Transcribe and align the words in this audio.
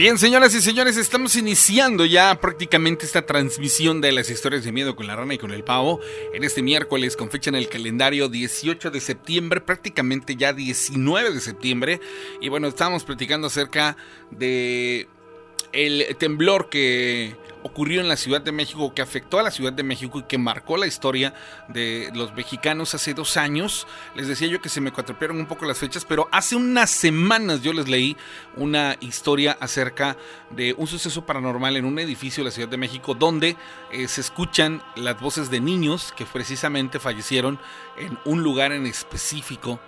Bien, 0.00 0.16
señoras 0.16 0.54
y 0.54 0.62
señores, 0.62 0.96
estamos 0.96 1.36
iniciando 1.36 2.06
ya 2.06 2.40
prácticamente 2.40 3.04
esta 3.04 3.26
transmisión 3.26 4.00
de 4.00 4.12
las 4.12 4.30
historias 4.30 4.64
de 4.64 4.72
miedo 4.72 4.96
con 4.96 5.06
la 5.06 5.14
rana 5.14 5.34
y 5.34 5.36
con 5.36 5.50
el 5.50 5.62
pavo 5.62 6.00
en 6.32 6.42
este 6.42 6.62
miércoles 6.62 7.18
con 7.18 7.30
fecha 7.30 7.50
en 7.50 7.56
el 7.56 7.68
calendario 7.68 8.30
18 8.30 8.90
de 8.90 8.98
septiembre, 8.98 9.60
prácticamente 9.60 10.36
ya 10.36 10.54
19 10.54 11.34
de 11.34 11.40
septiembre. 11.40 12.00
Y 12.40 12.48
bueno, 12.48 12.68
estábamos 12.68 13.04
platicando 13.04 13.48
acerca 13.48 13.98
de 14.30 15.06
el 15.74 16.16
temblor 16.16 16.70
que 16.70 17.36
ocurrió 17.62 18.00
en 18.00 18.08
la 18.08 18.16
Ciudad 18.16 18.40
de 18.40 18.52
México, 18.52 18.92
que 18.94 19.02
afectó 19.02 19.38
a 19.38 19.42
la 19.42 19.50
Ciudad 19.50 19.72
de 19.72 19.82
México 19.82 20.18
y 20.18 20.22
que 20.22 20.38
marcó 20.38 20.76
la 20.76 20.86
historia 20.86 21.34
de 21.68 22.10
los 22.14 22.34
mexicanos 22.34 22.94
hace 22.94 23.14
dos 23.14 23.36
años. 23.36 23.86
Les 24.14 24.28
decía 24.28 24.48
yo 24.48 24.60
que 24.60 24.68
se 24.68 24.80
me 24.80 24.92
cuatropearon 24.92 25.38
un 25.38 25.46
poco 25.46 25.66
las 25.66 25.78
fechas, 25.78 26.04
pero 26.04 26.28
hace 26.32 26.56
unas 26.56 26.90
semanas 26.90 27.62
yo 27.62 27.72
les 27.72 27.88
leí 27.88 28.16
una 28.56 28.96
historia 29.00 29.56
acerca 29.60 30.16
de 30.50 30.74
un 30.76 30.86
suceso 30.86 31.24
paranormal 31.24 31.76
en 31.76 31.84
un 31.84 31.98
edificio 31.98 32.42
de 32.42 32.50
la 32.50 32.54
Ciudad 32.54 32.68
de 32.68 32.76
México 32.76 33.14
donde 33.14 33.56
eh, 33.92 34.08
se 34.08 34.20
escuchan 34.20 34.82
las 34.96 35.20
voces 35.20 35.50
de 35.50 35.60
niños 35.60 36.12
que 36.16 36.26
precisamente 36.26 36.98
fallecieron 36.98 37.58
en 37.96 38.18
un 38.24 38.42
lugar 38.42 38.72
en 38.72 38.86
específico 38.86 39.80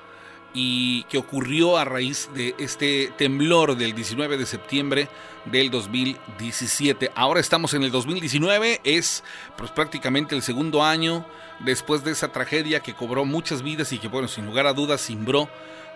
y 0.54 1.04
que 1.04 1.18
ocurrió 1.18 1.78
a 1.78 1.84
raíz 1.84 2.28
de 2.34 2.54
este 2.58 3.12
temblor 3.16 3.76
del 3.76 3.94
19 3.94 4.36
de 4.36 4.46
septiembre 4.46 5.08
del 5.46 5.70
2017. 5.70 7.10
Ahora 7.14 7.40
estamos 7.40 7.74
en 7.74 7.82
el 7.82 7.90
2019, 7.90 8.80
es 8.84 9.24
pues, 9.56 9.70
prácticamente 9.70 10.34
el 10.34 10.42
segundo 10.42 10.84
año 10.84 11.26
después 11.60 12.04
de 12.04 12.12
esa 12.12 12.32
tragedia 12.32 12.80
que 12.80 12.94
cobró 12.94 13.24
muchas 13.24 13.62
vidas 13.62 13.92
y 13.92 13.98
que, 13.98 14.08
bueno, 14.08 14.28
sin 14.28 14.46
lugar 14.46 14.66
a 14.66 14.72
dudas, 14.72 15.04
cimbró 15.04 15.48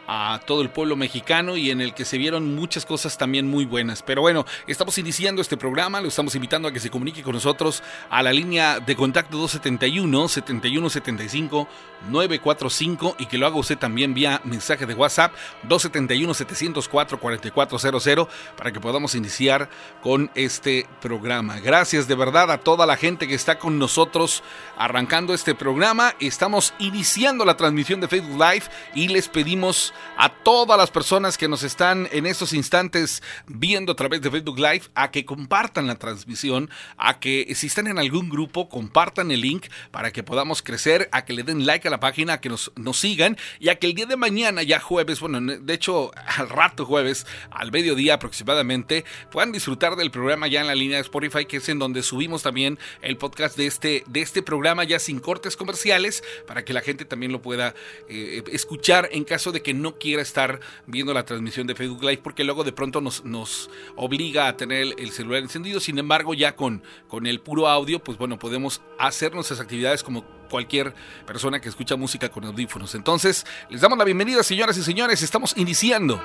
a 0.06 0.40
todo 0.46 0.62
el 0.62 0.70
pueblo 0.70 0.96
mexicano 0.96 1.56
y 1.56 1.70
en 1.70 1.80
el 1.80 1.94
que 1.94 2.04
se 2.04 2.18
vieron 2.18 2.54
muchas 2.54 2.86
cosas 2.86 3.18
también 3.18 3.48
muy 3.48 3.64
buenas. 3.64 4.02
Pero 4.02 4.22
bueno, 4.22 4.46
estamos 4.66 4.98
iniciando 4.98 5.42
este 5.42 5.56
programa, 5.56 6.00
lo 6.00 6.08
estamos 6.08 6.34
invitando 6.34 6.68
a 6.68 6.72
que 6.72 6.80
se 6.80 6.90
comunique 6.90 7.22
con 7.22 7.34
nosotros 7.34 7.82
a 8.10 8.22
la 8.22 8.32
línea 8.32 8.80
de 8.80 8.96
contacto 8.96 9.36
271 9.36 10.28
7175 10.28 11.68
945 12.08 13.16
y 13.18 13.26
que 13.26 13.38
lo 13.38 13.46
haga 13.46 13.56
usted 13.56 13.78
también 13.78 14.14
vía 14.14 14.40
mensaje 14.44 14.86
de 14.86 14.94
WhatsApp 14.94 15.32
271 15.64 16.34
704 16.34 17.20
4400 17.20 18.28
para 18.56 18.72
que 18.72 18.80
podamos 18.80 19.14
iniciar 19.14 19.68
con 20.02 20.30
este 20.34 20.86
programa. 21.00 21.58
Gracias 21.60 22.06
de 22.08 22.14
verdad 22.14 22.50
a 22.50 22.58
toda 22.58 22.86
la 22.86 22.96
gente 22.96 23.26
que 23.26 23.34
está 23.34 23.58
con 23.58 23.78
nosotros 23.78 24.42
arrancando 24.76 25.34
este 25.34 25.54
programa. 25.54 26.14
Estamos 26.20 26.74
iniciando 26.78 27.44
la 27.44 27.56
transmisión 27.56 28.00
de 28.00 28.08
Facebook 28.08 28.40
Live 28.40 28.64
y 28.94 29.08
les 29.08 29.28
pedimos 29.28 29.92
a 30.16 30.30
todas 30.30 30.78
las 30.78 30.90
personas 30.90 31.36
que 31.36 31.48
nos 31.48 31.62
están 31.62 32.08
en 32.12 32.26
estos 32.26 32.52
instantes 32.52 33.22
viendo 33.46 33.92
a 33.92 33.96
través 33.96 34.22
de 34.22 34.30
Facebook 34.30 34.58
Live 34.58 34.82
a 34.94 35.10
que 35.10 35.24
compartan 35.24 35.86
la 35.86 35.96
transmisión, 35.96 36.70
a 36.96 37.20
que 37.20 37.52
si 37.54 37.66
están 37.66 37.86
en 37.86 37.98
algún 37.98 38.28
grupo 38.28 38.68
compartan 38.68 39.30
el 39.30 39.40
link 39.40 39.66
para 39.90 40.12
que 40.12 40.22
podamos 40.22 40.62
crecer, 40.62 41.08
a 41.12 41.24
que 41.24 41.32
le 41.32 41.42
den 41.42 41.66
like 41.66 41.86
a 41.86 41.90
la 41.90 42.00
página, 42.00 42.34
a 42.34 42.40
que 42.40 42.48
nos, 42.48 42.72
nos 42.76 42.98
sigan 42.98 43.36
y 43.60 43.68
a 43.68 43.78
que 43.78 43.86
el 43.86 43.94
día 43.94 44.06
de 44.06 44.16
mañana, 44.16 44.62
ya 44.62 44.80
jueves, 44.80 45.20
bueno, 45.20 45.40
de 45.40 45.74
hecho 45.74 46.10
al 46.38 46.48
rato 46.48 46.84
jueves, 46.84 47.26
al 47.50 47.72
mediodía 47.72 48.14
aproximadamente, 48.14 49.04
puedan 49.30 49.52
disfrutar 49.52 49.96
del 49.96 50.10
programa 50.10 50.46
ya 50.46 50.60
en 50.60 50.66
la 50.66 50.74
línea 50.74 50.96
de 50.96 51.02
Spotify, 51.02 51.44
que 51.44 51.58
es 51.58 51.68
en 51.68 51.78
donde 51.78 52.02
subimos 52.02 52.42
también 52.42 52.78
el 53.02 53.16
podcast 53.16 53.56
de 53.56 53.66
este, 53.66 54.04
de 54.06 54.22
este 54.22 54.42
programa 54.42 54.84
ya 54.84 54.98
sin 54.98 55.20
cortes 55.20 55.56
comerciales, 55.56 56.22
para 56.46 56.64
que 56.64 56.72
la 56.72 56.80
gente 56.80 57.04
también 57.04 57.32
lo 57.32 57.42
pueda 57.42 57.74
eh, 58.08 58.42
escuchar 58.52 59.08
en 59.12 59.24
caso 59.24 59.52
de 59.52 59.62
que 59.62 59.74
no 59.74 59.85
no 59.86 59.98
quiera 59.98 60.20
estar 60.20 60.58
viendo 60.86 61.14
la 61.14 61.24
transmisión 61.24 61.66
de 61.66 61.76
Facebook 61.76 62.02
Live 62.02 62.18
porque 62.18 62.42
luego 62.42 62.64
de 62.64 62.72
pronto 62.72 63.00
nos, 63.00 63.24
nos 63.24 63.70
obliga 63.94 64.48
a 64.48 64.56
tener 64.56 64.94
el, 64.98 65.10
celular 65.12 65.42
encendido. 65.42 65.78
Sin 65.78 65.98
embargo, 65.98 66.34
ya 66.34 66.56
con, 66.56 66.82
con 67.06 67.26
el 67.26 67.40
puro 67.40 67.68
audio, 67.68 68.00
pues 68.00 68.18
bueno, 68.18 68.36
podemos 68.36 68.82
hacer 68.98 69.32
nuestras 69.32 69.60
actividades 69.60 70.02
como 70.02 70.24
cualquier 70.50 70.92
persona 71.24 71.60
que 71.60 71.68
escucha 71.68 71.94
música 71.96 72.28
con 72.28 72.44
audífonos. 72.44 72.94
Entonces, 72.96 73.46
les 73.70 73.80
damos 73.80 73.96
la 73.96 74.04
bienvenida, 74.04 74.42
señoras 74.42 74.76
y 74.76 74.82
señores. 74.82 75.22
Estamos 75.22 75.56
iniciando 75.56 76.20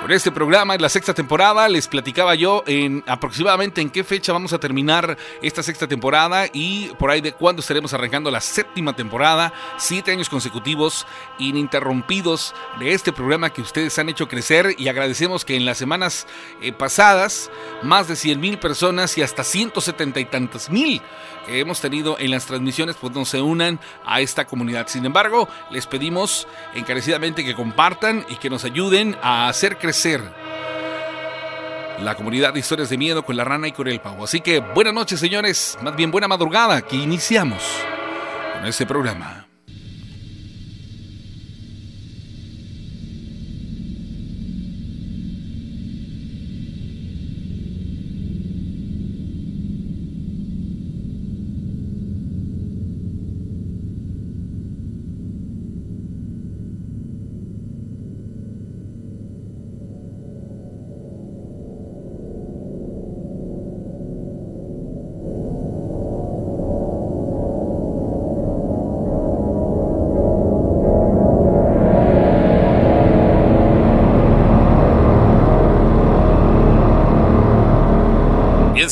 con 0.00 0.12
este 0.12 0.30
programa 0.30 0.74
en 0.74 0.82
la 0.82 0.88
sexta 0.88 1.14
temporada. 1.14 1.68
Les 1.68 1.88
platicaba 1.88 2.34
yo 2.34 2.62
en 2.66 3.02
aproximadamente 3.06 3.80
en 3.80 3.90
qué 3.90 4.04
fecha 4.04 4.32
vamos 4.32 4.52
a 4.52 4.58
terminar 4.58 5.16
esta 5.42 5.62
sexta 5.62 5.86
temporada 5.86 6.46
y 6.52 6.88
por 6.98 7.10
ahí 7.10 7.20
de 7.20 7.32
cuándo 7.32 7.60
estaremos 7.60 7.92
arrancando 7.94 8.30
la 8.30 8.40
séptima 8.40 8.94
temporada. 8.94 9.52
Siete 9.78 10.12
años 10.12 10.28
consecutivos 10.28 11.06
ininterrumpidos 11.38 12.54
de 12.78 12.92
este 12.92 13.12
programa 13.12 13.50
que 13.50 13.62
ustedes 13.62 13.98
han 13.98 14.08
hecho 14.08 14.28
crecer 14.28 14.74
y 14.78 14.88
agradecemos 14.88 15.44
que 15.44 15.56
en 15.56 15.64
las 15.64 15.78
semanas 15.78 16.26
eh, 16.60 16.72
pasadas 16.72 17.50
más 17.82 18.08
de 18.08 18.16
100 18.16 18.40
mil 18.40 18.58
personas 18.58 19.16
y 19.18 19.22
hasta 19.22 19.44
170 19.44 20.20
y 20.20 20.24
tantas 20.26 20.70
mil 20.70 21.02
que 21.46 21.60
hemos 21.60 21.80
tenido 21.80 22.16
en 22.18 22.32
las 22.32 22.46
transmisiones 22.46 22.96
pues 22.96 23.14
no 23.14 23.24
se 23.24 23.40
unan 23.40 23.78
a 24.04 24.20
esta 24.20 24.46
comunidad. 24.46 24.88
Sin 24.88 25.04
embargo, 25.04 25.48
les 25.70 25.86
pedimos 25.86 26.48
encarecidamente 26.74 27.44
que 27.44 27.54
compartan 27.54 28.26
y 28.28 28.36
que 28.36 28.50
nos 28.50 28.64
ayuden 28.64 29.16
a 29.22 29.48
hacer 29.48 29.78
crecer 29.78 29.85
la 32.02 32.14
comunidad 32.14 32.52
de 32.52 32.60
historias 32.60 32.90
de 32.90 32.98
miedo 32.98 33.24
con 33.24 33.36
la 33.36 33.44
rana 33.44 33.68
y 33.68 33.72
con 33.72 33.88
el 33.88 34.00
pavo. 34.00 34.24
Así 34.24 34.40
que 34.40 34.60
buenas 34.60 34.94
noches, 34.94 35.20
señores, 35.20 35.78
más 35.82 35.96
bien 35.96 36.10
buena 36.10 36.28
madrugada, 36.28 36.82
que 36.82 36.96
iniciamos 36.96 37.62
con 38.54 38.66
este 38.66 38.86
programa. 38.86 39.45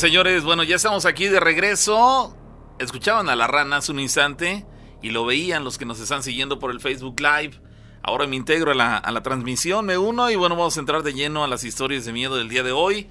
Señores, 0.05 0.43
bueno, 0.43 0.61
ya 0.61 0.75
estamos 0.75 1.07
aquí 1.07 1.29
de 1.29 1.39
regreso. 1.39 2.37
Escuchaban 2.77 3.27
a 3.27 3.35
la 3.35 3.47
rana 3.47 3.77
hace 3.77 3.91
un 3.91 3.99
instante 3.99 4.63
y 5.01 5.09
lo 5.09 5.25
veían 5.25 5.63
los 5.63 5.79
que 5.79 5.85
nos 5.85 5.99
están 5.99 6.21
siguiendo 6.21 6.59
por 6.59 6.69
el 6.69 6.79
Facebook 6.79 7.19
Live. 7.19 7.59
Ahora 8.03 8.27
me 8.27 8.35
integro 8.35 8.73
a 8.73 8.75
la, 8.75 8.97
a 8.97 9.11
la 9.11 9.23
transmisión, 9.23 9.83
me 9.83 9.97
uno 9.97 10.29
y 10.29 10.35
bueno, 10.35 10.55
vamos 10.55 10.77
a 10.77 10.79
entrar 10.79 11.01
de 11.01 11.15
lleno 11.15 11.43
a 11.43 11.47
las 11.47 11.63
historias 11.63 12.05
de 12.05 12.13
miedo 12.13 12.35
del 12.35 12.49
día 12.49 12.61
de 12.61 12.71
hoy. 12.71 13.09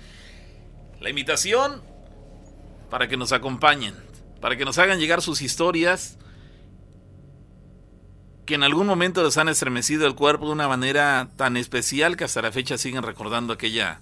La 1.01 1.11
invitación 1.11 1.83
para 2.91 3.09
que 3.09 3.17
nos 3.17 3.33
acompañen, 3.33 3.97
para 4.41 4.57
que 4.57 4.65
nos 4.65 4.79
hagan 4.79 5.01
llegar 5.01 5.21
sus 5.21 5.43
historias 5.43 6.17
que 8.47 8.55
en 8.55 8.63
algún 8.63 8.87
momento 8.87 9.25
les 9.25 9.37
han 9.37 9.49
estremecido 9.49 10.07
el 10.07 10.15
cuerpo 10.15 10.47
de 10.47 10.53
una 10.53 10.69
manera 10.69 11.29
tan 11.35 11.57
especial 11.57 12.17
que 12.17 12.23
hasta 12.23 12.41
la 12.41 12.53
fecha 12.53 12.79
siguen 12.79 13.03
recordando 13.03 13.53
aquella 13.53 14.01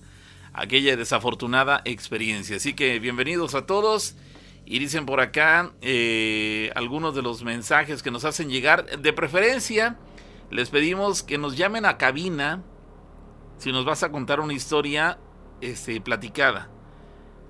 aquella 0.52 0.96
desafortunada 0.96 1.82
experiencia. 1.84 2.56
Así 2.56 2.74
que 2.74 2.98
bienvenidos 2.98 3.54
a 3.54 3.66
todos. 3.66 4.16
Y 4.64 4.78
dicen 4.78 5.06
por 5.06 5.20
acá 5.20 5.72
eh, 5.80 6.70
algunos 6.76 7.14
de 7.14 7.22
los 7.22 7.42
mensajes 7.42 8.02
que 8.02 8.10
nos 8.10 8.24
hacen 8.24 8.48
llegar. 8.48 9.00
De 9.00 9.12
preferencia, 9.12 9.98
les 10.50 10.70
pedimos 10.70 11.22
que 11.22 11.36
nos 11.36 11.56
llamen 11.56 11.84
a 11.84 11.98
cabina 11.98 12.62
si 13.58 13.72
nos 13.72 13.84
vas 13.84 14.02
a 14.02 14.10
contar 14.10 14.40
una 14.40 14.52
historia 14.52 15.18
este, 15.60 16.00
platicada. 16.00 16.70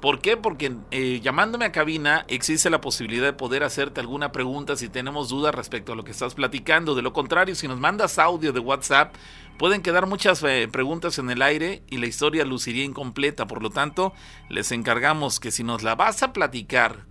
¿Por 0.03 0.21
qué? 0.21 0.37
Porque 0.37 0.75
eh, 0.91 1.21
llamándome 1.23 1.65
a 1.65 1.71
cabina 1.71 2.25
existe 2.27 2.71
la 2.71 2.81
posibilidad 2.81 3.25
de 3.25 3.33
poder 3.35 3.63
hacerte 3.63 4.01
alguna 4.01 4.33
pregunta 4.33 4.75
si 4.75 4.89
tenemos 4.89 5.29
dudas 5.29 5.55
respecto 5.55 5.93
a 5.93 5.97
lo 5.97 6.03
que 6.03 6.11
estás 6.11 6.35
platicando. 6.35 6.97
De 6.97 7.03
lo 7.03 7.13
contrario, 7.13 7.55
si 7.55 7.69
nos 7.69 7.79
mandas 7.79 8.19
audio 8.19 8.53
de 8.53 8.59
WhatsApp, 8.59 9.15
pueden 9.59 9.83
quedar 9.83 10.07
muchas 10.07 10.43
eh, 10.43 10.69
preguntas 10.71 11.19
en 11.19 11.31
el 11.31 11.43
aire 11.43 11.83
y 11.89 11.99
la 11.99 12.07
historia 12.07 12.45
luciría 12.45 12.85
incompleta. 12.85 13.47
Por 13.47 13.63
lo 13.63 13.71
tanto, 13.71 14.13
les 14.49 14.73
encargamos 14.73 15.41
que 15.41 15.51
si 15.51 15.65
nos 15.65 15.83
la 15.83 15.95
vas 15.95 16.23
a 16.23 16.33
platicar 16.33 17.07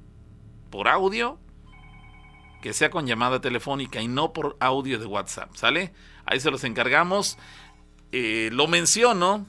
por 0.70 0.88
audio, 0.88 1.40
que 2.62 2.74
sea 2.74 2.90
con 2.90 3.08
llamada 3.08 3.42
telefónica 3.42 4.02
y 4.02 4.08
no 4.08 4.34
por 4.34 4.58
audio 4.60 5.00
de 5.00 5.06
WhatsApp, 5.06 5.56
¿sale? 5.56 5.94
Ahí 6.26 6.40
se 6.40 6.52
los 6.52 6.64
encargamos. 6.64 7.38
Eh, 8.12 8.50
lo 8.52 8.68
menciono 8.68 9.46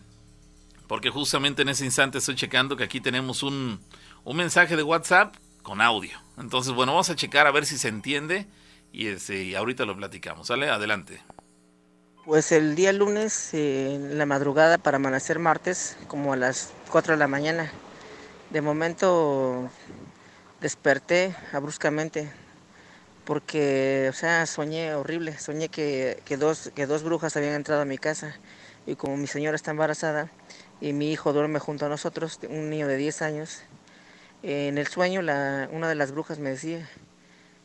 porque 0.92 1.08
justamente 1.10 1.62
en 1.62 1.70
ese 1.70 1.86
instante 1.86 2.18
estoy 2.18 2.34
checando 2.34 2.76
que 2.76 2.84
aquí 2.84 3.00
tenemos 3.00 3.42
un, 3.42 3.80
mensaje 4.26 4.76
de 4.76 4.82
WhatsApp 4.82 5.34
con 5.62 5.80
audio. 5.80 6.18
Entonces, 6.36 6.74
bueno, 6.74 6.92
vamos 6.92 7.08
a 7.08 7.16
checar 7.16 7.46
a 7.46 7.50
ver 7.50 7.64
si 7.64 7.78
se 7.78 7.88
entiende 7.88 8.46
y, 8.92 9.06
este, 9.06 9.56
ahorita 9.56 9.86
lo 9.86 9.96
platicamos. 9.96 10.48
¿Sale? 10.48 10.68
Adelante. 10.68 11.22
Pues 12.24 12.52
el 12.52 12.76
día 12.76 12.92
lunes, 12.92 13.52
eh, 13.52 13.94
en 13.96 14.16
la 14.16 14.26
madrugada 14.26 14.78
para 14.78 14.96
amanecer 14.98 15.40
martes, 15.40 15.96
como 16.06 16.32
a 16.32 16.36
las 16.36 16.70
4 16.92 17.14
de 17.14 17.18
la 17.18 17.26
mañana. 17.26 17.72
De 18.50 18.60
momento 18.60 19.68
desperté 20.60 21.34
abruptamente 21.52 22.30
porque, 23.24 24.06
o 24.08 24.12
sea, 24.12 24.46
soñé 24.46 24.94
horrible. 24.94 25.36
Soñé 25.36 25.68
que, 25.68 26.22
que, 26.24 26.36
dos, 26.36 26.70
que 26.76 26.86
dos 26.86 27.02
brujas 27.02 27.36
habían 27.36 27.54
entrado 27.54 27.82
a 27.82 27.86
mi 27.86 27.98
casa 27.98 28.36
y 28.86 28.94
como 28.94 29.16
mi 29.16 29.26
señora 29.26 29.56
está 29.56 29.72
embarazada, 29.72 30.30
y 30.80 30.92
mi 30.92 31.10
hijo 31.12 31.32
duerme 31.32 31.58
junto 31.58 31.86
a 31.86 31.88
nosotros, 31.88 32.38
un 32.48 32.70
niño 32.70 32.86
de 32.86 32.98
10 32.98 33.22
años. 33.22 33.62
En 34.44 34.78
el 34.78 34.86
sueño 34.86 35.22
la, 35.22 35.68
una 35.72 35.88
de 35.88 35.96
las 35.96 36.12
brujas 36.12 36.38
me 36.38 36.50
decía 36.50 36.88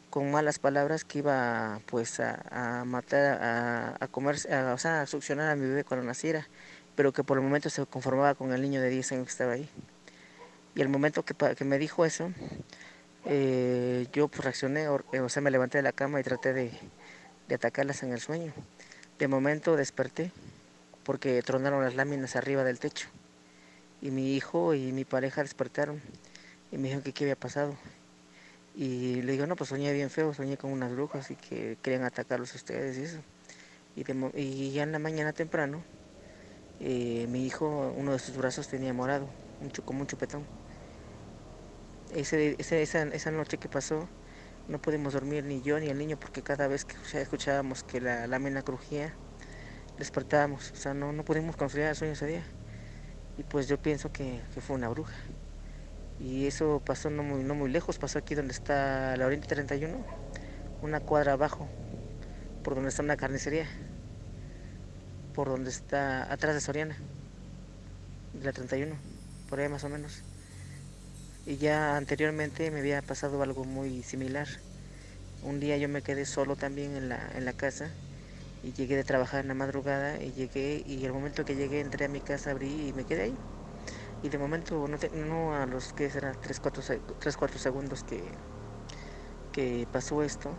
con 0.10 0.32
malas 0.32 0.60
palabras 0.60 1.04
que 1.04 1.20
iba 1.20 1.80
pues 1.86 2.20
a, 2.20 2.84
matar, 2.86 3.42
a, 3.44 3.96
a 4.00 4.08
comer, 4.08 4.36
o 4.36 4.78
sea, 4.78 5.02
a 5.02 5.06
succionar 5.06 5.50
a 5.50 5.56
mi 5.56 5.68
bebé 5.68 5.84
cuando 5.84 6.06
naciera, 6.06 6.48
pero 6.96 7.14
que 7.14 7.24
por 7.24 7.38
el 7.38 7.44
momento 7.44 7.70
se 7.70 7.86
conformaba 7.86 8.36
con 8.36 8.54
el 8.54 8.62
niño 8.62 8.82
de 8.82 8.90
10 8.90 9.12
años 9.14 9.26
que 9.26 9.32
estaba 9.32 9.54
ahí. 9.54 9.70
Y 10.76 10.82
el 10.82 10.90
momento 10.90 11.24
que, 11.24 11.34
que 11.56 11.66
me 11.66 11.78
dijo 11.78 12.06
eso, 12.06 12.32
eh, 13.26 14.08
yo 14.14 14.28
pues 14.28 14.44
reaccioné, 14.44 14.88
o 14.88 15.30
sea, 15.30 15.42
me 15.42 15.52
levanté 15.52 15.80
de 15.80 15.82
la 15.82 15.92
cama 15.92 16.20
y 16.20 16.24
traté 16.24 16.54
de, 16.54 16.72
de 17.48 17.56
atacarlas 17.56 18.04
en 18.04 18.14
el 18.14 18.20
sueño. 18.20 18.54
De 19.20 19.28
momento 19.28 19.76
desperté 19.76 20.32
porque 21.04 21.42
tronaron 21.42 21.84
las 21.84 21.96
láminas 21.96 22.36
arriba 22.36 22.64
del 22.64 22.80
techo. 22.80 23.08
Y 24.02 24.12
mi 24.12 24.36
hijo 24.36 24.76
y 24.76 24.92
mi 24.92 25.06
pareja 25.06 25.42
despertaron 25.42 26.02
y 26.72 26.78
me 26.78 26.84
dijeron 26.84 27.04
que 27.04 27.14
qué 27.14 27.24
había 27.26 27.36
pasado. 27.36 27.76
Y 28.80 29.24
le 29.24 29.32
digo, 29.32 29.48
no, 29.48 29.56
pues 29.56 29.72
soñé 29.72 29.92
bien 29.92 30.12
feo, 30.12 30.36
soñé 30.36 30.56
con 30.56 30.72
unas 30.72 30.92
brujas 30.92 31.32
y 31.32 31.36
que 31.36 31.80
querían 31.82 32.04
atacarlos 32.04 32.54
ustedes 32.54 32.96
y 33.00 33.04
eso. 33.06 33.18
Y, 34.36 34.72
ya 34.72 34.84
en 34.84 34.92
la 34.92 35.00
mañana 35.00 35.34
temprano, 35.34 35.84
eh, 36.80 37.26
mi 37.28 37.44
hijo, 37.44 37.92
uno 37.98 38.12
de 38.12 38.20
sus 38.20 38.38
brazos 38.38 38.68
tenía 38.68 38.94
morado, 38.94 39.28
un, 39.62 39.72
como 39.84 40.02
un 40.02 40.08
chupetón. 40.08 40.46
Esa, 42.14 42.38
esa 42.38 43.32
noche 43.32 43.58
que 43.58 43.68
pasó, 43.68 44.08
no 44.68 44.78
pudimos 44.78 45.14
dormir 45.14 45.44
ni 45.44 45.60
yo 45.64 45.80
ni 45.80 45.88
el 45.88 45.98
niño 45.98 46.18
porque 46.18 46.44
cada 46.44 46.68
vez 46.68 46.86
que 46.86 47.20
escuchábamos 47.20 47.82
que 47.82 48.00
la 48.00 48.28
lámina 48.28 48.62
crujía, 48.62 49.12
despertábamos, 49.98 50.72
o 50.72 50.76
sea, 50.76 50.94
no, 50.94 51.12
no 51.14 51.24
pudimos 51.24 51.56
conciliar 51.56 51.90
el 51.90 51.96
sueño 51.96 52.14
ese 52.14 52.28
día. 52.28 52.46
Y 53.40 53.44
pues 53.44 53.68
yo 53.68 53.80
pienso 53.80 54.12
que, 54.12 54.40
fue 54.62 54.76
una 54.76 54.90
bruja. 54.90 55.16
Y 56.20 56.48
eso 56.48 56.82
pasó 56.84 57.10
no 57.10 57.24
muy, 57.24 57.44
no 57.44 57.54
muy 57.54 57.70
lejos, 57.70 58.00
pasó 58.00 58.20
aquí 58.20 58.34
donde 58.34 58.54
está 58.54 59.16
la 59.18 59.28
Oriente 59.28 59.48
31, 59.48 60.04
una 60.82 61.00
cuadra 61.00 61.34
abajo, 61.34 61.68
por 62.64 62.76
donde 62.76 62.90
está 62.90 63.04
una 63.04 63.18
carnicería, 63.18 63.68
por 65.36 65.48
donde 65.48 65.70
está 65.70 66.32
atrás 66.32 66.56
de 66.56 66.62
Soriana, 66.62 66.98
de 68.34 68.44
la 68.46 68.52
31, 68.52 68.96
por 69.50 69.60
ahí 69.60 69.70
más 69.70 69.84
o 69.84 69.90
menos. 69.90 70.24
Y 71.46 71.58
ya 71.58 71.96
anteriormente 71.96 72.72
me 72.72 72.80
había 72.80 73.02
pasado 73.02 73.42
algo 73.42 73.64
muy 73.64 74.04
similar. 74.04 74.48
Un 75.44 75.60
día 75.60 75.78
yo 75.78 75.88
me 75.88 76.02
quedé 76.02 76.26
solo 76.26 76.56
también 76.56 76.96
en 76.98 77.10
la, 77.10 77.32
en 77.36 77.46
la 77.46 77.54
casa 77.54 77.92
y 78.64 78.74
llegué 78.74 78.96
de 78.96 79.04
trabajar 79.04 79.42
en 79.42 79.48
la 79.50 79.54
madrugada 79.54 80.22
y 80.22 80.34
llegué 80.34 80.84
y 80.86 81.06
el 81.06 81.14
momento 81.14 81.46
que 81.46 81.56
llegué 81.56 81.80
entré 81.80 82.06
a 82.06 82.10
mi 82.10 82.22
casa, 82.22 82.52
abrí 82.52 82.88
y 82.90 82.94
me 82.94 83.06
quedé 83.06 83.22
ahí. 83.22 83.38
Y 84.24 84.30
de 84.30 84.38
momento, 84.38 84.88
no, 85.14 85.56
a 85.56 85.66
los 85.66 85.94
que 85.94 86.10
será 86.10 86.32
3, 86.34 86.60
4, 86.60 86.84
3, 87.20 87.38
4 87.38 87.60
segundos 87.60 88.04
que, 88.04 88.24
que 89.52 89.88
pasó 89.92 90.24
esto, 90.24 90.52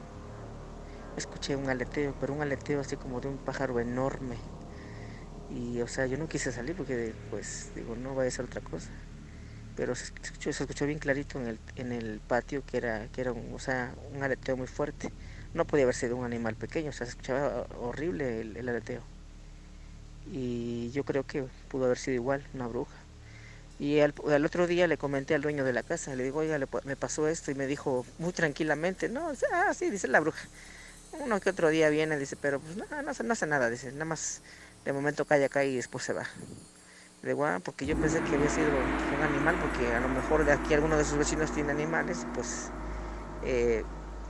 escuché 1.17 1.57
un 1.57 1.69
aleteo, 1.69 2.15
pero 2.21 2.35
un 2.35 2.43
aleteo 2.43 2.81
así 2.81 2.97
como 2.97 3.21
de 3.21 3.29
un 3.29 3.39
pájaro 3.39 3.81
enorme. 3.81 4.37
Y 5.51 5.81
o 5.81 5.89
sea, 5.89 6.07
yo 6.07 6.19
no 6.19 6.29
quise 6.29 6.53
salir 6.53 6.77
porque 6.77 7.15
pues 7.31 7.73
digo, 7.75 7.97
no 7.97 8.15
va 8.15 8.25
a 8.25 8.31
ser 8.31 8.45
otra 8.45 8.61
cosa. 8.61 8.91
Pero 9.77 9.95
se 9.95 10.05
escuchó, 10.05 10.53
se 10.53 10.63
escuchó 10.65 10.87
bien 10.87 10.99
clarito 10.99 11.39
en 11.41 11.47
el, 11.47 11.59
en 11.77 11.93
el 11.93 12.21
patio 12.21 12.65
que 12.67 12.77
era, 12.79 13.09
que 13.09 13.21
era 13.21 13.33
un, 13.33 13.55
o 13.55 13.59
sea, 13.59 13.95
un 14.13 14.23
aleteo 14.23 14.57
muy 14.57 14.67
fuerte 14.67 15.13
no 15.55 15.67
podía 15.67 15.85
haber 15.85 15.95
sido 15.95 16.17
un 16.17 16.25
animal 16.25 16.57
pequeño, 16.57 16.91
o 16.91 16.93
sea, 16.93 17.07
se 17.07 17.11
escuchaba 17.11 17.67
horrible 17.81 18.41
el, 18.41 18.69
aleteo. 18.69 19.03
Y 20.31 20.91
yo 20.91 21.05
creo 21.05 21.25
que 21.25 21.45
pudo 21.69 21.87
haber 21.87 21.99
sido 21.99 22.15
igual, 22.17 22.47
una 22.55 22.67
bruja. 22.67 22.95
Y 23.79 24.01
al, 24.01 24.13
otro 24.45 24.67
día 24.67 24.87
le 24.89 24.99
comenté 24.99 25.35
al 25.35 25.43
dueño 25.43 25.65
de 25.65 25.73
la 25.73 25.83
casa, 25.83 26.15
le 26.17 26.25
digo, 26.25 26.41
oiga, 26.41 26.59
me 26.85 26.97
pasó 26.97 27.29
esto 27.29 27.51
y 27.51 27.55
me 27.55 27.67
dijo 27.67 28.05
muy 28.19 28.33
tranquilamente, 28.33 29.09
no, 29.09 29.33
ah, 29.53 29.73
sí, 29.75 29.89
dice 29.91 30.09
la 30.09 30.21
bruja. 30.21 30.49
Uno 31.21 31.41
que 31.41 31.51
otro 31.51 31.69
día 31.69 31.89
viene, 31.89 32.19
dice, 32.19 32.37
pero 32.37 32.61
pues 32.61 32.77
no, 32.77 32.85
no, 32.91 33.03
no 33.03 33.33
hace 33.33 33.47
nada, 33.47 33.71
dice, 33.71 33.93
nada 33.93 34.05
más 34.05 34.43
de 34.85 34.93
momento 34.93 35.25
cae 35.25 35.45
acá 35.45 35.65
y 35.65 35.77
después 35.77 36.05
se 36.05 36.13
va. 36.13 36.25
Le 37.23 37.31
digo, 37.31 37.47
ah, 37.47 37.61
porque 37.65 37.87
yo 37.87 37.97
pensé 37.97 38.21
que 38.23 38.35
había 38.35 38.51
sido 38.51 38.69
un 38.69 39.23
animal, 39.23 39.57
porque 39.61 39.93
a 39.93 40.01
lo 40.01 40.09
mejor 40.09 40.45
de 40.45 40.53
aquí 40.53 40.75
alguno 40.75 40.97
de 40.97 41.05
sus 41.05 41.19
vecinos 41.19 41.53
tiene 41.53 41.71
animales, 41.73 42.27
pues 42.35 42.71
eh, 43.45 43.85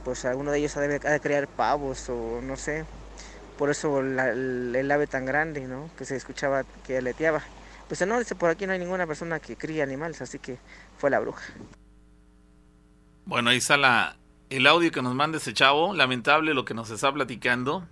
pues 0.04 0.24
alguno 0.24 0.52
de 0.52 0.58
ellos 0.58 0.76
ha 0.76 0.80
de, 0.80 1.20
crear 1.20 1.48
pavos 1.48 2.08
o 2.08 2.40
no 2.42 2.56
sé. 2.56 2.84
Por 3.58 3.70
eso 3.70 4.00
el, 4.00 4.90
ave 4.90 5.06
tan 5.06 5.26
grande, 5.26 5.62
¿no? 5.62 5.90
Que 5.98 6.04
se 6.04 6.16
escuchaba 6.16 6.64
que 6.86 6.98
aleteaba. 6.98 7.42
Pues 7.88 8.06
no, 8.06 8.18
dice, 8.18 8.34
por 8.34 8.50
aquí 8.50 8.66
no 8.66 8.72
hay 8.74 8.78
ninguna 8.78 9.06
persona 9.06 9.40
que 9.40 9.56
cría 9.56 9.82
animales, 9.82 10.20
así 10.20 10.38
que 10.38 10.58
fue 10.98 11.10
la 11.10 11.18
bruja. 11.18 11.42
Bueno, 13.24 13.50
ahí 13.50 13.56
está 13.56 13.76
la, 13.76 14.16
el 14.50 14.66
audio 14.66 14.90
que 14.90 15.02
nos 15.02 15.14
manda 15.14 15.38
ese 15.38 15.52
chavo. 15.54 15.94
Lamentable 15.94 16.54
lo 16.54 16.64
que 16.64 16.74
nos 16.74 16.90
está 16.90 17.12
platicando, 17.12 17.86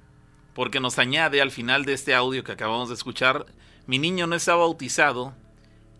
porque 0.54 0.80
nos 0.80 0.98
añade 0.98 1.40
al 1.40 1.50
final 1.50 1.84
de 1.84 1.94
este 1.94 2.14
audio 2.14 2.44
que 2.44 2.52
acabamos 2.52 2.88
de 2.88 2.94
escuchar, 2.94 3.46
mi 3.86 3.98
niño 3.98 4.26
no 4.26 4.34
está 4.34 4.54
bautizado 4.54 5.34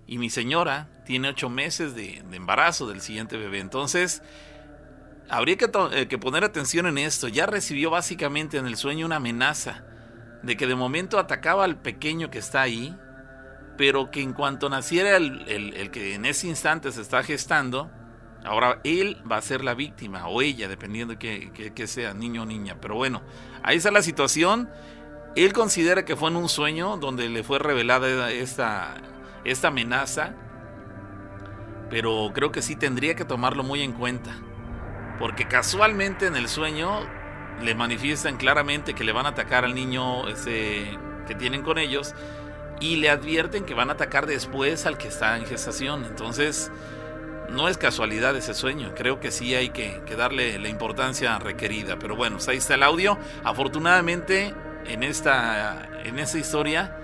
y 0.07 0.19
mi 0.19 0.31
señora 0.31 0.89
tiene 1.05 1.29
ocho 1.29 1.49
meses 1.49 1.95
de, 1.95 2.23
embarazo 2.33 2.89
del 2.89 3.01
siguiente 3.01 3.37
bebé. 3.37 3.61
Entonces, 3.61 4.23
habría 5.29 5.57
eh, 5.93 6.09
que, 6.09 6.19
poner 6.19 6.45
atención 6.45 6.87
en 6.87 6.99
esto. 6.99 7.29
Ya 7.29 7.47
recibió 7.47 7.91
básicamente 7.91 8.59
en 8.59 8.67
el 8.67 8.77
sueño 8.77 9.07
una 9.07 9.17
amenaza 9.17 9.85
de 10.43 10.57
que 10.57 10.67
de 10.67 10.75
momento 10.75 11.19
atacaba 11.19 11.65
al 11.65 11.81
pequeño 11.81 12.31
que 12.31 12.39
está 12.39 12.63
ahí, 12.63 12.97
pero 13.77 14.11
que 14.11 14.23
en 14.23 14.33
cuanto 14.33 14.69
naciera 14.69 15.17
el, 15.17 15.91
que 15.91 16.15
en 16.15 16.25
ese 16.25 16.47
instante 16.47 16.91
se 16.93 17.03
está 17.03 17.23
gestando, 17.23 17.91
ahora 18.45 18.81
él 18.85 19.23
va 19.31 19.37
a 19.37 19.43
ser 19.43 19.63
la 19.65 19.75
víctima, 19.75 20.27
o 20.29 20.43
ella, 20.43 20.69
dependiendo 20.69 21.15
de 21.15 21.19
que, 21.19 21.73
que, 21.75 21.87
sea, 21.87 22.15
niño 22.15 22.43
o 22.43 22.47
niña. 22.47 22.79
Pero 22.81 22.95
bueno, 22.95 23.23
ahí 23.63 23.77
está 23.77 23.91
la 23.91 24.03
situación. 24.03 24.71
Él 25.35 25.53
considera 25.53 26.05
que 26.05 26.17
fue 26.17 26.31
en 26.31 26.37
un 26.37 26.49
sueño 26.49 26.97
donde 26.97 27.29
le 27.29 27.43
fue 27.43 27.59
revelada 27.59 28.31
esta, 28.31 28.95
esta 29.45 29.69
amenaza, 29.69 30.35
pero 31.91 32.31
creo 32.35 32.53
que 32.53 32.63
sí 32.63 32.77
tendría 32.77 33.15
que 33.15 33.25
tomarlo 33.25 33.63
muy 33.63 33.83
en 33.83 33.93
cuenta. 33.93 34.35
Porque 35.19 35.47
casualmente 35.47 36.27
en 36.27 36.37
el 36.37 36.49
sueño 36.49 37.07
le 37.63 37.75
manifiestan 37.75 38.37
claramente 38.37 38.95
que 38.95 39.05
le 39.05 39.13
van 39.13 39.27
a 39.27 39.31
atacar 39.31 39.65
al 39.65 39.75
niño 39.75 40.29
ese 40.29 40.99
que 41.27 41.35
tienen 41.35 41.63
con 41.63 41.79
ellos 41.79 42.15
y 42.81 42.97
le 42.97 43.11
advierten 43.11 43.65
que 43.65 43.75
van 43.75 43.91
a 43.91 43.95
atacar 43.95 44.27
después 44.27 44.87
al 44.87 44.99
que 44.99 45.09
está 45.09 45.37
en 45.37 45.47
gestación. 45.47 46.05
Entonces, 46.05 46.71
no 47.51 47.69
es 47.69 47.79
casualidad 47.79 48.37
ese 48.37 48.55
sueño. 48.55 48.93
Creo 48.95 49.21
que 49.21 49.31
sí 49.31 49.55
hay 49.55 49.71
que, 49.71 50.03
darle 50.17 50.59
la 50.59 50.69
importancia 50.69 51.39
requerida. 51.39 51.99
Pero 51.99 52.17
bueno, 52.17 52.37
pues 52.37 52.49
ahí 52.49 52.59
está 52.59 52.75
el 52.75 52.83
audio. 52.83 53.19
Afortunadamente, 53.45 54.55
en 54.87 55.03
esta, 55.03 55.89
en 56.05 56.19
esta 56.19 56.39
historia, 56.39 56.97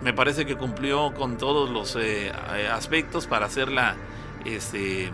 me 0.00 0.12
parece 0.12 0.46
que 0.46 0.56
cumplió 0.56 1.12
con 1.14 1.38
todos 1.38 1.70
los 1.70 1.96
eh, 1.96 2.32
aspectos 2.72 3.26
para 3.26 3.46
hacerla 3.46 3.96
este, 4.44 5.10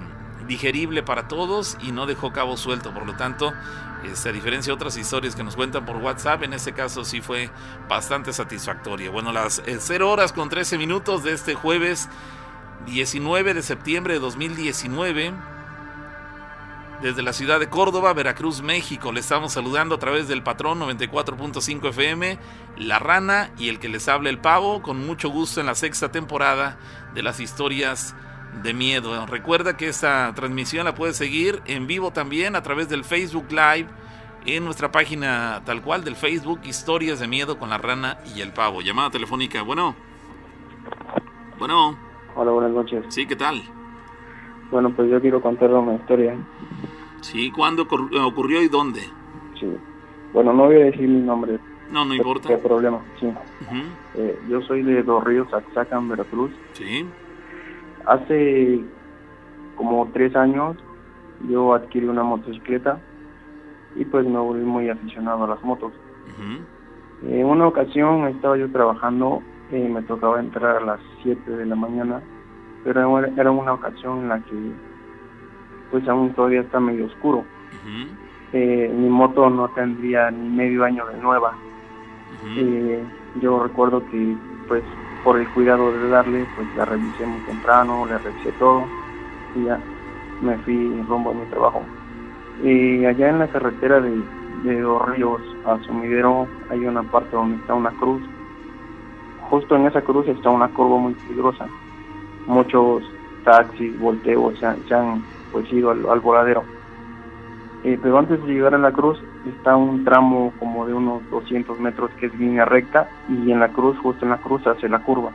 digerible 0.47 1.03
para 1.03 1.29
todos 1.29 1.77
y 1.83 1.93
no 1.93 2.07
dejó 2.07 2.33
cabo 2.33 2.57
suelto. 2.57 2.93
Por 2.93 3.07
lo 3.07 3.17
tanto, 3.17 3.53
este, 4.07 4.29
a 4.29 4.33
diferencia 4.33 4.71
de 4.71 4.75
otras 4.75 4.97
historias 4.97 5.35
que 5.35 5.45
nos 5.45 5.57
cuentan 5.57 5.85
por 5.85 5.97
WhatsApp, 5.97 6.43
en 6.43 6.53
este 6.53 6.73
caso 6.73 7.05
sí 7.05 7.21
fue 7.21 7.51
bastante 7.89 8.33
satisfactoria. 8.33 9.11
Bueno, 9.11 9.33
las 9.33 9.63
0 9.67 10.05
eh, 10.07 10.09
horas 10.09 10.33
con 10.33 10.49
13 10.49 10.79
minutos 10.79 11.23
de 11.25 11.33
este 11.33 11.55
jueves 11.55 12.09
19 12.87 13.55
de 13.55 13.63
septiembre 13.63 14.15
de 14.15 14.21
2019. 14.21 15.33
Desde 17.03 17.23
la 17.23 17.33
ciudad 17.33 17.61
de 17.61 17.69
Córdoba, 17.69 18.13
Veracruz, 18.15 18.63
México, 18.63 19.13
le 19.13 19.21
estamos 19.21 19.53
saludando 19.53 19.97
a 19.97 19.99
través 19.99 20.29
del 20.29 20.43
patrón 20.43 20.81
94.5 20.81 21.91
FM, 21.91 22.39
La 22.79 22.99
Rana 22.99 23.51
y 23.59 23.69
el 23.69 23.79
que 23.79 23.89
les 23.89 24.09
habla 24.09 24.31
el 24.31 24.39
Pavo, 24.39 24.81
con 24.81 25.05
mucho 25.05 25.29
gusto 25.29 25.61
en 25.61 25.67
la 25.67 25.75
sexta 25.75 26.11
temporada 26.11 26.79
de 27.15 27.23
las 27.23 27.41
historias 27.41 28.15
de 28.63 28.75
miedo. 28.75 29.27
Recuerda 29.27 29.77
que 29.77 29.89
esta 29.89 30.33
transmisión 30.35 30.85
la 30.85 30.95
puedes 30.95 31.17
seguir 31.17 31.61
en 31.67 31.87
vivo 31.87 32.13
también 32.13 32.57
a 32.57 32.63
través 32.63 32.89
del 32.89 33.05
Facebook 33.05 33.47
Live 33.51 33.89
en 34.47 34.65
nuestra 34.65 34.93
página 34.93 35.63
tal 35.65 35.83
cual 35.83 36.05
del 36.05 36.17
Facebook, 36.17 36.61
Historias 36.65 37.19
de 37.21 37.27
Miedo 37.27 37.59
con 37.59 37.71
la 37.71 37.79
Rana 37.79 38.19
y 38.37 38.41
el 38.41 38.53
Pavo. 38.53 38.81
Llamada 38.83 39.11
telefónica, 39.11 39.63
bueno. 39.63 39.95
Bueno. 41.59 41.97
Hola, 42.35 42.51
buenas 42.51 42.73
noches. 42.73 43.05
Sí, 43.09 43.27
¿qué 43.27 43.37
tal? 43.37 43.63
Bueno, 44.71 44.93
pues 44.95 45.11
yo 45.11 45.21
quiero 45.21 45.41
contar 45.41 45.71
una 45.71 45.95
historia. 45.95 46.37
Sí, 47.21 47.51
¿cuándo 47.51 47.83
ocurrió 47.85 48.63
y 48.63 48.69
dónde? 48.69 49.01
Sí. 49.59 49.73
Bueno, 50.33 50.53
no 50.53 50.65
voy 50.65 50.77
a 50.77 50.85
decir 50.87 51.09
mi 51.09 51.21
nombre. 51.21 51.59
No, 51.91 52.05
no 52.05 52.15
importa. 52.15 52.49
¿Qué 52.49 52.57
problema? 52.59 53.01
Sí. 53.21 53.33
eh, 54.15 54.39
yo 54.49 54.61
soy 54.63 54.83
de 54.83 55.03
Dos 55.03 55.23
Ríos, 55.25 55.53
Axacan, 55.55 56.09
Veracruz. 56.09 56.51
Sí. 56.73 57.07
Hace 58.07 58.81
como 59.77 60.09
tres 60.13 60.35
años 60.37 60.77
yo 61.49 61.75
adquirí 61.75 62.07
una 62.07 62.23
motocicleta 62.23 62.99
y 63.97 64.05
pues 64.05 64.27
me 64.27 64.39
volví 64.39 64.65
muy 64.65 64.89
aficionado 64.89 65.45
a 65.45 65.49
las 65.49 65.63
motos. 65.63 65.93
En 67.23 67.47
una 67.47 67.67
ocasión 67.67 68.27
estaba 68.29 68.57
yo 68.57 68.71
trabajando 68.71 69.43
y 69.71 69.77
me 69.77 70.03
tocaba 70.03 70.41
entrar 70.41 70.77
a 70.77 70.85
las 70.85 71.01
7 71.23 71.51
de 71.51 71.67
la 71.67 71.77
mañana, 71.77 72.21
pero 72.83 73.19
era 73.25 73.51
una 73.51 73.73
ocasión 73.73 74.21
en 74.21 74.29
la 74.29 74.41
que 74.41 74.73
pues 75.91 76.07
aún 76.09 76.33
todavía 76.35 76.61
está 76.61 76.81
medio 76.81 77.07
oscuro. 77.07 77.45
Eh, 78.53 78.93
mi 78.95 79.09
moto 79.09 79.49
no 79.51 79.69
tendría 79.71 80.31
ni 80.31 80.49
medio 80.49 80.85
año 80.85 81.07
de 81.07 81.17
nueva. 81.19 81.57
Eh, 82.57 83.03
yo 83.41 83.63
recuerdo 83.63 84.05
que 84.11 84.37
pues 84.69 84.83
por 85.25 85.39
el 85.39 85.49
cuidado 85.49 85.91
de 85.91 86.09
darle, 86.09 86.47
pues 86.55 86.69
la 86.77 86.85
revisé 86.85 87.27
muy 87.27 87.41
temprano, 87.41 88.07
le 88.07 88.19
revisé 88.19 88.53
todo 88.53 88.85
y 89.57 89.65
ya 89.65 89.81
me 90.43 90.57
fui 90.59 91.03
rumbo 91.09 91.31
a 91.31 91.35
mi 91.35 91.47
trabajo. 91.47 91.83
Y 92.63 93.05
allá 93.07 93.31
en 93.31 93.39
la 93.39 93.49
carretera 93.49 94.01
de, 94.01 94.23
de 94.65 94.81
Dos 94.81 95.09
Ríos 95.09 95.41
a 95.65 95.79
Sumidero 95.85 96.47
hay 96.71 96.87
una 96.87 97.03
parte 97.03 97.35
donde 97.35 97.57
está 97.57 97.75
una 97.75 97.91
cruz. 97.93 98.23
Justo 99.51 99.77
en 99.77 99.87
esa 99.87 100.03
cruz 100.03 100.29
está 100.29 100.51
una 100.51 100.69
curva 100.69 100.99
muy 100.99 101.15
peligrosa. 101.15 101.67
Muchos 102.47 103.03
taxis, 103.45 103.99
volteos 103.99 104.59
se 104.59 104.95
han, 104.95 105.23
pues 105.53 105.73
ido 105.73 105.91
al, 105.91 106.21
voladero. 106.21 106.65
Eh, 107.85 107.99
pero 108.03 108.19
antes 108.19 108.43
de 108.43 108.55
llegar 108.55 108.75
a 108.75 108.79
la 108.79 108.93
cruz 108.93 109.19
está 109.47 109.77
un 109.77 110.05
tramo 110.05 110.53
como 110.59 110.87
de 110.87 110.95
unos 110.95 111.29
200 111.31 111.79
metros 111.81 112.11
que 112.19 112.27
es 112.27 112.35
línea 112.35 112.65
recta 112.65 113.09
y 113.29 113.53
en 113.53 113.61
la 113.61 113.69
cruz, 113.69 113.99
justo 113.99 114.25
en 114.25 114.31
la 114.31 114.39
cruz, 114.39 114.67
hace 114.67 114.89
la 114.89 115.01
curva. 115.01 115.31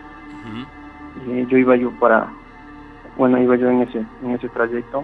Eh, 1.27 1.45
yo 1.49 1.57
iba 1.57 1.75
yo 1.75 1.91
para, 1.91 2.27
bueno, 3.17 3.37
iba 3.39 3.55
yo 3.55 3.69
en 3.69 3.81
ese, 3.83 4.05
en 4.23 4.31
ese 4.31 4.49
trayecto 4.49 5.03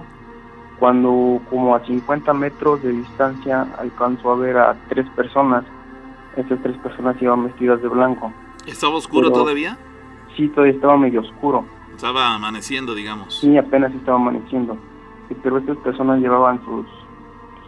cuando 0.79 1.41
como 1.49 1.75
a 1.75 1.85
50 1.85 2.33
metros 2.33 2.81
de 2.83 2.91
distancia 2.91 3.67
alcanzó 3.77 4.31
a 4.31 4.35
ver 4.35 4.57
a 4.57 4.75
tres 4.89 5.07
personas. 5.09 5.63
Esas 6.35 6.61
tres 6.61 6.77
personas 6.77 7.15
iban 7.21 7.45
vestidas 7.45 7.81
de 7.81 7.87
blanco. 7.87 8.31
¿Estaba 8.65 8.95
oscuro 8.95 9.31
todavía? 9.31 9.77
Sí, 10.35 10.49
todavía 10.49 10.73
estaba 10.73 10.97
medio 10.97 11.21
oscuro. 11.21 11.65
Estaba 11.93 12.35
amaneciendo, 12.35 12.93
digamos. 12.93 13.39
Sí, 13.39 13.57
apenas 13.57 13.93
estaba 13.93 14.17
amaneciendo. 14.17 14.77
Pero 15.41 15.59
estas 15.59 15.77
personas 15.77 16.19
llevaban 16.19 16.63
sus, 16.65 16.85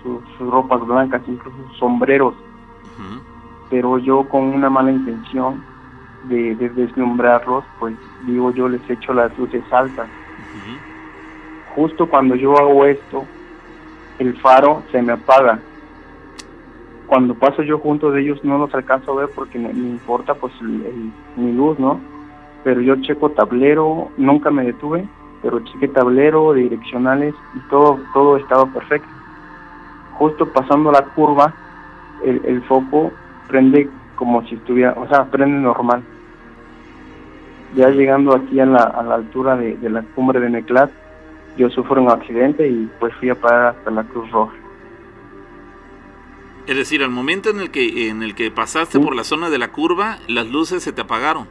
sus, 0.03 0.21
ropas 0.39 0.85
blancas, 0.85 1.21
incluso 1.27 1.57
sus 1.69 1.77
sombreros. 1.77 2.33
Pero 3.69 3.97
yo 3.97 4.27
con 4.29 4.43
una 4.43 4.69
mala 4.69 4.91
intención 4.91 5.63
de, 6.23 6.55
de, 6.55 6.69
deslumbrarlos, 6.69 7.63
pues 7.79 7.95
digo 8.25 8.51
yo 8.51 8.69
les 8.69 8.89
echo 8.89 9.13
las 9.13 9.37
luces 9.37 9.63
altas 9.71 10.07
justo 11.77 12.07
cuando 12.07 12.33
yo 12.33 12.57
hago 12.57 12.85
esto, 12.85 13.23
el 14.17 14.35
faro 14.37 14.81
se 14.91 14.99
me 14.99 15.13
apaga. 15.13 15.59
Cuando 17.05 17.35
paso 17.35 17.61
yo 17.61 17.77
junto 17.77 18.09
de 18.11 18.21
ellos 18.21 18.43
no 18.43 18.57
los 18.57 18.73
alcanzo 18.73 19.11
a 19.11 19.21
ver 19.21 19.29
porque 19.35 19.59
me, 19.59 19.69
importa 19.69 20.33
pues 20.33 20.51
mi 20.61 21.53
luz, 21.53 21.77
¿no? 21.77 21.99
Pero 22.63 22.81
yo 22.81 22.95
checo 23.03 23.29
tablero, 23.29 24.09
nunca 24.17 24.49
me 24.49 24.65
detuve, 24.65 25.07
pero 25.43 25.59
chequé 25.59 25.87
tablero, 25.89 26.53
direccionales 26.53 27.35
y 27.53 27.59
todo, 27.69 27.99
todo 28.11 28.37
estaba 28.37 28.65
perfecto. 28.65 29.07
Justo 30.17 30.47
pasando 30.47 30.91
la 30.91 31.03
curva, 31.03 31.53
el, 32.23 32.61
foco 32.63 33.11
prende 33.47 33.89
como 34.15 34.45
si 34.47 34.55
estuviera, 34.55 34.93
o 34.93 35.07
sea, 35.07 35.25
prende 35.25 35.59
normal. 35.59 36.03
Ya 37.75 37.89
llegando 37.89 38.35
aquí 38.35 38.59
a 38.59 38.65
la, 38.65 38.83
a 38.83 39.03
la 39.03 39.15
altura 39.15 39.55
de, 39.55 39.77
de 39.77 39.89
la 39.89 40.01
cumbre 40.01 40.39
de 40.39 40.49
Neclat, 40.49 40.89
yo 41.57 41.69
sufro 41.69 42.01
un 42.01 42.09
accidente 42.09 42.67
y 42.67 42.89
pues 42.99 43.13
fui 43.15 43.29
a 43.29 43.35
parar 43.35 43.75
hasta 43.75 43.91
la 43.91 44.03
Cruz 44.03 44.29
Roja. 44.31 44.53
Es 46.67 46.75
decir, 46.75 47.01
al 47.01 47.11
momento 47.11 47.49
en 47.49 47.61
el 47.61 47.71
que 47.71 48.09
en 48.09 48.23
el 48.23 48.35
que 48.35 48.51
pasaste 48.51 48.99
por 48.99 49.15
la 49.15 49.23
zona 49.23 49.49
de 49.49 49.57
la 49.57 49.69
curva, 49.69 50.17
las 50.27 50.49
luces 50.49 50.83
se 50.83 50.91
te 50.91 51.01
apagaron. 51.01 51.47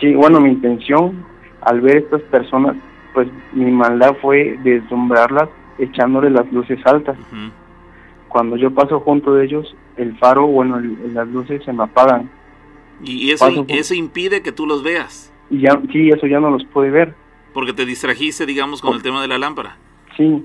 Sí, 0.00 0.14
bueno, 0.14 0.40
mi 0.40 0.50
intención 0.50 1.24
al 1.62 1.80
ver 1.80 1.96
estas 1.98 2.20
personas, 2.22 2.76
pues 3.14 3.28
mi 3.52 3.70
maldad 3.70 4.16
fue 4.20 4.58
deslumbrarlas 4.62 5.48
echándole 5.78 6.30
las 6.30 6.50
luces 6.52 6.78
altas. 6.84 7.16
Cuando 8.34 8.56
yo 8.56 8.74
paso 8.74 8.98
junto 8.98 9.32
de 9.32 9.44
ellos, 9.44 9.76
el 9.96 10.18
faro, 10.18 10.48
bueno, 10.48 10.80
las 10.80 11.28
luces 11.28 11.62
se 11.64 11.72
me 11.72 11.84
apagan. 11.84 12.28
¿Y 13.00 13.30
eso, 13.30 13.46
eso 13.68 13.94
impide 13.94 14.42
que 14.42 14.50
tú 14.50 14.66
los 14.66 14.82
veas? 14.82 15.32
Y 15.50 15.60
ya, 15.60 15.80
sí, 15.92 16.08
eso 16.08 16.26
ya 16.26 16.40
no 16.40 16.50
los 16.50 16.64
puede 16.64 16.90
ver. 16.90 17.14
Porque 17.52 17.72
te 17.72 17.86
distrajiste, 17.86 18.44
digamos, 18.44 18.82
con 18.82 18.96
el 18.96 19.02
tema 19.04 19.22
de 19.22 19.28
la 19.28 19.38
lámpara. 19.38 19.76
Sí, 20.16 20.44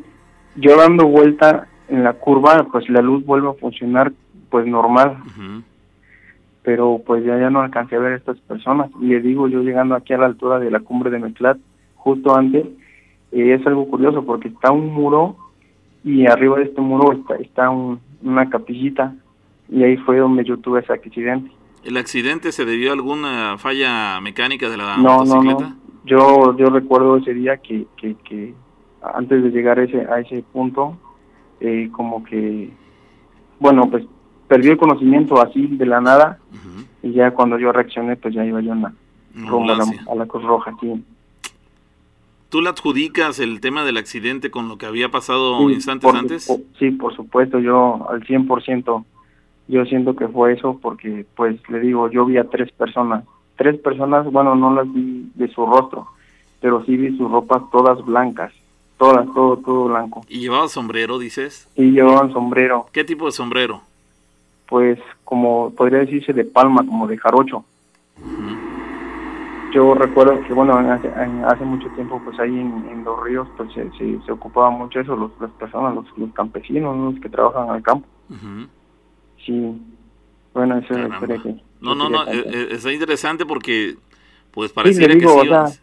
yo 0.55 0.77
dando 0.77 1.07
vuelta 1.07 1.67
en 1.87 2.03
la 2.03 2.13
curva, 2.13 2.67
pues 2.71 2.87
la 2.89 3.01
luz 3.01 3.25
vuelve 3.25 3.49
a 3.49 3.53
funcionar 3.53 4.13
pues 4.51 4.67
normal. 4.67 5.23
Pero 6.61 7.01
pues 7.03 7.25
ya, 7.25 7.39
ya 7.39 7.49
no 7.49 7.61
alcancé 7.61 7.95
a 7.95 7.99
ver 8.01 8.13
a 8.13 8.17
estas 8.17 8.37
personas. 8.41 8.91
Y 9.01 9.07
le 9.07 9.19
digo, 9.19 9.47
yo 9.47 9.63
llegando 9.63 9.95
aquí 9.95 10.13
a 10.13 10.19
la 10.19 10.27
altura 10.27 10.59
de 10.59 10.69
la 10.69 10.81
cumbre 10.81 11.09
de 11.09 11.17
Meclat, 11.17 11.57
justo 11.95 12.35
antes, 12.35 12.67
eh, 13.31 13.55
es 13.59 13.65
algo 13.65 13.87
curioso 13.87 14.23
porque 14.23 14.49
está 14.49 14.71
un 14.71 14.93
muro 14.93 15.48
y 16.03 16.25
arriba 16.25 16.57
de 16.57 16.63
este 16.63 16.81
muro 16.81 17.11
está, 17.13 17.35
está 17.35 17.69
una 17.69 18.49
capillita 18.49 19.13
y 19.69 19.83
ahí 19.83 19.97
fue 19.97 20.17
donde 20.17 20.43
yo 20.43 20.57
tuve 20.57 20.81
ese 20.81 20.93
accidente. 20.93 21.51
¿El 21.83 21.97
accidente 21.97 22.51
se 22.51 22.65
debió 22.65 22.89
a 22.89 22.93
alguna 22.93 23.57
falla 23.57 24.19
mecánica 24.21 24.69
de 24.69 24.77
la 24.77 24.97
motocicleta? 24.97 25.75
yo 26.05 26.57
yo 26.57 26.69
recuerdo 26.69 27.17
ese 27.17 27.33
día 27.33 27.57
que, 27.57 27.85
que, 27.97 28.53
antes 29.01 29.43
de 29.43 29.49
llegar 29.51 29.79
a 29.79 29.83
ese 29.83 30.01
a 30.01 30.19
ese 30.19 30.43
punto 30.51 30.97
eh, 31.59 31.89
como 31.91 32.23
que 32.23 32.69
bueno 33.59 33.89
pues 33.89 34.05
perdí 34.47 34.69
el 34.69 34.77
conocimiento 34.77 35.41
así 35.41 35.67
de 35.67 35.85
la 35.85 36.01
nada 36.01 36.39
y 37.03 37.13
ya 37.13 37.31
cuando 37.31 37.57
yo 37.57 37.71
reaccioné 37.71 38.15
pues 38.15 38.33
ya 38.33 38.43
iba 38.43 38.59
yo 38.61 38.73
en 38.73 38.81
la, 38.81 38.93
a, 40.09 40.15
la 40.15 40.25
Cruz 40.25 40.43
Roja 40.43 40.71
aquí 40.71 41.01
¿Tú 42.49 42.61
le 42.61 42.69
adjudicas 42.69 43.39
el 43.39 43.61
tema 43.61 43.85
del 43.85 43.97
accidente 43.97 44.49
con 44.49 44.67
lo 44.67 44.77
que 44.77 44.85
había 44.85 45.09
pasado 45.09 45.69
instantes 45.69 46.13
antes? 46.13 46.51
sí, 46.77 46.91
por 46.91 47.15
supuesto, 47.15 47.59
yo 47.59 48.07
al 48.09 48.25
100% 48.25 49.05
yo 49.67 49.85
siento 49.85 50.15
que 50.15 50.27
fue 50.27 50.53
eso 50.53 50.79
porque 50.81 51.25
pues 51.35 51.57
le 51.69 51.79
digo, 51.79 52.09
yo 52.09 52.25
vi 52.25 52.37
a 52.37 52.49
tres 52.49 52.71
personas 52.71 53.23
tres 53.59 53.77
personas, 53.77 54.25
bueno, 54.31 54.55
no 54.55 54.73
las 54.73 54.91
vi 54.91 55.29
de 55.35 55.49
su 55.49 55.65
rostro, 55.65 56.07
pero 56.61 56.83
sí 56.85 56.95
vi 56.95 57.15
sus 57.17 57.29
ropas 57.29 57.61
todas 57.73 58.03
blancas, 58.05 58.53
todas, 58.97 59.25
todo, 59.33 59.57
todo 59.57 59.89
blanco. 59.89 60.25
¿Y 60.29 60.39
llevaban 60.39 60.69
sombrero, 60.69 61.19
dices? 61.19 61.67
Sí, 61.75 61.91
llevaban 61.91 62.31
sombrero. 62.31 62.85
¿Qué 62.93 63.03
tipo 63.03 63.25
de 63.25 63.33
sombrero? 63.33 63.81
Pues 64.69 64.97
como 65.25 65.73
podría 65.75 65.99
decirse 65.99 66.31
de 66.31 66.45
palma, 66.45 66.85
como 66.85 67.05
de 67.05 67.17
jarocho. 67.17 67.65
Yo 69.73 69.93
recuerdo 69.93 70.41
que, 70.47 70.53
bueno, 70.53 70.73
hace, 70.77 71.09
hace, 71.09 71.63
mucho 71.63 71.87
tiempo, 71.89 72.21
pues 72.23 72.39
ahí 72.39 72.59
en, 72.59 73.03
Los 73.03 73.23
Ríos, 73.23 73.47
pues 73.55 73.71
se, 73.73 73.89
se, 73.97 74.31
ocupaba 74.31 74.69
mucho 74.69 74.99
eso, 74.99 75.15
los, 75.15 75.31
las 75.39 75.51
personas, 75.51 75.93
los, 75.95 76.05
los 76.17 76.31
campesinos, 76.33 76.97
los 76.97 77.21
que 77.21 77.29
trabajan 77.29 77.69
al 77.69 77.83
campo. 77.83 78.07
Sí, 79.45 79.81
bueno, 80.53 80.77
eso 80.77 80.93
es 80.93 81.41
que 81.41 81.55
no, 81.81 81.95
no, 81.95 82.09
no, 82.09 82.23
eh, 82.27 82.43
eh, 82.45 82.67
está 82.71 82.91
interesante 82.91 83.45
porque 83.45 83.95
pues 84.51 84.73
pareciera 84.73 85.13
que 85.15 85.27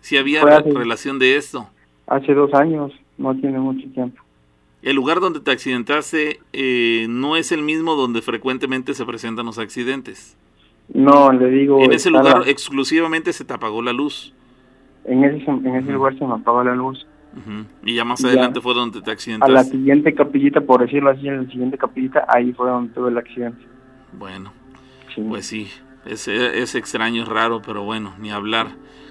sí, 0.00 0.16
había 0.16 0.44
relación 0.44 1.18
de 1.18 1.36
esto. 1.36 1.68
Hace 2.06 2.34
dos 2.34 2.52
años, 2.54 2.92
no 3.16 3.34
tiene 3.36 3.58
mucho 3.58 3.88
tiempo. 3.90 4.22
El 4.82 4.94
lugar 4.96 5.20
donde 5.20 5.40
te 5.40 5.50
accidentaste 5.50 6.40
eh, 6.52 7.06
no 7.08 7.36
es 7.36 7.50
el 7.50 7.62
mismo 7.62 7.94
donde 7.94 8.22
frecuentemente 8.22 8.94
se 8.94 9.04
presentan 9.04 9.46
los 9.46 9.58
accidentes. 9.58 10.36
No, 10.92 11.32
le 11.32 11.48
digo... 11.48 11.82
En 11.82 11.92
ese 11.92 12.10
lugar 12.10 12.42
exclusivamente 12.46 13.32
se 13.32 13.44
te 13.44 13.52
apagó 13.54 13.82
la 13.82 13.92
luz. 13.92 14.32
en 15.04 15.24
ese, 15.24 15.50
en 15.50 15.76
ese 15.76 15.92
lugar 15.92 16.18
se 16.18 16.24
me 16.24 16.34
apagó 16.34 16.64
la 16.64 16.74
luz. 16.74 17.06
Y 17.84 17.94
ya 17.94 18.04
más 18.04 18.24
adelante 18.24 18.60
fue 18.62 18.72
donde 18.72 19.02
te 19.02 19.10
accidentaste. 19.10 19.52
A 19.52 19.54
la 19.54 19.64
siguiente 19.64 20.14
capillita, 20.14 20.62
por 20.62 20.80
decirlo 20.80 21.10
así, 21.10 21.28
en 21.28 21.44
la 21.44 21.50
siguiente 21.50 21.76
capillita, 21.76 22.24
ahí 22.28 22.52
fue 22.52 22.70
donde 22.70 22.94
tuve 22.94 23.10
el 23.10 23.18
accidente. 23.18 23.62
Bueno, 24.12 24.52
pues 25.28 25.44
sí, 25.44 25.68
es, 26.06 26.28
es 26.28 26.74
extraño, 26.74 27.24
es 27.24 27.28
raro, 27.28 27.60
pero 27.60 27.82
bueno, 27.82 28.14
ni 28.18 28.30
hablar. 28.30 28.68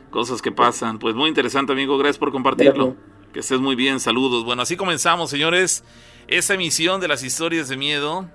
Cosas 0.09 0.41
que 0.41 0.51
pasan. 0.51 0.97
Pues 0.97 1.13
muy 1.13 1.27
interesante, 1.29 1.73
amigo. 1.73 1.97
Gracias 1.97 2.17
por 2.17 2.31
compartirlo. 2.31 2.95
Que 3.31 3.41
estés 3.41 3.59
muy 3.59 3.75
bien. 3.75 3.99
Saludos. 3.99 4.43
Bueno, 4.45 4.61
así 4.61 4.77
comenzamos, 4.77 5.29
señores. 5.29 5.83
Esa 6.27 6.53
emisión 6.55 7.01
de 7.01 7.07
las 7.09 7.21
historias 7.23 7.67
de 7.67 7.77
miedo. 7.77 8.27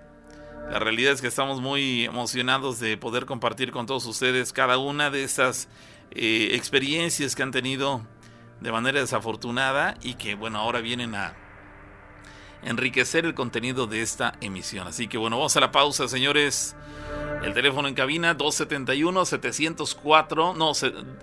La 0.71 0.79
realidad 0.79 1.13
es 1.13 1.21
que 1.21 1.27
estamos 1.27 1.61
muy 1.61 2.05
emocionados 2.05 2.79
de 2.79 2.97
poder 2.97 3.27
compartir 3.27 3.73
con 3.73 3.87
todos 3.87 4.07
ustedes 4.07 4.53
cada 4.53 4.79
una 4.79 5.11
de 5.11 5.25
estas 5.25 5.69
eh, 6.13 6.51
experiencias 6.53 7.35
que 7.35 7.43
han 7.43 7.51
tenido 7.51 8.07
de 8.61 8.71
manera 8.71 9.01
desafortunada 9.01 9.97
y 10.01 10.15
que, 10.15 10.37
bueno, 10.37 10.61
ahora 10.61 10.81
vienen 10.81 11.17
a 11.17 11.35
enriquecer 12.63 13.25
el 13.25 13.35
contenido 13.35 13.87
de 13.87 14.03
esta 14.03 14.35
emisión. 14.41 14.87
Así 14.87 15.09
que, 15.09 15.19
bueno, 15.19 15.37
vamos 15.37 15.57
a 15.57 15.61
la 15.61 15.73
pausa, 15.73 16.09
señores. 16.09 16.77
El 17.43 17.55
teléfono 17.55 17.89
en 17.89 17.95
cabina 17.95 18.37
271-704, 18.37 20.55
no, 20.55 20.73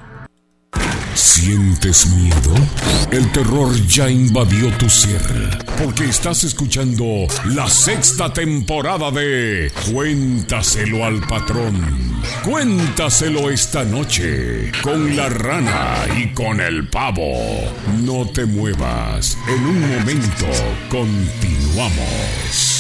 ¿Sientes 1.14 2.08
miedo? 2.08 2.56
El 3.12 3.32
terror 3.32 3.74
ya 3.86 4.10
invadió 4.10 4.72
tu 4.78 4.90
ser, 4.90 5.22
porque 5.78 6.06
estás 6.06 6.44
escuchando 6.44 7.06
la 7.46 7.70
sexta 7.70 8.34
temporada 8.34 9.12
de 9.12 9.72
Cuéntaselo 9.92 11.06
al 11.06 11.22
patrón. 11.28 12.22
Cuéntaselo 12.44 13.50
esta 13.52 13.84
noche 13.84 14.72
con 14.82 15.16
la 15.16 15.30
rana 15.30 16.06
y 16.18 16.34
con 16.34 16.60
el 16.60 16.88
pavo. 16.88 17.34
No 18.02 18.26
te 18.28 18.46
muevas, 18.46 19.38
en 19.48 19.66
un 19.66 19.82
momento 19.82 20.48
continuamos. 20.90 22.71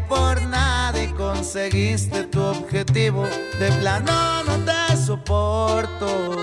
mujer, 0.00 0.08
por 0.08 0.42
nadie 0.42 1.12
conseguiste 1.14 2.24
tu 2.24 2.40
objetivo. 2.40 3.26
De 3.58 3.70
plano 3.80 4.42
no 4.44 4.56
te 4.64 4.96
soporto. 4.96 6.40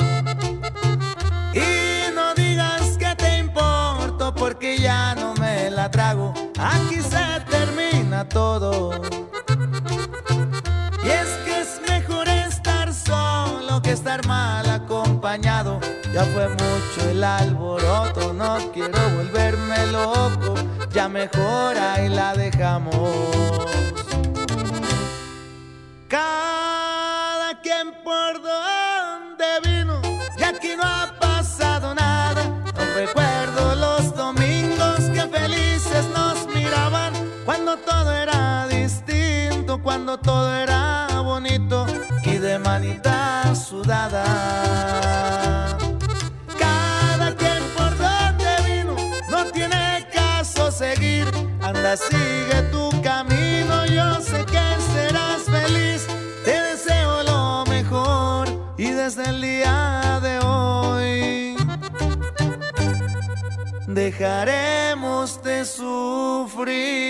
Y 1.53 2.13
no 2.13 2.33
digas 2.35 2.97
que 2.97 3.15
te 3.15 3.39
importo 3.39 4.33
porque 4.33 4.77
ya 4.77 5.15
no 5.15 5.33
me 5.35 5.69
la 5.69 5.89
trago. 5.89 6.33
Aquí 6.59 7.01
se 7.01 7.41
termina 7.49 8.27
todo. 8.27 9.01
Y 11.03 11.09
es 11.09 11.29
que 11.45 11.61
es 11.61 11.81
mejor 11.87 12.27
estar 12.27 12.93
solo 12.93 13.81
que 13.81 13.91
estar 13.91 14.25
mal 14.27 14.69
acompañado. 14.69 15.79
Ya 16.13 16.23
fue 16.25 16.49
mucho 16.49 17.09
el 17.09 17.23
alboroto, 17.23 18.33
no 18.33 18.57
quiero 18.73 18.99
volverme 19.15 19.87
loco 19.87 20.55
ya 20.97 21.07
mejor 21.07 21.77
ahí 21.77 22.09
la 22.09 22.33
dejamos. 22.33 23.13
Cada 26.07 27.61
quien 27.61 27.93
por 28.03 28.41
donde 28.41 29.45
vino 29.63 30.01
y 30.39 30.41
aquí 30.41 30.75
no 30.75 30.81
ha 30.81 31.13
pasado 31.19 31.93
nada. 31.93 32.43
No 32.75 32.83
recuerdo 32.95 33.75
los 33.75 34.15
domingos 34.15 34.99
que 35.13 35.21
felices 35.37 36.03
nos 36.15 36.47
miraban 36.47 37.13
cuando 37.45 37.77
todo 37.77 38.11
era 38.11 38.65
distinto, 38.67 39.79
cuando 39.83 40.17
todo 40.17 40.51
era 40.51 41.21
bonito 41.21 41.85
y 42.23 42.39
de 42.39 42.57
manita 42.57 43.53
sudada. 43.53 44.25
Anda, 51.67 51.97
sigue 51.97 52.61
tu 52.71 52.89
camino, 53.01 53.85
yo 53.87 54.21
sé 54.21 54.45
que 54.45 54.67
serás 54.93 55.43
feliz. 55.43 56.07
Te 56.45 56.61
deseo 56.61 57.23
lo 57.23 57.65
mejor 57.65 58.47
y 58.77 58.91
desde 58.91 59.25
el 59.27 59.41
día 59.41 60.17
de 60.23 60.39
hoy 60.39 61.57
dejaremos 63.85 65.43
de 65.43 65.65
sufrir. 65.65 67.07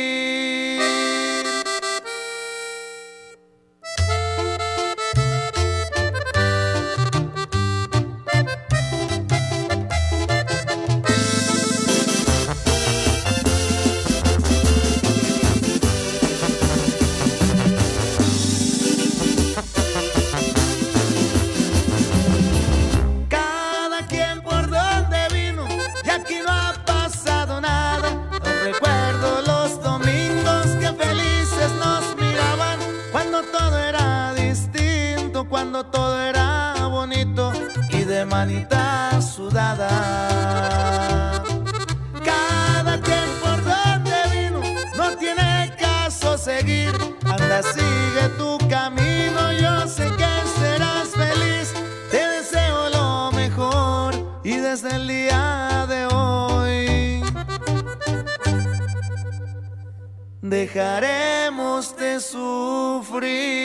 manita 38.38 39.20
sudada. 39.20 39.90
Cada 42.24 42.94
quien 43.06 43.30
por 43.42 43.58
donde 43.72 44.18
vino, 44.36 44.62
no 44.96 45.08
tiene 45.18 45.74
caso 45.80 46.38
seguir. 46.38 46.94
Anda, 47.26 47.60
sigue 47.64 48.26
tu 48.38 48.52
camino, 48.76 49.42
yo 49.64 49.88
sé 49.88 50.06
que 50.20 50.34
serás 50.60 51.08
feliz. 51.24 51.68
Te 52.12 52.22
deseo 52.36 52.80
lo 52.98 53.32
mejor 53.32 54.14
y 54.44 54.56
desde 54.68 54.90
el 54.98 55.08
día 55.08 55.86
de 55.94 56.06
hoy 56.06 57.24
dejaremos 60.42 61.98
de 61.98 62.20
sufrir. 62.20 63.58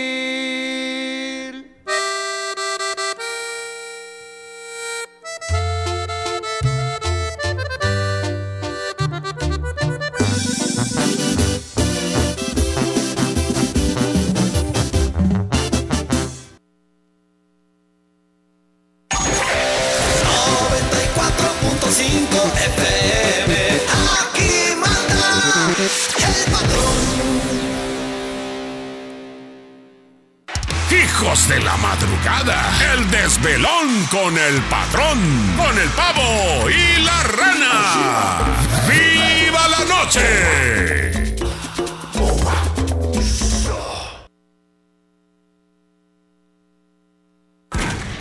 De 31.32 31.60
la 31.60 31.78
madrugada. 31.78 32.70
El 32.92 33.10
desvelón 33.10 34.06
con 34.10 34.36
el 34.36 34.60
patrón, 34.64 35.18
con 35.56 35.78
el 35.78 35.88
pavo 35.90 36.68
y 36.68 37.02
la 37.02 37.22
rana. 37.22 38.38
¡Viva 38.86 39.66
la 39.68 39.84
noche! 39.86 41.31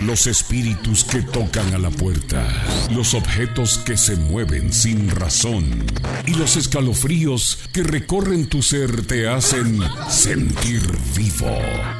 Los 0.06 0.26
espíritus 0.26 1.04
que 1.04 1.22
tocan 1.22 1.76
a 1.76 1.78
la 1.78 1.92
puerta, 1.92 2.48
los 2.90 3.14
objetos 3.14 3.78
que 3.78 3.98
se 3.98 4.16
mueven 4.16 4.74
sin 4.74 5.12
razón 5.12 5.86
y 6.26 6.34
los 6.34 6.58
escalofríos 6.58 7.60
que 7.72 7.84
recorren 7.84 8.48
tu 8.48 8.64
ser 8.64 9.06
te 9.06 9.28
hacen 9.28 9.80
sentir 10.10 10.82
vivo 11.16 11.56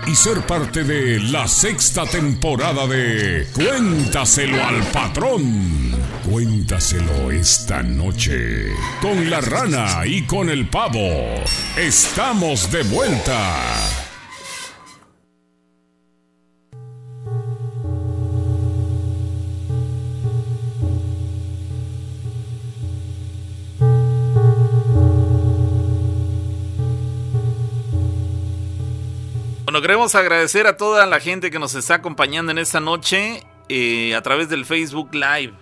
y 0.08 0.16
ser 0.16 0.42
parte 0.48 0.84
de 0.84 1.20
la 1.20 1.48
sexta 1.48 2.06
temporada 2.06 2.88
de 2.88 3.48
Cuéntaselo 3.54 4.64
al 4.64 4.82
patrón. 4.92 5.92
Cuéntaselo 6.28 7.30
esta 7.30 7.84
noche 7.84 8.74
con 9.00 9.30
la 9.30 9.42
rana 9.42 10.06
y 10.06 10.24
con 10.24 10.50
el 10.50 10.68
pavo. 10.68 11.44
Estamos 11.78 12.72
de 12.72 12.82
vuelta. 12.84 14.11
Queremos 29.92 30.16
agradecer 30.16 30.68
a 30.68 30.78
toda 30.78 31.06
la 31.06 31.20
gente 31.20 31.52
que 31.52 31.60
nos 31.60 31.76
está 31.76 31.96
acompañando 31.96 32.54
en 32.54 32.60
esta 32.60 32.80
noche 32.80 33.44
eh, 33.68 34.16
a 34.16 34.22
través 34.22 34.48
del 34.48 34.64
Facebook 34.64 35.14
Live. 35.14 35.54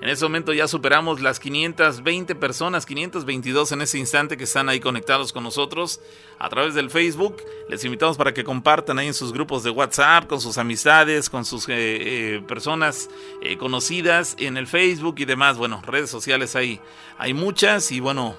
En 0.00 0.08
este 0.08 0.24
momento 0.24 0.52
ya 0.52 0.68
superamos 0.68 1.20
las 1.20 1.40
520 1.40 2.36
personas, 2.36 2.86
522 2.86 3.72
en 3.72 3.82
ese 3.82 3.98
instante 3.98 4.36
que 4.36 4.44
están 4.44 4.68
ahí 4.68 4.78
conectados 4.78 5.32
con 5.32 5.42
nosotros 5.42 6.00
a 6.38 6.48
través 6.50 6.74
del 6.74 6.88
Facebook. 6.88 7.42
Les 7.68 7.84
invitamos 7.84 8.16
para 8.16 8.32
que 8.32 8.44
compartan 8.44 9.00
ahí 9.00 9.08
en 9.08 9.14
sus 9.14 9.32
grupos 9.32 9.64
de 9.64 9.70
WhatsApp, 9.70 10.28
con 10.28 10.40
sus 10.40 10.56
amistades, 10.56 11.28
con 11.28 11.44
sus 11.44 11.68
eh, 11.68 11.72
eh, 11.74 12.42
personas 12.46 13.10
conocidas 13.58 14.36
en 14.38 14.56
el 14.56 14.68
Facebook 14.68 15.16
y 15.18 15.24
demás. 15.24 15.58
Bueno, 15.58 15.82
redes 15.84 16.10
sociales 16.10 16.54
hay, 16.54 16.80
hay 17.18 17.34
muchas 17.34 17.90
y 17.90 17.98
bueno, 17.98 18.36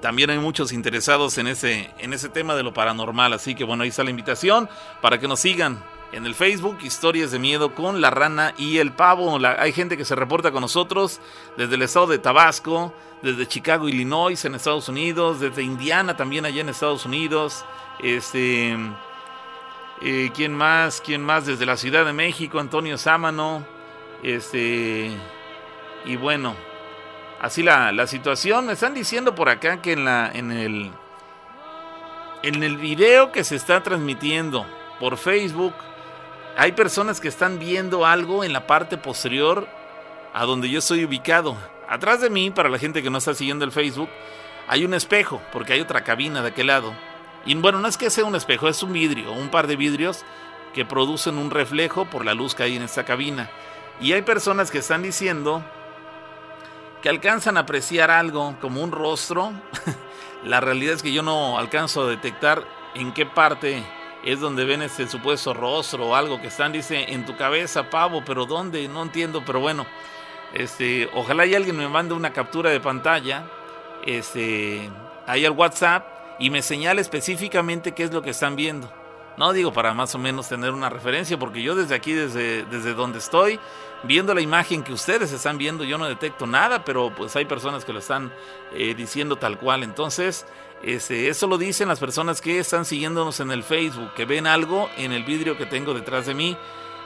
también 0.00 0.30
hay 0.30 0.38
muchos 0.38 0.72
interesados 0.72 1.36
en 1.38 1.46
ese, 1.46 1.90
en 1.98 2.12
ese 2.12 2.28
tema 2.28 2.54
de 2.54 2.62
lo 2.62 2.72
paranormal. 2.72 3.32
Así 3.32 3.54
que 3.54 3.64
bueno, 3.64 3.82
ahí 3.82 3.90
está 3.90 4.04
la 4.04 4.10
invitación 4.10 4.68
para 5.00 5.18
que 5.18 5.28
nos 5.28 5.40
sigan 5.40 5.82
en 6.12 6.26
el 6.26 6.34
Facebook, 6.34 6.78
Historias 6.82 7.30
de 7.30 7.38
Miedo 7.38 7.74
con 7.74 8.00
la 8.00 8.10
rana 8.10 8.54
y 8.56 8.78
el 8.78 8.92
pavo. 8.92 9.38
hay 9.44 9.72
gente 9.72 9.96
que 9.96 10.04
se 10.04 10.14
reporta 10.14 10.50
con 10.50 10.62
nosotros 10.62 11.20
desde 11.56 11.74
el 11.76 11.82
estado 11.82 12.08
de 12.08 12.18
Tabasco, 12.18 12.92
desde 13.22 13.46
Chicago, 13.46 13.88
Illinois, 13.88 14.44
en 14.44 14.54
Estados 14.54 14.88
Unidos, 14.88 15.40
desde 15.40 15.62
Indiana 15.62 16.16
también 16.16 16.46
allá 16.46 16.62
en 16.62 16.68
Estados 16.68 17.04
Unidos. 17.04 17.64
Este, 18.00 18.76
eh, 20.00 20.30
¿Quién 20.34 20.54
más? 20.54 21.00
¿Quién 21.00 21.22
más? 21.22 21.46
Desde 21.46 21.66
la 21.66 21.76
Ciudad 21.76 22.04
de 22.04 22.12
México, 22.12 22.58
Antonio 22.58 22.96
Sámano. 22.98 23.64
Este, 24.22 25.10
y 26.04 26.16
bueno, 26.16 26.56
así 27.40 27.62
la, 27.62 27.92
la 27.92 28.06
situación. 28.06 28.66
Me 28.66 28.74
están 28.74 28.94
diciendo 28.94 29.34
por 29.34 29.48
acá 29.48 29.82
que 29.82 29.92
en, 29.92 30.04
la, 30.04 30.30
en, 30.32 30.52
el, 30.52 30.90
en 32.42 32.62
el 32.62 32.76
video 32.76 33.32
que 33.32 33.44
se 33.44 33.56
está 33.56 33.82
transmitiendo 33.82 34.66
por 35.00 35.16
Facebook, 35.16 35.74
hay 36.56 36.72
personas 36.72 37.20
que 37.20 37.28
están 37.28 37.58
viendo 37.58 38.06
algo 38.06 38.44
en 38.44 38.52
la 38.52 38.66
parte 38.66 38.96
posterior 38.96 39.66
a 40.32 40.44
donde 40.44 40.68
yo 40.68 40.78
estoy 40.78 41.04
ubicado. 41.04 41.56
Atrás 41.88 42.20
de 42.20 42.30
mí, 42.30 42.50
para 42.50 42.68
la 42.68 42.78
gente 42.78 43.02
que 43.02 43.10
no 43.10 43.18
está 43.18 43.34
siguiendo 43.34 43.64
el 43.64 43.72
Facebook, 43.72 44.10
hay 44.68 44.84
un 44.84 44.94
espejo, 44.94 45.40
porque 45.52 45.72
hay 45.72 45.80
otra 45.80 46.04
cabina 46.04 46.42
de 46.42 46.48
aquel 46.48 46.68
lado. 46.68 46.92
Y 47.44 47.54
bueno, 47.54 47.80
no 47.80 47.88
es 47.88 47.96
que 47.96 48.10
sea 48.10 48.24
un 48.24 48.36
espejo, 48.36 48.68
es 48.68 48.82
un 48.82 48.92
vidrio, 48.92 49.32
un 49.32 49.48
par 49.48 49.66
de 49.66 49.76
vidrios 49.76 50.24
que 50.74 50.84
producen 50.84 51.38
un 51.38 51.50
reflejo 51.50 52.04
por 52.04 52.24
la 52.24 52.34
luz 52.34 52.54
que 52.54 52.62
hay 52.62 52.76
en 52.76 52.82
esta 52.82 53.04
cabina. 53.04 53.50
Y 54.00 54.12
hay 54.12 54.22
personas 54.22 54.70
que 54.70 54.78
están 54.78 55.02
diciendo 55.02 55.64
que 57.02 57.08
alcanzan 57.08 57.56
a 57.56 57.60
apreciar 57.60 58.10
algo 58.10 58.56
como 58.60 58.82
un 58.82 58.92
rostro. 58.92 59.52
la 60.44 60.60
realidad 60.60 60.94
es 60.94 61.02
que 61.02 61.12
yo 61.12 61.22
no 61.22 61.58
alcanzo 61.58 62.02
a 62.02 62.08
detectar 62.08 62.64
en 62.94 63.12
qué 63.12 63.26
parte 63.26 63.82
es 64.24 64.40
donde 64.40 64.64
ven 64.64 64.82
ese 64.82 65.08
supuesto 65.08 65.54
rostro 65.54 66.08
o 66.08 66.14
algo 66.14 66.40
que 66.40 66.48
están, 66.48 66.72
dice, 66.72 67.12
en 67.12 67.24
tu 67.24 67.36
cabeza, 67.36 67.88
pavo, 67.88 68.22
pero 68.24 68.44
¿dónde? 68.44 68.86
No 68.88 69.02
entiendo, 69.02 69.42
pero 69.44 69.60
bueno, 69.60 69.86
este, 70.52 71.08
ojalá 71.14 71.46
y 71.46 71.54
alguien 71.54 71.76
me 71.76 71.88
mande 71.88 72.14
una 72.14 72.32
captura 72.32 72.70
de 72.70 72.80
pantalla, 72.80 73.44
este, 74.04 74.90
ahí 75.26 75.44
al 75.44 75.52
WhatsApp 75.52 76.06
y 76.38 76.50
me 76.50 76.62
señale 76.62 77.00
específicamente 77.00 77.92
qué 77.92 78.02
es 78.02 78.12
lo 78.12 78.22
que 78.22 78.30
están 78.30 78.56
viendo. 78.56 78.92
No 79.36 79.52
digo 79.52 79.72
para 79.72 79.94
más 79.94 80.14
o 80.14 80.18
menos 80.18 80.48
tener 80.48 80.72
una 80.72 80.90
referencia, 80.90 81.38
porque 81.38 81.62
yo 81.62 81.74
desde 81.74 81.94
aquí, 81.94 82.12
desde, 82.12 82.64
desde 82.64 82.92
donde 82.92 83.20
estoy, 83.20 83.58
viendo 84.02 84.34
la 84.34 84.40
imagen 84.40 84.82
que 84.82 84.92
ustedes 84.92 85.32
están 85.32 85.58
viendo, 85.58 85.84
yo 85.84 85.98
no 85.98 86.06
detecto 86.06 86.46
nada, 86.46 86.84
pero 86.84 87.14
pues 87.14 87.36
hay 87.36 87.44
personas 87.44 87.84
que 87.84 87.92
lo 87.92 87.98
están 87.98 88.32
eh, 88.72 88.94
diciendo 88.94 89.36
tal 89.36 89.58
cual. 89.58 89.82
Entonces, 89.82 90.46
eso 90.82 91.46
lo 91.46 91.58
dicen 91.58 91.88
las 91.88 92.00
personas 92.00 92.40
que 92.40 92.58
están 92.58 92.84
siguiéndonos 92.84 93.40
en 93.40 93.50
el 93.50 93.62
Facebook, 93.62 94.14
que 94.14 94.24
ven 94.24 94.46
algo 94.46 94.88
en 94.96 95.12
el 95.12 95.24
vidrio 95.24 95.56
que 95.58 95.66
tengo 95.66 95.92
detrás 95.92 96.26
de 96.26 96.34
mí, 96.34 96.56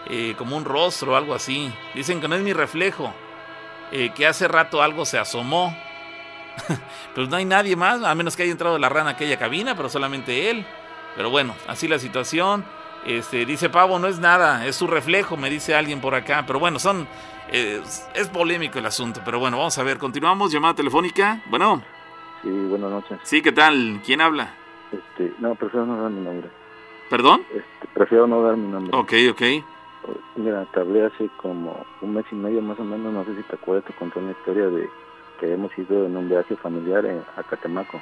eh, 0.07 0.35
como 0.39 0.57
un 0.57 0.65
rostro 0.65 1.13
o 1.13 1.17
algo 1.17 1.35
así. 1.35 1.73
Dicen 1.95 2.21
que 2.21 2.29
no 2.29 2.37
es 2.37 2.43
mi 2.43 2.53
reflejo, 2.53 3.13
eh, 3.91 4.13
que 4.15 4.27
hace 4.27 4.47
rato 4.47 4.83
algo 4.83 5.05
se 5.05 5.19
asomó. 5.19 5.77
pues 7.15 7.29
no 7.29 7.37
hay 7.37 7.45
nadie 7.45 7.75
más, 7.75 8.03
a 8.05 8.15
menos 8.15 8.37
que 8.37 8.45
haya 8.45 8.53
entrado 8.53 8.79
la 8.79 8.89
rana 8.89 9.11
a 9.11 9.13
aquella 9.15 9.39
cabina, 9.39 9.75
pero 9.75 9.89
solamente 9.89 10.51
él. 10.51 10.65
Pero 11.17 11.31
bueno, 11.31 11.57
así 11.67 11.89
la 11.89 11.99
situación. 11.99 12.65
Este, 13.07 13.45
dice 13.45 13.69
Pavo, 13.69 13.99
no 13.99 14.07
es 14.07 14.19
nada, 14.19 14.67
es 14.67 14.77
su 14.77 14.87
reflejo, 14.87 15.37
me 15.37 15.51
dice 15.51 15.75
alguien 15.75 16.01
por 16.01 16.14
acá. 16.14 16.45
Pero 16.47 16.59
bueno, 16.59 16.79
son. 16.79 17.07
es 17.51 18.29
polémico 18.33 18.79
el 18.79 18.87
asunto. 18.87 19.21
Pero 19.25 19.38
bueno, 19.38 19.59
vamos 19.59 19.77
a 19.79 19.83
ver. 19.83 19.99
Continuamos. 19.99 20.53
Llamada 20.53 20.75
telefónica. 20.75 21.43
Bueno. 21.47 21.83
Sí, 22.43 22.51
buenas 22.51 22.90
noches. 22.90 23.19
Sí, 23.23 23.43
¿qué 23.43 23.53
tal? 23.53 24.01
¿Quién 24.05 24.21
habla? 24.21 24.55
Este, 24.93 25.33
no, 25.38 25.55
prefiero 25.55 25.87
no 25.87 26.03
dar 26.03 26.11
mi 26.11 26.23
nombre. 26.23 26.49
¿Perdón? 27.11 27.43
Este, 27.51 27.88
prefiero 27.93 28.27
no 28.27 28.43
dar 28.43 28.57
mi 28.57 28.69
nombre. 28.69 28.97
Ok, 28.97 29.12
ok. 29.31 29.43
Mira, 30.37 30.67
te 30.73 30.81
hablé 30.81 31.07
hace 31.07 31.31
como 31.37 31.85
un 32.03 32.14
mes 32.14 32.27
y 32.31 32.35
medio 32.35 32.61
más 32.61 32.79
o 32.79 32.85
menos, 32.85 33.12
no 33.12 33.25
sé 33.25 33.35
si 33.37 33.43
te 33.45 33.55
acuerdas, 33.55 33.87
te 33.87 33.95
conté 33.95 34.19
una 34.19 34.33
historia 34.33 34.67
de 34.67 34.88
que 35.40 35.53
hemos 35.53 35.77
ido 35.79 36.05
en 36.05 36.17
un 36.17 36.29
viaje 36.29 36.57
familiar 36.57 37.07
a 37.37 37.43
Catemaco. 37.43 38.01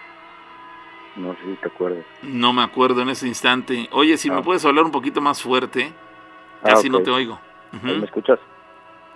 No 1.16 1.34
sé 1.34 1.40
si 1.44 1.56
te 1.56 1.68
acuerdas. 1.68 2.04
No 2.22 2.52
me 2.52 2.62
acuerdo 2.62 3.02
en 3.02 3.10
ese 3.10 3.28
instante. 3.28 3.88
Oye, 3.92 4.16
si 4.16 4.30
me 4.30 4.38
ah. 4.38 4.42
puedes 4.42 4.64
hablar 4.64 4.84
un 4.84 4.90
poquito 4.90 5.20
más 5.20 5.42
fuerte, 5.42 5.92
ah, 6.62 6.70
casi 6.70 6.88
no 6.88 7.00
te 7.00 7.10
oigo. 7.10 7.38
¿Me 7.82 8.04
escuchas? 8.04 8.38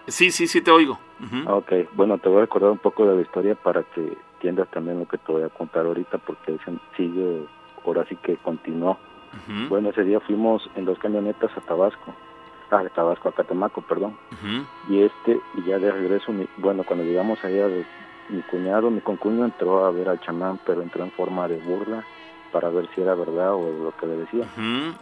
Sí, 0.06 0.30
sí, 0.30 0.46
sí 0.46 0.60
te 0.60 0.70
oigo. 0.70 0.98
Ok, 1.46 1.72
bueno, 1.94 2.18
te 2.18 2.28
voy 2.28 2.38
a 2.38 2.40
recordar 2.42 2.70
un 2.70 2.78
poco 2.78 3.06
de 3.06 3.16
la 3.16 3.22
historia 3.22 3.54
para 3.54 3.82
que 3.82 4.16
entiendas 4.34 4.68
también 4.70 4.98
lo 4.98 5.08
que 5.08 5.18
te 5.18 5.32
voy 5.32 5.42
a 5.42 5.48
contar 5.48 5.86
ahorita, 5.86 6.18
porque 6.18 6.58
sigue, 6.96 7.46
ahora 7.84 8.04
sí 8.08 8.16
que 8.16 8.36
continuó. 8.36 8.98
Bueno, 9.68 9.90
ese 9.90 10.04
día 10.04 10.20
fuimos 10.20 10.68
en 10.76 10.84
dos 10.84 10.98
camionetas 10.98 11.50
a 11.56 11.60
Tabasco, 11.60 12.14
a 12.70 12.88
Tabasco, 12.88 13.28
a 13.28 13.32
Catemaco, 13.32 13.82
perdón. 13.82 14.16
Y 14.88 15.02
este, 15.02 15.40
y 15.54 15.64
ya 15.64 15.78
de 15.78 15.90
regreso, 15.90 16.32
bueno, 16.58 16.84
cuando 16.84 17.04
llegamos 17.04 17.42
allá 17.44 17.68
de 17.68 17.84
mi 18.28 18.42
cuñado, 18.42 18.90
mi 18.90 19.00
concuño 19.00 19.44
entró 19.44 19.84
a 19.84 19.90
ver 19.90 20.08
al 20.08 20.20
chamán, 20.20 20.58
pero 20.64 20.82
entró 20.82 21.04
en 21.04 21.10
forma 21.12 21.48
de 21.48 21.56
burla 21.56 22.04
para 22.52 22.68
ver 22.70 22.88
si 22.94 23.02
era 23.02 23.14
verdad 23.14 23.54
o 23.54 23.70
lo 23.70 23.96
que 23.96 24.06
le 24.06 24.16
decía. 24.16 24.46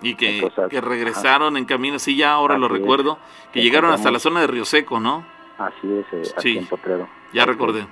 Y 0.02 0.14
que, 0.16 0.50
que 0.70 0.80
regresaron 0.80 1.56
en 1.56 1.64
camino, 1.64 1.98
sí, 1.98 2.16
ya 2.16 2.32
ahora 2.32 2.58
lo 2.58 2.68
recuerdo, 2.68 3.18
que 3.52 3.62
llegaron 3.62 3.92
hasta 3.92 4.10
la 4.10 4.18
zona 4.18 4.40
de 4.40 4.46
Río 4.46 4.64
Seco, 4.64 5.00
¿no? 5.00 5.24
Así 5.58 5.92
es, 5.92 6.06
eh, 6.12 6.34
aquí 6.36 6.58
en 6.58 6.66
Potrero. 6.66 7.08
Ya 7.32 7.44
recordé. 7.44 7.86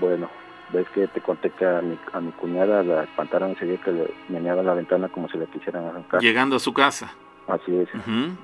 Bueno, 0.00 0.30
ves 0.72 0.88
que 0.94 1.06
te 1.08 1.20
conté 1.20 1.50
que 1.50 1.66
a 1.66 1.82
mi, 1.82 1.98
a 2.12 2.20
mi 2.20 2.32
cuñada 2.32 2.82
la 2.82 3.04
espantaron 3.04 3.50
ese 3.50 3.66
día 3.66 3.76
que 3.78 3.92
le 3.92 4.14
meneaba 4.28 4.62
la 4.62 4.74
ventana 4.74 5.08
como 5.08 5.28
si 5.28 5.36
la 5.36 5.46
quisieran 5.46 5.84
arrancar. 5.84 6.20
Llegando 6.20 6.56
a 6.56 6.58
su 6.58 6.72
casa. 6.72 7.12
Así 7.48 7.76
es. 7.76 7.88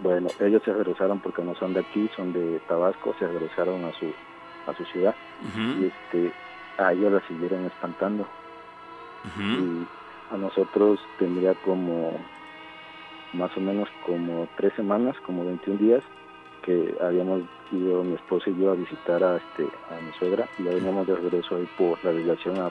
Bueno, 0.03 0.29
ellos 0.41 0.61
se 0.65 0.73
regresaron 0.73 1.21
porque 1.21 1.43
no 1.43 1.55
son 1.55 1.73
de 1.73 1.81
aquí, 1.81 2.11
son 2.17 2.33
de 2.33 2.61
Tabasco, 2.69 3.15
se 3.19 3.27
regresaron 3.27 3.85
a 3.85 3.93
su 3.93 4.13
a 4.69 4.75
su 4.75 4.85
ciudad. 4.87 5.15
Y 5.57 5.87
este 5.87 6.33
a 6.79 6.93
ellos 6.93 7.13
la 7.13 7.21
siguieron 7.27 7.67
espantando. 7.67 8.27
Y 9.39 9.87
a 10.33 10.37
nosotros 10.37 11.01
tendría 11.19 11.55
como 11.55 12.13
más 13.33 13.55
o 13.57 13.61
menos 13.61 13.89
como 14.07 14.49
tres 14.57 14.73
semanas 14.75 15.17
como 15.27 15.45
21 15.45 15.79
días 15.79 16.03
que 16.63 16.97
habíamos 17.03 17.43
ido 17.73 18.03
mi 18.03 18.15
esposa 18.15 18.49
y 18.51 18.59
yo 18.59 18.71
a 18.71 18.75
visitar 18.75 19.23
a 19.23 19.37
este 19.37 19.65
a 19.65 20.01
mi 20.01 20.13
suegra. 20.19 20.49
Y 20.59 20.65
ya 20.65 20.71
veníamos 20.71 21.07
de 21.07 21.17
regreso 21.17 21.57
ahí 21.57 21.69
por 21.77 22.03
la 22.05 22.13
delegación 22.13 22.59
a, 22.59 22.71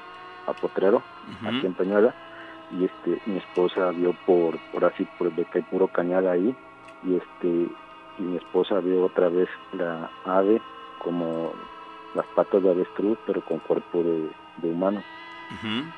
Potrero 0.61 1.03
aquí 1.45 1.65
en 1.65 1.73
Peñuela. 1.73 2.15
Y 2.71 2.85
este 2.85 3.21
mi 3.25 3.37
esposa 3.37 3.91
vio 3.91 4.13
por 4.25 4.57
por 4.71 4.85
así 4.85 5.05
por 5.17 5.27
el 5.27 5.33
que 5.33 5.59
hay 5.59 5.61
puro 5.63 5.87
cañada 5.87 6.31
ahí. 6.31 6.55
Y 7.03 7.15
este 7.15 7.67
y 8.19 8.21
mi 8.21 8.37
esposa 8.37 8.79
vio 8.79 9.03
otra 9.03 9.29
vez 9.29 9.49
la 9.73 10.09
ave 10.25 10.61
como 10.99 11.53
las 12.17 12.25
patas 12.27 12.61
de 12.61 12.69
avestruz 12.69 13.17
pero 13.25 13.41
con 13.41 13.59
cuerpo 13.59 14.03
de, 14.03 14.29
humano 14.63 15.01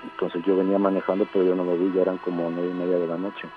entonces 0.03 0.43
yo 0.45 0.55
venía 0.55 0.77
manejando 0.77 1.27
pero 1.33 1.43
yo 1.45 1.55
no 1.55 1.63
lo 1.63 1.75
vi 1.75 1.91
ya 1.93 2.03
eran 2.03 2.17
como 2.19 2.51
nueve 2.51 2.69
y 2.69 2.73
media 2.73 2.99
de 2.99 3.07
la 3.07 3.17
noche 3.17 3.47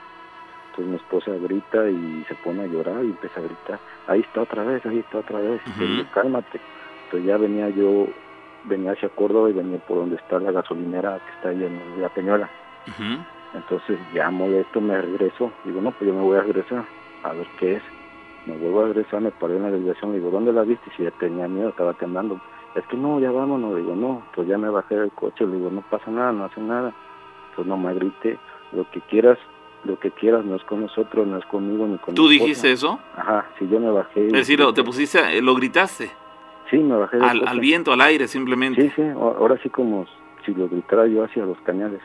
entonces 0.70 0.90
mi 0.90 0.96
esposa 0.96 1.32
grita 1.32 1.90
y 1.90 2.24
se 2.28 2.34
pone 2.36 2.62
a 2.62 2.66
llorar 2.66 3.04
y 3.04 3.08
empieza 3.08 3.40
a 3.40 3.42
gritar 3.42 3.78
ahí 4.06 4.20
está 4.20 4.40
otra 4.40 4.64
vez 4.64 4.84
ahí 4.86 5.00
está 5.00 5.18
otra 5.18 5.38
vez 5.38 5.60
y 5.78 6.04
cálmate 6.14 6.60
entonces 7.04 7.28
ya 7.28 7.36
venía 7.36 7.68
yo 7.68 8.06
venía 8.64 8.92
hacia 8.92 9.10
Córdoba 9.10 9.50
y 9.50 9.52
venía 9.52 9.78
por 9.78 9.98
donde 9.98 10.16
está 10.16 10.38
la 10.38 10.52
gasolinera 10.52 11.18
que 11.18 11.32
está 11.32 11.48
ahí 11.50 11.62
en 11.62 12.00
la 12.00 12.08
Peñuela 12.08 12.48
entonces 13.54 13.98
ya 14.14 14.30
molesto 14.30 14.80
me 14.80 15.00
regreso. 15.00 15.52
Digo, 15.64 15.80
no, 15.80 15.90
pues 15.92 16.08
yo 16.08 16.14
me 16.14 16.22
voy 16.22 16.38
a 16.38 16.42
regresar 16.42 16.84
a 17.22 17.32
ver 17.32 17.46
qué 17.58 17.76
es. 17.76 17.82
Me 18.46 18.56
vuelvo 18.56 18.82
a 18.82 18.86
regresar, 18.88 19.20
me 19.20 19.30
paré 19.30 19.56
en 19.56 19.62
la 19.62 19.70
dirección. 19.70 20.12
Digo, 20.12 20.30
¿dónde 20.30 20.52
la 20.52 20.62
viste? 20.62 20.90
Si 20.96 21.02
ya 21.02 21.10
tenía 21.12 21.46
miedo, 21.48 21.68
estaba 21.68 21.94
temblando. 21.94 22.40
Es 22.74 22.86
que 22.86 22.96
no, 22.96 23.20
ya 23.20 23.30
vámonos. 23.30 23.76
Digo, 23.76 23.94
no, 23.94 24.22
pues 24.34 24.48
ya 24.48 24.58
me 24.58 24.70
bajé 24.70 24.96
del 24.96 25.10
coche. 25.12 25.46
Le 25.46 25.56
digo, 25.56 25.70
no 25.70 25.82
pasa 25.82 26.10
nada, 26.10 26.32
no 26.32 26.44
hace 26.44 26.60
nada. 26.60 26.92
Pues 27.54 27.66
no 27.66 27.76
me 27.76 27.94
grite. 27.94 28.38
Lo 28.72 28.90
que 28.90 29.00
quieras, 29.02 29.38
lo 29.84 29.98
que 29.98 30.10
quieras, 30.10 30.44
no 30.44 30.56
es 30.56 30.62
con 30.64 30.80
nosotros, 30.80 31.26
no 31.26 31.38
es 31.38 31.44
conmigo 31.46 31.86
ni 31.86 31.98
con 31.98 32.14
¿Tú 32.14 32.28
dijiste 32.28 32.72
eso? 32.72 32.98
Ajá, 33.16 33.46
si 33.58 33.68
yo 33.68 33.78
me 33.78 33.90
bajé. 33.90 34.26
Es 34.26 34.32
decir, 34.32 34.60
te 34.74 34.82
pusiste, 34.82 35.18
eh, 35.18 35.42
lo 35.42 35.54
gritaste. 35.54 36.10
Sí, 36.70 36.78
me 36.78 36.96
bajé 36.96 37.18
al, 37.18 37.46
al, 37.46 37.60
viento, 37.60 37.92
al 37.92 38.00
aire, 38.00 38.26
simplemente. 38.26 38.80
Sí, 38.80 38.92
sí, 38.96 39.02
ahora 39.02 39.58
sí 39.62 39.68
como 39.68 40.06
si 40.46 40.54
lo 40.54 40.68
gritara 40.68 41.06
yo 41.06 41.22
hacia 41.22 41.44
los 41.44 41.58
cañales. 41.60 42.00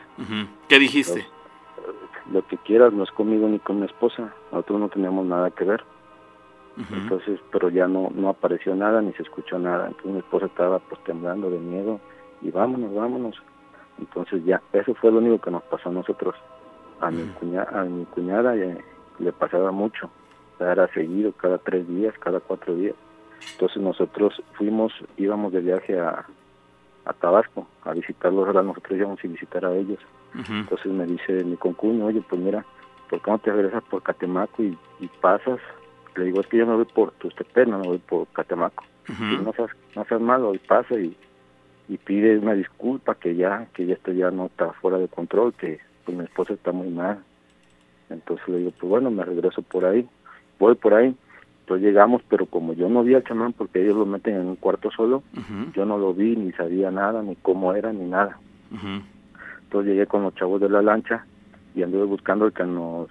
¿Qué 0.68 0.78
dijiste? 0.78 1.26
lo 2.32 2.46
que 2.46 2.58
quieras, 2.58 2.92
no 2.92 3.04
es 3.04 3.10
conmigo 3.10 3.48
ni 3.48 3.58
con 3.58 3.80
mi 3.80 3.86
esposa, 3.86 4.32
nosotros 4.52 4.80
no 4.80 4.88
teníamos 4.88 5.26
nada 5.26 5.50
que 5.50 5.64
ver. 5.64 5.84
Entonces, 6.92 7.40
pero 7.50 7.70
ya 7.70 7.88
no 7.88 8.08
no 8.14 8.28
apareció 8.28 8.74
nada 8.76 9.02
ni 9.02 9.12
se 9.14 9.22
escuchó 9.22 9.58
nada. 9.58 9.88
Entonces 9.88 10.12
mi 10.12 10.18
esposa 10.18 10.46
estaba 10.46 10.78
pues 10.78 11.02
temblando 11.04 11.50
de 11.50 11.58
miedo 11.58 12.00
y 12.40 12.50
vámonos, 12.50 12.94
vámonos. 12.94 13.36
Entonces 13.98 14.44
ya, 14.44 14.62
eso 14.72 14.94
fue 14.94 15.10
lo 15.10 15.18
único 15.18 15.40
que 15.40 15.50
nos 15.50 15.62
pasó 15.64 15.88
a 15.88 15.92
nosotros. 15.92 16.36
A 17.00 17.10
mi 17.10 17.26
cuñada, 17.26 17.80
a 17.80 17.84
mi 17.84 18.04
cuñada 18.04 18.54
le 18.54 19.32
pasaba 19.32 19.72
mucho. 19.72 20.10
Era 20.60 20.86
seguido, 20.92 21.32
cada 21.32 21.58
tres 21.58 21.86
días, 21.88 22.14
cada 22.18 22.40
cuatro 22.40 22.74
días. 22.74 22.94
Entonces 23.52 23.82
nosotros 23.82 24.40
fuimos, 24.54 24.92
íbamos 25.16 25.52
de 25.52 25.60
viaje 25.60 25.98
a, 25.98 26.24
a 27.04 27.12
Tabasco 27.14 27.66
a 27.84 27.92
visitarlos, 27.92 28.46
ahora 28.46 28.62
nosotros 28.62 28.98
íbamos 28.98 29.18
a 29.24 29.28
visitar 29.28 29.64
a 29.64 29.74
ellos. 29.74 29.98
Entonces 30.34 30.92
me 30.92 31.06
dice 31.06 31.42
mi 31.44 31.56
concuño, 31.56 32.06
oye, 32.06 32.22
pues 32.28 32.40
mira, 32.40 32.64
¿por 33.08 33.20
qué 33.20 33.30
no 33.30 33.38
te 33.38 33.50
regresas 33.50 33.82
por 33.84 34.02
Catemaco 34.02 34.62
y, 34.62 34.76
pasas? 35.20 35.58
Le 36.18 36.24
digo, 36.24 36.40
es 36.40 36.46
que 36.48 36.56
yo 36.56 36.66
me 36.66 36.74
voy 36.74 36.84
por 36.84 37.12
Tustepec, 37.12 37.68
no 37.68 37.78
me 37.78 37.86
voy 37.86 37.98
por 37.98 38.26
Catemaco. 38.28 38.84
no 39.42 39.52
seas, 39.52 39.70
no 39.94 40.04
seas 40.04 40.20
malo, 40.20 40.54
y 40.54 40.58
pasa 40.58 40.94
y, 40.98 41.16
y 41.88 41.96
pide 41.96 42.38
una 42.38 42.54
disculpa 42.54 43.14
que 43.14 43.36
ya, 43.36 43.68
que 43.72 43.86
ya 43.86 43.94
esto 43.94 44.12
ya 44.12 44.30
no 44.30 44.46
está 44.46 44.72
fuera 44.74 44.98
de 44.98 45.08
control, 45.08 45.54
que 45.54 45.78
pues 46.04 46.16
mi 46.18 46.24
esposa 46.24 46.54
está 46.54 46.72
muy 46.72 46.88
mal. 46.88 47.20
Entonces 48.10 48.46
le 48.48 48.58
digo, 48.58 48.72
pues 48.78 48.90
bueno, 48.90 49.10
me 49.10 49.24
regreso 49.24 49.62
por 49.62 49.84
ahí. 49.84 50.08
Voy 50.58 50.74
por 50.74 50.94
ahí. 50.94 51.14
Entonces 51.60 51.86
llegamos, 51.86 52.22
pero 52.28 52.46
como 52.46 52.72
yo 52.72 52.88
no 52.88 53.02
vi 53.04 53.14
al 53.14 53.24
chamán, 53.24 53.52
porque 53.52 53.82
ellos 53.82 53.96
lo 53.96 54.06
meten 54.06 54.34
en 54.36 54.46
un 54.46 54.56
cuarto 54.56 54.90
solo, 54.90 55.22
yo 55.74 55.84
no 55.84 55.98
lo 55.98 56.14
vi, 56.14 56.34
ni 56.34 56.50
sabía 56.52 56.90
nada, 56.90 57.22
ni 57.22 57.36
cómo 57.36 57.74
era, 57.74 57.92
ni 57.92 58.06
nada. 58.06 58.38
Entonces 59.64 59.92
llegué 59.92 60.06
con 60.06 60.22
los 60.22 60.34
chavos 60.34 60.60
de 60.62 60.70
la 60.70 60.80
lancha 60.80 61.26
y 61.74 61.82
anduve 61.82 62.04
buscando 62.04 62.46
el 62.46 62.52
que 62.52 62.64
nos 62.64 63.08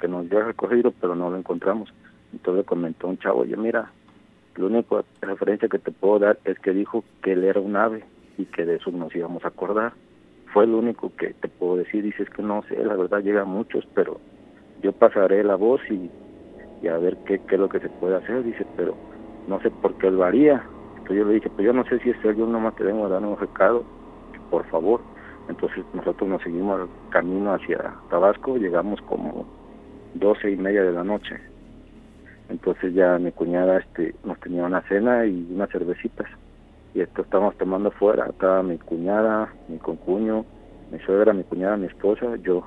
que 0.00 0.08
nos 0.08 0.28
dio 0.28 0.42
recogido, 0.42 0.92
pero 1.00 1.14
no 1.14 1.30
lo 1.30 1.36
encontramos. 1.36 1.92
Entonces 2.32 2.66
comentó 2.66 3.08
un 3.08 3.18
chavo, 3.18 3.40
oye, 3.40 3.56
mira, 3.56 3.92
la 4.56 4.66
única 4.66 5.04
referencia 5.20 5.68
que 5.68 5.78
te 5.78 5.92
puedo 5.92 6.18
dar 6.18 6.40
es 6.44 6.58
que 6.60 6.72
dijo 6.72 7.04
que 7.22 7.32
él 7.32 7.44
era 7.44 7.60
un 7.60 7.76
ave 7.76 8.04
y 8.36 8.46
que 8.46 8.64
de 8.64 8.76
eso 8.76 8.90
nos 8.90 9.14
íbamos 9.14 9.44
a 9.44 9.48
acordar. 9.48 9.94
Fue 10.52 10.66
lo 10.66 10.78
único 10.78 11.12
que 11.16 11.34
te 11.34 11.48
puedo 11.48 11.76
decir. 11.76 12.02
Dices 12.04 12.28
que 12.30 12.42
no 12.42 12.62
sé, 12.68 12.76
la 12.84 12.96
verdad 12.96 13.20
llega 13.22 13.42
a 13.42 13.46
muchos, 13.46 13.84
pero 13.94 14.20
yo 14.76 14.92
pasaré 14.92 15.44
la 15.44 15.56
voz 15.56 15.80
y, 15.90 16.10
y 16.80 16.88
a 16.88 16.98
ver 16.98 17.18
qué, 17.24 17.40
qué 17.40 17.54
es 17.56 17.60
lo 17.60 17.68
que 17.68 17.80
se 17.80 17.90
puede 17.90 18.16
hacer. 18.16 18.42
Dice, 18.42 18.66
pero 18.76 18.98
no 19.46 19.60
sé 19.60 19.70
por 19.70 19.96
qué 19.96 20.08
él 20.08 20.16
varía. 20.16 20.66
Entonces 20.96 21.18
yo 21.18 21.24
le 21.26 21.34
dije, 21.34 21.50
pues 21.50 21.66
yo 21.66 21.72
no 21.72 21.84
sé 21.84 21.98
si 22.00 22.10
es 22.10 22.24
él, 22.24 22.36
yo 22.36 22.46
nomás 22.46 22.74
te 22.74 22.84
vengo 22.84 23.06
a 23.06 23.08
dar 23.08 23.22
un 23.22 23.36
recado, 23.38 23.86
por 24.50 24.66
favor 24.66 25.04
entonces 25.48 25.84
nosotros 25.92 26.28
nos 26.28 26.42
seguimos 26.42 26.80
el 26.80 26.90
camino 27.08 27.52
hacia 27.54 28.00
Tabasco, 28.08 28.56
llegamos 28.56 29.00
como 29.02 29.48
doce 30.14 30.50
y 30.50 30.56
media 30.56 30.82
de 30.82 30.92
la 30.92 31.04
noche. 31.04 31.40
Entonces 32.52 32.92
ya 32.92 33.18
mi 33.18 33.32
cuñada 33.32 33.78
este, 33.78 34.14
nos 34.24 34.38
tenía 34.38 34.64
una 34.64 34.82
cena 34.82 35.24
y 35.24 35.48
unas 35.50 35.70
cervecitas. 35.70 36.28
Y 36.94 37.00
esto 37.00 37.22
estábamos 37.22 37.56
tomando 37.56 37.90
fuera, 37.90 38.26
estaba 38.26 38.62
mi 38.62 38.76
cuñada, 38.76 39.50
mi 39.68 39.78
concuño, 39.78 40.44
mi 40.90 40.98
suegra, 40.98 41.32
mi 41.32 41.44
cuñada, 41.44 41.78
mi 41.78 41.86
esposa, 41.86 42.36
yo. 42.42 42.62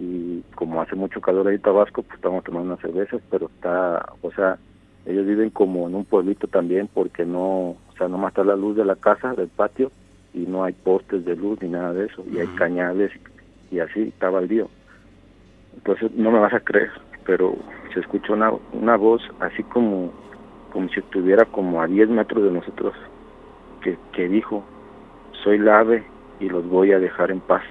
Y 0.00 0.40
como 0.54 0.80
hace 0.80 0.96
mucho 0.96 1.20
calor 1.20 1.46
ahí 1.46 1.56
en 1.56 1.60
Tabasco, 1.60 2.02
pues 2.02 2.14
estamos 2.16 2.42
tomando 2.44 2.72
unas 2.72 2.80
cervezas, 2.80 3.20
pero 3.30 3.50
está, 3.54 4.06
o 4.22 4.32
sea, 4.32 4.56
ellos 5.04 5.26
viven 5.26 5.50
como 5.50 5.86
en 5.86 5.94
un 5.94 6.06
pueblito 6.06 6.46
también 6.48 6.88
porque 6.92 7.26
no, 7.26 7.76
o 7.76 7.92
sea, 7.98 8.08
nomás 8.08 8.30
está 8.30 8.42
la 8.42 8.56
luz 8.56 8.74
de 8.74 8.86
la 8.86 8.96
casa, 8.96 9.34
del 9.34 9.48
patio, 9.48 9.92
y 10.32 10.46
no 10.46 10.64
hay 10.64 10.72
postes 10.72 11.26
de 11.26 11.36
luz 11.36 11.60
ni 11.60 11.68
nada 11.68 11.92
de 11.92 12.06
eso, 12.06 12.24
y 12.32 12.38
hay 12.38 12.48
cañales 12.56 13.12
y 13.70 13.80
así 13.80 14.00
estaba 14.00 14.40
el 14.40 14.48
día. 14.48 14.64
Entonces 15.74 16.10
no 16.14 16.30
me 16.30 16.38
vas 16.38 16.54
a 16.54 16.60
creer, 16.60 16.90
pero 17.24 17.56
se 17.92 18.00
escuchó 18.00 18.34
una, 18.34 18.52
una 18.72 18.96
voz 18.96 19.22
así 19.40 19.62
como, 19.64 20.12
como 20.72 20.88
si 20.88 21.00
estuviera 21.00 21.44
como 21.44 21.80
a 21.80 21.86
10 21.86 22.08
metros 22.10 22.44
de 22.44 22.50
nosotros, 22.50 22.94
que, 23.82 23.96
que 24.12 24.28
dijo, 24.28 24.64
soy 25.42 25.58
la 25.58 25.80
ave 25.80 26.04
y 26.40 26.48
los 26.48 26.66
voy 26.68 26.92
a 26.92 26.98
dejar 26.98 27.30
en 27.30 27.40
paz. 27.40 27.62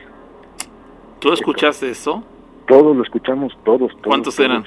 ¿Tú 1.20 1.32
escuchaste 1.32 1.90
eso? 1.90 2.24
Todos 2.68 2.96
lo 2.96 3.04
escuchamos, 3.04 3.54
todos. 3.64 3.92
todos 3.92 4.04
¿Cuántos 4.04 4.40
eran? 4.40 4.66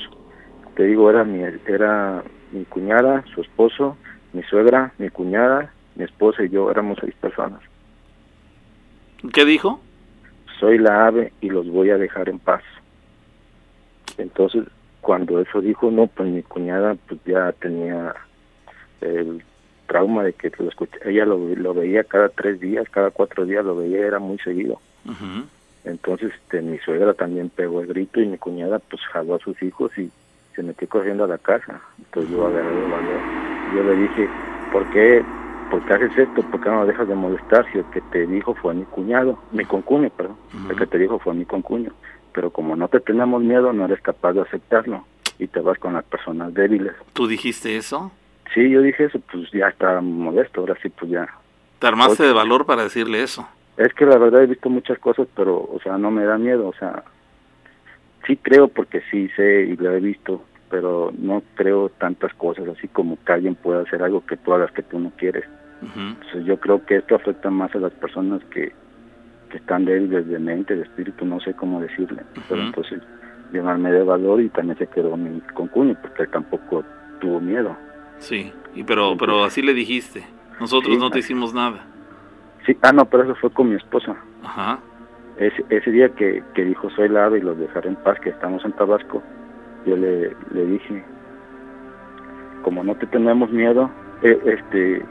Te 0.75 0.85
digo, 0.85 1.09
era 1.11 1.25
mi, 1.25 1.43
era 1.67 2.23
mi 2.53 2.65
cuñada, 2.65 3.25
su 3.35 3.41
esposo, 3.41 3.97
mi 4.33 4.43
suegra, 4.43 4.93
mi 4.99 5.09
cuñada, 5.09 5.73
mi 5.95 6.05
esposa 6.05 6.45
y 6.45 6.51
yo, 6.51 6.71
éramos 6.71 6.99
seis 7.01 7.15
personas. 7.21 7.61
¿Qué 9.33 9.45
dijo? 9.45 9.81
Soy 10.61 10.79
la 10.79 11.07
ave 11.07 11.33
y 11.41 11.51
los 11.51 11.69
voy 11.69 11.91
a 11.91 11.99
dejar 11.99 12.29
en 12.29 12.39
paz. 12.39 12.63
Entonces, 14.19 14.65
cuando 15.07 15.41
eso 15.41 15.61
dijo, 15.61 15.89
no, 15.89 16.09
pues 16.09 16.29
mi 16.29 16.43
cuñada 16.43 16.97
pues 17.07 17.21
ya 17.25 17.53
tenía 17.53 18.13
el 19.01 19.41
trauma 19.87 20.25
de 20.25 20.33
que 20.33 20.51
lo 20.59 20.69
ella 21.05 21.25
lo, 21.25 21.39
lo, 21.39 21.75
veía 21.75 22.03
cada 22.03 22.29
tres 22.29 22.59
días, 22.59 22.89
cada 22.91 23.13
cuatro 23.13 23.47
días 23.47 23.65
lo 23.65 23.77
veía, 23.77 24.05
era 24.05 24.19
muy 24.19 24.37
seguido. 24.39 24.81
Entonces 25.85 26.33
este, 26.35 26.61
mi 26.61 26.79
suegra 26.79 27.15
también 27.15 27.51
pegó 27.51 27.83
el 27.83 27.87
grito 27.87 28.21
y 28.21 28.27
mi 28.27 28.37
cuñada 28.37 28.81
pues 28.81 29.01
jaló 29.13 29.37
a 29.37 29.39
sus 29.39 29.63
hijos 29.63 29.97
y 29.97 30.11
se 30.57 30.65
metió 30.65 30.89
corriendo 30.89 31.23
a 31.23 31.29
la 31.29 31.39
casa. 31.39 31.81
Entonces 31.99 32.33
yo 32.33 32.45
agarré 32.45 32.69
el 32.69 32.91
valor. 32.91 33.21
Yo 33.77 33.85
le 33.85 33.97
dije, 34.03 34.29
¿por 34.73 34.91
qué 34.91 35.25
¿por 35.71 35.85
qué 35.87 35.95
haces 35.95 36.19
esto? 36.19 36.43
¿Por 36.51 36.61
qué 36.61 36.69
no 36.69 36.85
dejas 36.85 37.07
de 37.07 37.15
molestar 37.15 37.65
si 37.71 37.79
el 37.79 37.85
que 37.93 38.01
te 38.01 38.27
dijo 38.27 38.55
fue 38.55 38.75
mi 38.75 38.85
cuñado, 38.87 39.39
mi 39.53 39.65
concuño, 39.65 40.11
perdón? 40.11 40.37
El 40.69 40.77
que 40.77 40.87
te 40.87 40.99
dijo 40.99 41.21
fue 41.21 41.33
mi 41.33 41.45
concuño. 41.45 41.93
Pero 42.37 42.51
como 42.51 42.77
no 42.77 42.87
te 42.89 43.01
tenemos 43.01 43.43
miedo, 43.43 43.73
no 43.73 43.87
eres 43.87 43.99
capaz 44.03 44.35
de 44.35 44.43
aceptarlo 44.43 45.07
y 45.39 45.47
te 45.47 45.59
vas 45.61 45.79
con 45.79 45.95
las 45.95 46.05
personas 46.05 46.53
débiles. 46.53 46.93
¿Tú 47.15 47.27
dijiste 47.27 47.79
eso? 47.79 48.13
Sí, 48.53 48.69
yo 48.69 48.83
dije 48.83 49.05
eso, 49.05 49.19
pues 49.33 49.51
ya 49.53 49.69
está 49.69 50.03
molesto, 50.03 50.61
ahora 50.61 50.77
sí, 50.83 50.91
pues 50.91 51.11
ya. 51.11 51.27
¿Te 51.79 51.87
armaste 51.87 52.25
de 52.25 52.35
valor 52.35 52.67
para 52.67 52.83
decirle 52.83 53.23
eso? 53.23 53.49
Es 53.79 53.95
que 53.95 54.05
la 54.05 54.19
verdad 54.19 54.43
he 54.43 54.49
visto 54.49 54.69
muchas 54.69 54.99
cosas, 54.99 55.27
pero, 55.35 55.57
o 55.57 55.81
sea, 55.83 55.97
no 55.97 56.11
me 56.11 56.25
da 56.25 56.37
miedo, 56.37 56.69
o 56.69 56.75
sea, 56.75 57.05
sí 58.27 58.37
creo 58.37 58.69
porque 58.69 59.01
sí 59.11 59.31
sé 59.35 59.63
y 59.63 59.77
lo 59.77 59.91
he 59.93 60.01
visto, 60.01 60.43
pero 60.69 61.13
no 61.17 61.43
creo 61.55 61.89
tantas 61.89 62.35
cosas 62.35 62.69
así 62.69 62.87
como 62.87 63.17
que 63.25 63.33
alguien 63.33 63.55
pueda 63.55 63.81
hacer 63.81 64.03
algo 64.03 64.27
que 64.27 64.37
tú 64.37 64.53
hagas 64.53 64.73
que 64.73 64.83
tú 64.83 64.99
no 64.99 65.11
quieres. 65.17 65.45
Entonces 65.81 66.45
yo 66.45 66.61
creo 66.61 66.85
que 66.85 66.97
esto 66.97 67.15
afecta 67.15 67.49
más 67.49 67.75
a 67.75 67.79
las 67.79 67.93
personas 67.93 68.45
que, 68.47 68.73
que 69.57 69.63
están 69.63 69.87
débiles 69.87 70.29
de 70.29 70.39
mente, 70.39 70.77
de 70.77 70.83
espíritu, 70.83 71.25
no 71.25 71.41
sé 71.41 71.55
cómo 71.55 71.81
decirle. 71.81 72.23
Pero 72.49 72.63
entonces 72.63 73.03
llamarme 73.53 73.91
de 73.91 74.03
valor 74.03 74.41
y 74.43 74.51
también 74.51 74.79
se 74.79 74.87
quedó 74.87 75.17
mi 75.17 75.41
concuño 75.55 75.97
porque 76.03 76.25
él 76.25 76.29
tampoco 76.31 76.85
tuvo 77.21 77.41
miedo. 77.41 77.75
Sí, 78.19 78.53
y 78.75 78.83
pero 78.83 79.17
pero 79.17 79.45
así 79.45 79.63
le 79.63 79.73
dijiste. 79.73 80.25
Nosotros 80.61 80.99
no 80.99 81.11
te 81.11 81.21
hicimos 81.21 81.55
nada. 81.55 81.87
Sí, 82.67 82.77
ah 82.83 82.93
no, 82.93 83.05
pero 83.07 83.25
eso 83.25 83.35
fue 83.37 83.51
con 83.51 83.71
mi 83.71 83.77
esposa. 83.77 84.17
Ajá. 84.43 84.79
Ese, 85.39 85.65
ese 85.71 85.91
día 85.91 86.09
que, 86.11 86.43
que 86.55 86.65
dijo 86.65 86.91
soy 86.91 87.09
la 87.09 87.27
ave 87.27 87.39
y 87.39 87.43
los 87.43 87.59
dejaré 87.59 87.89
en 87.89 87.97
paz, 87.97 88.19
que 88.21 88.31
estamos 88.31 88.65
en 88.65 88.73
Tabasco, 88.73 89.23
yo 89.87 89.97
le, 89.97 90.35
le 90.53 90.67
dije, 90.67 91.05
como 92.63 92.83
no 92.83 92.95
te 92.97 93.07
tenemos 93.07 93.51
miedo, 93.51 93.91
eh, 94.23 94.39
este, 94.45 95.03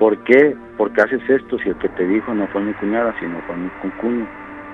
¿por 0.00 0.18
qué? 0.24 0.56
¿Por 0.76 0.90
qué 0.92 1.02
haces 1.02 1.22
esto 1.30 1.58
si 1.60 1.68
el 1.68 1.76
que 1.76 1.88
te 1.90 2.04
dijo 2.08 2.34
no 2.34 2.48
fue 2.48 2.60
mi 2.62 2.72
cuñada, 2.74 3.14
sino 3.20 3.40
fue 3.46 3.56
mi 3.56 3.68
concuño? 3.80 4.26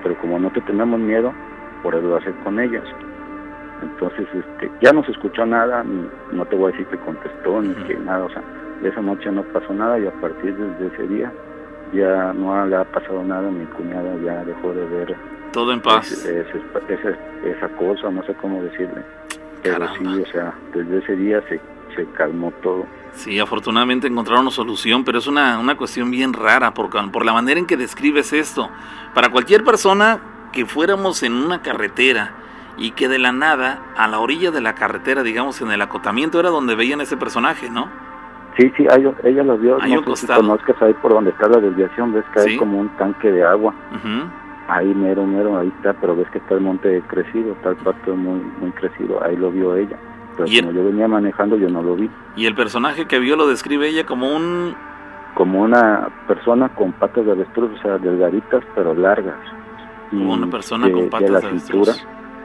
pero 0.03 0.17
como 0.19 0.39
no 0.39 0.49
te 0.51 0.61
tenemos 0.61 0.99
miedo, 0.99 1.33
por 1.83 1.95
eso 1.95 2.07
lo 2.07 2.15
haces 2.15 2.33
con 2.43 2.59
ellas. 2.59 2.83
Entonces, 3.81 4.27
este, 4.33 4.71
ya 4.81 4.91
no 4.91 5.03
se 5.03 5.11
escuchó 5.11 5.45
nada, 5.45 5.83
no 6.31 6.45
te 6.45 6.55
voy 6.55 6.69
a 6.69 6.71
decir 6.71 6.87
que 6.87 6.97
contestó 6.97 7.61
ni 7.61 7.73
que 7.85 7.95
nada, 7.95 8.25
o 8.25 8.29
sea, 8.29 8.41
de 8.81 8.89
esa 8.89 9.01
noche 9.01 9.31
no 9.31 9.43
pasó 9.43 9.73
nada 9.73 9.99
y 9.99 10.07
a 10.07 10.11
partir 10.13 10.55
de 10.55 10.87
ese 10.87 11.07
día 11.07 11.31
ya 11.93 12.33
no 12.33 12.65
le 12.65 12.75
ha 12.75 12.83
pasado 12.85 13.23
nada, 13.23 13.49
mi 13.49 13.65
cuñada 13.65 14.15
ya 14.23 14.43
dejó 14.45 14.73
de 14.73 14.85
ver 14.85 15.15
todo 15.51 15.71
en 15.71 15.81
paz. 15.81 16.11
esa 16.25 17.67
cosa, 17.77 18.09
no 18.09 18.23
sé 18.23 18.33
cómo 18.35 18.61
decirle. 18.63 19.01
Pero 19.63 19.87
sí, 19.95 20.05
o 20.05 20.25
sea, 20.27 20.53
desde 20.73 20.99
ese 20.99 21.15
día 21.15 21.41
se, 21.49 21.59
se 21.95 22.05
calmó 22.13 22.51
todo. 22.61 22.85
Sí, 23.17 23.39
afortunadamente 23.39 24.05
encontraron 24.05 24.43
una 24.43 24.51
solución, 24.51 25.03
pero 25.03 25.17
es 25.17 25.25
una, 25.25 25.57
una 25.57 25.75
cuestión 25.75 26.11
bien 26.11 26.33
rara 26.33 26.75
por, 26.75 26.89
por 27.11 27.25
la 27.25 27.33
manera 27.33 27.59
en 27.59 27.65
que 27.65 27.75
describes 27.75 28.31
esto. 28.31 28.69
Para 29.15 29.29
cualquier 29.29 29.63
persona 29.63 30.19
que 30.53 30.67
fuéramos 30.67 31.23
en 31.23 31.33
una 31.33 31.63
carretera 31.63 32.33
y 32.77 32.91
que 32.91 33.07
de 33.07 33.17
la 33.17 33.31
nada, 33.31 33.79
a 33.97 34.07
la 34.07 34.19
orilla 34.19 34.51
de 34.51 34.61
la 34.61 34.75
carretera, 34.75 35.23
digamos 35.23 35.59
en 35.61 35.71
el 35.71 35.81
acotamiento, 35.81 36.39
era 36.39 36.49
donde 36.49 36.75
veían 36.75 37.01
ese 37.01 37.17
personaje, 37.17 37.71
¿no? 37.71 37.89
Sí, 38.55 38.71
sí, 38.77 38.85
ella, 38.85 39.43
lo 39.43 39.57
vio. 39.57 39.79
no 39.79 40.15
sé 40.15 40.27
si 40.27 40.33
conozcas 40.33 40.79
ahí 40.83 40.93
por 40.93 41.11
donde 41.11 41.31
está 41.31 41.49
la 41.49 41.59
desviación, 41.59 42.13
ves 42.13 42.25
que 42.35 42.41
hay 42.41 42.57
como 42.57 42.79
un 42.79 42.89
tanque 42.97 43.31
de 43.31 43.43
agua. 43.43 43.73
Ahí 44.67 44.93
mero, 44.93 45.25
mero, 45.25 45.57
ahí 45.57 45.73
está, 45.77 45.93
pero 45.93 46.15
ves 46.15 46.29
que 46.29 46.37
está 46.37 46.53
el 46.53 46.61
monte 46.61 47.01
crecido, 47.07 47.53
está 47.53 47.69
el 47.69 47.77
pasto 47.77 48.15
muy, 48.15 48.41
muy 48.59 48.69
crecido, 48.73 49.23
ahí 49.23 49.35
lo 49.35 49.49
vio 49.49 49.75
ella. 49.75 49.97
Pero 50.37 50.49
como 50.61 50.71
yo 50.71 50.85
venía 50.85 51.07
manejando, 51.07 51.57
yo 51.57 51.69
no 51.69 51.81
lo 51.81 51.95
vi. 51.95 52.09
¿Y 52.35 52.45
el 52.45 52.55
personaje 52.55 53.07
que 53.07 53.19
vio 53.19 53.35
lo 53.35 53.47
describe 53.47 53.87
ella 53.87 54.05
como 54.05 54.35
un...? 54.35 54.75
Como 55.33 55.61
una 55.61 56.09
persona 56.27 56.69
con 56.69 56.93
patas 56.93 57.25
de 57.25 57.31
avestruz, 57.31 57.71
o 57.77 57.81
sea, 57.81 57.97
delgaditas, 57.97 58.63
pero 58.75 58.93
largas. 58.93 59.37
Como 60.09 60.33
una 60.33 60.47
persona 60.47 60.89
con 60.91 61.09
patas 61.09 61.27
de, 61.27 61.33
la 61.33 61.41
cintura, 61.59 61.93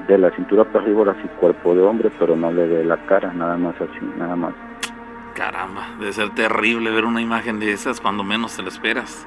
De 0.09 0.19
la 0.19 0.31
cintura 0.33 0.65
para 0.65 0.85
arriba, 0.85 1.13
así 1.13 1.29
cuerpo 1.41 1.75
de 1.75 1.83
hombre, 1.83 2.11
pero 2.19 2.37
no 2.37 2.53
le 2.53 2.67
ve 2.67 2.85
la 2.85 2.99
cara, 3.07 3.33
nada 3.33 3.57
más 3.57 3.75
así, 3.77 4.05
nada 4.19 4.37
más. 4.37 4.53
Caramba, 5.35 5.87
debe 5.99 6.13
ser 6.13 6.31
terrible 6.31 6.91
ver 6.91 7.05
una 7.07 7.23
imagen 7.23 7.61
de 7.61 7.73
esas 7.73 8.01
cuando 8.01 8.25
menos 8.25 8.57
te 8.57 8.63
lo 8.63 8.69
esperas. 8.69 9.27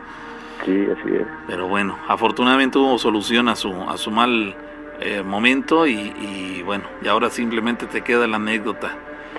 Sí, 0.63 0.85
así 0.85 1.15
es. 1.15 1.27
Pero 1.47 1.67
bueno, 1.67 1.97
afortunadamente 2.07 2.77
hubo 2.77 2.97
solución 2.97 3.49
a 3.49 3.55
su, 3.55 3.73
a 3.73 3.97
su 3.97 4.11
mal 4.11 4.55
eh, 5.01 5.23
momento 5.23 5.85
y, 5.87 6.61
bueno, 6.63 6.85
y 7.01 7.07
ahora 7.07 7.29
simplemente 7.29 7.85
te 7.85 8.01
queda 8.01 8.27
la 8.27 8.37
anécdota. 8.37 8.91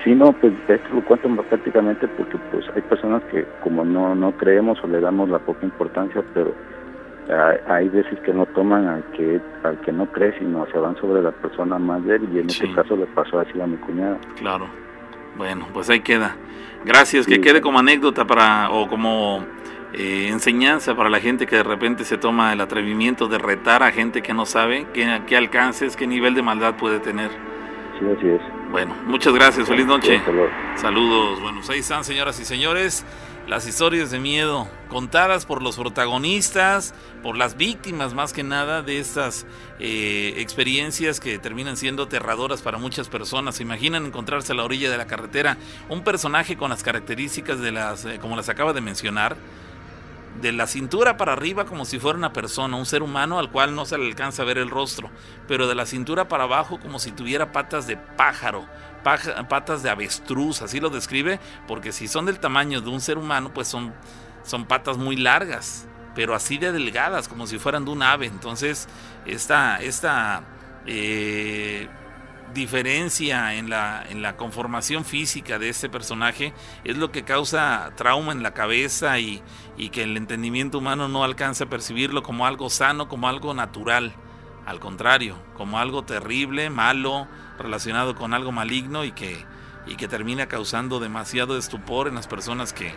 Sí, 0.04 0.14
no, 0.14 0.32
pues 0.32 0.52
esto 0.68 0.88
lo 0.94 1.04
cuento 1.04 1.28
prácticamente 1.42 2.06
porque 2.06 2.36
pues 2.52 2.64
hay 2.74 2.82
personas 2.82 3.22
que 3.24 3.44
como 3.62 3.84
no, 3.84 4.14
no 4.14 4.32
creemos 4.32 4.78
o 4.84 4.86
le 4.86 5.00
damos 5.00 5.28
la 5.28 5.38
poca 5.38 5.64
importancia, 5.64 6.22
pero 6.32 6.54
hay, 7.68 7.88
veces 7.88 8.18
que 8.20 8.32
no 8.32 8.46
toman 8.46 8.86
al 8.86 9.04
que 9.16 9.40
al 9.64 9.80
que 9.80 9.90
no 9.90 10.06
cree, 10.06 10.38
sino 10.38 10.66
se 10.70 10.78
van 10.78 10.96
sobre 10.96 11.22
la 11.22 11.32
persona 11.32 11.78
más 11.78 12.04
débil 12.04 12.30
y 12.34 12.38
en 12.38 12.46
este 12.46 12.72
caso 12.72 12.96
le 12.96 13.06
pasó 13.06 13.40
así 13.40 13.60
a 13.60 13.66
mi 13.66 13.76
cuñada. 13.78 14.18
Claro. 14.38 14.68
Bueno, 15.36 15.66
pues 15.72 15.90
ahí 15.90 16.00
queda. 16.00 16.36
Gracias, 16.84 17.26
que 17.26 17.40
quede 17.40 17.60
como 17.60 17.80
anécdota 17.80 18.24
para 18.26 18.70
o 18.70 18.88
como 18.88 19.44
eh, 19.96 20.28
enseñanza 20.28 20.94
para 20.94 21.08
la 21.08 21.20
gente 21.20 21.46
que 21.46 21.56
de 21.56 21.62
repente 21.62 22.04
se 22.04 22.18
toma 22.18 22.52
el 22.52 22.60
atrevimiento 22.60 23.28
de 23.28 23.38
retar 23.38 23.82
a 23.82 23.90
gente 23.92 24.22
que 24.22 24.34
no 24.34 24.46
sabe 24.46 24.86
qué, 24.92 25.22
qué 25.26 25.36
alcances, 25.36 25.96
qué 25.96 26.06
nivel 26.06 26.34
de 26.34 26.42
maldad 26.42 26.76
puede 26.76 27.00
tener. 27.00 27.30
Sí, 27.98 28.04
así 28.16 28.28
es. 28.28 28.40
Bueno, 28.70 28.94
muchas 29.06 29.32
gracias, 29.32 29.68
feliz 29.68 29.86
noche. 29.86 30.20
Saludos. 30.74 31.40
Bueno, 31.40 31.58
pues 31.58 31.70
ahí 31.70 31.78
están, 31.78 32.04
señoras 32.04 32.38
y 32.40 32.44
señores 32.44 33.06
las 33.46 33.66
historias 33.66 34.10
de 34.10 34.18
miedo 34.18 34.68
contadas 34.88 35.46
por 35.46 35.62
los 35.62 35.76
protagonistas, 35.76 36.94
por 37.22 37.36
las 37.36 37.56
víctimas 37.56 38.12
más 38.12 38.32
que 38.32 38.42
nada 38.42 38.82
de 38.82 38.98
estas 38.98 39.46
eh, 39.78 40.34
experiencias 40.38 41.20
que 41.20 41.38
terminan 41.38 41.76
siendo 41.76 42.04
aterradoras 42.04 42.62
para 42.62 42.78
muchas 42.78 43.08
personas. 43.08 43.56
¿Se 43.56 43.62
imaginan 43.62 44.06
encontrarse 44.06 44.52
a 44.52 44.56
la 44.56 44.64
orilla 44.64 44.90
de 44.90 44.96
la 44.96 45.06
carretera 45.06 45.56
un 45.88 46.02
personaje 46.02 46.56
con 46.56 46.70
las 46.70 46.82
características 46.82 47.60
de 47.60 47.72
las, 47.72 48.04
eh, 48.04 48.18
como 48.20 48.36
las 48.36 48.48
acaba 48.48 48.72
de 48.72 48.80
mencionar? 48.80 49.36
De 50.40 50.52
la 50.52 50.66
cintura 50.66 51.16
para 51.16 51.32
arriba 51.32 51.64
como 51.64 51.84
si 51.84 51.98
fuera 51.98 52.18
una 52.18 52.32
persona, 52.32 52.76
un 52.76 52.86
ser 52.86 53.02
humano 53.02 53.38
al 53.38 53.50
cual 53.50 53.74
no 53.74 53.86
se 53.86 53.98
le 53.98 54.06
alcanza 54.06 54.42
a 54.42 54.44
ver 54.44 54.58
el 54.58 54.70
rostro, 54.70 55.10
pero 55.48 55.66
de 55.66 55.74
la 55.74 55.86
cintura 55.86 56.28
para 56.28 56.44
abajo 56.44 56.78
como 56.80 56.98
si 56.98 57.12
tuviera 57.12 57.52
patas 57.52 57.86
de 57.86 57.96
pájaro, 57.96 58.66
patas 59.48 59.82
de 59.82 59.90
avestruz, 59.90 60.62
así 60.62 60.80
lo 60.80 60.90
describe, 60.90 61.38
porque 61.66 61.92
si 61.92 62.08
son 62.08 62.26
del 62.26 62.40
tamaño 62.40 62.80
de 62.80 62.90
un 62.90 63.00
ser 63.00 63.18
humano, 63.18 63.52
pues 63.54 63.68
son, 63.68 63.94
son 64.42 64.66
patas 64.66 64.96
muy 64.96 65.16
largas, 65.16 65.86
pero 66.14 66.34
así 66.34 66.58
de 66.58 66.72
delgadas, 66.72 67.28
como 67.28 67.46
si 67.46 67.58
fueran 67.58 67.84
de 67.84 67.90
un 67.92 68.02
ave. 68.02 68.26
Entonces, 68.26 68.88
esta, 69.26 69.76
esta 69.76 70.42
eh, 70.86 71.88
diferencia 72.56 73.54
en 73.54 73.70
la, 73.70 74.04
en 74.08 74.22
la 74.22 74.36
conformación 74.36 75.04
física 75.04 75.60
de 75.60 75.68
este 75.68 75.88
personaje 75.88 76.52
es 76.82 76.96
lo 76.96 77.12
que 77.12 77.22
causa 77.22 77.92
trauma 77.94 78.32
en 78.32 78.42
la 78.42 78.54
cabeza 78.54 79.20
y, 79.20 79.42
y 79.76 79.90
que 79.90 80.02
el 80.02 80.16
entendimiento 80.16 80.78
humano 80.78 81.06
no 81.06 81.22
alcanza 81.22 81.64
a 81.64 81.68
percibirlo 81.68 82.24
como 82.24 82.46
algo 82.46 82.68
sano, 82.68 83.08
como 83.08 83.28
algo 83.28 83.54
natural. 83.54 84.14
Al 84.66 84.80
contrario, 84.80 85.36
como 85.54 85.78
algo 85.78 86.02
terrible, 86.02 86.70
malo, 86.70 87.28
relacionado 87.56 88.16
con 88.16 88.34
algo 88.34 88.50
maligno 88.50 89.04
y 89.04 89.12
que, 89.12 89.44
y 89.86 89.94
que 89.94 90.08
termina 90.08 90.46
causando 90.46 90.98
demasiado 90.98 91.56
estupor 91.56 92.08
en 92.08 92.16
las 92.16 92.26
personas 92.26 92.72
que, 92.72 92.92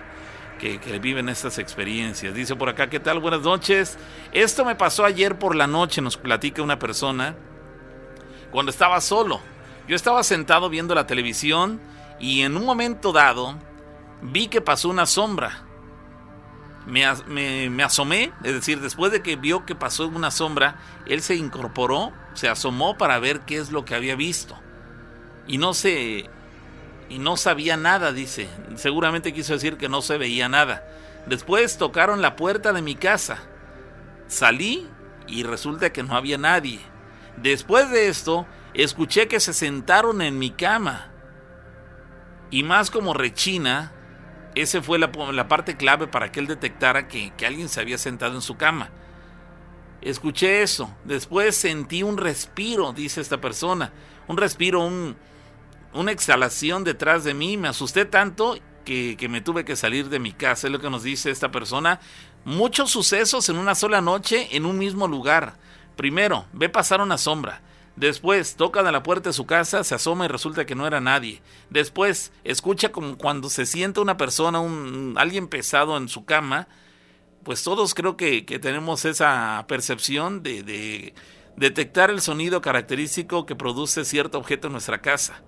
que, 0.59 0.99
viven 0.99 1.29
estas 1.29 1.59
experiencias. 1.59 2.33
Dice 2.33 2.55
por 2.55 2.69
acá, 2.69 2.89
¿qué 2.89 2.99
tal? 2.99 3.19
Buenas 3.19 3.41
noches. 3.41 3.97
Esto 4.31 4.65
me 4.65 4.75
pasó 4.75 5.05
ayer 5.05 5.37
por 5.37 5.55
la 5.55 5.67
noche, 5.67 6.01
nos 6.01 6.17
platica 6.17 6.61
una 6.61 6.79
persona, 6.79 7.35
cuando 8.51 8.71
estaba 8.71 9.01
solo. 9.01 9.41
Yo 9.87 9.95
estaba 9.95 10.23
sentado 10.23 10.69
viendo 10.69 10.95
la 10.95 11.07
televisión 11.07 11.79
y 12.19 12.41
en 12.41 12.57
un 12.57 12.65
momento 12.65 13.11
dado 13.11 13.55
vi 14.21 14.47
que 14.47 14.61
pasó 14.61 14.89
una 14.89 15.05
sombra. 15.05 15.65
Me, 16.85 17.05
asomé, 17.83 18.31
es 18.43 18.53
decir, 18.53 18.81
después 18.81 19.11
de 19.11 19.21
que 19.21 19.35
vio 19.35 19.65
que 19.65 19.75
pasó 19.75 20.07
una 20.07 20.31
sombra, 20.31 20.77
él 21.05 21.21
se 21.21 21.35
incorporó 21.35 22.13
se 22.39 22.47
asomó 22.47 22.97
para 22.97 23.19
ver 23.19 23.41
qué 23.41 23.57
es 23.57 23.71
lo 23.71 23.83
que 23.83 23.95
había 23.95 24.15
visto. 24.15 24.57
Y 25.45 25.57
no 25.57 25.73
se 25.73 26.29
y 27.09 27.19
no 27.19 27.37
sabía 27.37 27.75
nada, 27.75 28.13
dice. 28.13 28.47
Seguramente 28.75 29.33
quiso 29.33 29.53
decir 29.53 29.77
que 29.77 29.89
no 29.89 30.01
se 30.01 30.17
veía 30.17 30.47
nada. 30.47 30.87
Después 31.25 31.77
tocaron 31.77 32.21
la 32.21 32.35
puerta 32.35 32.71
de 32.71 32.81
mi 32.81 32.95
casa. 32.95 33.39
Salí 34.27 34.87
y 35.27 35.43
resulta 35.43 35.91
que 35.91 36.03
no 36.03 36.15
había 36.15 36.37
nadie. 36.37 36.79
Después 37.41 37.89
de 37.89 38.07
esto, 38.09 38.45
escuché 38.73 39.27
que 39.27 39.39
se 39.39 39.53
sentaron 39.53 40.21
en 40.21 40.37
mi 40.39 40.51
cama. 40.51 41.11
Y 42.51 42.63
más 42.63 42.91
como 42.91 43.13
rechina, 43.13 43.93
esa 44.55 44.81
fue 44.81 44.99
la, 44.99 45.11
parte 45.47 45.77
clave 45.77 46.07
para 46.07 46.31
que 46.31 46.39
él 46.39 46.47
detectara 46.47 47.07
que, 47.07 47.31
que 47.37 47.45
alguien 47.45 47.69
se 47.69 47.79
había 47.79 47.97
sentado 47.97 48.35
en 48.35 48.41
su 48.41 48.57
cama. 48.57 48.89
Escuché 50.01 50.63
eso. 50.63 50.93
Después 51.03 51.55
sentí 51.55 52.03
un 52.03 52.17
respiro, 52.17 52.93
dice 52.93 53.21
esta 53.21 53.39
persona. 53.39 53.91
Un 54.27 54.37
respiro, 54.37 54.81
un, 54.81 55.15
una 55.93 56.11
exhalación 56.11 56.83
detrás 56.83 57.23
de 57.23 57.33
mí. 57.33 57.57
Me 57.57 57.67
asusté 57.67 58.05
tanto 58.05 58.57
que, 58.85 59.17
que, 59.17 59.29
me 59.29 59.41
tuve 59.41 59.65
que 59.65 59.75
salir 59.75 60.09
de 60.09 60.19
mi 60.19 60.31
casa. 60.31 60.67
Es 60.67 60.73
lo 60.73 60.79
que 60.79 60.89
nos 60.89 61.03
dice 61.03 61.31
esta 61.31 61.51
persona. 61.51 61.99
Muchos 62.45 62.91
sucesos 62.91 63.49
en 63.49 63.57
una 63.57 63.75
sola 63.75 64.01
noche 64.01 64.55
en 64.55 64.65
un 64.65 64.77
mismo 64.77 65.07
lugar. 65.07 65.57
Primero, 65.99 66.45
ve 66.53 66.69
pasar 66.69 67.01
una 67.01 67.17
sombra. 67.17 67.61
Después, 67.97 68.55
tocan 68.55 68.87
a 68.87 68.91
la 68.93 69.03
puerta 69.03 69.31
de 69.31 69.33
su 69.33 69.45
casa, 69.45 69.83
se 69.83 69.95
asoma 69.95 70.23
y 70.23 70.29
resulta 70.29 70.65
que 70.65 70.73
no 70.73 70.87
era 70.87 71.01
nadie. 71.01 71.41
Después, 71.69 72.31
escucha 72.45 72.93
como 72.93 73.17
cuando 73.17 73.49
se 73.49 73.65
siente 73.65 73.99
una 73.99 74.15
persona, 74.15 74.61
un, 74.61 75.15
alguien 75.17 75.49
pesado 75.49 75.97
en 75.97 76.07
su 76.07 76.23
cama 76.23 76.69
pues 77.43 77.63
todos 77.63 77.93
creo 77.93 78.15
que, 78.15 78.43
tenemos 78.61 79.03
esa 79.03 79.65
percepción 79.67 80.41
de, 80.41 81.13
detectar 81.57 82.11
el 82.11 82.21
sonido 82.21 82.61
característico 82.61 83.45
que 83.45 83.57
produce 83.57 84.05
cierto 84.05 84.37
objeto 84.37 84.67
en 84.67 84.73
nuestra 84.73 85.01
casa, 85.01 85.41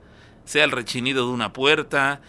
sea 0.43 0.65
el 0.65 0.71
rechinido 0.71 1.27
de 1.27 1.31
una 1.31 1.53
puerta, 1.53 2.19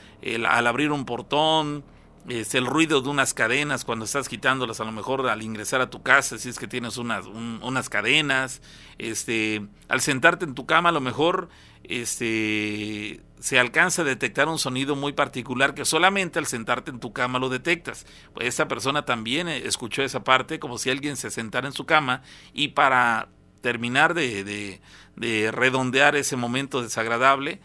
al 0.47 0.67
abrir 0.69 0.93
un 0.93 1.07
portón, 1.07 1.83
es 2.29 2.55
el 2.55 2.67
ruido 2.67 3.01
de 3.01 3.09
unas 3.09 3.35
cadenas 3.35 3.85
cuando 3.85 4.05
estás 4.05 4.29
quitándolas 4.29 4.81
a 4.81 4.85
lo 4.85 4.93
mejor 4.93 5.29
al 5.29 5.43
ingresar 5.43 5.81
a 5.81 5.91
tu 5.91 6.03
casa 6.03 6.39
si 6.39 6.49
es 6.49 6.59
que 6.59 6.69
tienes 6.69 6.97
unas, 6.97 7.27
unas 7.27 7.89
cadenas 7.89 8.63
este 8.99 9.67
al 9.89 10.01
sentarte 10.01 10.45
en 10.45 10.55
tu 10.55 10.65
cama 10.65 10.91
a 10.91 10.93
lo 10.93 11.01
mejor 11.01 11.49
este 11.85 13.21
se 13.43 13.59
alcanza 13.59 14.03
a 14.03 14.05
detectar 14.05 14.47
un 14.47 14.59
sonido 14.59 14.95
muy 14.95 15.13
particular 15.13 15.75
que 15.75 15.85
solamente 15.85 16.39
al 16.39 16.47
sentarte 16.47 16.93
en 16.93 17.01
tu 17.01 17.13
cama 17.13 17.41
lo 17.41 17.49
detectas. 17.49 18.07
Pues 18.35 18.47
esta 18.47 18.69
persona 18.69 19.05
también 19.05 19.49
eh, 19.49 19.67
escuchó 19.67 20.03
esa 20.05 20.23
parte 20.23 20.61
como 20.61 20.79
si 20.79 20.91
alguien 20.91 21.17
se 21.17 21.29
sentara 21.29 21.67
en 21.67 21.73
su 21.73 21.85
cama 21.85 22.23
y 22.53 22.69
para 22.69 23.31
terminar 23.61 24.15
de, 24.15 24.81
de 25.17 25.51
redondear 25.51 26.15
ese 26.15 26.37
momento 26.37 26.83
desagradable, 26.83 27.61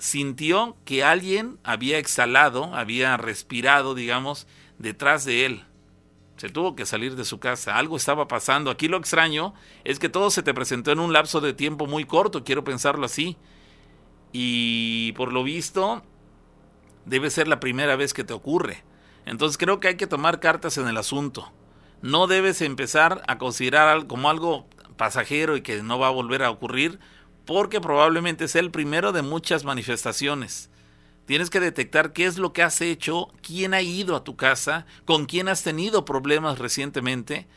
sintió 0.00 0.76
que 0.84 1.04
alguien 1.04 1.58
había 1.62 1.98
exhalado, 1.98 2.74
había 2.74 3.16
respirado, 3.16 3.94
digamos, 3.94 4.46
detrás 4.78 5.24
de 5.24 5.46
él. 5.46 5.64
Se 6.36 6.48
tuvo 6.48 6.74
que 6.74 6.86
salir 6.86 7.16
de 7.16 7.26
su 7.26 7.38
casa, 7.38 7.76
algo 7.76 7.96
estaba 7.96 8.26
pasando. 8.26 8.70
Aquí 8.70 8.88
lo 8.88 8.96
extraño 8.96 9.54
es 9.84 9.98
que 9.98 10.08
todo 10.08 10.30
se 10.30 10.42
te 10.42 10.54
presentó 10.54 10.90
en 10.90 10.98
un 10.98 11.12
lapso 11.12 11.40
de 11.40 11.52
tiempo 11.52 11.86
muy 11.86 12.06
corto, 12.06 12.44
quiero 12.44 12.64
pensarlo 12.64 13.04
así. 13.04 13.36
Y 14.32 15.12
por 15.12 15.32
lo 15.32 15.44
visto, 15.44 16.02
debe 17.04 17.30
ser 17.30 17.46
la 17.46 17.60
primera 17.60 17.94
vez 17.94 18.14
que 18.14 18.24
te 18.24 18.32
ocurre. 18.32 18.82
Entonces 19.26 19.58
creo 19.58 19.80
que 19.80 19.88
hay 19.88 19.96
que 19.96 20.06
tomar 20.06 20.40
cartas 20.40 20.78
en 20.78 20.88
el 20.88 20.96
asunto. 20.96 21.52
No 22.00 22.26
debes 22.26 22.62
empezar 22.62 23.22
a 23.28 23.36
considerar 23.36 24.06
como 24.06 24.30
algo 24.30 24.66
pasajero 24.96 25.56
y 25.56 25.60
que 25.60 25.82
no 25.82 25.98
va 25.98 26.06
a 26.06 26.10
volver 26.12 26.42
a 26.42 26.50
ocurrir, 26.50 26.98
porque 27.50 27.80
probablemente 27.80 28.46
sea 28.46 28.60
el 28.60 28.70
primero 28.70 29.10
de 29.10 29.22
muchas 29.22 29.64
manifestaciones. 29.64 30.70
Tienes 31.26 31.50
que 31.50 31.58
detectar 31.58 32.12
qué 32.12 32.26
es 32.26 32.38
lo 32.38 32.52
que 32.52 32.62
has 32.62 32.80
hecho, 32.80 33.26
quién 33.42 33.74
ha 33.74 33.82
ido 33.82 34.14
a 34.14 34.22
tu 34.22 34.36
casa, 34.36 34.86
con 35.04 35.26
quién 35.26 35.48
has 35.48 35.64
tenido 35.64 36.04
problemas 36.04 36.60
recientemente, 36.60 37.48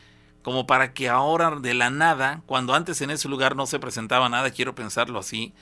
como 0.42 0.66
para 0.66 0.94
que 0.94 1.08
ahora 1.08 1.60
de 1.60 1.74
la 1.74 1.90
nada, 1.90 2.42
cuando 2.46 2.74
antes 2.74 3.02
en 3.02 3.10
ese 3.10 3.28
lugar 3.28 3.54
no 3.54 3.66
se 3.66 3.78
presentaba 3.78 4.28
nada, 4.28 4.50
quiero 4.50 4.74
pensarlo 4.74 5.20
así, 5.20 5.54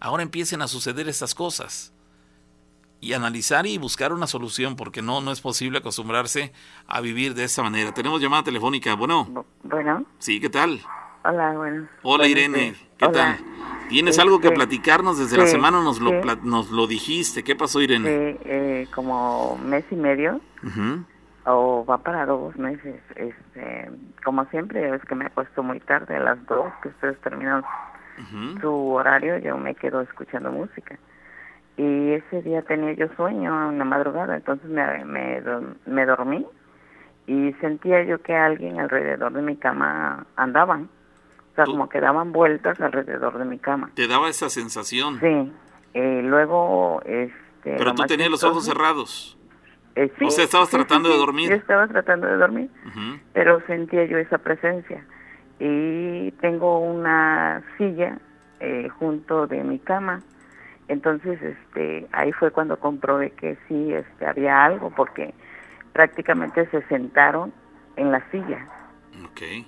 ahora 0.00 0.24
empiecen 0.24 0.62
a 0.62 0.66
suceder 0.66 1.08
estas 1.08 1.36
cosas. 1.36 1.92
Y 3.00 3.12
analizar 3.12 3.68
y 3.68 3.78
buscar 3.78 4.12
una 4.12 4.26
solución, 4.26 4.74
porque 4.74 5.00
no, 5.00 5.20
no 5.20 5.30
es 5.30 5.40
posible 5.40 5.78
acostumbrarse 5.78 6.52
a 6.88 7.00
vivir 7.00 7.34
de 7.34 7.44
esa 7.44 7.62
manera. 7.62 7.94
Tenemos 7.94 8.20
llamada 8.20 8.42
telefónica. 8.42 8.94
Bueno. 8.96 9.46
Bueno. 9.62 10.04
Sí, 10.18 10.40
¿qué 10.40 10.50
tal? 10.50 10.80
Hola, 11.24 11.52
bueno. 11.52 11.88
Hola, 12.02 12.26
Irene. 12.26 12.74
¿Qué 12.98 13.08
tal? 13.08 13.38
¿Tienes 13.88 14.18
algo 14.18 14.40
que 14.40 14.50
platicarnos? 14.50 15.18
Desde 15.18 15.36
la 15.36 15.46
semana 15.46 15.82
nos 15.82 16.00
lo, 16.00 16.12
nos 16.42 16.70
lo 16.70 16.86
dijiste. 16.86 17.42
¿Qué 17.42 17.54
pasó, 17.54 17.80
Irene? 17.80 18.38
Eh, 18.44 18.86
como 18.94 19.58
mes 19.58 19.84
y 19.90 19.96
medio. 19.96 20.40
O 21.44 21.84
va 21.84 21.98
para 21.98 22.26
dos 22.26 22.56
meses. 22.56 23.00
Este, 23.14 23.90
como 24.24 24.44
siempre, 24.46 24.94
es 24.94 25.02
que 25.02 25.14
me 25.14 25.26
acuesto 25.26 25.62
muy 25.62 25.80
tarde, 25.80 26.16
a 26.16 26.20
las 26.20 26.44
dos, 26.46 26.72
que 26.82 26.88
ustedes 26.88 27.18
terminan 27.20 27.62
su 28.60 28.92
horario, 28.92 29.38
yo 29.38 29.58
me 29.58 29.74
quedo 29.74 30.00
escuchando 30.00 30.50
música. 30.50 30.98
Y 31.76 32.12
ese 32.12 32.42
día 32.42 32.62
tenía 32.62 32.94
yo 32.94 33.08
sueño 33.16 33.70
en 33.70 33.78
la 33.78 33.84
madrugada, 33.84 34.36
entonces 34.36 34.68
me, 34.70 35.04
me, 35.04 35.42
me 35.84 36.06
dormí 36.06 36.46
y 37.26 37.52
sentía 37.60 38.02
yo 38.04 38.22
que 38.22 38.34
alguien 38.34 38.80
alrededor 38.80 39.32
de 39.32 39.42
mi 39.42 39.56
cama 39.56 40.26
andaban 40.36 40.88
sea, 41.56 41.64
como 41.64 41.88
que 41.88 42.00
daban 42.00 42.32
vueltas 42.32 42.80
alrededor 42.80 43.38
de 43.38 43.44
mi 43.44 43.58
cama. 43.58 43.90
¿Te 43.94 44.06
daba 44.06 44.28
esa 44.28 44.48
sensación? 44.50 45.18
Sí. 45.20 45.52
Eh, 45.94 46.20
luego, 46.22 47.02
este... 47.04 47.74
Pero 47.76 47.94
tú 47.94 48.04
tenías 48.04 48.30
los 48.30 48.44
ojos 48.44 48.64
cerrados. 48.64 49.36
Eh, 49.96 50.12
sí, 50.18 50.26
o 50.26 50.30
sea, 50.30 50.44
estabas 50.44 50.68
tratando 50.68 51.08
de 51.08 51.16
dormir. 51.16 51.48
Yo 51.48 51.56
estaba 51.56 51.88
tratando 51.88 52.26
de 52.26 52.36
dormir, 52.36 52.70
pero 53.32 53.60
sentía 53.66 54.04
yo 54.04 54.18
esa 54.18 54.36
presencia. 54.38 55.02
Y 55.58 56.32
tengo 56.32 56.80
una 56.80 57.62
silla 57.78 58.18
eh, 58.60 58.90
junto 58.98 59.46
de 59.46 59.64
mi 59.64 59.78
cama. 59.78 60.20
Entonces, 60.88 61.40
este, 61.40 62.06
ahí 62.12 62.30
fue 62.32 62.50
cuando 62.50 62.78
comprobé 62.78 63.30
que 63.30 63.56
sí, 63.66 63.92
este, 63.92 64.26
había 64.26 64.64
algo, 64.64 64.90
porque 64.90 65.32
prácticamente 65.94 66.68
se 66.70 66.82
sentaron 66.88 67.54
en 67.96 68.12
la 68.12 68.22
silla. 68.30 68.68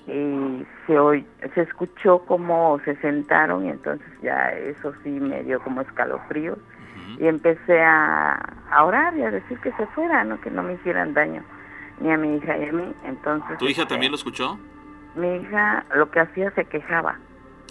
Y 0.07 0.67
se, 0.87 1.25
se 1.55 1.61
escuchó 1.63 2.21
como 2.21 2.81
se 2.85 2.97
sentaron 2.97 3.67
y 3.67 3.71
entonces 3.71 4.07
ya 4.23 4.51
eso 4.53 4.93
sí 5.03 5.11
me 5.11 5.43
dio 5.43 5.61
como 5.61 5.81
escalofríos. 5.81 6.59
Y 7.19 7.27
empecé 7.27 7.81
a, 7.81 8.35
a, 8.71 8.85
orar 8.85 9.17
y 9.17 9.23
a 9.23 9.31
decir 9.31 9.59
que 9.61 9.73
se 9.73 9.87
fuera, 9.89 10.25
¿no? 10.25 10.41
que 10.41 10.51
no 10.51 10.63
me 10.63 10.75
hicieran 10.75 11.15
daño, 11.15 11.43
ni 12.01 12.13
a 12.13 12.19
mi 12.19 12.37
hija 12.37 12.59
y 12.59 12.69
a 12.69 12.73
mí. 12.73 12.93
Entonces, 13.05 13.57
¿Tu 13.59 13.67
hija 13.67 13.83
este, 13.83 13.95
también 13.95 14.13
lo 14.13 14.17
escuchó? 14.17 14.59
Mi 15.15 15.37
hija 15.37 15.85
lo 15.95 16.11
que 16.11 16.21
hacía 16.21 16.51
se 16.51 16.67
quejaba. 16.67 17.19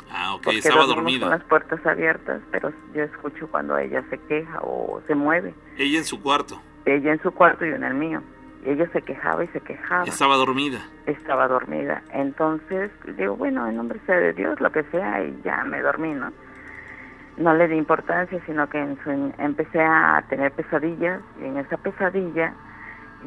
Ah, 0.09 0.34
ok, 0.34 0.47
estaba 0.53 0.86
dormida. 0.86 1.28
con 1.28 1.30
las 1.30 1.43
puertas 1.43 1.86
abiertas, 1.86 2.41
pero 2.51 2.73
yo 2.95 3.03
escucho 3.03 3.47
cuando 3.49 3.78
ella 3.78 4.03
se 4.09 4.17
queja 4.17 4.59
o 4.61 5.01
se 5.05 5.13
mueve. 5.13 5.53
¿Ella 5.78 5.99
en 5.99 6.05
su 6.05 6.19
cuarto? 6.19 6.59
Ella 6.86 7.13
en 7.13 7.21
su 7.21 7.32
cuarto 7.32 7.63
y 7.65 7.69
yo 7.69 7.75
en 7.75 7.84
el 7.84 7.93
mío 7.93 8.23
ella 8.72 8.88
se 8.91 9.01
quejaba 9.01 9.43
y 9.43 9.47
se 9.47 9.61
quejaba. 9.61 10.03
Estaba 10.03 10.36
dormida. 10.36 10.80
Estaba 11.05 11.47
dormida. 11.47 12.01
Entonces 12.11 12.91
digo, 13.18 13.36
bueno, 13.36 13.68
en 13.68 13.78
nombre 13.78 13.99
sea 14.05 14.18
de 14.18 14.34
Dios, 14.34 14.59
lo 14.59 14.72
que 14.72 14.84
sea, 14.84 15.24
y 15.24 15.41
ya 15.43 15.63
me 15.63 15.82
dormí, 15.82 16.13
¿no? 16.13 16.32
No 17.38 17.53
le 17.53 17.68
di 17.68 17.76
importancia, 17.76 18.39
sino 18.45 18.68
que 18.68 18.80
empecé 19.38 19.80
a 19.80 20.24
tener 20.28 20.51
pesadillas, 20.51 21.22
y 21.39 21.45
en 21.45 21.57
esa 21.57 21.78
pesadilla 21.78 22.53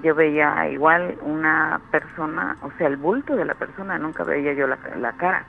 yo 0.03 0.15
veía 0.15 0.69
igual 0.69 1.17
una 1.23 1.81
persona, 1.91 2.57
o 2.63 2.71
sea, 2.77 2.89
el 2.89 2.97
bulto 2.97 3.37
de 3.37 3.45
la 3.45 3.55
persona, 3.55 3.99
nunca 3.99 4.25
veía 4.25 4.53
yo 4.53 4.67
la, 4.67 4.77
cara. 5.13 5.45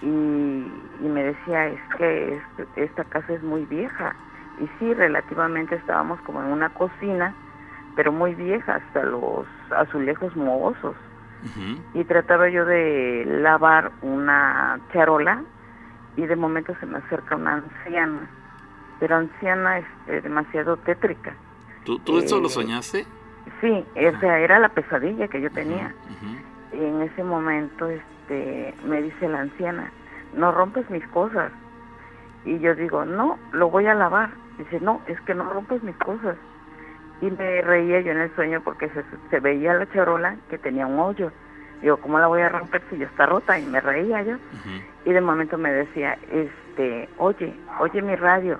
y, 0.00 0.06
y, 0.06 1.08
me 1.08 1.24
decía, 1.24 1.66
es 1.68 1.80
que 1.96 2.40
esta 2.76 3.04
casa 3.04 3.32
es 3.32 3.42
muy 3.42 3.64
vieja. 3.64 4.14
Y 4.60 4.68
sí, 4.78 4.94
relativamente 4.94 5.74
estábamos 5.74 6.20
como 6.20 6.42
en 6.42 6.52
una 6.52 6.68
cocina, 6.70 7.34
pero 7.94 8.12
muy 8.12 8.34
vieja, 8.34 8.76
hasta 8.76 9.02
los 9.04 9.46
azulejos 9.76 10.34
mohosos. 10.36 10.96
Y 11.92 12.04
trataba 12.04 12.48
yo 12.48 12.64
de 12.64 13.24
lavar 13.26 13.90
una 14.00 14.78
charola 14.92 15.42
y 16.16 16.24
de 16.24 16.36
momento 16.36 16.72
se 16.78 16.86
me 16.86 16.98
acerca 16.98 17.34
una 17.34 17.54
anciana, 17.54 18.30
pero 19.00 19.16
anciana 19.16 19.78
este, 19.78 20.20
demasiado 20.20 20.76
tétrica. 20.76 21.34
¿Tú, 21.84 21.98
tú 21.98 22.18
eso 22.18 22.38
lo 22.38 22.46
eh, 22.46 22.50
soñaste? 22.50 23.06
Sí, 23.60 23.84
o 23.96 24.20
sea, 24.20 24.38
era 24.38 24.60
la 24.60 24.68
pesadilla 24.68 25.26
que 25.26 25.40
yo 25.40 25.50
tenía. 25.50 25.92
Y 26.72 26.76
en 26.76 27.02
ese 27.02 27.24
momento 27.24 27.88
este, 27.88 28.72
me 28.84 29.02
dice 29.02 29.28
la 29.28 29.40
anciana, 29.40 29.90
no 30.36 30.52
rompes 30.52 30.88
mis 30.90 31.06
cosas. 31.08 31.50
Y 32.44 32.60
yo 32.60 32.76
digo, 32.76 33.04
no, 33.04 33.36
lo 33.50 33.68
voy 33.68 33.86
a 33.86 33.94
lavar. 33.94 34.30
Dice, 34.58 34.78
no, 34.80 35.00
es 35.08 35.20
que 35.22 35.34
no 35.34 35.52
rompes 35.52 35.82
mis 35.82 35.96
cosas 35.96 36.36
y 37.22 37.30
me 37.30 37.62
reía 37.62 38.00
yo 38.00 38.10
en 38.10 38.18
el 38.18 38.34
sueño 38.34 38.60
porque 38.64 38.90
se, 39.30 39.40
veía 39.40 39.74
la 39.74 39.88
charola 39.92 40.36
que 40.50 40.58
tenía 40.58 40.86
un 40.88 40.98
hoyo. 40.98 41.30
Digo, 41.80 41.96
¿cómo 41.98 42.18
la 42.18 42.26
voy 42.26 42.42
a 42.42 42.48
romper 42.48 42.82
si 42.90 42.98
ya 42.98 43.06
está 43.06 43.26
rota? 43.26 43.58
Y 43.58 43.66
me 43.66 43.80
reía 43.80 44.22
yo. 44.22 44.36
Y 45.04 45.12
de 45.12 45.20
momento 45.20 45.56
me 45.56 45.72
decía, 45.72 46.18
este, 46.32 47.08
oye, 47.18 47.54
oye 47.78 48.02
mi 48.02 48.16
radio. 48.16 48.58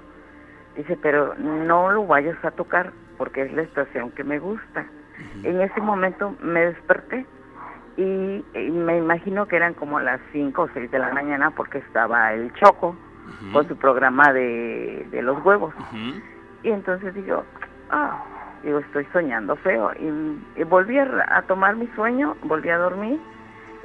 Dice, 0.76 0.96
pero 1.02 1.34
no 1.34 1.90
lo 1.90 2.06
vayas 2.06 2.42
a 2.44 2.52
tocar 2.52 2.92
porque 3.18 3.42
es 3.42 3.52
la 3.52 3.62
estación 3.62 4.12
que 4.12 4.22
me 4.22 4.38
gusta. 4.38 4.86
En 5.42 5.60
ese 5.60 5.80
momento 5.80 6.36
me 6.40 6.66
desperté 6.66 7.26
y, 7.96 8.44
me 8.70 8.96
imagino 8.96 9.46
que 9.46 9.56
eran 9.56 9.74
como 9.74 9.98
las 9.98 10.20
5 10.32 10.62
o 10.62 10.68
6 10.72 10.88
de 10.88 10.98
la 11.00 11.12
mañana 11.12 11.50
porque 11.50 11.78
estaba 11.78 12.32
el 12.32 12.52
Choco 12.54 12.96
con 13.52 13.66
su 13.66 13.76
programa 13.76 14.32
de, 14.32 15.06
de 15.10 15.22
los 15.22 15.44
huevos. 15.44 15.74
Y 16.62 16.70
entonces 16.70 17.12
digo, 17.14 17.44
ah, 17.90 18.24
digo, 18.62 18.78
estoy 18.78 19.06
soñando 19.12 19.56
feo. 19.56 19.90
Y, 19.98 20.62
volví 20.64 20.98
a, 20.98 21.42
tomar 21.46 21.76
mi 21.76 21.86
sueño, 21.88 22.36
volví 22.42 22.70
a 22.70 22.78
dormir. 22.78 23.20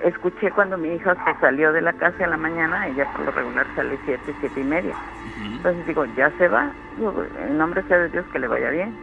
Escuché 0.03 0.51
cuando 0.51 0.77
mi 0.77 0.89
hija 0.89 1.15
se 1.25 1.39
salió 1.39 1.73
de 1.73 1.81
la 1.81 1.93
casa 1.93 2.23
en 2.23 2.29
la 2.29 2.37
mañana, 2.37 2.87
ella 2.87 3.11
por 3.13 3.25
lo 3.25 3.31
regular 3.31 3.65
sale 3.75 3.97
siete, 4.05 4.33
siete 4.39 4.61
y 4.61 4.63
media. 4.63 4.93
Entonces 5.43 5.87
digo, 5.87 6.05
ya 6.15 6.29
se 6.37 6.47
va, 6.47 6.71
en 7.47 7.57
nombre 7.57 7.81
sea 7.87 7.97
de 7.97 8.09
Dios 8.09 8.25
que 8.31 8.37
le 8.37 8.47
vaya 8.47 8.69
bien. 8.69 8.95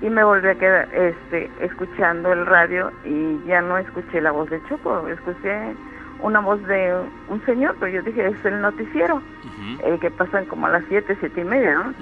Y 0.00 0.08
me 0.08 0.24
volví 0.24 0.48
a 0.48 0.54
quedar 0.54 0.88
este, 0.94 1.50
escuchando 1.60 2.32
el 2.32 2.46
radio 2.46 2.90
y 3.04 3.38
ya 3.44 3.60
no 3.60 3.76
escuché 3.76 4.22
la 4.22 4.30
voz 4.30 4.48
de 4.48 4.62
Choco, 4.66 5.06
escuché 5.08 5.74
una 6.22 6.40
voz 6.40 6.62
de 6.66 6.94
un 7.28 7.44
señor, 7.44 7.76
pero 7.78 7.92
yo 7.92 8.02
dije, 8.02 8.26
es 8.26 8.44
el 8.46 8.62
noticiero, 8.62 9.20
el 9.84 10.00
que 10.00 10.10
pasan 10.10 10.46
como 10.46 10.66
a 10.66 10.70
las 10.70 10.84
siete, 10.88 11.16
siete 11.20 11.42
y 11.42 11.44
media, 11.44 11.74
¿no? 11.74 11.94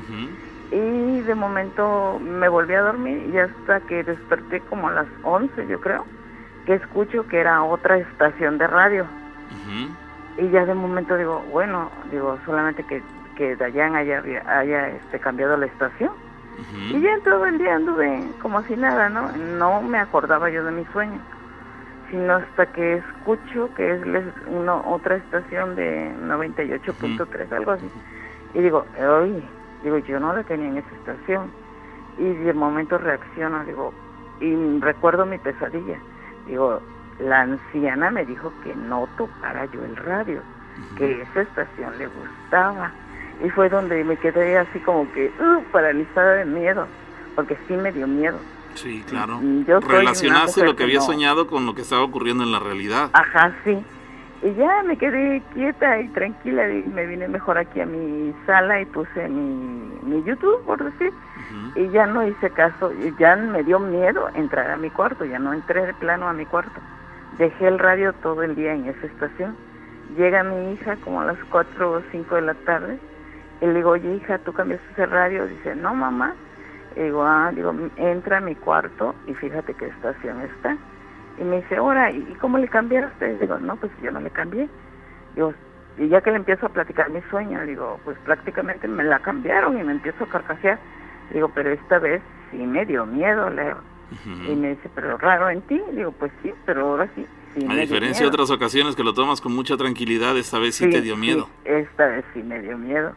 Y 0.71 1.21
de 1.23 1.35
momento 1.35 2.19
me 2.21 2.49
volví 2.49 2.75
a 2.75 2.83
dormir 2.83 3.31
y 3.33 3.39
hasta 3.39 3.81
que 3.81 4.05
desperté 4.05 4.61
como 4.61 4.89
a 4.89 4.93
las 4.93 5.07
11 5.23 5.67
yo 5.67 5.81
creo 5.81 6.05
que 6.67 6.75
escucho 6.75 7.27
que 7.27 7.41
era 7.41 7.63
otra 7.63 7.97
estación 7.97 8.59
de 8.59 8.67
radio. 8.67 9.07
Y 10.37 10.49
ya 10.51 10.65
de 10.67 10.75
momento 10.75 11.17
digo 11.17 11.43
bueno 11.51 11.91
digo 12.11 12.39
solamente 12.45 12.85
que 12.85 13.03
que 13.37 13.55
Dayan 13.57 13.95
haya, 13.95 14.23
haya 14.47 14.89
este, 14.89 15.21
cambiado 15.21 15.57
la 15.57 15.67
estación. 15.67 16.11
Y 16.91 17.01
ya 17.01 17.17
todo 17.25 17.47
el 17.47 17.57
día 17.57 17.77
anduve 17.77 18.21
como 18.43 18.63
si 18.65 18.77
nada 18.77 19.09
no 19.09 19.33
no 19.59 19.81
me 19.81 19.99
acordaba 19.99 20.51
yo 20.51 20.65
de 20.65 20.73
mi 20.73 20.85
sueño 20.87 21.19
sino 22.11 22.35
hasta 22.37 22.67
que 22.73 22.95
escucho 22.95 23.69
que 23.75 23.93
es 23.93 24.01
una, 24.47 24.77
otra 24.77 25.17
estación 25.17 25.77
de 25.77 26.11
98.3 26.23 27.53
algo 27.53 27.73
así. 27.73 27.91
Y 28.55 28.61
digo 28.61 28.85
oye 28.99 29.43
Digo, 29.83 29.99
yo 29.99 30.21
no 30.21 30.35
la 30.35 30.43
tenía 30.43 30.69
en 30.69 30.79
esa 30.79 30.95
estación. 30.95 31.51
Y 32.19 32.25
de 32.25 32.53
momento 32.53 32.99
reacciono, 32.99 33.65
digo, 33.65 33.93
y 34.41 34.81
recuerdo 34.81 35.25
mi 35.25 35.39
pesadilla. 35.39 35.99
Digo, 36.47 36.81
la 37.21 37.43
anciana 37.43 38.11
me 38.11 38.25
dijo 38.25 38.53
que 38.63 38.75
no 38.75 39.09
tocara 39.17 39.67
yo 39.67 39.85
el 39.85 39.97
radio, 39.97 40.41
que 40.97 41.23
esa 41.23 41.43
estación 41.43 41.97
le 41.99 42.07
gustaba. 42.07 42.93
Y 43.45 43.51
fue 43.51 43.69
donde 43.69 44.03
me 44.03 44.17
quedé 44.17 44.59
así 44.59 44.81
como 44.81 45.11
que 45.13 45.33
uh, 45.41 45.63
paralizada 45.71 46.35
de 46.35 46.45
miedo, 46.45 46.87
porque 47.37 47.57
sí 47.69 47.75
me 47.75 47.93
dio 47.93 48.07
miedo. 48.07 48.39
Sí, 48.75 49.05
claro. 49.09 49.41
Yo 49.67 49.81
Relacionaste 49.81 50.65
lo 50.65 50.77
que 50.77 50.85
había 50.85 51.01
soñado 51.01 51.47
con 51.49 51.67
lo 51.67 51.75
que 51.75 51.83
estaba 51.83 52.03
ocurriendo 52.03 52.45
en 52.45 52.53
la 52.53 52.61
realidad. 52.61 53.11
Ajá, 53.13 53.53
sí. 53.65 53.85
Y 54.43 54.55
ya 54.55 54.83
me 54.85 54.97
quedé 54.97 55.43
quieta 55.53 56.01
y 56.01 56.09
tranquila 56.09 56.69
y 56.69 56.85
me 56.85 57.07
vine 57.07 57.27
mejor 57.27 57.59
aquí 57.59 57.81
a 57.81 57.87
mi 57.87 58.33
sala 58.47 58.81
y 58.81 58.87
puse 58.87 59.29
mi, 59.29 59.99
mi 60.03 60.23
YouTube, 60.23 60.65
por 60.65 60.83
decir. 60.83 61.13
Y 61.75 61.89
ya 61.91 62.07
no 62.07 62.27
hice 62.27 62.51
caso, 62.51 62.93
y 62.93 63.15
ya 63.19 63.35
me 63.37 63.63
dio 63.65 63.79
miedo 63.79 64.29
entrar 64.35 64.71
a 64.71 64.77
mi 64.77 64.91
cuarto, 64.91 65.25
ya 65.25 65.39
no 65.39 65.53
entré 65.53 65.87
de 65.87 65.95
plano 65.95 66.29
a 66.29 66.33
mi 66.33 66.45
cuarto. 66.45 66.81
Dejé 67.39 67.69
el 67.69 67.79
radio 67.79 68.13
todo 68.15 68.43
el 68.43 68.55
día 68.55 68.75
en 68.75 68.87
esa 68.87 69.07
estación. 69.07 69.57
Llega 70.17 70.43
mi 70.43 70.73
hija 70.73 70.97
como 70.97 71.21
a 71.21 71.25
las 71.25 71.39
4 71.51 71.93
o 71.93 72.03
5 72.11 72.35
de 72.35 72.43
la 72.43 72.55
tarde 72.55 72.99
y 73.61 73.67
le 73.67 73.75
digo, 73.75 73.91
oye 73.91 74.15
hija, 74.17 74.39
¿tú 74.39 74.53
cambiaste 74.53 74.87
ese 74.93 75.07
radio? 75.07 75.47
Dice, 75.47 75.75
no 75.75 75.95
mamá. 75.95 76.35
Y 76.97 77.03
digo, 77.03 77.23
ah, 77.25 77.51
digo, 77.55 77.75
entra 77.97 78.39
a 78.39 78.41
mi 78.41 78.55
cuarto 78.55 79.15
y 79.27 79.35
fíjate 79.35 79.75
qué 79.75 79.87
estación 79.87 80.41
está. 80.43 80.77
Y 81.41 81.45
me 81.45 81.57
dice, 81.57 81.77
ahora, 81.77 82.11
¿y 82.11 82.23
cómo 82.41 82.59
le 82.59 82.69
cambiaste? 82.69 83.39
Digo, 83.39 83.59
no, 83.59 83.77
pues 83.77 83.93
yo 84.03 84.11
no 84.11 84.21
le 84.21 84.31
cambié. 84.31 84.69
Digo, 85.35 85.55
y 85.99 86.09
ya 86.09 86.21
que 86.21 86.31
le 86.31 86.37
empiezo 86.37 86.67
a 86.67 86.71
platicar 86.71 87.11
mi 87.11 87.21
sueño, 87.31 87.61
digo, 87.65 88.01
pues 88.05 88.17
prácticamente 88.25 88.87
me 88.87 89.05
la 89.05 89.19
cambiaron 89.19 89.79
y 89.79 89.83
me 89.83 89.93
empiezo 89.93 90.25
a 90.25 90.29
carcajear. 90.29 90.79
Digo, 91.33 91.51
pero 91.55 91.71
esta 91.71 91.99
vez 91.99 92.23
sí 92.51 92.59
me 92.59 92.85
dio 92.87 93.05
miedo, 93.07 93.51
Leo. 93.51 93.79
Y 94.25 94.55
me 94.55 94.71
dice, 94.71 94.89
pero 94.95 95.19
raro 95.19 95.51
en 95.51 95.61
ti. 95.63 95.81
Digo, 95.93 96.13
pues 96.13 96.33
sí, 96.43 96.53
pero 96.65 96.89
ahora 96.89 97.09
sí. 97.15 97.27
sí 97.55 97.67
a 97.69 97.75
diferencia 97.75 98.25
de 98.25 98.29
otras 98.29 98.51
ocasiones 98.51 98.97
que 98.97 99.05
lo 99.05 99.13
tomas 99.13 99.41
con 99.41 99.55
mucha 99.55 99.77
tranquilidad, 99.77 100.37
esta 100.39 100.59
vez 100.59 100.77
sí, 100.77 100.89
te 100.89 101.03
dio 101.03 101.17
miedo. 101.17 101.49
esta 101.65 102.07
vez 102.07 102.25
sí 102.33 102.43
me 102.43 102.61
dio 102.61 102.79
miedo. 102.79 103.13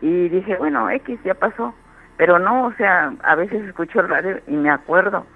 Y 0.00 0.28
dije, 0.28 0.56
bueno, 0.56 0.88
X 0.90 1.18
ya 1.24 1.34
pasó. 1.34 1.74
Pero 2.16 2.38
no, 2.38 2.66
o 2.66 2.72
sea, 2.74 3.12
a 3.22 3.34
veces 3.34 3.62
escucho 3.64 4.00
el 4.00 4.08
radio 4.08 4.40
y 4.46 4.52
me 4.52 4.70
acuerdo. 4.70 5.26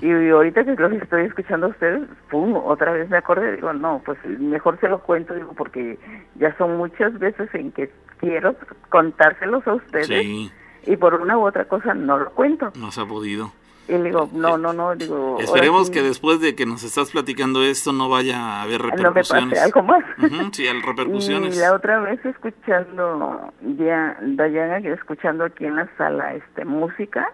Y 0.00 0.28
ahorita 0.30 0.64
que 0.64 0.74
los 0.74 0.92
estoy 0.92 1.24
escuchando 1.24 1.66
a 1.66 1.70
ustedes, 1.70 2.02
pum, 2.30 2.54
otra 2.56 2.92
vez 2.92 3.08
me 3.08 3.16
acordé, 3.16 3.56
digo, 3.56 3.72
no, 3.72 4.02
pues 4.04 4.18
mejor 4.38 4.78
se 4.80 4.88
lo 4.88 5.00
cuento, 5.00 5.34
digo, 5.34 5.52
porque 5.54 5.98
ya 6.36 6.56
son 6.56 6.76
muchas 6.76 7.18
veces 7.18 7.48
en 7.54 7.72
que 7.72 7.90
quiero 8.18 8.54
contárselos 8.90 9.66
a 9.66 9.74
ustedes 9.74 10.52
y 10.86 10.96
por 10.96 11.14
una 11.14 11.38
u 11.38 11.46
otra 11.46 11.66
cosa 11.66 11.94
no 11.94 12.18
lo 12.18 12.30
cuento. 12.30 12.72
No 12.76 12.90
se 12.90 13.00
ha 13.00 13.06
podido. 13.06 13.52
Y 13.86 13.98
digo, 13.98 14.30
no, 14.32 14.56
no, 14.56 14.72
no, 14.72 14.96
digo... 14.96 15.38
Esperemos 15.40 15.90
que 15.90 16.02
después 16.02 16.40
de 16.40 16.54
que 16.54 16.64
nos 16.64 16.82
estás 16.84 17.10
platicando 17.10 17.62
esto 17.62 17.92
no 17.92 18.08
vaya 18.08 18.38
a 18.38 18.62
haber 18.62 18.80
repercusiones. 18.80 19.44
No 19.44 19.50
me 19.50 19.58
algo 19.58 19.82
más. 19.82 20.04
sí, 20.52 20.66
repercusiones. 20.86 21.56
Y 21.56 21.60
la 21.60 21.74
otra 21.74 22.00
vez 22.00 22.24
escuchando, 22.24 23.52
ya, 23.76 24.16
Dayana, 24.22 24.78
escuchando 24.78 25.44
aquí 25.44 25.66
en 25.66 25.76
la 25.76 25.88
sala 25.98 26.34
este 26.34 26.64
música, 26.64 27.30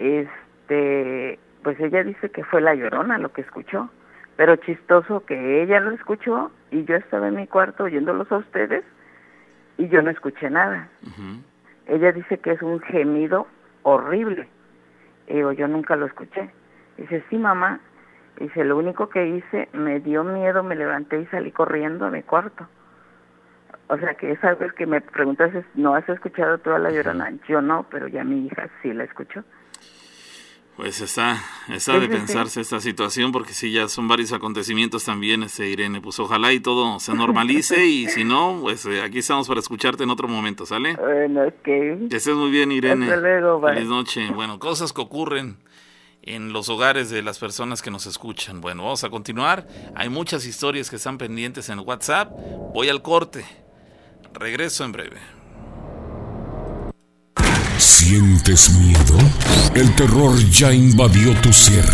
este, 0.00 0.43
pues 0.66 1.80
ella 1.80 2.02
dice 2.02 2.30
que 2.30 2.44
fue 2.44 2.60
la 2.60 2.74
llorona 2.74 3.18
lo 3.18 3.32
que 3.32 3.42
escuchó. 3.42 3.90
Pero 4.36 4.56
chistoso 4.56 5.24
que 5.24 5.62
ella 5.62 5.78
lo 5.80 5.92
escuchó 5.92 6.50
y 6.70 6.84
yo 6.84 6.96
estaba 6.96 7.28
en 7.28 7.36
mi 7.36 7.46
cuarto 7.46 7.84
oyéndolos 7.84 8.30
a 8.32 8.38
ustedes 8.38 8.84
y 9.78 9.88
yo 9.88 10.02
no 10.02 10.10
escuché 10.10 10.50
nada. 10.50 10.88
Ella 11.86 12.12
dice 12.12 12.38
que 12.38 12.52
es 12.52 12.62
un 12.62 12.80
gemido 12.80 13.46
horrible 13.82 14.48
y 15.26 15.34
digo, 15.34 15.52
yo 15.52 15.68
nunca 15.68 15.96
lo 15.96 16.06
escuché. 16.06 16.50
Dice, 16.96 17.22
sí, 17.30 17.38
mamá. 17.38 17.80
Dice, 18.38 18.64
lo 18.64 18.76
único 18.76 19.08
que 19.08 19.26
hice, 19.28 19.68
me 19.72 20.00
dio 20.00 20.24
miedo, 20.24 20.62
me 20.62 20.74
levanté 20.74 21.20
y 21.20 21.26
salí 21.26 21.52
corriendo 21.52 22.06
a 22.06 22.10
mi 22.10 22.22
cuarto. 22.22 22.66
O 23.88 23.96
sea, 23.98 24.14
que 24.14 24.32
es 24.32 24.42
algo 24.42 24.66
que 24.76 24.86
me 24.86 25.00
preguntas, 25.00 25.52
¿no 25.74 25.94
has 25.94 26.08
escuchado 26.08 26.58
toda 26.58 26.78
la 26.78 26.90
llorona? 26.90 27.32
Yo 27.46 27.60
no, 27.60 27.86
pero 27.90 28.08
ya 28.08 28.24
mi 28.24 28.46
hija 28.46 28.68
sí 28.82 28.92
la 28.92 29.04
escuchó. 29.04 29.44
Pues 30.76 31.00
está, 31.00 31.40
está 31.68 32.00
de 32.00 32.08
pensarse 32.08 32.60
esta 32.60 32.80
situación 32.80 33.30
porque 33.30 33.52
sí, 33.52 33.70
ya 33.70 33.88
son 33.88 34.08
varios 34.08 34.32
acontecimientos 34.32 35.04
también, 35.04 35.44
este, 35.44 35.68
Irene. 35.68 36.00
Pues 36.00 36.18
ojalá 36.18 36.52
y 36.52 36.58
todo 36.58 36.98
se 36.98 37.14
normalice 37.14 37.86
y 37.86 38.08
si 38.08 38.24
no, 38.24 38.58
pues 38.60 38.84
eh, 38.86 39.00
aquí 39.02 39.18
estamos 39.20 39.46
para 39.46 39.60
escucharte 39.60 40.02
en 40.02 40.10
otro 40.10 40.26
momento, 40.26 40.66
¿sale? 40.66 40.96
Bueno, 40.96 41.44
ok. 41.44 41.62
Que 41.62 42.08
estés 42.10 42.34
muy 42.34 42.50
bien, 42.50 42.72
Irene. 42.72 43.06
Hasta 43.06 43.18
luego, 43.18 43.60
bye. 43.60 43.74
Feliz 43.74 43.88
noche. 43.88 44.28
Bueno, 44.34 44.58
cosas 44.58 44.92
que 44.92 45.00
ocurren 45.00 45.58
en 46.22 46.52
los 46.52 46.68
hogares 46.68 47.08
de 47.08 47.22
las 47.22 47.38
personas 47.38 47.80
que 47.80 47.92
nos 47.92 48.06
escuchan. 48.06 48.60
Bueno, 48.60 48.82
vamos 48.82 49.04
a 49.04 49.10
continuar. 49.10 49.68
Hay 49.94 50.08
muchas 50.08 50.44
historias 50.44 50.90
que 50.90 50.96
están 50.96 51.18
pendientes 51.18 51.68
en 51.68 51.78
WhatsApp. 51.78 52.32
Voy 52.72 52.88
al 52.88 53.00
corte. 53.00 53.44
Regreso 54.32 54.84
en 54.84 54.92
breve. 54.92 55.43
¿Sientes 57.78 58.70
miedo? 58.74 59.18
El 59.74 59.94
terror 59.94 60.38
ya 60.50 60.72
invadió 60.72 61.34
tu 61.40 61.52
ser, 61.52 61.84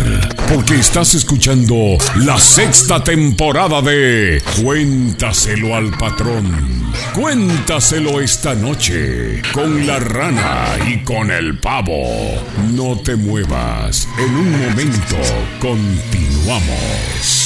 porque 0.47 0.75
estás 0.75 1.15
escuchando 1.15 1.97
la 2.17 2.37
sexta 2.37 3.03
temporada 3.03 3.81
de 3.81 4.41
Cuéntaselo 4.61 5.75
al 5.75 5.91
patrón. 5.97 6.91
Cuéntaselo 7.13 8.21
esta 8.21 8.53
noche 8.53 9.41
con 9.53 9.87
la 9.87 9.99
rana 9.99 10.65
y 10.87 11.03
con 11.03 11.31
el 11.31 11.57
pavo. 11.57 12.03
No 12.73 12.97
te 12.99 13.15
muevas, 13.15 14.07
en 14.19 14.35
un 14.35 14.51
momento 14.51 15.17
continuamos. 15.59 17.40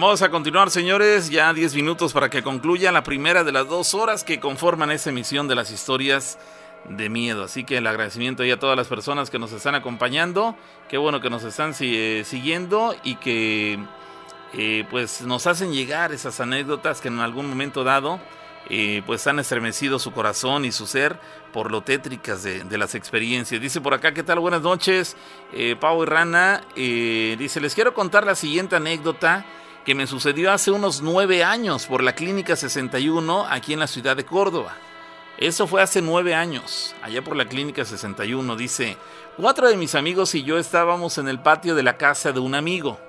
Vamos 0.00 0.22
a 0.22 0.30
continuar, 0.30 0.70
señores. 0.70 1.28
Ya 1.28 1.52
10 1.52 1.74
minutos 1.74 2.12
para 2.12 2.30
que 2.30 2.42
concluya 2.42 2.92
la 2.92 3.02
primera 3.02 3.42
de 3.42 3.50
las 3.50 3.68
dos 3.68 3.94
horas 3.94 4.22
que 4.22 4.38
conforman 4.38 4.90
esta 4.90 5.10
emisión 5.10 5.48
de 5.48 5.56
las 5.56 5.70
historias 5.72 6.38
de 6.88 7.08
miedo. 7.08 7.44
Así 7.44 7.64
que 7.64 7.78
el 7.78 7.86
agradecimiento 7.86 8.44
a 8.44 8.56
todas 8.58 8.76
las 8.76 8.86
personas 8.86 9.28
que 9.28 9.38
nos 9.38 9.52
están 9.52 9.74
acompañando. 9.74 10.56
Qué 10.88 10.98
bueno 10.98 11.20
que 11.20 11.30
nos 11.30 11.42
están 11.42 11.74
eh, 11.80 12.22
siguiendo 12.24 12.94
y 13.02 13.16
que 13.16 13.78
eh, 14.52 14.84
pues 14.88 15.22
nos 15.22 15.46
hacen 15.46 15.72
llegar 15.72 16.12
esas 16.12 16.38
anécdotas 16.40 17.00
que 17.00 17.08
en 17.08 17.18
algún 17.18 17.48
momento 17.48 17.82
dado 17.82 18.20
eh, 18.70 19.02
pues 19.04 19.26
han 19.26 19.38
estremecido 19.38 19.98
su 19.98 20.12
corazón 20.12 20.64
y 20.64 20.70
su 20.70 20.86
ser 20.86 21.18
por 21.52 21.72
lo 21.72 21.80
tétricas 21.80 22.44
de, 22.44 22.62
de 22.62 22.78
las 22.78 22.94
experiencias. 22.94 23.60
Dice 23.60 23.80
por 23.80 23.94
acá, 23.94 24.14
¿qué 24.14 24.22
tal? 24.22 24.38
Buenas 24.38 24.62
noches, 24.62 25.16
Pau 25.80 26.02
y 26.02 26.06
Rana. 26.06 26.60
dice, 26.76 27.60
les 27.60 27.74
quiero 27.74 27.94
contar 27.94 28.24
la 28.24 28.34
siguiente 28.34 28.76
anécdota 28.76 29.44
que 29.88 29.94
me 29.94 30.06
sucedió 30.06 30.52
hace 30.52 30.70
unos 30.70 31.00
nueve 31.00 31.42
años 31.42 31.86
por 31.86 32.02
la 32.02 32.14
Clínica 32.14 32.56
61 32.56 33.46
aquí 33.48 33.72
en 33.72 33.80
la 33.80 33.86
ciudad 33.86 34.18
de 34.18 34.26
Córdoba. 34.26 34.76
Eso 35.38 35.66
fue 35.66 35.80
hace 35.80 36.02
nueve 36.02 36.34
años, 36.34 36.94
allá 37.00 37.24
por 37.24 37.34
la 37.36 37.48
Clínica 37.48 37.86
61. 37.86 38.54
Dice, 38.54 38.98
cuatro 39.38 39.66
de 39.66 39.78
mis 39.78 39.94
amigos 39.94 40.34
y 40.34 40.42
yo 40.42 40.58
estábamos 40.58 41.16
en 41.16 41.26
el 41.26 41.40
patio 41.40 41.74
de 41.74 41.82
la 41.82 41.96
casa 41.96 42.32
de 42.32 42.40
un 42.40 42.54
amigo. 42.54 43.00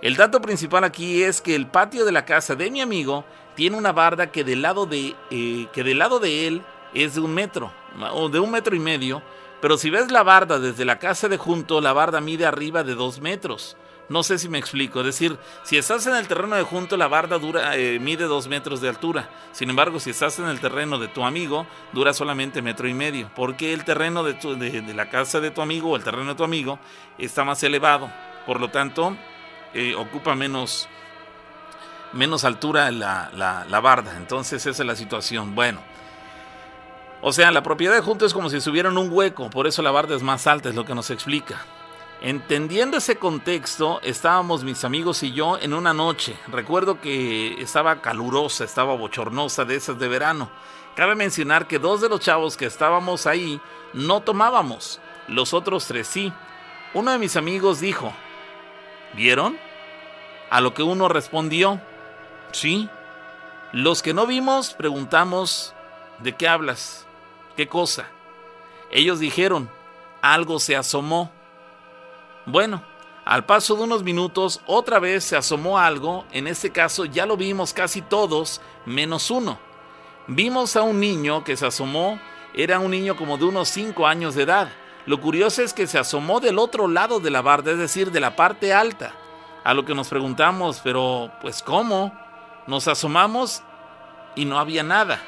El 0.00 0.14
dato 0.14 0.40
principal 0.40 0.84
aquí 0.84 1.24
es 1.24 1.40
que 1.40 1.56
el 1.56 1.66
patio 1.66 2.04
de 2.04 2.12
la 2.12 2.24
casa 2.24 2.54
de 2.54 2.70
mi 2.70 2.80
amigo 2.80 3.24
tiene 3.56 3.76
una 3.76 3.90
barda 3.90 4.30
que 4.30 4.44
del 4.44 4.62
lado 4.62 4.86
de, 4.86 5.16
eh, 5.32 5.66
que 5.72 5.82
del 5.82 5.98
lado 5.98 6.20
de 6.20 6.46
él 6.46 6.62
es 6.94 7.16
de 7.16 7.20
un 7.20 7.34
metro, 7.34 7.72
o 8.12 8.28
de 8.28 8.38
un 8.38 8.52
metro 8.52 8.76
y 8.76 8.78
medio, 8.78 9.22
Pero 9.60 9.76
si 9.76 9.90
ves 9.90 10.12
la 10.12 10.22
barda 10.22 10.60
desde 10.60 10.84
la 10.84 11.00
casa 11.00 11.28
de 11.28 11.36
junto, 11.36 11.80
la 11.80 11.92
barda 11.92 12.20
mide 12.20 12.46
arriba 12.46 12.84
de 12.84 12.94
dos 12.94 13.20
metros. 13.20 13.76
No 14.12 14.22
sé 14.22 14.38
si 14.38 14.50
me 14.50 14.58
explico. 14.58 15.00
Es 15.00 15.06
decir, 15.06 15.38
si 15.62 15.78
estás 15.78 16.06
en 16.06 16.14
el 16.14 16.28
terreno 16.28 16.54
de 16.54 16.64
junto, 16.64 16.98
la 16.98 17.08
barda 17.08 17.38
dura, 17.38 17.78
eh, 17.78 17.98
mide 17.98 18.24
dos 18.24 18.46
metros 18.46 18.82
de 18.82 18.90
altura. 18.90 19.30
Sin 19.52 19.70
embargo, 19.70 19.98
si 19.98 20.10
estás 20.10 20.38
en 20.38 20.48
el 20.48 20.60
terreno 20.60 20.98
de 20.98 21.08
tu 21.08 21.24
amigo, 21.24 21.66
dura 21.94 22.12
solamente 22.12 22.60
metro 22.60 22.86
y 22.86 22.92
medio. 22.92 23.30
Porque 23.34 23.72
el 23.72 23.84
terreno 23.84 24.22
de, 24.22 24.34
de, 24.34 24.94
la 24.94 25.08
casa 25.08 25.40
de 25.40 25.50
tu 25.50 25.62
amigo 25.62 25.88
o 25.88 25.96
el 25.96 26.04
terreno 26.04 26.26
de 26.26 26.34
tu 26.34 26.44
amigo 26.44 26.78
está 27.16 27.42
más 27.42 27.62
elevado. 27.62 28.12
Por 28.44 28.60
lo 28.60 28.68
tanto, 28.68 29.16
eh, 29.72 29.94
ocupa 29.94 30.34
menos, 30.34 30.90
menos 32.12 32.44
altura 32.44 32.90
la, 32.90 33.30
la, 33.66 33.80
barda. 33.80 34.18
Entonces, 34.18 34.66
esa 34.66 34.82
es 34.82 34.86
la 34.86 34.94
situación. 34.94 35.54
Bueno. 35.54 35.80
O 37.22 37.32
sea, 37.32 37.50
la 37.50 37.62
propiedad 37.62 37.94
de 37.94 38.02
junto 38.02 38.26
es 38.26 38.34
como 38.34 38.50
si 38.50 38.58
estuviera 38.58 38.90
en 38.90 38.98
un 38.98 39.10
hueco, 39.10 39.48
por 39.48 39.66
eso 39.66 39.80
la 39.80 39.92
barda 39.92 40.16
es 40.16 40.22
más 40.22 40.46
alta, 40.48 40.68
es 40.68 40.74
lo 40.74 40.84
que 40.84 40.94
nos 40.94 41.08
explica. 41.08 41.64
Entendiendo 42.24 42.98
ese 42.98 43.16
contexto, 43.16 44.00
estábamos 44.04 44.62
mis 44.62 44.84
amigos 44.84 45.24
y 45.24 45.32
yo 45.32 45.58
en 45.58 45.74
una 45.74 45.92
noche. 45.92 46.36
Recuerdo 46.46 47.00
que 47.00 47.60
estaba 47.60 48.00
calurosa, 48.00 48.62
estaba 48.62 48.94
bochornosa 48.94 49.64
de 49.64 49.74
esas 49.74 49.98
de 49.98 50.06
verano. 50.06 50.48
Cabe 50.94 51.16
mencionar 51.16 51.66
que 51.66 51.80
dos 51.80 52.00
de 52.00 52.08
los 52.08 52.20
chavos 52.20 52.56
que 52.56 52.66
estábamos 52.66 53.26
ahí 53.26 53.60
no 53.92 54.20
tomábamos, 54.20 55.00
los 55.26 55.52
otros 55.52 55.88
tres 55.88 56.06
sí. 56.06 56.32
Uno 56.94 57.10
de 57.10 57.18
mis 57.18 57.34
amigos 57.34 57.80
dijo, 57.80 58.12
¿vieron? 59.14 59.58
A 60.48 60.60
lo 60.60 60.74
que 60.74 60.84
uno 60.84 61.08
respondió, 61.08 61.80
sí. 62.52 62.88
Los 63.72 64.00
que 64.00 64.14
no 64.14 64.28
vimos 64.28 64.74
preguntamos, 64.74 65.74
¿de 66.20 66.36
qué 66.36 66.46
hablas? 66.46 67.04
¿Qué 67.56 67.66
cosa? 67.66 68.06
Ellos 68.92 69.18
dijeron, 69.18 69.68
algo 70.20 70.60
se 70.60 70.76
asomó. 70.76 71.32
Bueno, 72.46 72.82
al 73.24 73.44
paso 73.44 73.76
de 73.76 73.84
unos 73.84 74.02
minutos 74.02 74.60
otra 74.66 74.98
vez 74.98 75.22
se 75.22 75.36
asomó 75.36 75.78
algo, 75.78 76.24
en 76.32 76.48
este 76.48 76.70
caso 76.70 77.04
ya 77.04 77.24
lo 77.24 77.36
vimos 77.36 77.72
casi 77.72 78.02
todos, 78.02 78.60
menos 78.84 79.30
uno. 79.30 79.58
Vimos 80.26 80.74
a 80.76 80.82
un 80.82 80.98
niño 80.98 81.44
que 81.44 81.56
se 81.56 81.66
asomó, 81.66 82.18
era 82.54 82.80
un 82.80 82.90
niño 82.90 83.16
como 83.16 83.38
de 83.38 83.44
unos 83.44 83.68
5 83.68 84.06
años 84.06 84.34
de 84.34 84.42
edad. 84.42 84.72
Lo 85.06 85.20
curioso 85.20 85.62
es 85.62 85.72
que 85.72 85.86
se 85.86 85.98
asomó 85.98 86.40
del 86.40 86.58
otro 86.58 86.88
lado 86.88 87.20
de 87.20 87.30
la 87.30 87.42
barda, 87.42 87.72
es 87.72 87.78
decir, 87.78 88.10
de 88.10 88.20
la 88.20 88.34
parte 88.34 88.72
alta. 88.72 89.14
A 89.64 89.74
lo 89.74 89.84
que 89.84 89.94
nos 89.94 90.08
preguntamos, 90.08 90.80
pero 90.82 91.30
pues 91.40 91.62
¿cómo? 91.62 92.12
Nos 92.66 92.88
asomamos 92.88 93.62
y 94.34 94.44
no 94.44 94.58
había 94.58 94.82
nada. 94.82 95.20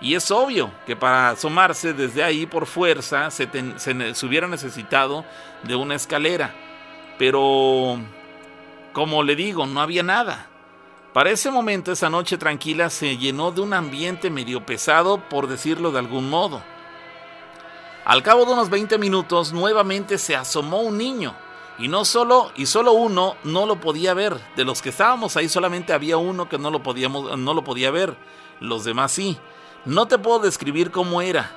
Y 0.00 0.14
es 0.14 0.30
obvio 0.30 0.70
que 0.86 0.94
para 0.94 1.30
asomarse 1.30 1.92
desde 1.92 2.22
ahí 2.22 2.46
por 2.46 2.66
fuerza 2.66 3.30
se, 3.30 3.48
se, 3.76 4.26
hubiera 4.26 4.46
necesitado 4.46 5.24
de 5.64 5.74
una 5.74 5.96
escalera. 5.96 6.54
Pero, 7.18 7.98
como 8.92 9.22
le 9.24 9.34
digo, 9.34 9.66
no 9.66 9.80
había 9.80 10.04
nada. 10.04 10.46
Para 11.12 11.30
ese 11.30 11.50
momento, 11.50 11.90
esa 11.90 12.10
noche 12.10 12.38
tranquila 12.38 12.90
se 12.90 13.16
llenó 13.16 13.50
de 13.50 13.60
un 13.60 13.72
ambiente 13.72 14.30
medio 14.30 14.64
pesado, 14.64 15.18
por 15.28 15.48
decirlo 15.48 15.90
de 15.90 15.98
algún 15.98 16.30
modo. 16.30 16.62
Al 18.04 18.22
cabo 18.22 18.44
de 18.44 18.52
unos 18.52 18.70
20 18.70 18.98
minutos, 18.98 19.52
nuevamente 19.52 20.16
se 20.16 20.36
asomó 20.36 20.80
un 20.80 20.96
niño. 20.96 21.34
Y 21.78 21.88
no 21.88 22.04
solo, 22.04 22.52
y 22.56 22.66
solo 22.66 22.92
uno 22.92 23.36
no 23.44 23.66
lo 23.66 23.80
podía 23.80 24.14
ver. 24.14 24.40
De 24.56 24.64
los 24.64 24.80
que 24.80 24.88
estábamos 24.88 25.36
ahí 25.36 25.48
solamente 25.48 25.92
había 25.92 26.16
uno 26.16 26.48
que 26.48 26.58
no 26.58 26.70
lo, 26.70 26.82
podíamos, 26.82 27.38
no 27.38 27.54
lo 27.54 27.64
podía 27.64 27.90
ver. 27.90 28.16
Los 28.60 28.84
demás 28.84 29.12
sí. 29.12 29.38
No 29.84 30.06
te 30.06 30.18
puedo 30.18 30.40
describir 30.40 30.90
cómo 30.90 31.22
era, 31.22 31.50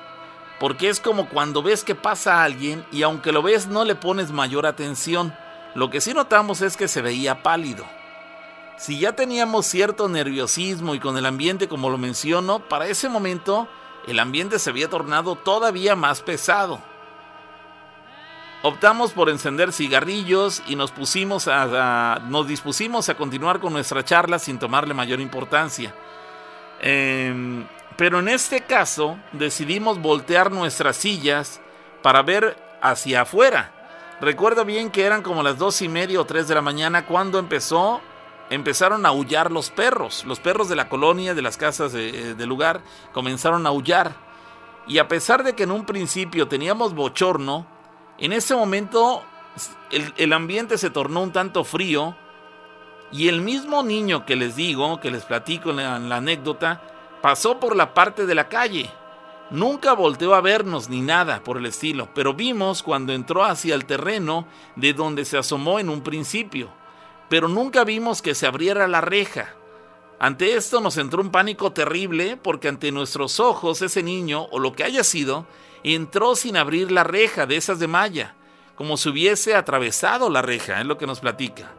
porque 0.60 0.88
es 0.88 1.00
como 1.00 1.28
cuando 1.28 1.62
ves 1.62 1.84
que 1.84 1.94
pasa 1.94 2.36
a 2.36 2.44
alguien 2.44 2.84
y 2.92 3.02
aunque 3.02 3.32
lo 3.32 3.42
ves 3.42 3.66
no 3.66 3.84
le 3.84 3.94
pones 3.94 4.30
mayor 4.30 4.64
atención. 4.64 5.34
Lo 5.74 5.90
que 5.90 6.00
sí 6.00 6.14
notamos 6.14 6.60
es 6.62 6.76
que 6.76 6.88
se 6.88 7.02
veía 7.02 7.42
pálido. 7.42 7.84
Si 8.76 8.98
ya 8.98 9.12
teníamos 9.12 9.66
cierto 9.66 10.08
nerviosismo 10.08 10.94
y 10.94 11.00
con 11.00 11.16
el 11.16 11.26
ambiente 11.26 11.68
como 11.68 11.90
lo 11.90 11.98
menciono, 11.98 12.60
para 12.68 12.86
ese 12.86 13.08
momento 13.08 13.68
el 14.06 14.18
ambiente 14.18 14.58
se 14.58 14.70
había 14.70 14.88
tornado 14.88 15.36
todavía 15.36 15.96
más 15.96 16.22
pesado. 16.22 16.80
Optamos 18.62 19.12
por 19.12 19.28
encender 19.28 19.72
cigarrillos 19.72 20.62
y 20.68 20.76
nos 20.76 20.92
pusimos 20.92 21.48
a, 21.48 22.20
nos 22.28 22.46
dispusimos 22.46 23.08
a 23.08 23.16
continuar 23.16 23.58
con 23.58 23.72
nuestra 23.72 24.04
charla 24.04 24.38
sin 24.38 24.60
tomarle 24.60 24.94
mayor 24.94 25.20
importancia. 25.20 25.92
Eh, 26.80 27.64
pero 27.96 28.18
en 28.18 28.28
este 28.28 28.62
caso 28.62 29.18
decidimos 29.32 30.00
voltear 30.00 30.50
nuestras 30.50 30.96
sillas 30.96 31.60
para 32.02 32.22
ver 32.22 32.56
hacia 32.80 33.22
afuera. 33.22 33.72
Recuerdo 34.20 34.64
bien 34.64 34.90
que 34.90 35.04
eran 35.04 35.22
como 35.22 35.42
las 35.42 35.58
dos 35.58 35.82
y 35.82 35.88
media 35.88 36.20
o 36.20 36.24
tres 36.24 36.46
de 36.48 36.54
la 36.54 36.62
mañana 36.62 37.06
cuando 37.06 37.38
empezó, 37.38 38.00
empezaron 38.50 39.04
a 39.04 39.10
aullar 39.10 39.50
los 39.50 39.70
perros. 39.70 40.24
Los 40.24 40.38
perros 40.38 40.68
de 40.68 40.76
la 40.76 40.88
colonia, 40.88 41.34
de 41.34 41.42
las 41.42 41.56
casas 41.56 41.92
del 41.92 42.36
de 42.36 42.46
lugar, 42.46 42.82
comenzaron 43.12 43.66
a 43.66 43.70
aullar. 43.70 44.14
Y 44.86 44.98
a 44.98 45.08
pesar 45.08 45.42
de 45.42 45.54
que 45.54 45.64
en 45.64 45.70
un 45.70 45.86
principio 45.86 46.48
teníamos 46.48 46.94
bochorno, 46.94 47.66
en 48.18 48.32
ese 48.32 48.54
momento 48.54 49.22
el, 49.90 50.32
ambiente 50.32 50.78
se 50.78 50.90
tornó 50.90 51.22
un 51.22 51.32
tanto 51.32 51.64
frío 51.64 52.16
y 53.10 53.28
el 53.28 53.42
mismo 53.42 53.82
niño 53.82 54.24
que 54.24 54.36
les 54.36 54.56
digo, 54.56 55.00
que 55.00 55.10
les 55.10 55.24
platico 55.24 55.70
en 55.70 56.08
la 56.08 56.16
anécdota, 56.16 56.80
Pasó 57.22 57.60
por 57.60 57.76
la 57.76 57.94
parte 57.94 58.26
de 58.26 58.34
la 58.34 58.48
calle. 58.48 58.90
Nunca 59.50 59.92
volteó 59.92 60.34
a 60.34 60.40
vernos 60.40 60.88
ni 60.88 61.00
nada 61.00 61.44
por 61.44 61.56
el 61.56 61.66
estilo, 61.66 62.08
pero 62.14 62.34
vimos 62.34 62.82
cuando 62.82 63.12
entró 63.12 63.44
hacia 63.44 63.76
el 63.76 63.84
terreno 63.84 64.48
de 64.74 64.92
donde 64.92 65.24
se 65.24 65.38
asomó 65.38 65.78
en 65.78 65.88
un 65.88 66.02
principio, 66.02 66.70
pero 67.28 67.46
nunca 67.48 67.84
vimos 67.84 68.22
que 68.22 68.34
se 68.34 68.46
abriera 68.46 68.88
la 68.88 69.00
reja. 69.00 69.54
Ante 70.18 70.56
esto 70.56 70.80
nos 70.80 70.96
entró 70.96 71.22
un 71.22 71.30
pánico 71.30 71.72
terrible 71.72 72.36
porque 72.36 72.68
ante 72.68 72.90
nuestros 72.90 73.38
ojos 73.38 73.82
ese 73.82 74.02
niño, 74.02 74.48
o 74.50 74.58
lo 74.58 74.72
que 74.72 74.82
haya 74.82 75.04
sido, 75.04 75.46
entró 75.84 76.34
sin 76.34 76.56
abrir 76.56 76.90
la 76.90 77.04
reja 77.04 77.46
de 77.46 77.56
esas 77.56 77.78
de 77.78 77.86
malla, 77.86 78.34
como 78.74 78.96
si 78.96 79.10
hubiese 79.10 79.54
atravesado 79.54 80.28
la 80.28 80.42
reja, 80.42 80.80
es 80.80 80.86
lo 80.86 80.98
que 80.98 81.06
nos 81.06 81.20
platica. 81.20 81.70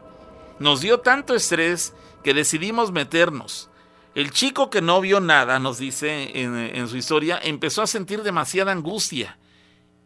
Nos 0.58 0.80
dio 0.80 1.00
tanto 1.00 1.34
estrés 1.34 1.92
que 2.22 2.32
decidimos 2.32 2.92
meternos. 2.92 3.68
El 4.14 4.30
chico 4.30 4.70
que 4.70 4.80
no 4.80 5.00
vio 5.00 5.20
nada, 5.20 5.58
nos 5.58 5.78
dice 5.78 6.40
en, 6.40 6.88
su 6.88 6.96
historia, 6.96 7.40
empezó 7.42 7.82
a 7.82 7.88
sentir 7.88 8.22
demasiada 8.22 8.70
angustia 8.70 9.38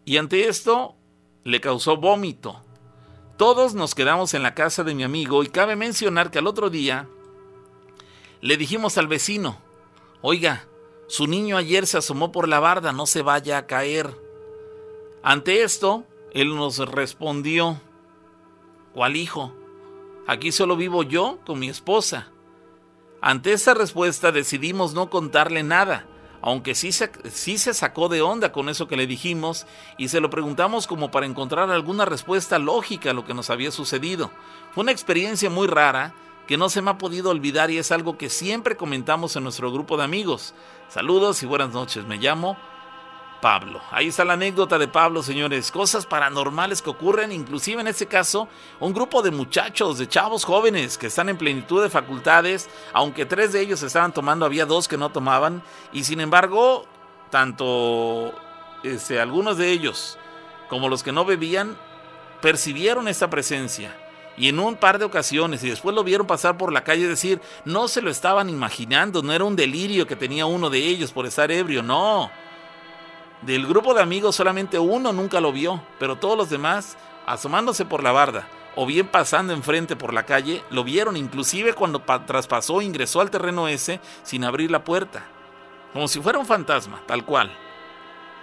y 0.06 0.16
ante 0.16 0.48
esto 0.48 0.96
le 1.44 1.60
causó 1.60 1.98
vómito. 1.98 2.62
Todos 3.36 3.74
nos 3.74 3.94
quedamos 3.94 4.32
en 4.32 4.42
la 4.42 4.54
casa 4.54 4.82
de 4.82 4.94
mi 4.94 5.04
amigo 5.04 5.42
y 5.44 5.48
cabe 5.48 5.76
mencionar 5.76 6.30
que 6.30 6.38
al 6.38 6.46
otro 6.46 6.70
día 6.70 7.06
le 8.40 8.56
dijimos 8.56 8.96
al 8.96 9.08
vecino, 9.08 9.58
oiga, 10.22 10.66
su 11.06 11.26
niño 11.26 11.58
ayer 11.58 11.86
se 11.86 11.98
asomó 11.98 12.32
por 12.32 12.48
la 12.48 12.60
barda, 12.60 12.92
no 12.92 13.04
se 13.04 13.20
vaya 13.20 13.58
a 13.58 13.66
caer. 13.66 14.10
Ante 15.22 15.62
esto, 15.62 16.04
él 16.32 16.56
nos 16.56 16.78
respondió, 16.78 17.78
¿cuál 18.94 19.16
hijo? 19.16 19.52
Aquí 20.26 20.50
solo 20.50 20.76
vivo 20.76 21.02
yo 21.02 21.40
con 21.44 21.58
mi 21.58 21.68
esposa. 21.68 22.32
Ante 23.20 23.52
esa 23.52 23.74
respuesta 23.74 24.30
decidimos 24.30 24.94
no 24.94 25.10
contarle 25.10 25.62
nada, 25.64 26.06
aunque 26.40 26.76
sí 26.76 26.92
se, 26.92 27.10
sí 27.30 27.58
se 27.58 27.74
sacó 27.74 28.08
de 28.08 28.22
onda 28.22 28.52
con 28.52 28.68
eso 28.68 28.86
que 28.86 28.96
le 28.96 29.08
dijimos 29.08 29.66
y 29.96 30.08
se 30.08 30.20
lo 30.20 30.30
preguntamos 30.30 30.86
como 30.86 31.10
para 31.10 31.26
encontrar 31.26 31.70
alguna 31.70 32.04
respuesta 32.04 32.58
lógica 32.58 33.10
a 33.10 33.14
lo 33.14 33.24
que 33.24 33.34
nos 33.34 33.50
había 33.50 33.72
sucedido. 33.72 34.30
Fue 34.72 34.82
una 34.82 34.92
experiencia 34.92 35.50
muy 35.50 35.66
rara 35.66 36.14
que 36.46 36.56
no 36.56 36.68
se 36.68 36.80
me 36.80 36.92
ha 36.92 36.98
podido 36.98 37.30
olvidar 37.30 37.70
y 37.70 37.78
es 37.78 37.90
algo 37.90 38.16
que 38.16 38.30
siempre 38.30 38.76
comentamos 38.76 39.34
en 39.34 39.42
nuestro 39.42 39.72
grupo 39.72 39.96
de 39.96 40.04
amigos. 40.04 40.54
Saludos 40.88 41.42
y 41.42 41.46
buenas 41.46 41.72
noches, 41.72 42.06
me 42.06 42.18
llamo 42.18 42.56
Pablo. 43.40 43.80
Ahí 43.90 44.08
está 44.08 44.24
la 44.24 44.34
anécdota 44.34 44.78
de 44.78 44.88
Pablo, 44.88 45.22
señores. 45.22 45.70
Cosas 45.70 46.06
paranormales 46.06 46.82
que 46.82 46.90
ocurren, 46.90 47.32
inclusive 47.32 47.80
en 47.80 47.88
este 47.88 48.06
caso, 48.06 48.48
un 48.80 48.92
grupo 48.92 49.22
de 49.22 49.30
muchachos, 49.30 49.98
de 49.98 50.08
chavos 50.08 50.44
jóvenes 50.44 50.98
que 50.98 51.06
están 51.06 51.28
en 51.28 51.38
plenitud 51.38 51.82
de 51.82 51.90
facultades, 51.90 52.68
aunque 52.92 53.26
tres 53.26 53.52
de 53.52 53.60
ellos 53.60 53.82
estaban 53.82 54.12
tomando, 54.12 54.46
había 54.46 54.66
dos 54.66 54.88
que 54.88 54.96
no 54.96 55.10
tomaban, 55.10 55.62
y 55.92 56.04
sin 56.04 56.20
embargo, 56.20 56.86
tanto 57.30 58.32
este, 58.82 59.20
algunos 59.20 59.58
de 59.58 59.70
ellos 59.70 60.18
como 60.68 60.88
los 60.88 61.02
que 61.02 61.12
no 61.12 61.24
bebían 61.24 61.76
percibieron 62.40 63.08
esta 63.08 63.30
presencia. 63.30 63.96
Y 64.36 64.48
en 64.48 64.60
un 64.60 64.76
par 64.76 65.00
de 65.00 65.04
ocasiones, 65.04 65.64
y 65.64 65.70
después 65.70 65.96
lo 65.96 66.04
vieron 66.04 66.26
pasar 66.26 66.56
por 66.56 66.72
la 66.72 66.84
calle, 66.84 67.08
decir, 67.08 67.40
no 67.64 67.88
se 67.88 68.02
lo 68.02 68.10
estaban 68.10 68.48
imaginando, 68.48 69.20
no 69.20 69.32
era 69.32 69.42
un 69.42 69.56
delirio 69.56 70.06
que 70.06 70.14
tenía 70.14 70.46
uno 70.46 70.70
de 70.70 70.78
ellos 70.78 71.10
por 71.10 71.26
estar 71.26 71.50
ebrio, 71.50 71.82
no 71.82 72.30
del 73.42 73.66
grupo 73.66 73.94
de 73.94 74.02
amigos 74.02 74.36
solamente 74.36 74.78
uno 74.78 75.12
nunca 75.12 75.40
lo 75.40 75.52
vio, 75.52 75.82
pero 75.98 76.16
todos 76.16 76.36
los 76.36 76.50
demás, 76.50 76.96
asomándose 77.26 77.84
por 77.84 78.02
la 78.02 78.12
barda 78.12 78.48
o 78.74 78.86
bien 78.86 79.08
pasando 79.08 79.52
enfrente 79.52 79.96
por 79.96 80.12
la 80.12 80.24
calle, 80.24 80.62
lo 80.70 80.84
vieron 80.84 81.16
inclusive 81.16 81.72
cuando 81.72 82.00
traspasó 82.00 82.80
ingresó 82.80 83.20
al 83.20 83.30
terreno 83.30 83.66
ese 83.66 84.00
sin 84.22 84.44
abrir 84.44 84.70
la 84.70 84.84
puerta, 84.84 85.24
como 85.92 86.06
si 86.06 86.20
fuera 86.20 86.38
un 86.38 86.46
fantasma, 86.46 87.02
tal 87.06 87.24
cual. 87.24 87.50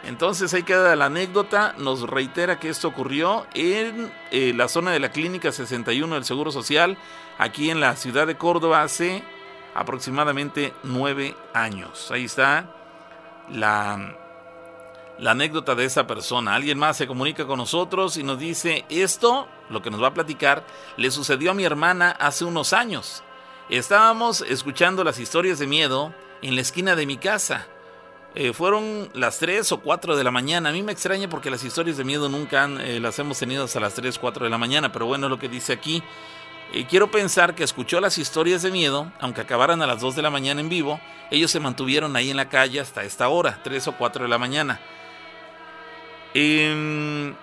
Entonces 0.03 0.53
ahí 0.53 0.63
queda 0.63 0.95
la 0.95 1.05
anécdota, 1.05 1.73
nos 1.77 2.01
reitera 2.01 2.59
que 2.59 2.69
esto 2.69 2.87
ocurrió 2.87 3.47
en 3.53 4.11
eh, 4.31 4.53
la 4.53 4.67
zona 4.67 4.91
de 4.91 4.99
la 4.99 5.11
Clínica 5.11 5.51
61 5.51 6.13
del 6.13 6.25
Seguro 6.25 6.51
Social, 6.51 6.97
aquí 7.37 7.69
en 7.69 7.79
la 7.79 7.95
ciudad 7.95 8.27
de 8.27 8.37
Córdoba, 8.37 8.83
hace 8.83 9.23
aproximadamente 9.73 10.73
nueve 10.83 11.35
años. 11.53 12.11
Ahí 12.11 12.25
está 12.25 12.69
la, 13.49 14.15
la 15.19 15.31
anécdota 15.31 15.75
de 15.75 15.85
esa 15.85 16.07
persona. 16.07 16.55
Alguien 16.55 16.77
más 16.77 16.97
se 16.97 17.07
comunica 17.07 17.45
con 17.45 17.57
nosotros 17.57 18.17
y 18.17 18.23
nos 18.23 18.39
dice, 18.39 18.85
esto, 18.89 19.47
lo 19.69 19.81
que 19.81 19.91
nos 19.91 20.01
va 20.01 20.07
a 20.07 20.13
platicar, 20.13 20.65
le 20.97 21.11
sucedió 21.11 21.51
a 21.51 21.53
mi 21.53 21.63
hermana 21.63 22.11
hace 22.11 22.45
unos 22.45 22.73
años. 22.73 23.23
Estábamos 23.69 24.41
escuchando 24.41 25.03
las 25.03 25.19
historias 25.19 25.59
de 25.59 25.67
miedo 25.67 26.13
en 26.41 26.55
la 26.55 26.61
esquina 26.61 26.95
de 26.95 27.05
mi 27.05 27.17
casa. 27.17 27.67
Eh, 28.35 28.51
fueron 28.51 29.09
las 29.13 29.39
3 29.39 29.71
o 29.71 29.79
4 29.79 30.17
de 30.17 30.23
la 30.23 30.31
mañana. 30.31 30.69
A 30.69 30.73
mí 30.73 30.83
me 30.83 30.91
extraña 30.91 31.29
porque 31.29 31.49
las 31.49 31.63
historias 31.63 31.97
de 31.97 32.03
miedo 32.03 32.27
nunca 32.27 32.65
eh, 32.65 32.99
las 32.99 33.17
hemos 33.17 33.39
tenido 33.39 33.63
hasta 33.63 33.79
las 33.79 33.93
3, 33.93 34.19
4 34.19 34.43
de 34.43 34.49
la 34.49 34.57
mañana, 34.57 34.91
pero 34.91 35.05
bueno, 35.05 35.29
lo 35.29 35.39
que 35.39 35.47
dice 35.47 35.73
aquí. 35.73 36.03
Eh, 36.73 36.85
quiero 36.89 37.09
pensar 37.09 37.55
que 37.55 37.63
escuchó 37.63 38.01
las 38.01 38.17
historias 38.17 38.61
de 38.61 38.71
miedo, 38.71 39.11
aunque 39.19 39.41
acabaran 39.41 39.81
a 39.81 39.87
las 39.87 40.01
2 40.01 40.15
de 40.15 40.21
la 40.21 40.29
mañana 40.29 40.59
en 40.59 40.67
vivo, 40.67 40.99
ellos 41.31 41.49
se 41.51 41.59
mantuvieron 41.59 42.15
ahí 42.15 42.29
en 42.29 42.37
la 42.37 42.49
calle 42.49 42.79
hasta 42.79 43.03
esta 43.03 43.29
hora, 43.29 43.61
3 43.63 43.87
o 43.87 43.91
4 43.93 44.23
de 44.23 44.29
la 44.29 44.37
mañana. 44.37 44.81
Em, 46.37 47.33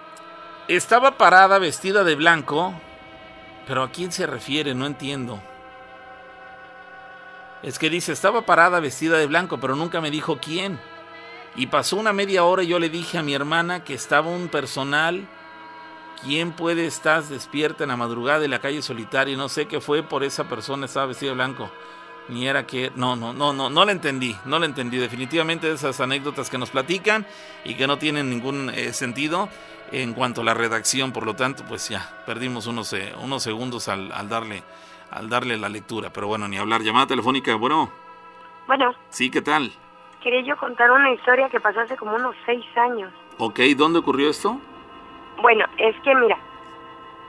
estaba 0.69 1.17
parada 1.17 1.59
vestida 1.59 2.05
de 2.05 2.15
blanco, 2.15 2.75
pero 3.67 3.85
¿a 3.85 3.91
quién 3.91 4.13
se 4.13 4.27
refiere? 4.27 4.75
No 4.75 4.85
entiendo. 4.85 5.43
Es 7.63 7.79
que 7.79 7.89
dice, 7.89 8.13
estaba 8.13 8.43
parada 8.43 8.81
vestida 8.81 9.17
de 9.17 9.27
blanco, 9.27 9.59
pero 9.59 9.77
nunca 9.77 10.03
me 10.03 10.11
dijo 10.11 10.41
quién. 10.43 10.79
Y 11.57 11.69
pasó 11.69 11.97
una 11.97 12.13
media 12.13 12.45
hora 12.45 12.65
y 12.65 12.67
yo 12.67 12.79
le 12.79 12.91
dije 12.91 13.17
a 13.17 13.23
mi 13.23 13.33
hermana 13.33 13.83
que 13.83 13.95
estaba 13.95 14.29
un 14.29 14.49
personal. 14.49 15.27
¿Quién 16.23 16.53
puede 16.53 16.85
estar 16.85 17.23
despierta 17.25 17.85
en 17.85 17.89
la 17.89 17.97
madrugada 17.97 18.41
de 18.41 18.49
la 18.49 18.61
calle 18.61 18.83
solitaria? 18.83 19.39
No 19.39 19.49
sé 19.49 19.69
qué 19.69 19.81
fue 19.81 20.03
por 20.03 20.23
esa 20.23 20.51
persona, 20.51 20.85
estaba 20.85 21.07
vestida 21.07 21.31
de 21.31 21.37
blanco. 21.37 21.71
Ni 22.29 22.47
era 22.47 22.67
que... 22.67 22.93
No, 22.95 23.17
no, 23.17 23.33
no, 23.33 23.53
no, 23.53 23.69
no 23.69 23.85
la 23.85 23.93
entendí, 23.93 24.37
no 24.45 24.59
la 24.59 24.67
entendí. 24.67 24.97
Definitivamente 24.99 25.71
esas 25.71 26.01
anécdotas 26.01 26.49
que 26.51 26.59
nos 26.59 26.71
platican 26.71 27.27
y 27.65 27.75
que 27.75 27.87
no 27.87 27.99
tienen 27.99 28.31
ningún 28.31 28.71
eh, 28.71 28.93
sentido 28.93 29.49
en 29.91 30.15
cuanto 30.15 30.41
a 30.41 30.45
la 30.45 30.55
redacción. 30.55 31.13
Por 31.13 31.27
lo 31.27 31.35
tanto, 31.35 31.65
pues 31.69 31.89
ya, 31.89 32.23
perdimos 32.27 32.67
unos, 32.67 32.93
eh, 32.93 33.13
unos 33.21 33.43
segundos 33.43 33.89
al, 33.89 34.13
al 34.13 34.29
darle 34.29 34.63
al 35.13 35.29
darle 35.29 35.57
la 35.57 35.69
lectura. 35.69 36.11
Pero 36.11 36.27
bueno, 36.27 36.49
ni 36.49 36.57
hablar. 36.57 36.83
Llamada 36.83 37.07
telefónica, 37.07 37.55
bueno. 37.55 37.91
Bueno. 38.67 38.95
Sí, 39.11 39.31
¿qué 39.31 39.43
tal? 39.43 39.73
Quería 40.23 40.43
yo 40.43 40.57
contar 40.57 40.91
una 40.91 41.13
historia 41.13 41.49
que 41.49 41.61
pasó 41.61 41.81
hace 41.81 41.97
como 41.97 42.15
unos 42.15 42.35
seis 42.47 42.65
años. 42.77 43.13
Ok, 43.39 43.61
¿dónde 43.77 43.99
ocurrió 43.99 44.31
esto? 44.31 44.59
Bueno, 45.41 45.65
es 45.79 45.97
que 46.03 46.15
mira, 46.15 46.39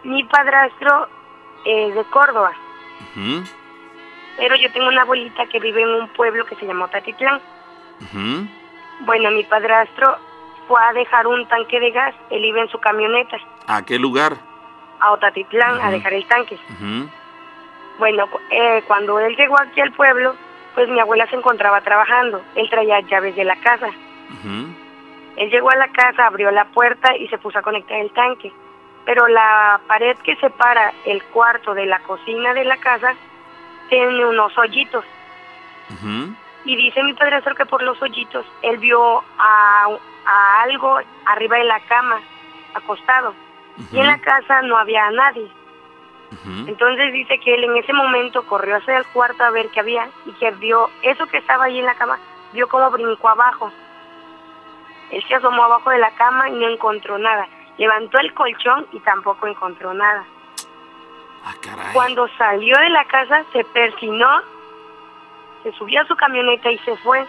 mi 0.03 0.23
padrastro 0.25 1.07
es 1.65 1.95
de 1.95 2.03
Córdoba. 2.05 2.51
Pero 4.38 4.55
yo 4.55 4.71
tengo 4.71 4.88
una 4.88 5.01
abuelita 5.03 5.45
que 5.47 5.59
vive 5.59 5.84
en 5.84 5.89
un 5.89 6.07
pueblo 6.09 6.45
que 6.45 6.55
se 6.55 6.65
llama 6.65 6.88
Tatitlán. 6.88 7.39
Bueno, 9.01 9.31
mi 9.31 9.43
padrastro 9.43 10.17
fue 10.67 10.81
a 10.81 10.93
dejar 10.93 11.27
un 11.27 11.45
tanque 11.47 11.79
de 11.79 11.91
gas. 11.91 12.15
Él 12.29 12.45
iba 12.45 12.61
en 12.61 12.69
su 12.69 12.79
camioneta. 12.79 13.38
¿A 13.67 13.84
qué 13.84 13.99
lugar? 13.99 14.38
A 14.99 15.11
Otatitlán, 15.11 15.79
a 15.81 15.91
dejar 15.91 16.13
el 16.13 16.25
tanque. 16.25 16.57
Bueno, 17.99 18.27
eh, 18.49 18.84
cuando 18.88 19.19
él 19.19 19.36
llegó 19.36 19.59
aquí 19.59 19.81
al 19.81 19.91
pueblo, 19.91 20.36
pues 20.73 20.89
mi 20.89 20.99
abuela 20.99 21.27
se 21.27 21.36
encontraba 21.36 21.81
trabajando. 21.81 22.41
Él 22.55 22.69
traía 22.69 23.01
llaves 23.01 23.36
de 23.36 23.43
la 23.43 23.55
casa. 23.57 23.89
Él 25.36 25.49
llegó 25.49 25.69
a 25.69 25.75
la 25.75 25.88
casa, 25.89 26.27
abrió 26.27 26.51
la 26.51 26.65
puerta 26.65 27.15
y 27.15 27.27
se 27.27 27.38
puso 27.38 27.59
a 27.59 27.61
conectar 27.61 27.99
el 27.99 28.11
tanque. 28.11 28.51
Pero 29.05 29.27
la 29.27 29.81
pared 29.88 30.17
que 30.23 30.36
separa 30.38 30.93
el 31.05 31.23
cuarto 31.25 31.73
de 31.73 31.86
la 31.86 31.99
cocina 31.99 32.53
de 32.53 32.63
la 32.63 32.77
casa 32.77 33.15
tiene 33.89 34.25
unos 34.25 34.57
hoyitos. 34.57 35.05
Y 36.65 36.75
dice 36.75 37.03
mi 37.03 37.13
padrastro 37.13 37.55
que 37.55 37.65
por 37.65 37.84
los 37.84 38.01
hoyitos 38.01 38.45
él 38.61 38.77
vio 38.77 39.23
a, 39.38 39.88
a 40.25 40.61
algo 40.63 40.99
arriba 41.25 41.57
de 41.57 41.65
la 41.65 41.79
cama, 41.81 42.19
acostado. 42.73 43.34
Y 43.91 43.99
en 43.99 44.07
la 44.07 44.19
casa 44.19 44.61
no 44.61 44.77
había 44.77 45.09
nadie. 45.11 45.49
Entonces 46.67 47.13
dice 47.13 47.39
que 47.39 47.53
él 47.53 47.63
en 47.63 47.77
ese 47.77 47.93
momento 47.93 48.43
corrió 48.43 48.77
hacia 48.77 48.97
el 48.97 49.05
cuarto 49.07 49.43
a 49.43 49.51
ver 49.51 49.69
qué 49.69 49.81
había 49.81 50.09
y 50.25 50.31
que 50.34 50.51
vio 50.51 50.89
eso 51.01 51.25
que 51.27 51.38
estaba 51.38 51.65
ahí 51.65 51.79
en 51.79 51.86
la 51.86 51.95
cama, 51.95 52.17
vio 52.53 52.67
como 52.67 52.89
brincó 52.89 53.29
abajo. 53.29 53.71
Él 55.11 55.23
se 55.27 55.36
asomó 55.36 55.63
abajo 55.63 55.91
de 55.91 55.99
la 55.99 56.11
cama 56.11 56.49
y 56.49 56.53
no 56.53 56.67
encontró 56.67 57.17
nada. 57.17 57.47
Levantó 57.77 58.17
el 58.19 58.34
colchón 58.34 58.88
y 58.91 58.99
tampoco 59.01 59.47
encontró 59.47 59.93
nada. 59.93 60.23
Ah, 61.45 61.55
Cuando 61.93 62.27
salió 62.37 62.77
de 62.77 62.89
la 62.89 63.05
casa 63.05 63.43
se 63.51 63.63
persinó, 63.65 64.41
se 65.63 65.71
subió 65.73 66.01
a 66.01 66.05
su 66.05 66.15
camioneta 66.15 66.71
y 66.71 66.77
se 66.79 66.95
fue. 66.97 67.25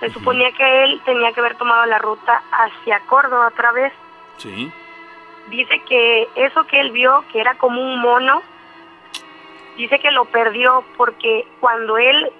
Se 0.00 0.10
suponía 0.10 0.50
que 0.52 0.84
él 0.84 1.00
tenía 1.04 1.32
que 1.32 1.40
haber 1.40 1.56
tomado 1.56 1.86
la 1.86 1.98
ruta 1.98 2.42
hacia 2.50 3.00
Córdoba 3.00 3.48
otra 3.48 3.72
vez. 3.72 3.92
Sí 4.38 4.72
dice 5.50 5.80
que 5.88 6.28
eso 6.34 6.64
que 6.64 6.80
él 6.80 6.92
vio, 6.92 7.24
que 7.32 7.40
era 7.40 7.54
como 7.54 7.80
un 7.80 8.00
mono, 8.00 8.42
dice 9.76 9.98
que 9.98 10.10
lo 10.10 10.24
perdió 10.26 10.84
porque 10.96 11.46
cuando 11.60 11.98
él 11.98 12.32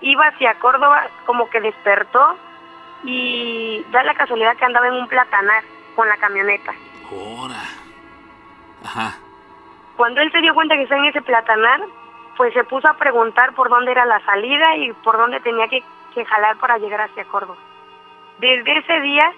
iba 0.00 0.26
hacia 0.26 0.54
Córdoba, 0.58 1.08
como 1.26 1.48
que 1.50 1.60
despertó 1.60 2.36
y 3.04 3.84
da 3.90 4.02
la 4.02 4.14
casualidad 4.14 4.56
que 4.56 4.64
andaba 4.64 4.88
en 4.88 4.94
un 4.94 5.08
platanar 5.08 5.62
con 5.94 6.08
la 6.08 6.16
camioneta. 6.16 6.72
Ahora. 7.10 7.62
Ajá. 8.84 9.18
Cuando 10.00 10.22
él 10.22 10.32
se 10.32 10.40
dio 10.40 10.54
cuenta 10.54 10.76
que 10.76 10.84
estaba 10.84 11.02
en 11.02 11.10
ese 11.10 11.20
platanar, 11.20 11.82
pues 12.38 12.54
se 12.54 12.64
puso 12.64 12.88
a 12.88 12.94
preguntar 12.94 13.54
por 13.54 13.68
dónde 13.68 13.90
era 13.90 14.06
la 14.06 14.18
salida 14.24 14.74
y 14.76 14.94
por 14.94 15.18
dónde 15.18 15.40
tenía 15.40 15.68
que, 15.68 15.84
que 16.14 16.24
jalar 16.24 16.56
para 16.56 16.78
llegar 16.78 17.02
hacia 17.02 17.26
Córdoba. 17.26 17.58
Desde 18.38 18.78
ese 18.78 18.98
día 19.02 19.30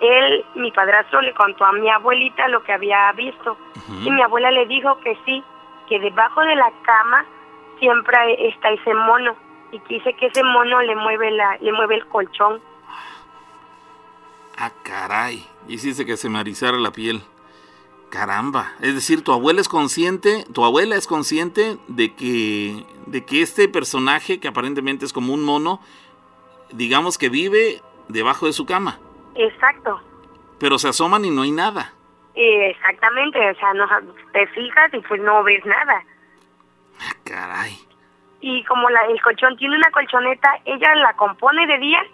él, 0.00 0.44
mi 0.56 0.72
padrastro, 0.72 1.20
le 1.20 1.32
contó 1.34 1.64
a 1.64 1.70
mi 1.70 1.88
abuelita 1.88 2.48
lo 2.48 2.64
que 2.64 2.72
había 2.72 3.12
visto. 3.12 3.56
Y 4.04 4.10
mi 4.10 4.20
abuela 4.22 4.50
le 4.50 4.66
dijo 4.66 4.98
que 4.98 5.16
sí, 5.24 5.44
que 5.88 6.00
debajo 6.00 6.40
de 6.40 6.56
la 6.56 6.72
cama 6.82 7.24
siempre 7.78 8.48
está 8.48 8.70
ese 8.70 8.94
mono. 8.94 9.36
Y 9.70 9.78
que 9.78 9.94
dice 9.94 10.14
que 10.14 10.26
ese 10.26 10.42
mono 10.42 10.82
le 10.82 10.96
mueve, 10.96 11.30
la, 11.30 11.58
le 11.60 11.72
mueve 11.72 11.94
el 11.94 12.06
colchón. 12.08 12.60
Ah, 14.58 14.72
caray. 14.82 15.46
Y 15.68 15.76
dice 15.76 16.04
que 16.04 16.16
se 16.16 16.28
me 16.28 16.40
erizara 16.40 16.76
la 16.76 16.90
piel. 16.90 17.22
Caramba. 18.12 18.74
Es 18.82 18.94
decir, 18.94 19.24
tu 19.24 19.32
abuela 19.32 19.62
es 19.62 19.70
consciente, 19.70 20.44
tu 20.52 20.66
abuela 20.66 20.96
es 20.96 21.06
consciente 21.06 21.78
de 21.88 22.14
que, 22.14 22.84
de 23.06 23.24
que 23.24 23.40
este 23.40 23.68
personaje, 23.68 24.38
que 24.38 24.48
aparentemente 24.48 25.06
es 25.06 25.14
como 25.14 25.32
un 25.32 25.42
mono, 25.42 25.80
digamos 26.72 27.16
que 27.16 27.30
vive 27.30 27.80
debajo 28.08 28.44
de 28.44 28.52
su 28.52 28.66
cama. 28.66 28.98
Exacto. 29.34 29.98
Pero 30.60 30.78
se 30.78 30.88
asoman 30.88 31.24
y 31.24 31.30
no 31.30 31.40
hay 31.40 31.52
nada. 31.52 31.94
Exactamente, 32.34 33.50
o 33.50 33.54
sea, 33.54 33.72
no, 33.72 33.86
te 34.34 34.46
fijas 34.48 34.92
y 34.92 34.98
pues 35.00 35.22
no 35.22 35.42
ves 35.42 35.64
nada. 35.64 36.04
Ah, 37.00 37.16
caray. 37.24 37.78
Y 38.42 38.62
como 38.64 38.90
la, 38.90 39.06
el 39.06 39.22
colchón 39.22 39.56
tiene 39.56 39.74
una 39.74 39.90
colchoneta, 39.90 40.60
ella 40.66 40.94
la 40.96 41.16
compone 41.16 41.66
de 41.66 41.78
día. 41.78 42.04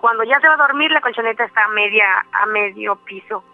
Cuando 0.00 0.24
ya 0.24 0.40
se 0.40 0.48
va 0.48 0.54
a 0.54 0.68
dormir, 0.68 0.90
la 0.92 1.02
colchoneta 1.02 1.44
está 1.44 1.64
a 1.64 1.68
media 1.68 2.06
a 2.32 2.46
medio 2.46 2.96
piso. 3.04 3.44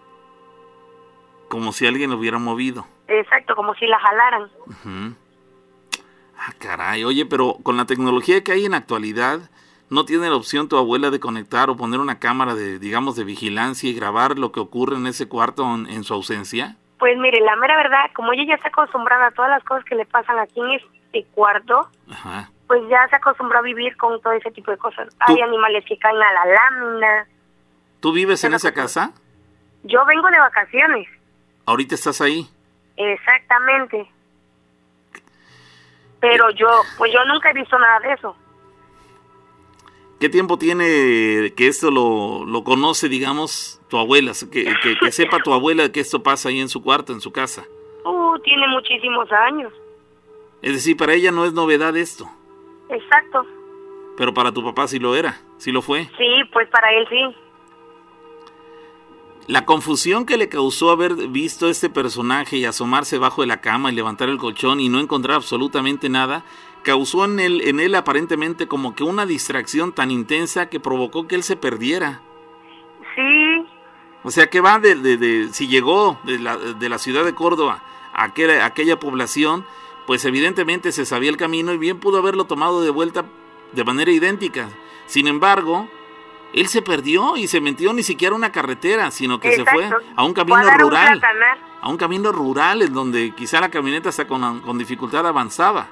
Como 1.48 1.72
si 1.72 1.86
alguien 1.86 2.10
lo 2.10 2.16
hubiera 2.18 2.38
movido. 2.38 2.86
Exacto, 3.06 3.54
como 3.56 3.74
si 3.74 3.86
la 3.86 3.98
jalaran. 3.98 4.50
Ah, 6.38 6.52
caray. 6.58 7.04
Oye, 7.04 7.26
pero 7.26 7.56
con 7.62 7.76
la 7.76 7.86
tecnología 7.86 8.44
que 8.44 8.52
hay 8.52 8.66
en 8.66 8.74
actualidad, 8.74 9.40
¿No 9.90 10.04
tiene 10.04 10.28
la 10.28 10.36
opción 10.36 10.68
tu 10.68 10.76
abuela 10.76 11.08
de 11.08 11.18
conectar 11.18 11.70
o 11.70 11.76
poner 11.76 11.98
una 11.98 12.18
cámara 12.18 12.54
de, 12.54 12.78
digamos, 12.78 13.16
de 13.16 13.24
vigilancia 13.24 13.88
y 13.88 13.94
grabar 13.94 14.38
lo 14.38 14.52
que 14.52 14.60
ocurre 14.60 14.96
en 14.96 15.06
ese 15.06 15.28
cuarto 15.28 15.64
en, 15.64 16.04
su 16.04 16.12
ausencia? 16.12 16.76
Pues 16.98 17.16
mire, 17.16 17.40
la 17.40 17.56
mera 17.56 17.76
verdad, 17.76 18.10
como 18.14 18.32
ella 18.34 18.44
ya 18.48 18.54
está 18.56 18.68
acostumbrada 18.68 19.28
a 19.28 19.30
todas 19.30 19.50
las 19.50 19.64
cosas 19.64 19.84
que 19.84 19.94
le 19.94 20.04
pasan 20.04 20.38
aquí 20.38 20.60
en 20.60 20.72
este 20.72 21.24
cuarto, 21.32 21.88
pues 22.66 22.82
ya 22.90 23.08
se 23.08 23.16
acostumbró 23.16 23.60
a 23.60 23.62
vivir 23.62 23.96
con 23.96 24.20
todo 24.20 24.34
ese 24.34 24.50
tipo 24.50 24.70
de 24.70 24.76
cosas. 24.76 25.08
Hay 25.20 25.40
animales 25.40 25.84
que 25.86 25.96
caen 25.98 26.16
a 26.16 26.32
la 26.32 26.44
lámina. 26.44 27.26
¿Tú 28.00 28.12
vives 28.12 28.44
en 28.44 28.52
esa 28.52 28.74
casa? 28.74 29.12
Yo 29.84 30.04
vengo 30.04 30.28
de 30.28 30.38
vacaciones. 30.38 31.08
¿Ahorita 31.68 31.96
estás 31.96 32.22
ahí? 32.22 32.46
Exactamente. 32.96 34.10
Pero 36.18 36.48
yo, 36.52 36.66
pues 36.96 37.12
yo 37.12 37.22
nunca 37.26 37.50
he 37.50 37.52
visto 37.52 37.78
nada 37.78 38.00
de 38.00 38.14
eso. 38.14 38.34
¿Qué 40.18 40.30
tiempo 40.30 40.56
tiene 40.56 41.52
que 41.54 41.66
esto 41.66 41.90
lo, 41.90 42.46
lo 42.46 42.64
conoce, 42.64 43.10
digamos, 43.10 43.82
tu 43.90 43.98
abuela? 43.98 44.32
Que, 44.50 44.74
que, 44.98 45.12
sepa 45.12 45.40
tu 45.40 45.52
abuela 45.52 45.92
que 45.92 46.00
esto 46.00 46.22
pasa 46.22 46.48
ahí 46.48 46.58
en 46.58 46.70
su 46.70 46.82
cuarto, 46.82 47.12
en 47.12 47.20
su 47.20 47.32
casa. 47.32 47.66
Uh, 48.02 48.38
tiene 48.38 48.66
muchísimos 48.68 49.30
años. 49.30 49.70
Es 50.62 50.72
decir, 50.72 50.96
para 50.96 51.12
ella 51.12 51.32
no 51.32 51.44
es 51.44 51.52
novedad 51.52 51.94
esto. 51.98 52.30
Exacto. 52.88 53.44
Pero 54.16 54.32
para 54.32 54.52
tu 54.52 54.64
papá 54.64 54.88
sí 54.88 54.98
lo 54.98 55.14
era, 55.14 55.38
sí 55.58 55.70
lo 55.70 55.82
fue. 55.82 56.06
Sí, 56.16 56.44
pues 56.50 56.66
para 56.70 56.90
él 56.94 57.06
sí. 57.10 57.36
La 59.48 59.64
confusión 59.64 60.26
que 60.26 60.36
le 60.36 60.50
causó 60.50 60.90
haber 60.90 61.14
visto 61.14 61.70
este 61.70 61.88
personaje 61.88 62.58
y 62.58 62.66
asomarse 62.66 63.16
bajo 63.16 63.40
de 63.40 63.46
la 63.46 63.62
cama 63.62 63.90
y 63.90 63.94
levantar 63.94 64.28
el 64.28 64.36
colchón 64.36 64.78
y 64.78 64.90
no 64.90 65.00
encontrar 65.00 65.36
absolutamente 65.36 66.10
nada, 66.10 66.44
causó 66.82 67.24
en 67.24 67.40
él, 67.40 67.62
en 67.64 67.80
él 67.80 67.94
aparentemente 67.94 68.68
como 68.68 68.94
que 68.94 69.04
una 69.04 69.24
distracción 69.24 69.92
tan 69.92 70.10
intensa 70.10 70.68
que 70.68 70.80
provocó 70.80 71.26
que 71.26 71.34
él 71.34 71.42
se 71.42 71.56
perdiera. 71.56 72.20
Sí. 73.16 73.64
O 74.22 74.30
sea 74.30 74.50
que 74.50 74.60
va 74.60 74.78
de, 74.80 74.94
de, 74.96 75.48
si 75.50 75.66
llegó 75.66 76.20
de 76.24 76.38
la, 76.38 76.58
de 76.58 76.88
la, 76.90 76.98
ciudad 76.98 77.24
de 77.24 77.34
Córdoba 77.34 77.82
a 78.12 78.24
aquella, 78.24 78.64
a 78.64 78.66
aquella 78.66 79.00
población, 79.00 79.64
pues 80.06 80.26
evidentemente 80.26 80.92
se 80.92 81.06
sabía 81.06 81.30
el 81.30 81.38
camino 81.38 81.72
y 81.72 81.78
bien 81.78 82.00
pudo 82.00 82.18
haberlo 82.18 82.44
tomado 82.44 82.82
de 82.82 82.90
vuelta 82.90 83.24
de 83.72 83.84
manera 83.84 84.10
idéntica. 84.10 84.68
Sin 85.06 85.26
embargo, 85.26 85.88
él 86.52 86.66
se 86.68 86.82
perdió 86.82 87.36
y 87.36 87.46
se 87.46 87.60
metió 87.60 87.92
ni 87.92 88.02
siquiera 88.02 88.34
a 88.34 88.36
una 88.36 88.52
carretera, 88.52 89.10
sino 89.10 89.38
que 89.38 89.52
se 89.52 89.64
fue 89.64 89.88
a 90.16 90.24
un 90.24 90.32
camino 90.32 90.62
rural. 90.78 91.20
a 91.80 91.88
un 91.88 91.96
camino 91.96 92.32
rural 92.32 92.82
en 92.82 92.92
donde 92.92 93.32
quizá 93.34 93.60
la 93.60 93.68
camioneta 93.68 94.08
hasta 94.08 94.26
con, 94.26 94.60
con 94.60 94.78
dificultad 94.78 95.26
avanzaba. 95.26 95.88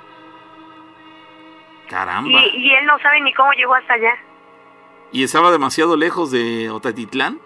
Caramba. 1.88 2.40
Y, 2.54 2.72
él 2.72 2.86
no 2.86 2.98
sabe 2.98 3.20
ni 3.20 3.32
cómo 3.34 3.52
llegó 3.52 3.74
hasta 3.74 3.94
allá. 3.94 4.16
¿Y 5.12 5.22
estaba 5.22 5.52
demasiado 5.52 5.96
lejos 5.96 6.30
de 6.30 6.68
Otatitlán? 6.70 7.38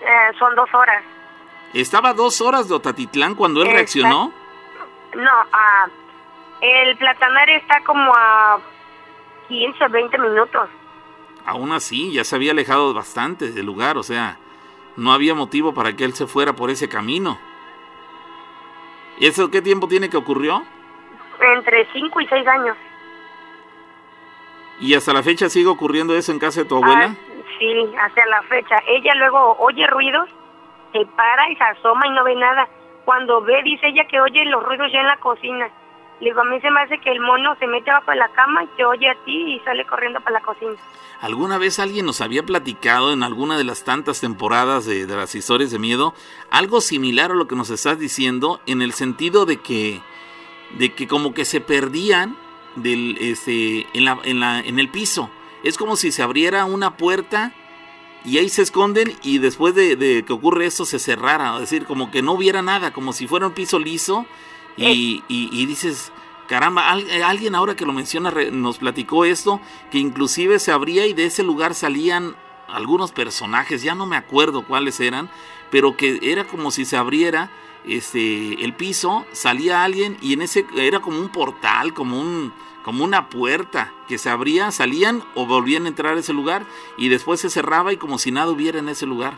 Eh, 0.00 0.36
son 0.38 0.54
dos 0.54 0.72
horas. 0.72 1.02
¿Estaba 1.74 2.12
dos 2.14 2.40
horas 2.40 2.68
de 2.68 2.74
Otatitlán 2.74 3.34
cuando 3.34 3.62
él 3.62 3.72
reaccionó? 3.72 4.32
No, 5.14 5.40
uh, 5.42 5.90
el 6.60 6.96
platanar 6.96 7.50
está 7.50 7.80
como 7.82 8.12
a 8.14 8.60
15, 9.48 9.88
20 9.88 10.18
minutos 10.18 10.70
aún 11.50 11.72
así 11.72 12.12
ya 12.12 12.22
se 12.22 12.36
había 12.36 12.52
alejado 12.52 12.94
bastante 12.94 13.50
del 13.50 13.66
lugar, 13.66 13.98
o 13.98 14.02
sea, 14.02 14.38
no 14.96 15.12
había 15.12 15.34
motivo 15.34 15.74
para 15.74 15.94
que 15.94 16.04
él 16.04 16.14
se 16.14 16.26
fuera 16.26 16.54
por 16.54 16.70
ese 16.70 16.88
camino. 16.88 17.38
¿Y 19.18 19.26
eso 19.26 19.50
qué 19.50 19.60
tiempo 19.60 19.88
tiene 19.88 20.08
que 20.08 20.16
ocurrió? 20.16 20.62
Entre 21.56 21.86
5 21.92 22.20
y 22.20 22.26
6 22.26 22.46
años. 22.46 22.76
¿Y 24.78 24.94
hasta 24.94 25.12
la 25.12 25.22
fecha 25.22 25.48
sigue 25.48 25.66
ocurriendo 25.66 26.14
eso 26.14 26.32
en 26.32 26.38
casa 26.38 26.60
de 26.60 26.68
tu 26.68 26.76
abuela? 26.76 27.10
Ah, 27.10 27.42
sí, 27.58 27.94
hasta 28.00 28.26
la 28.26 28.42
fecha. 28.42 28.76
Ella 28.86 29.14
luego 29.16 29.56
oye 29.58 29.86
ruidos, 29.88 30.28
se 30.92 31.04
para 31.04 31.50
y 31.50 31.56
se 31.56 31.64
asoma 31.64 32.06
y 32.06 32.10
no 32.10 32.24
ve 32.24 32.36
nada. 32.36 32.68
Cuando 33.04 33.42
ve, 33.42 33.62
dice 33.64 33.88
ella 33.88 34.04
que 34.06 34.20
oye 34.20 34.44
los 34.44 34.62
ruidos 34.62 34.90
ya 34.92 35.00
en 35.00 35.06
la 35.08 35.16
cocina. 35.16 35.68
Le 36.20 36.26
digo, 36.26 36.40
a 36.42 36.44
mí 36.44 36.60
se 36.60 36.70
me 36.70 36.80
hace 36.80 36.98
que 36.98 37.10
el 37.10 37.20
mono 37.20 37.56
se 37.56 37.66
mete 37.66 37.90
abajo 37.90 38.10
de 38.12 38.18
la 38.18 38.28
cama 38.28 38.62
y 38.62 38.66
te 38.76 38.84
oye 38.84 39.08
a 39.08 39.14
ti 39.24 39.54
y 39.54 39.60
sale 39.60 39.84
corriendo 39.86 40.20
para 40.20 40.38
la 40.38 40.40
cocina. 40.40 40.76
¿Alguna 41.20 41.58
vez 41.58 41.78
alguien 41.78 42.06
nos 42.06 42.22
había 42.22 42.44
platicado 42.44 43.12
en 43.12 43.22
alguna 43.22 43.58
de 43.58 43.64
las 43.64 43.84
tantas 43.84 44.20
temporadas 44.20 44.86
de, 44.86 45.06
las 45.06 45.34
historias 45.34 45.70
de 45.70 45.78
miedo 45.78 46.14
algo 46.50 46.80
similar 46.80 47.30
a 47.30 47.34
lo 47.34 47.46
que 47.46 47.56
nos 47.56 47.68
estás 47.68 47.98
diciendo 47.98 48.60
en 48.66 48.80
el 48.80 48.94
sentido 48.94 49.44
de 49.44 49.58
que, 49.58 50.00
de 50.78 50.94
que 50.94 51.06
como 51.06 51.34
que 51.34 51.44
se 51.44 51.60
perdían 51.60 52.38
del, 52.76 53.18
este, 53.20 53.86
en, 53.92 54.06
la, 54.06 54.18
en, 54.24 54.40
la, 54.40 54.60
en 54.60 54.78
el 54.78 54.88
piso? 54.88 55.30
Es 55.62 55.76
como 55.76 55.96
si 55.96 56.10
se 56.10 56.22
abriera 56.22 56.64
una 56.64 56.96
puerta 56.96 57.54
y 58.24 58.38
ahí 58.38 58.48
se 58.48 58.62
esconden 58.62 59.14
y 59.22 59.38
después 59.38 59.74
de, 59.74 59.96
de, 59.96 60.24
que 60.24 60.32
ocurre 60.32 60.66
eso 60.66 60.86
se 60.86 60.98
cerrara, 60.98 61.54
es 61.54 61.60
decir, 61.60 61.84
como 61.84 62.10
que 62.10 62.22
no 62.22 62.32
hubiera 62.32 62.62
nada, 62.62 62.92
como 62.92 63.12
si 63.12 63.26
fuera 63.26 63.46
un 63.46 63.52
piso 63.52 63.78
liso 63.78 64.26
y, 64.76 65.22
y, 65.28 65.66
dices, 65.66 66.12
caramba, 66.50 66.98
eh, 66.98 67.22
alguien 67.22 67.54
ahora 67.54 67.76
que 67.76 67.86
lo 67.86 67.92
menciona 67.92 68.32
nos 68.50 68.78
platicó 68.78 69.24
esto, 69.24 69.60
que 69.92 69.98
inclusive 69.98 70.58
se 70.58 70.72
abría 70.72 71.06
y 71.06 71.12
de 71.12 71.26
ese 71.26 71.44
lugar 71.44 71.76
salían 71.76 72.34
algunos 72.66 73.12
personajes, 73.12 73.84
ya 73.84 73.94
no 73.94 74.04
me 74.04 74.16
acuerdo 74.16 74.66
cuáles 74.66 74.98
eran, 74.98 75.30
pero 75.70 75.96
que 75.96 76.18
era 76.22 76.42
como 76.42 76.72
si 76.72 76.84
se 76.84 76.96
abriera 76.96 77.52
este 77.84 78.64
el 78.64 78.74
piso, 78.74 79.24
salía 79.30 79.84
alguien 79.84 80.16
y 80.20 80.32
en 80.32 80.42
ese 80.42 80.66
era 80.74 80.98
como 80.98 81.20
un 81.20 81.28
portal, 81.28 81.94
como 81.94 82.20
un 82.20 82.52
como 82.82 83.04
una 83.04 83.28
puerta 83.28 83.94
que 84.08 84.18
se 84.18 84.28
abría, 84.28 84.72
salían 84.72 85.22
o 85.36 85.46
volvían 85.46 85.84
a 85.84 85.88
entrar 85.88 86.16
a 86.16 86.20
ese 86.20 86.32
lugar 86.32 86.66
y 86.98 87.10
después 87.10 87.38
se 87.38 87.48
cerraba 87.48 87.92
y 87.92 87.96
como 87.96 88.18
si 88.18 88.32
nada 88.32 88.50
hubiera 88.50 88.80
en 88.80 88.88
ese 88.88 89.06
lugar. 89.06 89.34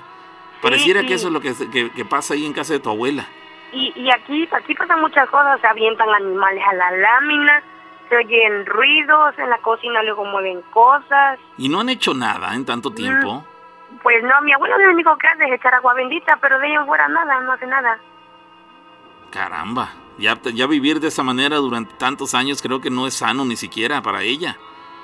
Pareciera 0.63 1.05
que 1.05 1.13
eso 1.13 1.27
es 1.27 1.33
lo 1.35 1.43
que 1.43 2.07
pasa 2.09 2.33
ahí 2.33 2.47
en 2.47 2.55
casa 2.55 2.73
de 2.73 2.81
tu 2.81 2.89
abuela. 2.89 3.29
Y, 3.73 3.93
y 3.97 4.11
aquí, 4.11 4.49
aquí 4.53 4.75
pasan 4.75 5.01
muchas 5.01 5.29
cosas, 5.31 5.61
se 5.61 5.67
avientan 5.67 6.09
animales 6.11 6.63
a 6.69 6.75
la 6.75 6.91
lámina, 6.91 7.63
se 8.09 8.17
oyen 8.17 8.67
ruidos, 8.67 9.39
en 9.39 9.49
la 9.49 9.59
cocina 9.59 10.03
luego 10.03 10.25
mueven 10.25 10.63
cosas. 10.71 11.39
¿Y 11.57 11.69
no 11.69 11.81
han 11.81 11.89
hecho 11.89 12.13
nada 12.13 12.55
en 12.55 12.67
tanto 12.67 12.91
mm, 12.91 12.95
tiempo? 12.95 13.45
pues 14.03 14.23
no, 14.23 14.41
mi 14.43 14.53
abuelo 14.53 14.79
lo 14.79 14.93
único 14.93 15.17
que 15.17 15.27
hace 15.27 15.45
es 15.45 15.53
echar 15.53 15.75
agua 15.75 15.95
bendita, 15.95 16.39
pero 16.41 16.59
de 16.59 16.69
ella 16.69 16.85
fuera 16.85 17.09
nada, 17.09 17.41
no 17.41 17.53
hace 17.53 17.67
nada. 17.67 17.99
Caramba, 19.31 19.91
ya, 20.19 20.39
ya 20.55 20.67
vivir 20.67 21.01
de 21.01 21.09
esa 21.09 21.23
manera 21.23 21.57
durante 21.57 21.95
tantos 21.95 22.35
años 22.35 22.63
creo 22.63 22.81
que 22.81 22.91
no 22.91 23.07
es 23.07 23.15
sano 23.15 23.45
ni 23.45 23.57
siquiera 23.57 24.03
para 24.03 24.23
ella. 24.23 24.57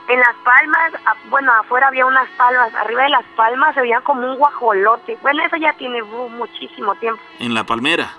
En 0.08 0.18
las 0.20 0.34
palmas, 0.36 0.92
bueno, 1.28 1.52
afuera 1.52 1.88
había 1.88 2.06
unas 2.06 2.28
palmas, 2.30 2.74
arriba 2.74 3.02
de 3.02 3.10
las 3.10 3.24
palmas 3.36 3.74
se 3.74 3.82
veía 3.82 4.00
como 4.00 4.26
un 4.26 4.38
guajolote. 4.38 5.18
Bueno, 5.20 5.44
eso 5.44 5.56
ya 5.56 5.74
tiene 5.74 6.02
muchísimo 6.02 6.94
tiempo. 6.94 7.20
¿En 7.38 7.52
la 7.52 7.64
palmera? 7.64 8.10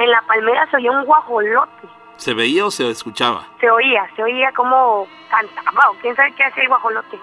En 0.00 0.10
la 0.10 0.22
palmera 0.22 0.66
se 0.70 0.76
oía 0.76 0.90
un 0.90 1.04
guajolote. 1.04 1.88
¿Se 2.16 2.34
veía 2.34 2.66
o 2.66 2.70
se 2.70 2.90
escuchaba? 2.90 3.46
Se 3.60 3.70
oía, 3.70 4.08
se 4.16 4.22
oía 4.22 4.50
como 4.52 5.06
cantaba 5.30 5.90
o 5.90 5.94
quién 6.00 6.16
sabe 6.16 6.34
qué 6.34 6.44
hacía 6.44 6.62
el 6.62 6.68
guajolote. 6.68 7.18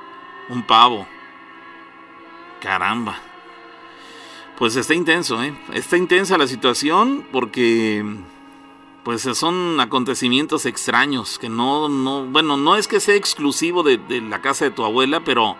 Un 0.49 0.63
pavo. 0.63 1.07
Caramba. 2.61 3.15
Pues 4.57 4.75
está 4.75 4.93
intenso, 4.93 5.41
¿eh? 5.43 5.53
Está 5.73 5.97
intensa 5.97 6.37
la 6.37 6.47
situación 6.47 7.27
porque 7.31 8.03
pues 9.03 9.21
son 9.21 9.79
acontecimientos 9.79 10.65
extraños 10.65 11.39
que 11.39 11.49
no, 11.49 11.89
no, 11.89 12.25
bueno, 12.25 12.57
no 12.57 12.75
es 12.75 12.87
que 12.87 12.99
sea 12.99 13.15
exclusivo 13.15 13.81
de, 13.81 13.99
la 14.21 14.41
casa 14.41 14.65
de 14.65 14.71
tu 14.71 14.83
abuela, 14.83 15.21
pero 15.21 15.55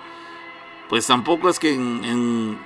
pues 0.90 1.08
tampoco 1.08 1.48
es 1.50 1.58
que 1.58 1.74
en 1.74 2.60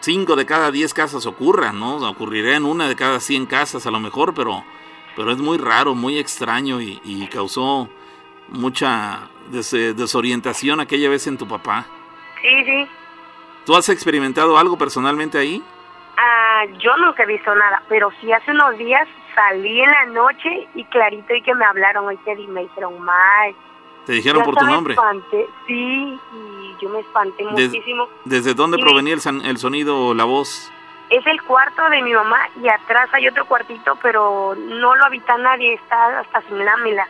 cinco 0.00 0.36
de 0.36 0.46
cada 0.46 0.70
diez 0.70 0.94
casas 0.94 1.26
ocurra, 1.26 1.72
¿no? 1.72 1.96
Ocurrirá 2.08 2.56
en 2.56 2.64
una 2.64 2.88
de 2.88 2.96
cada 2.96 3.20
cien 3.20 3.46
casas 3.46 3.86
a 3.86 3.90
lo 3.90 4.00
mejor, 4.00 4.34
pero, 4.34 4.64
pero 5.16 5.32
es 5.32 5.38
muy 5.38 5.58
raro, 5.58 5.94
muy 5.94 6.18
extraño 6.18 6.80
y, 6.80 7.28
causó 7.32 7.88
mucha 8.48 9.28
desorientación 9.50 10.80
aquella 10.80 11.08
vez 11.08 11.26
en 11.26 11.38
tu 11.38 11.46
papá. 11.46 11.86
Sí, 12.40 12.64
sí. 12.64 12.88
¿Tú 13.64 13.76
has 13.76 13.88
experimentado 13.88 14.58
algo 14.58 14.76
personalmente 14.76 15.38
ahí? 15.38 15.62
Ah, 16.18 16.64
yo 16.78 16.96
nunca 16.96 17.22
he 17.22 17.26
visto 17.26 17.54
nada, 17.54 17.82
pero 17.88 18.10
sí 18.20 18.32
hace 18.32 18.50
unos 18.50 18.76
días 18.76 19.08
salí 19.34 19.80
en 19.80 19.90
la 19.90 20.06
noche 20.06 20.68
y 20.74 20.84
clarito 20.84 21.34
y 21.34 21.42
que 21.42 21.54
me 21.54 21.64
hablaron 21.64 22.06
hoy 22.06 22.18
y 22.26 22.46
me 22.48 22.62
dijeron, 22.62 23.00
May. 23.00 23.54
¿Te 24.06 24.12
dijeron 24.12 24.42
por 24.42 24.56
tu 24.56 24.66
nombre? 24.66 24.96
sí, 25.66 26.18
yo 26.80 26.88
me 26.88 27.00
espanté 27.00 27.44
muchísimo. 27.44 28.08
¿Desde 28.24 28.54
dónde 28.54 28.78
provenía 28.78 29.14
el, 29.14 29.58
sonido 29.58 30.06
o 30.06 30.14
la 30.14 30.24
voz? 30.24 30.70
Es 31.10 31.26
el 31.26 31.42
cuarto 31.42 31.88
de 31.90 32.02
mi 32.02 32.12
mamá 32.12 32.48
y 32.62 32.68
atrás 32.68 33.08
hay 33.12 33.28
otro 33.28 33.44
cuartito, 33.46 33.98
pero 34.02 34.54
no 34.54 34.94
lo 34.96 35.04
habita 35.04 35.36
nadie, 35.38 35.74
está 35.74 36.20
hasta 36.20 36.40
sin 36.42 36.64
lámina. 36.64 37.06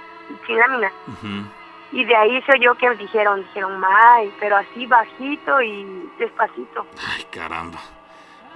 Sin 0.47 0.57
lámina. 0.57 0.93
Y 1.93 2.05
de 2.05 2.17
ahí 2.17 2.43
se 2.43 2.53
oyó 2.53 2.75
que 2.75 2.91
dijeron, 2.97 3.41
dijeron, 3.41 3.79
May, 3.79 4.33
pero 4.41 4.57
así 4.57 4.87
bajito 4.87 5.61
y 5.61 6.11
despacito. 6.19 6.87
Ay, 7.15 7.25
caramba. 7.31 7.81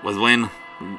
Pues 0.03 0.17
bueno, 0.17 0.51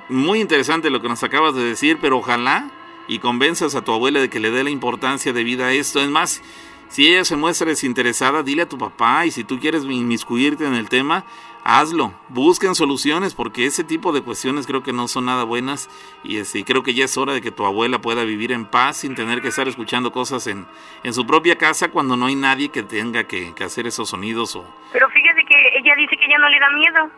muy 0.09 0.39
interesante 0.39 0.89
lo 0.89 1.01
que 1.01 1.09
nos 1.09 1.23
acabas 1.23 1.55
de 1.55 1.63
decir, 1.63 1.97
pero 1.99 2.17
ojalá 2.17 2.69
y 3.07 3.19
convenzas 3.19 3.73
a 3.75 3.83
tu 3.83 3.93
abuela 3.93 4.19
de 4.19 4.29
que 4.29 4.39
le 4.39 4.51
dé 4.51 4.63
la 4.63 4.69
importancia 4.69 5.33
de 5.33 5.43
vida 5.43 5.67
a 5.67 5.71
esto. 5.71 5.99
Es 5.99 6.09
más, 6.09 6.41
si 6.89 7.07
ella 7.07 7.25
se 7.25 7.35
muestra 7.35 7.67
desinteresada, 7.67 8.43
dile 8.43 8.63
a 8.63 8.69
tu 8.69 8.77
papá 8.77 9.25
y 9.25 9.31
si 9.31 9.43
tú 9.43 9.59
quieres 9.59 9.83
inmiscuirte 9.83 10.65
en 10.65 10.73
el 10.73 10.89
tema, 10.89 11.25
hazlo. 11.63 12.13
Busquen 12.29 12.75
soluciones 12.75 13.33
porque 13.33 13.65
ese 13.65 13.83
tipo 13.83 14.13
de 14.13 14.21
cuestiones 14.21 14.65
creo 14.65 14.83
que 14.83 14.93
no 14.93 15.09
son 15.09 15.25
nada 15.25 15.43
buenas 15.43 15.89
y 16.23 16.37
este, 16.37 16.63
creo 16.63 16.81
que 16.81 16.93
ya 16.93 17.05
es 17.05 17.17
hora 17.17 17.33
de 17.33 17.41
que 17.41 17.51
tu 17.51 17.65
abuela 17.65 17.99
pueda 17.99 18.23
vivir 18.23 18.53
en 18.53 18.65
paz 18.65 18.97
sin 18.97 19.15
tener 19.15 19.41
que 19.41 19.49
estar 19.49 19.67
escuchando 19.67 20.13
cosas 20.13 20.47
en, 20.47 20.65
en 21.03 21.13
su 21.13 21.27
propia 21.27 21.57
casa 21.57 21.91
cuando 21.91 22.15
no 22.15 22.27
hay 22.27 22.35
nadie 22.35 22.69
que 22.69 22.83
tenga 22.83 23.25
que, 23.25 23.53
que 23.53 23.65
hacer 23.65 23.85
esos 23.85 24.09
sonidos. 24.09 24.55
O... 24.55 24.65
Pero 24.93 25.09
fíjate 25.09 25.43
que 25.43 25.55
ella 25.77 25.93
dice 25.97 26.15
que 26.15 26.29
ya 26.29 26.37
no 26.37 26.47
le 26.47 26.59
da 26.59 26.69
miedo. 26.69 27.11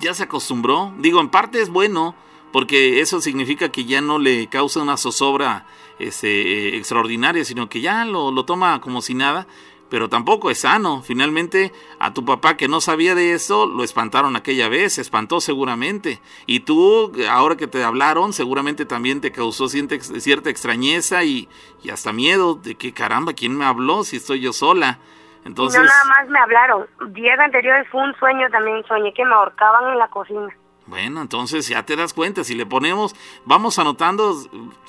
Ya 0.00 0.12
se 0.12 0.24
acostumbró. 0.24 0.92
Digo, 0.98 1.20
en 1.20 1.28
parte 1.28 1.60
es 1.60 1.70
bueno 1.70 2.16
porque 2.52 3.00
eso 3.00 3.20
significa 3.20 3.68
que 3.68 3.84
ya 3.84 4.00
no 4.00 4.18
le 4.18 4.48
causa 4.48 4.82
una 4.82 4.96
zozobra 4.96 5.66
este, 5.98 6.76
extraordinaria, 6.76 7.44
sino 7.44 7.68
que 7.68 7.80
ya 7.80 8.04
lo, 8.04 8.30
lo 8.30 8.44
toma 8.44 8.80
como 8.80 9.02
si 9.02 9.14
nada, 9.14 9.46
pero 9.90 10.08
tampoco 10.08 10.50
es 10.50 10.60
sano. 10.60 11.02
Finalmente, 11.02 11.72
a 11.98 12.12
tu 12.12 12.24
papá 12.24 12.56
que 12.56 12.68
no 12.68 12.80
sabía 12.80 13.14
de 13.14 13.32
eso, 13.32 13.66
lo 13.66 13.84
espantaron 13.84 14.36
aquella 14.36 14.68
vez, 14.68 14.94
se 14.94 15.00
espantó 15.00 15.40
seguramente. 15.40 16.20
Y 16.46 16.60
tú, 16.60 17.12
ahora 17.30 17.56
que 17.56 17.66
te 17.66 17.82
hablaron, 17.82 18.32
seguramente 18.32 18.84
también 18.84 19.20
te 19.20 19.32
causó 19.32 19.68
cierta 19.68 20.50
extrañeza 20.50 21.24
y, 21.24 21.48
y 21.82 21.90
hasta 21.90 22.12
miedo 22.12 22.54
de 22.54 22.74
que 22.74 22.92
caramba, 22.92 23.32
¿quién 23.32 23.56
me 23.56 23.64
habló 23.64 24.04
si 24.04 24.16
estoy 24.16 24.40
yo 24.40 24.52
sola? 24.52 24.98
Entonces... 25.44 25.80
no 25.80 25.86
nada 25.86 26.04
más 26.04 26.28
me 26.28 26.38
hablaron. 26.38 26.86
Días 27.14 27.38
anteriores 27.38 27.88
fue 27.90 28.02
un 28.02 28.14
sueño 28.16 28.48
también, 28.50 28.84
soñé 28.86 29.14
que 29.14 29.24
me 29.24 29.34
ahorcaban 29.34 29.92
en 29.92 29.98
la 29.98 30.08
cocina. 30.08 30.48
Bueno, 30.88 31.20
entonces 31.20 31.68
ya 31.68 31.84
te 31.84 31.96
das 31.96 32.14
cuenta, 32.14 32.44
si 32.44 32.54
le 32.54 32.64
ponemos, 32.64 33.14
vamos 33.44 33.78
anotando, 33.78 34.34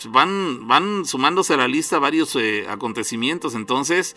van, 0.07 0.65
van 0.65 1.05
sumándose 1.05 1.55
a 1.55 1.57
la 1.57 1.67
lista 1.67 1.99
varios 1.99 2.37
eh, 2.37 2.65
acontecimientos, 2.69 3.53
entonces, 3.53 4.15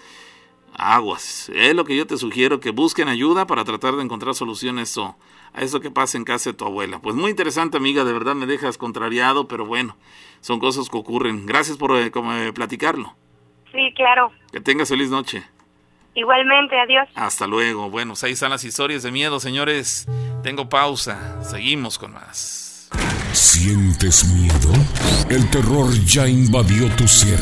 aguas. 0.75 1.51
Es 1.53 1.75
lo 1.75 1.85
que 1.85 1.97
yo 1.97 2.07
te 2.07 2.17
sugiero, 2.19 2.61
que 2.61 2.71
busquen 2.71 3.09
ayuda 3.09 3.49
para 3.49 3.65
tratar 3.65 3.97
de 3.97 4.03
encontrar 4.05 4.37
soluciones 4.37 4.97
a 4.97 5.61
eso 5.61 5.81
que 5.81 5.91
pasa 5.91 6.17
en 6.17 6.25
casa 6.25 6.51
de 6.51 6.57
tu 6.57 6.65
abuela. 6.65 7.01
Pues 7.01 7.17
muy 7.17 7.31
interesante, 7.31 7.79
amiga, 7.79 8.05
de 8.05 8.13
verdad 8.13 8.37
me 8.37 8.47
dejas 8.47 8.79
contrariado, 8.79 9.49
pero 9.49 9.67
bueno, 9.67 9.97
son 10.41 10.61
cosas 10.61 10.89
que 10.89 10.97
ocurren. 10.97 11.47
Gracias 11.47 11.77
por 11.79 11.97
eh, 11.97 12.13
eh, 12.15 12.53
platicarlo. 12.55 13.17
Sí, 13.73 13.93
claro. 13.97 14.31
Que 14.53 14.61
tengas 14.61 14.89
feliz 14.89 15.11
noche. 15.11 15.43
Igualmente, 16.15 16.79
adiós. 16.79 17.09
Hasta 17.15 17.47
luego. 17.47 17.91
Bueno, 17.91 18.13
pues 18.13 18.25
ahí 18.25 18.33
están 18.33 18.51
las 18.51 18.65
historias 18.65 19.03
de 19.03 19.11
miedo, 19.11 19.41
señores. 19.41 20.07
Tengo 20.43 20.69
pausa. 20.69 21.43
Seguimos 21.43 21.99
con 21.99 22.13
más. 22.13 22.63
¿Sientes 23.33 24.27
miedo? 24.27 24.73
El 25.31 25.49
terror 25.49 25.91
ya 26.05 26.29
invadió 26.29 26.87
tu 26.97 27.09
ser, 27.09 27.41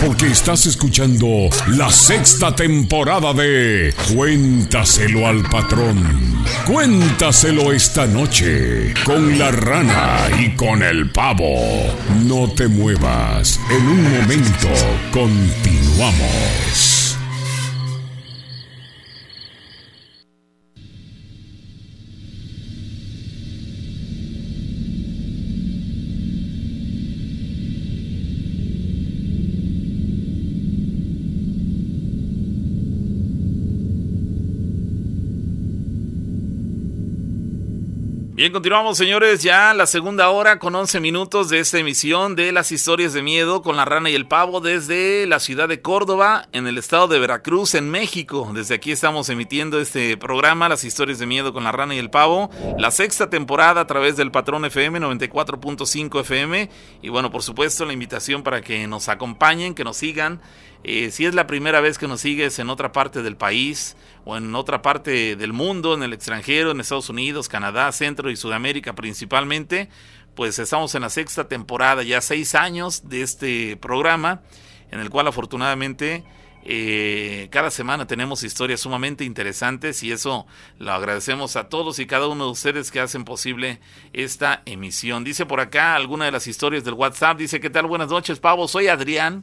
porque 0.00 0.28
estás 0.28 0.64
escuchando 0.64 1.26
la 1.68 1.90
sexta 1.90 2.56
temporada 2.56 3.34
de 3.34 3.92
Cuéntaselo 4.14 5.26
al 5.26 5.42
patrón. 5.42 6.42
Cuéntaselo 6.66 7.72
esta 7.72 8.06
noche 8.06 8.94
con 9.04 9.38
la 9.38 9.50
rana 9.50 10.20
y 10.40 10.54
con 10.54 10.82
el 10.82 11.10
pavo. 11.10 11.94
No 12.24 12.50
te 12.52 12.66
muevas, 12.68 13.60
en 13.70 13.88
un 13.88 14.02
momento 14.04 14.68
continuamos. 15.12 16.95
Bien, 38.36 38.52
continuamos 38.52 38.98
señores, 38.98 39.42
ya 39.42 39.72
la 39.72 39.86
segunda 39.86 40.28
hora 40.28 40.58
con 40.58 40.74
11 40.74 41.00
minutos 41.00 41.48
de 41.48 41.58
esta 41.58 41.78
emisión 41.78 42.36
de 42.36 42.52
las 42.52 42.70
historias 42.70 43.14
de 43.14 43.22
miedo 43.22 43.62
con 43.62 43.78
la 43.78 43.86
rana 43.86 44.10
y 44.10 44.14
el 44.14 44.26
pavo 44.26 44.60
desde 44.60 45.26
la 45.26 45.40
ciudad 45.40 45.70
de 45.70 45.80
Córdoba, 45.80 46.46
en 46.52 46.66
el 46.66 46.76
estado 46.76 47.08
de 47.08 47.18
Veracruz, 47.18 47.74
en 47.74 47.90
México. 47.90 48.50
Desde 48.54 48.74
aquí 48.74 48.92
estamos 48.92 49.30
emitiendo 49.30 49.80
este 49.80 50.18
programa, 50.18 50.68
las 50.68 50.84
historias 50.84 51.18
de 51.18 51.24
miedo 51.24 51.54
con 51.54 51.64
la 51.64 51.72
rana 51.72 51.94
y 51.94 51.98
el 51.98 52.10
pavo, 52.10 52.50
la 52.76 52.90
sexta 52.90 53.30
temporada 53.30 53.80
a 53.80 53.86
través 53.86 54.18
del 54.18 54.30
patrón 54.30 54.66
FM 54.66 55.00
94.5 55.00 56.20
FM. 56.20 56.68
Y 57.00 57.08
bueno, 57.08 57.30
por 57.30 57.42
supuesto, 57.42 57.86
la 57.86 57.94
invitación 57.94 58.42
para 58.42 58.60
que 58.60 58.86
nos 58.86 59.08
acompañen, 59.08 59.74
que 59.74 59.82
nos 59.82 59.96
sigan 59.96 60.42
eh, 60.88 61.10
si 61.10 61.26
es 61.26 61.34
la 61.34 61.48
primera 61.48 61.80
vez 61.80 61.98
que 61.98 62.06
nos 62.06 62.20
sigues 62.20 62.60
en 62.60 62.70
otra 62.70 62.92
parte 62.92 63.24
del 63.24 63.36
país 63.36 63.96
o 64.24 64.36
en 64.36 64.54
otra 64.54 64.82
parte 64.82 65.34
del 65.34 65.52
mundo, 65.52 65.94
en 65.94 66.04
el 66.04 66.12
extranjero, 66.12 66.70
en 66.70 66.78
Estados 66.78 67.10
Unidos, 67.10 67.48
Canadá, 67.48 67.90
Centro 67.90 68.30
y 68.30 68.36
Sudamérica 68.36 68.94
principalmente, 68.94 69.88
pues 70.36 70.60
estamos 70.60 70.94
en 70.94 71.02
la 71.02 71.10
sexta 71.10 71.48
temporada, 71.48 72.04
ya 72.04 72.20
seis 72.20 72.54
años 72.54 73.08
de 73.08 73.22
este 73.22 73.76
programa, 73.78 74.42
en 74.92 75.00
el 75.00 75.10
cual 75.10 75.26
afortunadamente 75.26 76.22
eh, 76.62 77.48
cada 77.50 77.72
semana 77.72 78.06
tenemos 78.06 78.44
historias 78.44 78.78
sumamente 78.78 79.24
interesantes 79.24 80.04
y 80.04 80.12
eso 80.12 80.46
lo 80.78 80.92
agradecemos 80.92 81.56
a 81.56 81.68
todos 81.68 81.98
y 81.98 82.06
cada 82.06 82.28
uno 82.28 82.44
de 82.44 82.50
ustedes 82.52 82.92
que 82.92 83.00
hacen 83.00 83.24
posible 83.24 83.80
esta 84.12 84.62
emisión. 84.66 85.24
Dice 85.24 85.46
por 85.46 85.58
acá 85.58 85.96
alguna 85.96 86.26
de 86.26 86.30
las 86.30 86.46
historias 86.46 86.84
del 86.84 86.94
WhatsApp, 86.94 87.38
dice, 87.38 87.58
¿qué 87.58 87.70
tal? 87.70 87.86
Buenas 87.86 88.10
noches, 88.10 88.38
Pavo, 88.38 88.68
soy 88.68 88.86
Adrián. 88.86 89.42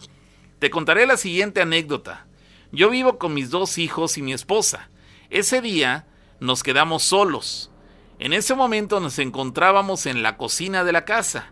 Te 0.63 0.69
contaré 0.69 1.05
la 1.05 1.17
siguiente 1.17 1.61
anécdota. 1.61 2.25
Yo 2.71 2.89
vivo 2.89 3.17
con 3.17 3.33
mis 3.33 3.49
dos 3.49 3.77
hijos 3.77 4.17
y 4.17 4.21
mi 4.21 4.31
esposa. 4.31 4.89
Ese 5.29 5.59
día 5.59 6.07
nos 6.39 6.63
quedamos 6.63 7.03
solos. 7.03 7.69
En 8.17 8.31
ese 8.31 8.55
momento 8.55 9.01
nos 9.01 9.19
encontrábamos 9.19 10.05
en 10.05 10.23
la 10.23 10.37
cocina 10.37 10.85
de 10.85 10.93
la 10.93 11.03
casa. 11.03 11.51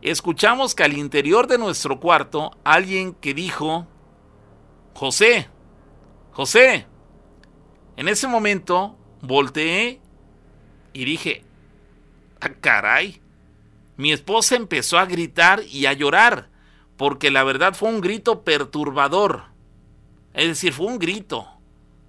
Escuchamos 0.00 0.76
que 0.76 0.84
al 0.84 0.96
interior 0.96 1.48
de 1.48 1.58
nuestro 1.58 1.98
cuarto 1.98 2.56
alguien 2.62 3.14
que 3.14 3.34
dijo, 3.34 3.88
José, 4.94 5.48
José. 6.30 6.86
En 7.96 8.06
ese 8.06 8.28
momento 8.28 8.96
volteé 9.22 10.00
y 10.92 11.04
dije, 11.04 11.42
ah, 12.40 12.50
caray. 12.60 13.20
Mi 13.96 14.12
esposa 14.12 14.54
empezó 14.54 14.98
a 14.98 15.06
gritar 15.06 15.64
y 15.68 15.86
a 15.86 15.94
llorar 15.94 16.54
porque 16.96 17.30
la 17.30 17.44
verdad 17.44 17.74
fue 17.74 17.88
un 17.88 18.00
grito 18.00 18.42
perturbador. 18.42 19.44
Es 20.34 20.48
decir, 20.48 20.72
fue 20.72 20.86
un 20.86 20.98
grito. 20.98 21.48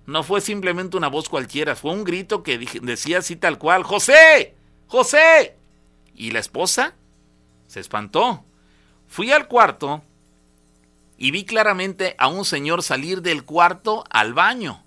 No 0.06 0.24
fue 0.24 0.40
simplemente 0.40 0.96
una 0.96 1.10
voz 1.10 1.28
cualquiera, 1.28 1.76
fue 1.76 1.92
un 1.92 2.06
grito 2.06 2.42
que 2.42 2.58
decía 2.58 3.18
así 3.20 3.36
tal 3.36 3.58
cual, 3.58 3.84
José, 3.84 4.56
José. 4.88 5.58
Y 6.16 6.32
la 6.32 6.40
esposa 6.40 6.96
se 7.68 7.82
espantó. 7.82 8.46
Fui 9.08 9.32
al 9.32 9.48
cuarto 9.48 10.02
y 11.18 11.32
vi 11.32 11.44
claramente 11.44 12.16
a 12.18 12.28
un 12.28 12.46
señor 12.46 12.84
salir 12.84 13.22
del 13.22 13.44
cuarto 13.44 14.06
al 14.10 14.34
baño, 14.34 14.84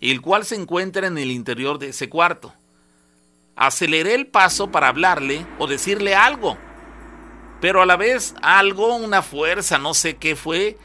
el 0.00 0.20
cual 0.20 0.44
se 0.44 0.56
encuentra 0.56 1.06
en 1.06 1.18
el 1.18 1.30
interior 1.30 1.78
de 1.78 1.90
ese 1.90 2.08
cuarto. 2.08 2.52
Aceleré 3.54 4.14
el 4.14 4.26
paso 4.26 4.70
para 4.70 4.88
hablarle 4.88 5.46
o 5.58 5.66
decirle 5.66 6.14
algo, 6.14 6.58
pero 7.60 7.82
a 7.82 7.86
la 7.86 7.96
vez 7.96 8.34
algo, 8.42 8.94
una 8.96 9.22
fuerza, 9.22 9.78
no 9.78 9.94
sé 9.94 10.16
qué 10.16 10.36
fue, 10.36 10.78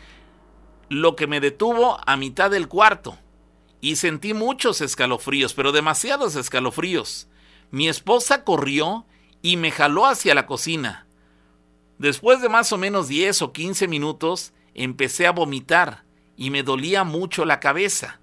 lo 0.89 1.15
que 1.15 1.27
me 1.27 1.39
detuvo 1.39 1.99
a 2.05 2.17
mitad 2.17 2.49
del 2.51 2.67
cuarto. 2.67 3.17
Y 3.81 3.95
sentí 3.95 4.33
muchos 4.33 4.81
escalofríos, 4.81 5.53
pero 5.53 5.71
demasiados 5.71 6.35
escalofríos. 6.35 7.27
Mi 7.71 7.87
esposa 7.87 8.43
corrió 8.43 9.05
y 9.41 9.57
me 9.57 9.71
jaló 9.71 10.05
hacia 10.05 10.35
la 10.35 10.45
cocina. 10.45 11.07
Después 11.97 12.41
de 12.41 12.49
más 12.49 12.71
o 12.73 12.77
menos 12.77 13.07
10 13.07 13.41
o 13.41 13.53
15 13.53 13.87
minutos, 13.87 14.53
empecé 14.73 15.27
a 15.27 15.31
vomitar 15.31 16.03
y 16.35 16.49
me 16.49 16.63
dolía 16.63 17.03
mucho 17.03 17.45
la 17.45 17.59
cabeza. 17.59 18.19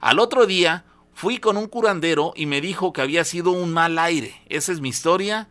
Al 0.00 0.18
otro 0.18 0.46
día, 0.46 0.84
fui 1.12 1.38
con 1.38 1.56
un 1.56 1.66
curandero 1.66 2.32
y 2.36 2.46
me 2.46 2.60
dijo 2.60 2.92
que 2.92 3.02
había 3.02 3.24
sido 3.24 3.50
un 3.50 3.72
mal 3.72 3.98
aire. 3.98 4.40
Esa 4.48 4.72
es 4.72 4.80
mi 4.80 4.88
historia. 4.88 5.48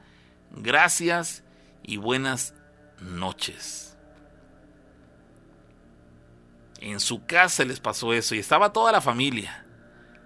Gracias 0.51 1.43
y 1.88 1.97
buenas 1.97 2.53
noches. 2.99 3.97
En 6.79 6.99
su 6.99 7.25
casa 7.25 7.65
les 7.65 7.79
pasó 7.79 8.13
eso 8.13 8.35
y 8.35 8.39
estaba 8.39 8.71
toda 8.71 8.91
la 8.91 9.01
familia. 9.01 9.65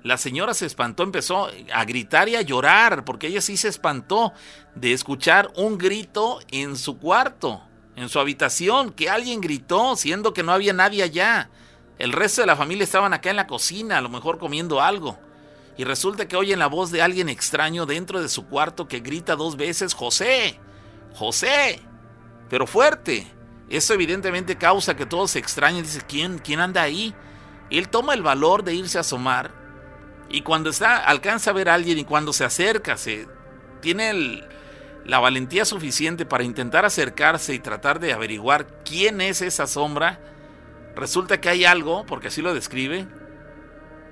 La 0.04 0.18
señora 0.18 0.56
se 0.56 0.66
espantó, 0.66 1.04
empezó 1.04 1.50
a 1.72 1.86
gritar 1.86 2.28
y 2.28 2.36
a 2.36 2.42
llorar, 2.42 3.06
porque 3.06 3.28
ella 3.28 3.40
sí 3.40 3.56
se 3.56 3.68
espantó 3.68 4.34
de 4.74 4.92
escuchar 4.92 5.52
un 5.56 5.78
grito 5.78 6.40
en 6.50 6.76
su 6.76 6.98
cuarto, 6.98 7.62
en 7.96 8.10
su 8.10 8.20
habitación, 8.20 8.92
que 8.92 9.12
alguien 9.12 9.40
gritó, 9.40 9.96
siendo 9.96 10.34
que 10.34 10.42
no 10.42 10.52
había 10.52 10.74
nadie 10.74 11.04
allá. 11.04 11.52
El 12.00 12.12
resto 12.12 12.42
de 12.42 12.48
la 12.48 12.56
familia 12.56 12.84
estaban 12.84 13.14
acá 13.14 13.30
en 13.30 13.36
la 13.36 13.46
cocina, 13.46 14.00
a 14.00 14.02
lo 14.02 14.10
mejor 14.10 14.40
comiendo 14.40 14.82
algo. 14.82 15.20
Y 15.78 15.84
resulta 15.84 16.28
que 16.28 16.36
oyen 16.36 16.58
la 16.58 16.68
voz 16.68 16.90
de 16.90 17.04
alguien 17.04 17.30
extraño 17.30 17.86
dentro 17.86 18.20
de 18.20 18.28
su 18.28 18.48
cuarto 18.48 18.88
que 18.88 19.02
grita 19.02 19.36
dos 19.36 19.56
veces, 19.56 19.94
José, 19.94 20.60
José, 21.14 21.82
pero 22.50 22.68
fuerte. 22.68 23.28
Eso 23.70 23.94
evidentemente 23.94 24.58
causa 24.58 24.96
que 24.96 25.06
todos 25.06 25.32
se 25.32 25.40
extrañen. 25.40 25.84
Dice, 25.84 26.02
¿quién, 26.08 26.40
¿quién 26.40 26.60
anda 26.60 26.82
ahí? 26.82 27.16
Él 27.70 27.88
toma 27.88 28.14
el 28.14 28.22
valor 28.22 28.64
de 28.64 28.74
irse 28.74 28.98
a 28.98 29.02
asomar. 29.02 29.52
Y 30.30 30.42
cuando 30.42 30.70
está, 30.70 30.98
alcanza 30.98 31.52
a 31.52 31.54
ver 31.54 31.70
a 31.70 31.74
alguien 31.74 31.98
y 31.98 32.04
cuando 32.04 32.34
se 32.34 32.44
acerca, 32.44 32.98
se, 32.98 33.28
tiene 33.82 34.44
la 35.06 35.20
valentía 35.20 35.66
suficiente 35.66 36.26
para 36.26 36.44
intentar 36.44 36.86
acercarse 36.86 37.54
y 37.54 37.60
tratar 37.60 38.00
de 38.00 38.14
averiguar 38.14 38.68
quién 38.86 39.22
es 39.22 39.42
esa 39.42 39.68
sombra, 39.68 40.20
resulta 40.96 41.42
que 41.42 41.50
hay 41.50 41.66
algo, 41.66 42.06
porque 42.06 42.28
así 42.28 42.42
lo 42.42 42.54
describe, 42.54 43.08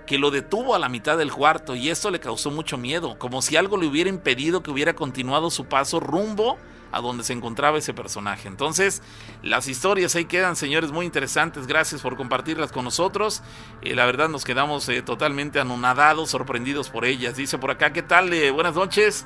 que 0.07 0.17
lo 0.17 0.31
detuvo 0.31 0.73
a 0.73 0.79
la 0.79 0.89
mitad 0.89 1.17
del 1.17 1.31
cuarto 1.31 1.75
y 1.75 1.89
esto 1.89 2.09
le 2.09 2.19
causó 2.19 2.49
mucho 2.49 2.77
miedo, 2.77 3.19
como 3.19 3.41
si 3.41 3.55
algo 3.55 3.77
le 3.77 3.85
hubiera 3.85 4.09
impedido 4.09 4.63
que 4.63 4.71
hubiera 4.71 4.95
continuado 4.95 5.51
su 5.51 5.65
paso 5.65 5.99
rumbo 5.99 6.57
a 6.91 7.01
donde 7.01 7.23
se 7.23 7.33
encontraba 7.33 7.77
ese 7.77 7.93
personaje. 7.93 8.47
Entonces, 8.47 9.01
las 9.43 9.67
historias 9.67 10.15
ahí 10.15 10.25
quedan, 10.25 10.55
señores, 10.55 10.91
muy 10.91 11.05
interesantes. 11.05 11.67
Gracias 11.67 12.01
por 12.01 12.17
compartirlas 12.17 12.71
con 12.71 12.85
nosotros. 12.85 13.41
Eh, 13.81 13.95
la 13.95 14.05
verdad 14.05 14.29
nos 14.29 14.43
quedamos 14.43 14.87
eh, 14.89 15.01
totalmente 15.01 15.59
anonadados, 15.59 16.29
sorprendidos 16.29 16.89
por 16.89 17.05
ellas. 17.05 17.35
Dice 17.35 17.57
por 17.57 17.71
acá, 17.71 17.93
¿qué 17.93 18.01
tal? 18.01 18.31
Eh, 18.33 18.51
buenas 18.51 18.75
noches. 18.75 19.25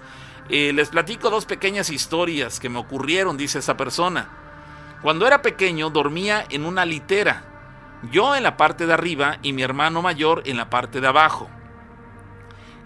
les 0.49 0.89
platico 0.89 1.29
dos 1.29 1.45
pequeñas 1.45 1.89
historias 1.89 2.59
que 2.59 2.69
me 2.69 2.79
ocurrieron, 2.79 3.37
dice 3.37 3.59
esa 3.59 3.77
persona. 3.77 4.29
Cuando 5.01 5.25
era 5.27 5.41
pequeño 5.41 5.89
dormía 5.89 6.45
en 6.49 6.65
una 6.65 6.85
litera. 6.85 7.49
yo 8.11 8.35
en 8.35 8.43
la 8.43 8.57
parte 8.57 8.85
de 8.85 8.93
arriba 8.93 9.37
y 9.41 9.53
mi 9.53 9.63
hermano 9.63 10.01
mayor 10.01 10.43
en 10.45 10.57
la 10.57 10.69
parte 10.69 10.99
de 10.99 11.07
abajo. 11.07 11.49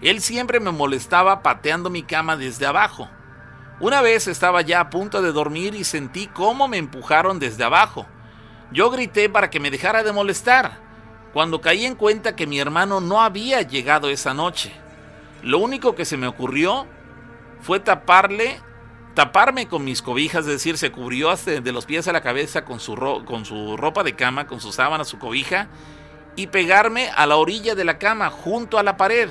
Él 0.00 0.20
siempre 0.20 0.60
me 0.60 0.70
molestaba 0.70 1.42
pateando 1.42 1.90
mi 1.90 2.04
cama 2.04 2.36
desde 2.36 2.66
abajo. 2.66 3.08
Una 3.80 4.02
vez 4.02 4.26
estaba 4.26 4.62
ya 4.62 4.80
a 4.80 4.90
punto 4.90 5.22
de 5.22 5.30
dormir 5.30 5.76
y 5.76 5.84
sentí 5.84 6.26
cómo 6.26 6.66
me 6.66 6.78
empujaron 6.78 7.38
desde 7.38 7.62
abajo. 7.62 8.06
Yo 8.72 8.90
grité 8.90 9.28
para 9.28 9.50
que 9.50 9.60
me 9.60 9.70
dejara 9.70 10.02
de 10.02 10.12
molestar, 10.12 10.80
cuando 11.32 11.60
caí 11.60 11.86
en 11.86 11.94
cuenta 11.94 12.34
que 12.34 12.48
mi 12.48 12.58
hermano 12.58 13.00
no 13.00 13.22
había 13.22 13.62
llegado 13.62 14.10
esa 14.10 14.34
noche. 14.34 14.72
Lo 15.42 15.58
único 15.58 15.94
que 15.94 16.04
se 16.04 16.16
me 16.16 16.26
ocurrió 16.26 16.86
fue 17.60 17.78
taparle, 17.78 18.60
taparme 19.14 19.68
con 19.68 19.84
mis 19.84 20.02
cobijas, 20.02 20.40
es 20.40 20.52
decir, 20.52 20.76
se 20.76 20.90
cubrió 20.90 21.34
de 21.36 21.72
los 21.72 21.86
pies 21.86 22.08
a 22.08 22.12
la 22.12 22.20
cabeza 22.20 22.64
con 22.64 22.80
su, 22.80 22.96
con 23.24 23.44
su 23.44 23.76
ropa 23.76 24.02
de 24.02 24.16
cama, 24.16 24.48
con 24.48 24.60
su 24.60 24.72
sábana, 24.72 25.04
su 25.04 25.20
cobija, 25.20 25.68
y 26.34 26.48
pegarme 26.48 27.10
a 27.14 27.26
la 27.26 27.36
orilla 27.36 27.76
de 27.76 27.84
la 27.84 27.98
cama, 27.98 28.28
junto 28.30 28.76
a 28.76 28.82
la 28.82 28.96
pared. 28.96 29.30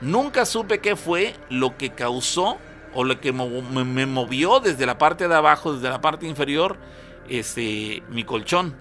Nunca 0.00 0.46
supe 0.46 0.78
qué 0.80 0.96
fue 0.96 1.36
lo 1.50 1.76
que 1.76 1.90
causó 1.90 2.58
o 2.96 3.04
lo 3.04 3.20
que 3.20 3.30
me 3.30 4.06
movió 4.06 4.58
desde 4.58 4.86
la 4.86 4.96
parte 4.96 5.28
de 5.28 5.34
abajo, 5.34 5.74
desde 5.74 5.90
la 5.90 6.00
parte 6.00 6.26
inferior, 6.26 6.78
este, 7.28 8.02
mi 8.08 8.24
colchón. 8.24 8.74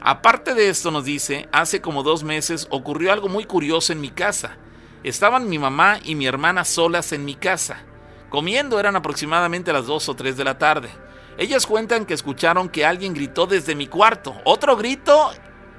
Aparte 0.00 0.54
de 0.54 0.70
esto, 0.70 0.90
nos 0.90 1.04
dice, 1.04 1.46
hace 1.52 1.82
como 1.82 2.02
dos 2.02 2.24
meses 2.24 2.66
ocurrió 2.70 3.12
algo 3.12 3.28
muy 3.28 3.44
curioso 3.44 3.92
en 3.92 4.00
mi 4.00 4.08
casa. 4.08 4.56
Estaban 5.04 5.50
mi 5.50 5.58
mamá 5.58 5.98
y 6.02 6.14
mi 6.14 6.26
hermana 6.26 6.64
solas 6.64 7.12
en 7.12 7.26
mi 7.26 7.34
casa. 7.34 7.84
Comiendo 8.30 8.80
eran 8.80 8.96
aproximadamente 8.96 9.70
las 9.70 9.86
2 9.86 10.08
o 10.08 10.16
3 10.16 10.34
de 10.34 10.44
la 10.44 10.56
tarde. 10.56 10.88
Ellas 11.36 11.66
cuentan 11.66 12.06
que 12.06 12.14
escucharon 12.14 12.70
que 12.70 12.86
alguien 12.86 13.12
gritó 13.12 13.46
desde 13.46 13.74
mi 13.74 13.86
cuarto. 13.86 14.34
Otro 14.44 14.76
grito 14.76 15.30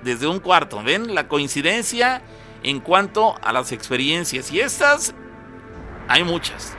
desde 0.03 0.27
un 0.27 0.39
cuarto. 0.39 0.83
¿Ven 0.83 1.15
la 1.15 1.27
coincidencia 1.27 2.21
en 2.61 2.81
cuanto 2.81 3.35
a 3.41 3.51
las 3.51 3.71
experiencias? 3.71 4.51
Y 4.51 4.59
estas 4.59 5.15
hay 6.07 6.23
muchas. 6.23 6.76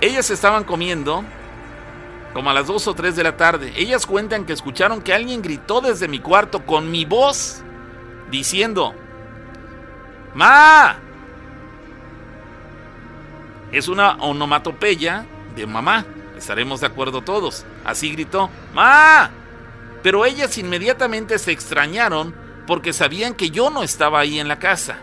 Ellas 0.00 0.30
estaban 0.30 0.64
comiendo 0.64 1.24
como 2.34 2.50
a 2.50 2.54
las 2.54 2.66
2 2.66 2.88
o 2.88 2.94
3 2.94 3.16
de 3.16 3.22
la 3.22 3.36
tarde. 3.36 3.72
Ellas 3.76 4.06
cuentan 4.06 4.44
que 4.44 4.52
escucharon 4.52 5.00
que 5.00 5.14
alguien 5.14 5.40
gritó 5.40 5.80
desde 5.80 6.06
mi 6.06 6.18
cuarto 6.18 6.66
con 6.66 6.90
mi 6.90 7.06
voz 7.06 7.62
diciendo, 8.30 8.94
¡Ma! 10.34 10.98
Es 13.72 13.88
una 13.88 14.16
onomatopeya 14.16 15.24
de 15.54 15.66
mamá. 15.66 16.04
Estaremos 16.36 16.80
de 16.80 16.88
acuerdo 16.88 17.22
todos. 17.22 17.64
Así 17.84 18.12
gritó, 18.12 18.50
¡Ma! 18.74 19.30
Pero 20.02 20.26
ellas 20.26 20.58
inmediatamente 20.58 21.38
se 21.38 21.52
extrañaron 21.52 22.34
porque 22.66 22.92
sabían 22.92 23.32
que 23.32 23.50
yo 23.50 23.70
no 23.70 23.82
estaba 23.82 24.20
ahí 24.20 24.38
en 24.38 24.48
la 24.48 24.58
casa. 24.58 24.98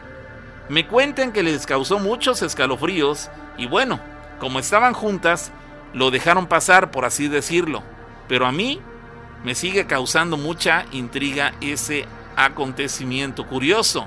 Me 0.69 0.87
cuentan 0.87 1.31
que 1.33 1.41
les 1.41 1.65
causó 1.65 1.97
muchos 1.97 2.43
escalofríos 2.43 3.31
y 3.57 3.65
bueno, 3.65 3.99
como 4.43 4.59
estaban 4.59 4.93
juntas, 4.93 5.53
lo 5.93 6.11
dejaron 6.11 6.47
pasar, 6.47 6.91
por 6.91 7.05
así 7.05 7.29
decirlo. 7.29 7.81
Pero 8.27 8.45
a 8.45 8.51
mí 8.51 8.81
me 9.45 9.55
sigue 9.55 9.87
causando 9.87 10.35
mucha 10.35 10.85
intriga 10.91 11.53
ese 11.61 12.05
acontecimiento 12.35 13.47
curioso. 13.47 14.05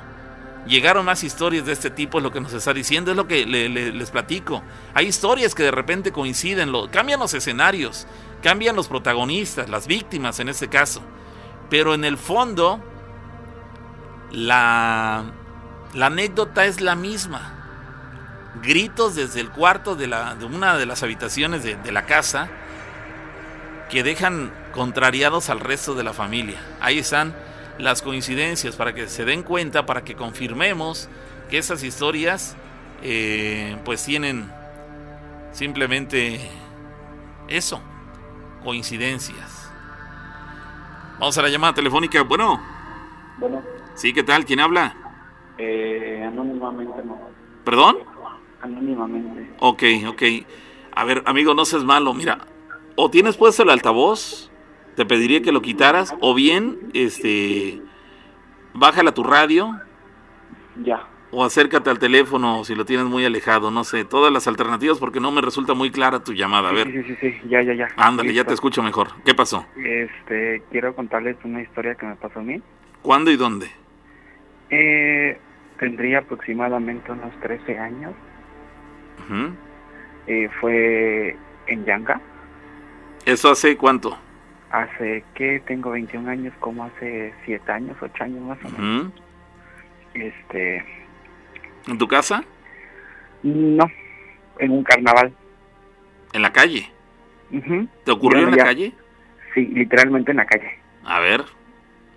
Llegaron 0.67 1.07
más 1.07 1.25
historias 1.25 1.65
de 1.65 1.73
este 1.73 1.89
tipo, 1.89 2.19
es 2.19 2.23
lo 2.23 2.33
que 2.33 2.43
nos 2.43 2.53
está 2.53 2.75
diciendo, 2.75 3.13
es 3.13 3.17
lo 3.17 3.27
que 3.27 3.47
les 3.47 4.11
platico. 4.11 4.63
Hay 4.93 5.07
historias 5.07 5.55
que 5.55 5.63
de 5.63 5.71
repente 5.71 6.13
coinciden, 6.13 6.71
lo, 6.71 6.91
cambian 6.91 7.19
los 7.19 7.33
escenarios, 7.33 8.07
cambian 8.43 8.77
los 8.77 8.89
protagonistas, 8.89 9.71
las 9.71 9.87
víctimas 9.87 10.39
en 10.39 10.51
este 10.51 10.69
caso. 10.69 11.01
Pero 11.71 11.95
en 11.95 12.05
el 12.05 12.19
fondo, 12.19 12.79
la, 14.33 15.33
la 15.95 16.07
anécdota 16.07 16.67
es 16.67 16.83
la 16.83 16.95
misma 16.95 17.56
gritos 18.63 19.15
desde 19.15 19.41
el 19.41 19.51
cuarto 19.51 19.97
de, 19.97 20.07
la, 20.07 20.35
de 20.35 20.45
una 20.45 20.77
de 20.77 20.87
las 20.87 21.03
habitaciones 21.03 21.63
de, 21.63 21.77
de, 21.77 21.93
la 21.93 22.07
casa 22.07 22.49
que 23.91 24.03
dejan 24.03 24.53
contrariados 24.73 25.51
al 25.51 25.61
resto 25.61 25.95
de 25.95 26.05
la 26.05 26.13
familia. 26.13 26.61
Ahí 26.81 26.99
están 26.99 27.35
las 27.79 28.03
coincidencias 28.03 28.77
para 28.77 28.95
que 28.95 29.09
se 29.09 29.25
den 29.25 29.43
cuenta, 29.43 29.87
para 29.87 30.05
que 30.05 30.15
confirmemos 30.15 31.09
que 31.51 31.59
esas 31.59 31.83
historias 31.83 32.57
eh, 33.03 33.77
pues 33.85 34.05
tienen 34.05 34.51
simplemente 35.53 36.41
eso, 37.49 37.81
coincidencias. 38.65 39.71
Vamos 41.19 41.37
a 41.39 41.43
la 41.43 41.49
llamada 41.49 41.75
telefónica. 41.75 42.23
Bueno. 42.23 42.61
Bueno. 43.39 43.63
Sí, 43.95 44.13
¿qué 44.13 44.23
tal? 44.23 44.45
¿Quién 44.45 44.61
habla? 44.61 44.95
Eh, 45.59 46.23
anónimamente 46.27 47.03
no. 47.05 47.19
¿Perdón? 47.65 47.97
Anónimamente. 48.67 49.51
Ok, 49.61 49.83
ok. 50.09 50.23
A 50.95 51.05
ver, 51.05 51.23
amigo, 51.27 51.55
no 51.55 51.65
seas 51.65 51.85
malo. 51.85 52.15
Mira, 52.15 52.47
o 52.95 53.11
tienes 53.11 53.37
puesto 53.37 53.63
el 53.63 53.71
altavoz, 53.71 54.51
te 54.95 55.05
pediría 55.05 55.43
que 55.43 55.53
lo 55.53 55.63
quitaras, 55.63 56.15
o 56.21 56.35
bien, 56.35 56.79
este, 56.95 57.81
bájala 58.75 59.13
tu 59.13 59.23
radio. 59.23 59.71
Ya. 60.83 61.07
O 61.31 61.45
acércate 61.45 61.91
al 61.91 61.99
teléfono 61.99 62.65
si 62.65 62.75
lo 62.75 62.85
tienes 62.85 63.07
muy 63.07 63.25
alejado, 63.25 63.71
no 63.71 63.85
sé, 63.85 64.05
todas 64.05 64.33
las 64.33 64.47
alternativas 64.47 64.99
porque 64.99 65.21
no 65.21 65.33
me 65.33 65.41
resulta 65.41 65.75
muy 65.75 65.91
clara 65.91 66.23
tu 66.23 66.33
llamada. 66.33 66.71
A 66.71 66.73
ver. 66.73 66.87
Sí, 66.91 67.03
sí, 67.03 67.17
sí, 67.21 67.41
ya, 67.49 67.63
ya, 67.63 67.75
ya. 67.75 67.89
Ándale, 67.97 68.33
ya 68.33 68.45
te 68.45 68.55
escucho 68.55 68.83
mejor. 68.83 69.09
¿Qué 69.25 69.35
pasó? 69.35 69.67
Este, 69.77 70.63
quiero 70.71 70.95
contarles 70.95 71.37
una 71.45 71.63
historia 71.63 71.95
que 71.97 72.07
me 72.07 72.17
pasó 72.17 72.41
a 72.41 72.43
mí. 72.43 72.63
¿Cuándo 73.03 73.31
y 73.31 73.37
dónde? 73.37 73.69
Eh, 74.71 75.39
tendría 75.79 76.21
aproximadamente 76.21 77.13
unos 77.13 77.39
13 77.41 77.79
años. 77.79 78.15
Eh, 80.27 80.49
fue 80.61 81.37
en 81.67 81.85
Yanga. 81.85 82.21
¿Eso 83.25 83.51
hace 83.51 83.77
cuánto? 83.77 84.17
Hace 84.71 85.25
que 85.35 85.61
tengo 85.67 85.91
21 85.91 86.29
años, 86.29 86.53
como 86.61 86.85
hace 86.85 87.33
7 87.45 87.73
años, 87.73 87.97
8 88.01 88.25
años 88.25 88.43
más 88.43 88.59
o 88.65 88.69
menos. 88.71 89.13
Este. 90.15 90.85
¿En 91.87 91.99
tu 91.99 92.09
casa? 92.09 92.43
No, 93.43 93.85
en 94.59 94.71
un 94.73 94.83
carnaval. 94.85 95.33
¿En 96.33 96.43
la 96.43 96.53
calle? 96.53 96.91
¿Te 98.05 98.11
ocurrió 98.11 98.49
en 98.49 98.57
la 98.57 98.65
calle? 98.65 98.93
Sí, 99.55 99.67
literalmente 99.67 100.33
en 100.33 100.37
la 100.39 100.47
calle. 100.47 100.79
A 101.05 101.21
ver. 101.21 101.45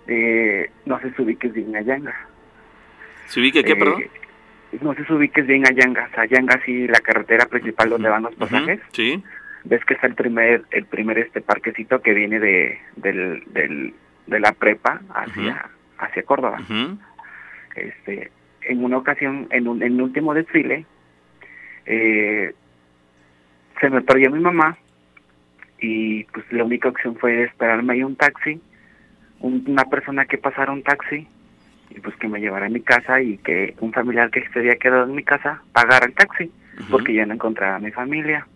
Eh, 0.08 0.70
no 0.86 0.98
sé 1.00 1.12
si 1.14 1.22
ubiques 1.22 1.52
bien 1.52 1.74
a 1.76 1.82
Yanga. 1.82 2.14
¿Se 3.26 3.38
ubique 3.40 3.62
qué, 3.62 3.72
Eh, 3.72 3.76
perdón? 3.76 4.02
No 4.80 4.94
sé 4.94 5.04
si 5.04 5.12
ubiques 5.12 5.46
bien 5.46 5.66
a 5.66 5.72
Yanga. 5.72 6.08
O 6.10 6.14
sea, 6.14 6.24
Yanga 6.26 6.60
sí, 6.64 6.86
la 6.86 7.00
carretera 7.00 7.46
principal 7.46 7.90
donde 7.90 8.08
van 8.08 8.22
los 8.22 8.34
pasajes. 8.36 8.80
Sí. 8.92 9.22
ves 9.64 9.84
que 9.84 9.94
está 9.94 10.06
el 10.06 10.14
primer 10.14 10.62
el 10.70 10.84
primer 10.86 11.18
este 11.18 11.40
parquecito 11.42 12.00
que 12.00 12.14
viene 12.14 12.38
de 12.40 12.78
del, 12.96 13.42
del 13.52 13.92
de 14.26 14.40
la 14.40 14.52
prepa 14.52 15.02
hacia 15.14 15.68
hacia 15.98 16.22
Córdoba 16.22 16.58
este 17.76 18.30
en 18.62 18.82
una 18.84 18.96
ocasión 18.96 19.48
en 19.50 19.68
un 19.68 19.82
en 19.82 20.00
último 20.00 20.32
desfile 20.32 20.86
eh, 21.86 22.54
se 23.80 23.90
me 23.90 24.00
perdió 24.00 24.30
mi 24.30 24.40
mamá 24.40 24.78
y 25.78 26.24
pues 26.24 26.44
la 26.52 26.64
única 26.64 26.88
opción 26.88 27.16
fue 27.16 27.42
esperarme 27.44 27.92
ahí 27.94 28.02
un 28.02 28.16
taxi 28.16 28.60
un- 29.40 29.64
una 29.66 29.84
persona 29.84 30.24
que 30.24 30.38
pasara 30.38 30.72
un 30.72 30.82
taxi 30.82 31.26
y 31.90 32.00
pues 32.00 32.14
que 32.16 32.28
me 32.28 32.40
llevara 32.40 32.66
a 32.66 32.70
mi 32.70 32.80
casa 32.80 33.20
y 33.20 33.38
que 33.38 33.74
un 33.80 33.92
familiar 33.92 34.30
que 34.30 34.46
se 34.52 34.58
había 34.60 34.76
quedado 34.76 35.04
en 35.04 35.14
mi 35.14 35.22
casa 35.24 35.62
pagara 35.72 36.06
el 36.06 36.14
taxi 36.14 36.50
porque 36.90 37.12
yo 37.12 37.26
no 37.26 37.34
encontraba 37.34 37.76
a 37.76 37.80
mi 37.80 37.90
familia 37.90 38.46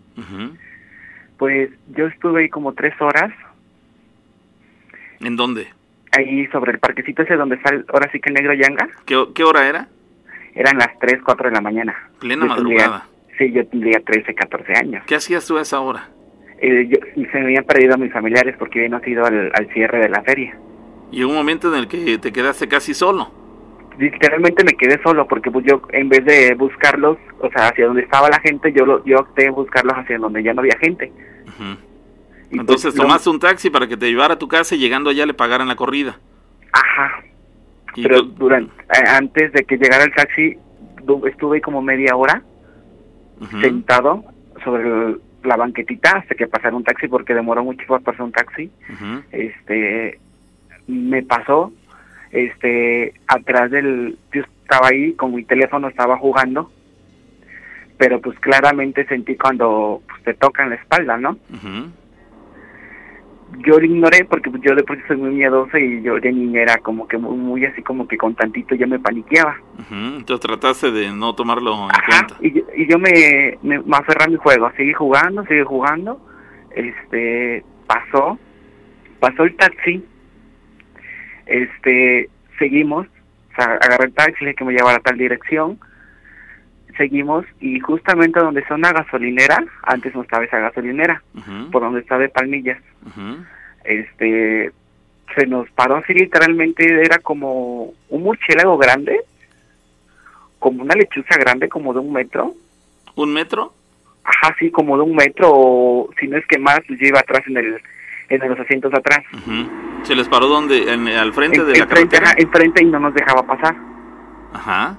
pues 1.37 1.71
yo 1.95 2.07
estuve 2.07 2.43
ahí 2.43 2.49
como 2.49 2.73
tres 2.75 2.95
horas, 3.01 3.33
¿En 5.21 5.37
dónde? 5.37 5.69
ahí 6.13 6.47
sobre 6.49 6.73
el 6.73 6.79
parquecito 6.79 7.23
ese 7.23 7.35
donde 7.35 7.57
está 7.57 7.71
el- 7.75 7.85
ahora 7.93 8.09
sí 8.13 8.21
que 8.21 8.29
el 8.31 8.35
negro 8.35 8.55
Yanga. 8.55 8.89
¿Qué, 9.05 9.21
qué 9.35 9.43
hora 9.43 9.67
era? 9.69 9.89
Eran 10.55 10.79
las 10.79 10.97
3, 11.01 11.21
4 11.25 11.49
de 11.49 11.55
la 11.57 11.61
mañana. 11.61 12.09
Plena 12.21 12.47
Yo 12.47 12.55
tendría- 12.55 12.79
madrugada. 12.89 13.09
sí, 13.37 13.51
yo 13.51 13.67
tendría 13.67 13.99
13, 14.01 14.33
14 14.33 14.75
años. 14.75 15.03
¿Qué 15.07 15.17
hacías 15.17 15.45
tú 15.45 15.59
a 15.59 15.63
esa 15.63 15.81
hora? 15.81 16.09
Eh, 16.61 16.87
yo- 16.89 17.01
se 17.33 17.39
me 17.39 17.47
habían 17.47 17.65
perdido 17.65 17.99
mis 17.99 18.13
familiares 18.13 18.55
porque 18.57 18.85
habían 18.87 19.03
ido 19.09 19.27
al, 19.27 19.51
al 19.55 19.67
cierre 19.73 19.99
de 19.99 20.09
la 20.09 20.23
feria. 20.23 20.57
Y 21.11 21.23
un 21.23 21.35
momento 21.35 21.73
en 21.73 21.79
el 21.79 21.89
que 21.89 22.19
te 22.19 22.33
quedaste 22.33 22.67
casi 22.69 22.95
solo. 22.95 23.31
Literalmente 23.99 24.65
me 24.65 24.73
quedé 24.73 25.01
solo 25.03 25.27
porque 25.29 25.51
pues 25.53 25.65
yo 25.65 25.81
en 25.93 26.09
vez 26.09 26.25
de 26.25 26.55
buscarlos, 26.57 27.17
o 27.41 27.49
sea, 27.51 27.69
hacia 27.69 27.87
donde 27.87 28.03
estaba 28.03 28.29
la 28.29 28.41
gente, 28.41 28.73
yo 28.73 28.85
lo, 28.85 29.05
yo 29.05 29.19
opté 29.21 29.47
en 29.47 29.55
buscarlos 29.55 29.95
hacia 29.97 30.19
donde 30.19 30.43
ya 30.43 30.53
no 30.53 30.61
había 30.63 30.77
gente. 30.81 31.13
Entonces 32.51 32.87
pues, 32.87 32.97
no- 32.97 33.03
tomaste 33.05 33.31
un 33.31 33.39
taxi 33.39 33.71
para 33.71 33.87
que 33.87 33.97
te 33.97 34.07
llevara 34.11 34.35
a 34.35 34.39
tu 34.39 34.49
casa 34.49 34.75
y 34.75 34.79
llegando 34.79 35.11
allá 35.11 35.27
le 35.27 35.35
pagaran 35.35 35.69
la 35.69 35.77
corrida. 35.77 36.19
Ajá, 36.73 37.23
Y 37.95 38.03
pero 38.03 38.23
tú- 38.25 38.35
durante 38.37 38.73
antes 39.09 39.53
de 39.53 39.65
que 39.65 39.77
llegara 39.77 40.05
el 40.05 40.13
taxi 40.13 40.57
estuve 41.27 41.61
como 41.61 41.81
media 41.83 42.17
hora 42.17 42.43
sentado 43.61 44.25
sobre 44.65 44.83
el- 44.89 45.21
la 45.45 45.57
banquetita 45.57 46.17
hasta 46.19 46.35
que 46.35 46.47
pasara 46.49 46.75
un 46.75 46.83
taxi 46.85 47.07
porque 47.07 47.35
demoró 47.35 47.63
mucho 47.63 47.85
para 47.87 48.01
pasar 48.03 48.23
un 48.23 48.33
taxi 48.33 48.71
este 49.31 50.19
me 50.87 51.23
pasó 51.23 51.73
este, 52.35 53.15
atrás 53.29 53.71
del, 53.71 54.19
yo 54.33 54.43
estaba 54.63 54.89
ahí 54.89 55.13
con 55.13 55.35
mi 55.35 55.45
teléfono, 55.45 55.89
estaba 55.89 56.19
jugando, 56.19 56.71
pero 57.97 58.21
pues 58.21 58.39
claramente 58.41 59.07
sentí 59.07 59.37
cuando 59.37 60.03
pues, 60.09 60.23
te 60.25 60.35
tocan 60.35 60.71
la 60.71 60.77
espalda, 60.77 61.17
¿no? 61.17 61.39
Yo 63.65 63.79
lo 63.79 63.85
ignoré 63.85 64.25
porque 64.25 64.51
pues, 64.51 64.63
yo 64.63 64.75
de 64.75 64.83
por 64.83 64.99
soy 65.07 65.17
muy 65.17 65.31
miedoso 65.31 65.79
y 65.79 66.03
yo 66.03 66.19
de 66.19 66.33
niña 66.33 66.63
era 66.63 66.79
como 66.79 67.07
que 67.07 67.19
muy, 67.19 67.65
así 67.65 67.83
como 67.83 68.09
que 68.09 68.17
con 68.17 68.35
tantito 68.35 68.75
yo 68.75 68.89
me 68.89 68.99
paniqueaba. 68.99 69.57
Entonces 69.91 70.41
trataste 70.41 70.91
de 70.91 71.13
no 71.13 71.37
tomarlo 71.37 71.73
en 71.73 71.89
cuenta. 72.09 72.37
Y, 72.41 72.83
y 72.83 72.91
yo 72.91 72.99
me, 72.99 73.59
me, 73.63 73.79
me 73.79 73.97
aferré 73.97 74.25
a 74.25 74.29
mi 74.29 74.37
juego, 74.37 74.73
seguí 74.77 74.93
jugando, 74.93 75.45
seguí 75.45 75.63
jugando, 75.63 76.21
este, 76.75 77.63
pasó, 77.87 78.39
pasó 79.21 79.45
el 79.45 79.55
taxi, 79.55 80.05
este, 81.47 82.29
seguimos, 82.59 83.07
o 83.53 83.55
sea, 83.57 83.75
agarré 83.81 84.07
el 84.07 84.15
taxi, 84.15 84.45
le 84.45 84.55
que 84.55 84.65
me 84.65 84.73
llevara 84.73 84.99
a 84.99 85.01
tal 85.01 85.19
dirección, 85.19 85.79
seguimos 86.97 87.45
y 87.61 87.81
justamente 87.81 88.41
donde 88.41 88.61
está 88.61 88.75
una 88.75 88.93
gasolinera, 88.93 89.65
antes 89.83 90.15
no 90.15 90.23
estaba 90.23 90.45
esa 90.45 90.59
gasolinera, 90.59 91.23
por 91.73 91.83
donde 91.83 92.01
está 92.01 92.19
de 92.19 92.29
Palmillas, 92.29 92.81
este, 93.85 94.73
se 95.37 95.47
nos 95.47 95.69
paró 95.71 95.97
así 95.97 96.15
literalmente, 96.15 96.85
era 97.05 97.19
como 97.19 97.93
un 98.09 98.23
murciélago 98.23 98.79
grande, 98.79 99.21
como 100.59 100.83
una 100.83 100.95
lechuza 100.95 101.37
grande, 101.39 101.69
como 101.69 101.93
de 101.93 102.01
un 102.01 102.13
metro. 102.13 102.55
¿Un 103.17 103.33
metro? 103.33 103.75
Ajá, 104.25 104.57
sí, 104.59 104.71
como 104.71 104.97
de 104.97 105.03
un 105.03 105.15
metro, 105.15 105.51
o 105.53 106.11
si 106.19 106.27
no 106.27 106.39
es 106.39 106.47
que 106.47 106.59
más, 106.59 106.81
pues 106.87 106.99
yo 106.99 107.09
iba 107.09 107.21
atrás 107.21 107.43
en 107.47 107.59
el 107.59 107.83
en 108.29 108.49
los 108.49 108.59
asientos 108.59 108.93
atrás. 108.95 109.21
¿Se 110.03 110.15
les 110.15 110.29
paró 110.29 110.49
donde? 110.49 110.93
En, 110.93 111.09
¿Al 111.09 111.33
frente 111.33 111.65
de 111.65 111.79
la 111.79 111.87
frente, 111.87 112.19
carretera? 112.19 112.35
enfrente 112.37 112.83
y 112.83 112.87
no 112.87 113.01
nos 113.01 113.15
dejaba 113.15 113.47
pasar. 113.47 113.77
Ajá. 114.53 114.97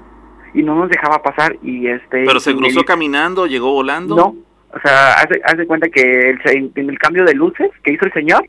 Y 0.53 0.63
no 0.63 0.75
nos 0.75 0.89
dejaba 0.89 1.21
pasar 1.21 1.57
y 1.61 1.87
este... 1.87 2.23
¿Pero 2.25 2.39
se 2.39 2.55
cruzó 2.55 2.83
caminando, 2.83 3.45
llegó 3.45 3.73
volando? 3.73 4.15
No, 4.15 4.35
o 4.75 4.79
sea, 4.81 5.13
hace, 5.13 5.41
hace 5.43 5.65
cuenta 5.65 5.87
que 5.89 6.01
el, 6.01 6.71
en 6.75 6.89
el 6.89 6.99
cambio 6.99 7.23
de 7.23 7.33
luces 7.33 7.71
que 7.81 7.93
hizo 7.93 8.05
el 8.05 8.13
señor, 8.13 8.45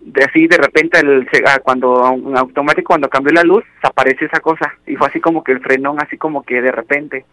de 0.00 0.24
así 0.24 0.48
de 0.48 0.56
repente 0.56 0.98
el, 0.98 1.28
ah, 1.46 1.60
cuando 1.62 2.04
en 2.12 2.36
automático 2.36 2.88
cuando 2.88 3.08
cambió 3.08 3.32
la 3.32 3.44
luz, 3.44 3.64
apareció 3.82 4.26
esa 4.26 4.40
cosa 4.40 4.74
y 4.86 4.96
fue 4.96 5.06
así 5.06 5.20
como 5.20 5.44
que 5.44 5.52
el 5.52 5.60
frenón, 5.60 5.98
así 6.00 6.16
como 6.16 6.42
que 6.42 6.60
de 6.60 6.72
repente. 6.72 7.24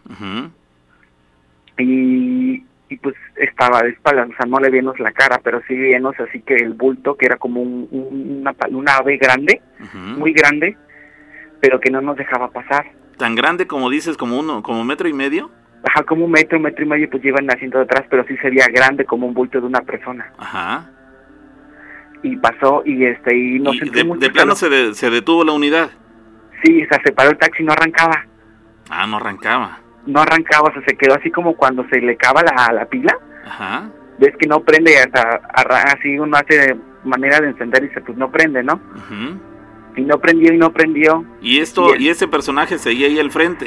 Y 1.78 2.62
y 2.88 2.96
pues 2.98 3.16
estaba 3.36 3.82
de 3.82 3.90
espaldas, 3.90 4.28
o 4.30 4.36
sea, 4.36 4.46
no 4.46 4.58
le 4.60 4.70
vimos 4.70 4.98
la 5.00 5.12
cara, 5.12 5.40
pero 5.42 5.60
sí 5.66 5.74
vimos 5.74 6.14
así 6.20 6.40
que 6.40 6.54
el 6.54 6.74
bulto, 6.74 7.16
que 7.16 7.26
era 7.26 7.36
como 7.36 7.60
un, 7.60 7.88
una, 7.90 8.54
una, 8.70 8.96
ave 8.96 9.16
grande, 9.16 9.60
muy 10.16 10.32
grande, 10.32 10.76
pero 11.60 11.80
que 11.80 11.90
no 11.90 12.00
nos 12.00 12.16
dejaba 12.16 12.50
pasar. 12.50 12.86
¿Tan 13.16 13.34
grande 13.34 13.66
como 13.66 13.90
dices, 13.90 14.16
como 14.16 14.38
uno, 14.38 14.62
como 14.62 14.84
metro 14.84 15.08
y 15.08 15.12
medio? 15.12 15.50
Ajá, 15.82 16.04
como 16.04 16.26
un 16.26 16.30
metro, 16.30 16.60
metro 16.60 16.84
y 16.84 16.88
medio, 16.88 17.10
pues 17.10 17.22
llevan 17.22 17.50
asiento 17.50 17.78
detrás, 17.78 18.04
pero 18.08 18.24
sí 18.26 18.36
sería 18.38 18.66
grande 18.68 19.04
como 19.04 19.26
un 19.26 19.34
bulto 19.34 19.60
de 19.60 19.66
una 19.66 19.80
persona. 19.80 20.32
Ajá. 20.38 20.90
Y 22.22 22.36
pasó 22.36 22.82
y 22.84 23.04
este, 23.04 23.36
y 23.36 23.58
no 23.58 23.72
de, 23.72 24.16
de, 24.18 24.30
plano 24.30 24.54
se, 24.54 24.94
se 24.94 25.10
detuvo 25.10 25.44
la 25.44 25.52
unidad? 25.52 25.90
Sí, 26.62 26.82
o 26.82 26.88
sea, 26.88 27.00
se 27.04 27.12
paró 27.12 27.30
el 27.30 27.38
taxi 27.38 27.62
y 27.62 27.66
no 27.66 27.72
arrancaba. 27.72 28.24
Ah, 28.88 29.06
no 29.06 29.16
arrancaba 29.16 29.80
no 30.06 30.20
arrancaba, 30.20 30.68
o 30.68 30.72
sea, 30.72 30.82
se 30.86 30.96
quedó 30.96 31.14
así 31.14 31.30
como 31.30 31.54
cuando 31.56 31.86
se 31.88 32.00
le 32.00 32.12
acaba 32.12 32.42
la, 32.42 32.72
la 32.72 32.86
pila. 32.86 33.16
Ajá. 33.44 33.90
Ves 34.18 34.34
que 34.38 34.46
no 34.46 34.60
prende, 34.60 34.96
hasta 34.98 35.40
así 35.92 36.18
uno 36.18 36.36
hace 36.36 36.74
manera 37.04 37.40
de 37.40 37.48
encender 37.48 37.84
y 37.84 37.94
se 37.94 38.00
pues 38.00 38.16
no 38.16 38.30
prende, 38.30 38.62
¿no? 38.62 38.80
Y 39.96 40.02
no 40.02 40.18
prendió 40.18 40.52
y 40.52 40.58
no 40.58 40.72
prendió. 40.72 41.24
¿Y 41.40 41.58
esto 41.60 41.96
y, 41.96 42.08
ese 42.08 42.28
personaje 42.28 42.78
seguía 42.78 43.06
ahí 43.06 43.18
al 43.18 43.30
frente? 43.30 43.66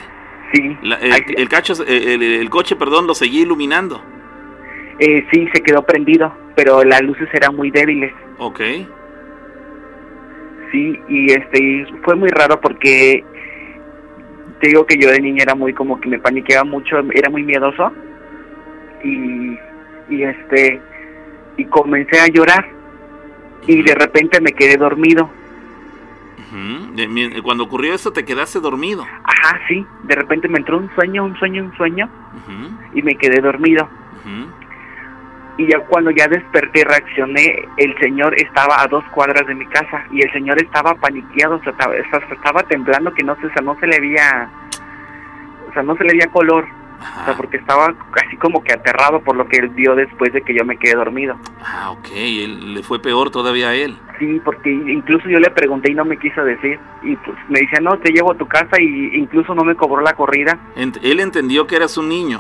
Sí. 0.54 0.78
el, 1.38 1.48
cacho, 1.48 1.74
el, 1.86 2.50
coche, 2.50 2.76
perdón, 2.76 3.06
lo 3.06 3.14
seguía 3.14 3.42
iluminando. 3.42 4.02
Eh, 5.00 5.26
sí, 5.32 5.48
se 5.54 5.62
quedó 5.62 5.84
prendido, 5.84 6.34
pero 6.56 6.84
las 6.84 7.02
luces 7.02 7.30
eran 7.34 7.56
muy 7.56 7.70
débiles. 7.70 8.12
Ok. 8.40 8.60
Sí, 10.72 11.00
y 11.08 11.32
este 11.32 11.88
fue 12.04 12.16
muy 12.16 12.30
raro 12.30 12.60
porque 12.60 13.24
te 14.60 14.68
digo 14.68 14.86
que 14.86 14.98
yo 14.98 15.10
de 15.10 15.22
niña 15.22 15.44
era 15.44 15.56
muy 15.56 15.74
como 15.74 16.00
que 16.00 16.10
me 16.10 16.20
paniqueaba 16.20 16.64
mucho, 16.64 16.98
era 17.14 17.30
muy 17.30 17.44
miedoso. 17.44 17.92
Y, 19.04 19.58
y 20.10 20.24
este 20.24 20.82
y 21.58 21.66
comencé 21.66 22.20
a 22.20 22.28
llorar. 22.28 22.68
Y 23.68 23.82
de 23.84 23.96
repente 23.96 24.42
me 24.42 24.52
quedé 24.52 24.78
dormido. 24.78 25.30
Cuando 27.44 27.64
ocurrió 27.64 27.94
eso 27.94 28.12
te 28.12 28.26
quedaste 28.26 28.60
dormido. 28.60 29.06
Ajá, 29.24 29.60
sí, 29.68 29.86
de 30.04 30.16
repente 30.16 30.48
me 30.48 30.58
entró 30.58 30.78
un 30.78 30.90
sueño, 30.96 31.24
un 31.24 31.38
sueño, 31.38 31.64
un 31.64 31.78
sueño. 31.78 32.10
Y 32.94 33.02
me 33.04 33.16
quedé 33.16 33.42
dormido 33.42 33.88
y 35.60 35.68
ya 35.68 35.78
cuando 35.82 36.10
ya 36.12 36.26
desperté 36.30 36.86
reaccioné, 36.86 37.68
el 37.76 37.94
señor 38.00 38.34
estaba 38.40 38.82
a 38.82 38.88
dos 38.88 39.04
cuadras 39.14 39.46
de 39.46 39.56
mi 39.56 39.66
casa 39.66 40.06
y 40.10 40.22
el 40.22 40.32
señor 40.32 40.58
estaba 40.58 40.96
paniqueado, 40.96 41.58
o 41.58 41.62
sea, 41.62 41.74
estaba, 42.32 42.64
temblando 42.64 43.14
que 43.14 43.26
no 43.26 43.36
se, 43.36 43.48
o 43.48 43.52
sea, 43.52 43.62
no 43.62 43.78
se 43.78 43.88
le 43.88 44.00
veía, 44.00 44.50
o 45.70 45.74
sea, 45.74 45.84
no 45.84 45.98
se 45.98 46.06
le 46.06 46.14
veía 46.14 46.32
color, 46.32 46.66
o 46.66 47.26
sea, 47.26 47.36
porque 47.36 47.58
estaba 47.58 47.94
casi 48.12 48.38
como 48.38 48.64
que 48.64 48.72
aterrado 48.72 49.20
por 49.20 49.36
lo 49.36 49.50
que 49.50 49.58
él 49.58 49.68
vio 49.68 49.96
después 49.96 50.32
de 50.32 50.44
que 50.44 50.54
yo 50.54 50.64
me 50.64 50.78
quedé 50.78 50.96
dormido. 50.96 51.36
Ah, 51.62 51.92
ok, 51.92 52.08
él, 52.16 52.76
le 52.76 52.82
fue 52.82 53.02
peor 53.02 53.30
todavía 53.30 53.68
a 53.68 53.76
él. 53.76 53.98
Sí, 54.18 54.40
porque 54.46 54.72
incluso 54.72 55.28
yo 55.28 55.42
le 55.42 55.50
pregunté 55.50 55.92
y 55.92 55.96
no 55.96 56.06
me 56.06 56.18
quiso 56.18 56.42
decir, 56.42 56.80
y 57.04 57.18
pues 57.18 57.38
me 57.50 57.60
decía, 57.60 57.82
no, 57.82 58.00
te 58.00 58.14
llevo 58.14 58.32
a 58.32 58.38
tu 58.38 58.48
casa 58.48 58.82
y 58.82 59.12
incluso 59.14 59.54
no 59.54 59.66
me 59.66 59.76
cobró 59.76 60.02
la 60.02 60.14
corrida. 60.14 60.58
él 60.78 61.20
entendió 61.20 61.68
que 61.68 61.76
eras 61.76 61.98
un 61.98 62.08
niño. 62.08 62.40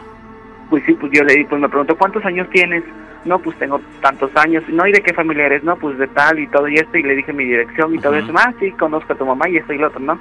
Pues 0.70 0.84
sí, 0.86 0.94
pues 0.94 1.12
yo 1.12 1.24
le 1.24 1.34
di, 1.34 1.44
pues 1.44 1.60
me 1.60 1.68
preguntó, 1.68 1.98
¿cuántos 1.98 2.24
años 2.24 2.48
tienes? 2.52 2.86
No, 3.26 3.40
pues 3.40 3.58
tengo 3.58 3.82
tantos 4.02 4.36
años, 4.36 4.64
no, 4.70 4.88
¿y 4.88 4.91
de 4.91 5.02
qué 5.02 5.14
familia 5.14 5.48
eres? 5.48 5.64
No, 5.64 5.76
pues 5.76 5.98
de 5.98 6.08
tal 6.08 6.40
y 6.40 6.48
todo 6.48 6.68
y 6.68 6.76
esto, 6.76 6.98
y 6.98 7.04
le 7.04 7.16
dije 7.16 7.34
mi 7.34 7.46
dirección 7.46 7.94
y 7.94 8.00
todo 8.00 8.16
eso, 8.16 8.32
ah, 8.36 8.54
sí, 8.60 8.72
conozco 8.72 9.14
a 9.14 9.18
tu 9.18 9.26
mamá 9.26 9.50
y 9.50 9.58
esto 9.58 9.74
y 9.74 9.78
lo 9.78 9.88
otro, 9.88 10.00
¿no? 10.00 10.20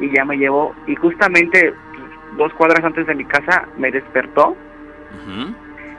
Y 0.00 0.10
ya 0.14 0.24
me 0.24 0.36
llevó, 0.36 0.74
y 0.86 0.94
justamente 0.94 1.74
dos 2.36 2.52
cuadras 2.54 2.84
antes 2.84 3.06
de 3.06 3.14
mi 3.14 3.24
casa 3.24 3.68
me 3.76 3.90
despertó. 3.90 4.56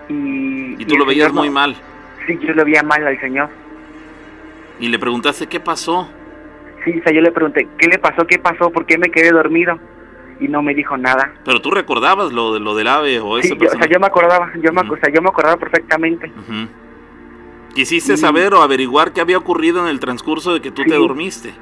y, 0.09 0.81
y, 0.81 0.85
tú 0.85 0.97
lo 0.97 1.05
veías 1.05 1.33
muy 1.33 1.49
mal. 1.49 1.75
Sí, 2.25 2.39
yo 2.41 2.53
lo 2.53 2.65
veía 2.65 2.83
mal 2.83 3.05
al 3.05 3.19
señor. 3.19 3.49
¿Y 4.79 4.89
le 4.89 4.99
preguntaste 4.99 5.47
qué 5.47 5.59
pasó? 5.59 6.09
Sí, 6.83 6.99
o 6.99 7.03
sea, 7.03 7.13
yo 7.13 7.21
le 7.21 7.31
pregunté, 7.31 7.67
¿qué 7.77 7.87
le 7.87 7.97
pasó? 7.97 8.27
¿Qué 8.27 8.37
pasó? 8.37 8.69
¿Por 8.69 8.85
qué 8.85 8.97
me 8.97 9.09
quedé 9.09 9.31
dormido? 9.31 9.79
Y 10.39 10.47
no 10.47 10.61
me 10.61 10.73
dijo 10.73 10.97
nada. 10.97 11.33
Pero 11.43 11.61
tú 11.61 11.71
recordabas 11.71 12.31
lo 12.31 12.53
de 12.53 12.59
lo 12.59 12.75
del 12.75 12.87
ave 12.87 13.19
o 13.19 13.37
ese 13.37 13.49
sí, 13.49 13.57
o 13.65 13.69
sea, 13.69 13.87
yo 13.87 13.99
me 13.99 14.07
acordaba, 14.07 14.51
yo 14.61 14.71
me, 14.73 14.81
o 14.81 14.97
sea, 14.97 15.11
yo 15.13 15.21
me 15.21 15.29
acordaba 15.29 15.57
perfectamente. 15.57 16.31
¿Quisiste 17.73 18.17
saber 18.17 18.53
o 18.53 18.61
averiguar 18.61 19.11
qué 19.11 19.21
había 19.21 19.37
ocurrido 19.37 19.81
en 19.81 19.87
el 19.87 19.99
transcurso 19.99 20.53
de 20.53 20.61
que 20.61 20.71
tú 20.71 20.83
te 20.83 20.95
dormiste? 20.95 21.53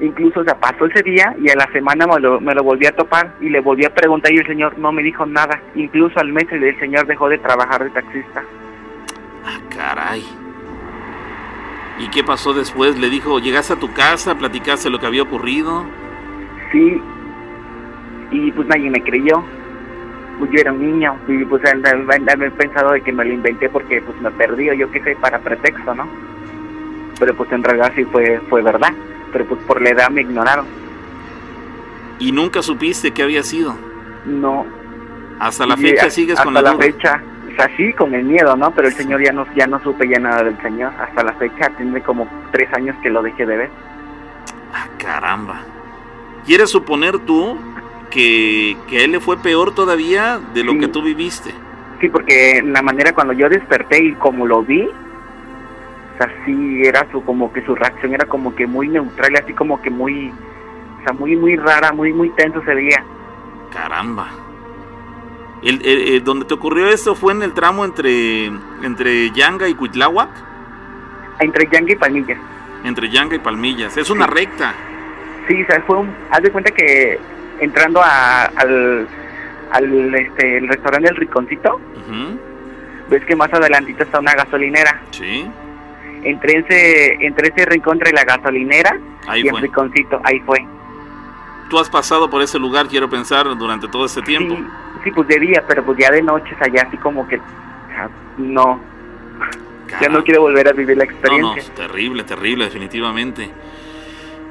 Incluso, 0.00 0.40
o 0.40 0.44
sea, 0.44 0.58
pasó 0.58 0.86
ese 0.86 1.02
día 1.02 1.34
y 1.40 1.48
a 1.48 1.54
la 1.54 1.70
semana 1.72 2.06
me 2.06 2.18
lo, 2.18 2.40
me 2.40 2.54
lo 2.54 2.62
volví 2.64 2.86
a 2.86 2.96
topar 2.96 3.36
y 3.40 3.48
le 3.48 3.60
volví 3.60 3.84
a 3.84 3.94
preguntar 3.94 4.32
y 4.32 4.38
el 4.38 4.46
señor 4.46 4.76
no 4.78 4.90
me 4.90 5.02
dijo 5.02 5.24
nada. 5.24 5.62
Incluso 5.74 6.18
al 6.18 6.32
mes 6.32 6.46
el 6.50 6.78
señor 6.80 7.06
dejó 7.06 7.28
de 7.28 7.38
trabajar 7.38 7.84
de 7.84 7.90
taxista. 7.90 8.42
Ah, 9.44 9.58
caray. 9.70 10.24
¿Y 11.98 12.08
qué 12.08 12.24
pasó 12.24 12.52
después? 12.52 12.98
¿Le 12.98 13.08
dijo, 13.10 13.38
llegaste 13.38 13.74
a 13.74 13.76
tu 13.76 13.92
casa, 13.92 14.36
platicaste 14.36 14.90
lo 14.90 14.98
que 14.98 15.06
había 15.06 15.22
ocurrido? 15.22 15.84
Sí, 16.72 17.00
y 18.32 18.50
pues 18.52 18.66
nadie 18.66 18.90
me 18.90 19.02
creyó. 19.02 19.44
Pues 20.38 20.50
yo 20.50 20.60
era 20.60 20.72
un 20.72 20.80
niño 20.80 21.16
y 21.28 21.44
pues 21.44 21.62
he 21.64 22.50
pensado 22.50 22.92
de 22.92 23.02
que 23.02 23.12
me 23.12 23.24
lo 23.24 23.32
inventé 23.32 23.68
porque 23.68 24.00
pues 24.00 24.20
me 24.20 24.30
perdí 24.30 24.70
o 24.70 24.74
yo 24.74 24.90
qué 24.90 25.02
sé, 25.02 25.16
para 25.16 25.38
pretexto, 25.38 25.94
¿no? 25.94 26.08
Pero 27.20 27.36
pues 27.36 27.52
en 27.52 27.62
realidad 27.62 27.92
sí 27.94 28.04
fue, 28.04 28.40
fue 28.48 28.62
verdad, 28.62 28.92
pero 29.30 29.44
pues 29.44 29.60
por 29.64 29.80
la 29.80 29.90
edad 29.90 30.10
me 30.10 30.22
ignoraron. 30.22 30.66
¿Y 32.18 32.32
nunca 32.32 32.62
supiste 32.62 33.12
qué 33.12 33.22
había 33.22 33.42
sido? 33.42 33.76
No. 34.24 34.66
¿Hasta 35.38 35.66
la 35.66 35.76
fecha 35.76 36.08
sigues 36.08 36.40
con 36.40 36.54
la 36.54 36.60
Hasta 36.60 36.72
la 36.72 36.78
fecha, 36.78 37.22
o 37.52 37.54
sea, 37.54 37.76
sí, 37.76 37.92
con 37.92 38.14
el 38.14 38.24
miedo, 38.24 38.56
¿no? 38.56 38.70
Pero 38.72 38.88
el 38.88 38.94
señor 38.94 39.22
ya 39.22 39.32
no, 39.32 39.46
ya 39.54 39.66
no 39.66 39.80
supe 39.80 40.08
ya 40.08 40.18
nada 40.18 40.42
del 40.44 40.60
señor. 40.62 40.92
Hasta 40.98 41.22
la 41.22 41.34
fecha 41.34 41.68
tiene 41.76 42.00
como 42.00 42.26
tres 42.50 42.72
años 42.72 42.96
que 43.02 43.10
lo 43.10 43.22
dejé 43.22 43.44
de 43.44 43.56
ver. 43.56 43.70
Ah, 44.72 44.86
caramba. 44.98 45.60
¿Quieres 46.46 46.70
suponer 46.70 47.18
tú 47.20 47.56
que, 48.12 48.76
que 48.88 48.98
a 48.98 49.04
él 49.04 49.12
le 49.12 49.20
fue 49.20 49.38
peor 49.38 49.74
todavía 49.74 50.38
de 50.54 50.62
lo 50.62 50.78
que 50.78 50.88
tú 50.88 51.02
viviste. 51.02 51.52
Sí, 52.00 52.08
porque 52.08 52.62
la 52.64 52.82
manera 52.82 53.12
cuando 53.12 53.32
yo 53.32 53.48
desperté 53.48 54.04
y 54.04 54.12
como 54.14 54.46
lo 54.46 54.62
vi, 54.62 54.82
o 54.82 56.18
sea, 56.18 56.30
sí 56.44 56.82
era 56.84 57.06
su, 57.10 57.24
como 57.24 57.52
que 57.52 57.64
su 57.64 57.74
reacción 57.74 58.12
era 58.12 58.26
como 58.26 58.54
que 58.54 58.66
muy 58.66 58.88
neutral, 58.88 59.34
así 59.36 59.54
como 59.54 59.80
que 59.80 59.88
muy, 59.88 60.28
o 60.28 61.04
sea, 61.04 61.12
muy, 61.14 61.36
muy 61.36 61.56
rara, 61.56 61.92
muy, 61.92 62.12
muy 62.12 62.30
tenso 62.30 62.62
se 62.64 62.74
veía. 62.74 63.02
Caramba. 63.72 64.28
El, 65.62 66.24
donde 66.24 66.44
te 66.44 66.54
ocurrió 66.54 66.88
eso 66.88 67.14
fue 67.14 67.32
en 67.32 67.42
el 67.42 67.54
tramo 67.54 67.84
entre, 67.84 68.46
entre 68.82 69.30
Yanga 69.30 69.68
y 69.68 69.74
Cuitláhuac. 69.74 70.28
Entre 71.38 71.68
Yanga 71.70 71.92
y 71.92 71.96
Palmillas. 71.96 72.38
Entre 72.84 73.08
Yanga 73.08 73.36
y 73.36 73.38
Palmillas. 73.38 73.96
Es 73.96 74.10
una 74.10 74.26
recta. 74.26 74.74
Sí, 75.46 75.62
o 75.62 75.66
sea, 75.66 75.80
fue 75.82 75.98
un, 75.98 76.12
haz 76.30 76.42
de 76.42 76.50
cuenta 76.50 76.72
que 76.72 77.18
entrando 77.62 78.00
a, 78.02 78.44
al, 78.44 79.06
al 79.70 80.14
este, 80.14 80.58
el 80.58 80.68
restaurante 80.68 81.08
El 81.08 81.16
Riconcito, 81.16 81.80
ves 83.08 83.24
que 83.24 83.36
más 83.36 83.52
adelantito 83.52 84.02
está 84.04 84.20
una 84.20 84.34
gasolinera. 84.34 85.00
Sí. 85.10 85.46
Entre 86.24 86.58
ese, 86.58 87.26
entre 87.26 87.48
ese 87.48 87.64
rincón 87.66 87.94
entre 87.98 88.12
la 88.12 88.22
gasolinera 88.24 88.96
Ahí 89.26 89.40
y 89.44 89.48
fue. 89.48 89.58
el 89.58 89.62
Riconcito, 89.66 90.20
ahí 90.24 90.38
fue. 90.40 90.64
Tú 91.68 91.78
has 91.78 91.88
pasado 91.88 92.28
por 92.30 92.42
ese 92.42 92.58
lugar, 92.58 92.86
quiero 92.86 93.08
pensar, 93.08 93.46
durante 93.56 93.88
todo 93.88 94.04
ese 94.04 94.20
tiempo. 94.22 94.54
Sí, 94.56 94.64
sí, 95.04 95.10
pues 95.10 95.26
de 95.28 95.38
día, 95.40 95.64
pero 95.66 95.82
pues 95.84 95.98
ya 95.98 96.10
de 96.10 96.22
noche, 96.22 96.54
o 96.54 96.58
sea, 96.58 96.68
ya 96.72 96.82
así 96.82 96.96
como 96.98 97.26
que, 97.26 97.38
sea, 97.88 98.08
no, 98.36 98.78
ya 99.88 99.98
Caramba. 99.98 100.18
no 100.18 100.24
quiero 100.24 100.42
volver 100.42 100.68
a 100.68 100.72
vivir 100.72 100.96
la 100.98 101.04
No, 101.06 101.10
no, 101.10 101.16
experiencia. 101.18 101.74
terrible, 101.74 102.24
terrible, 102.24 102.64
definitivamente. 102.66 103.50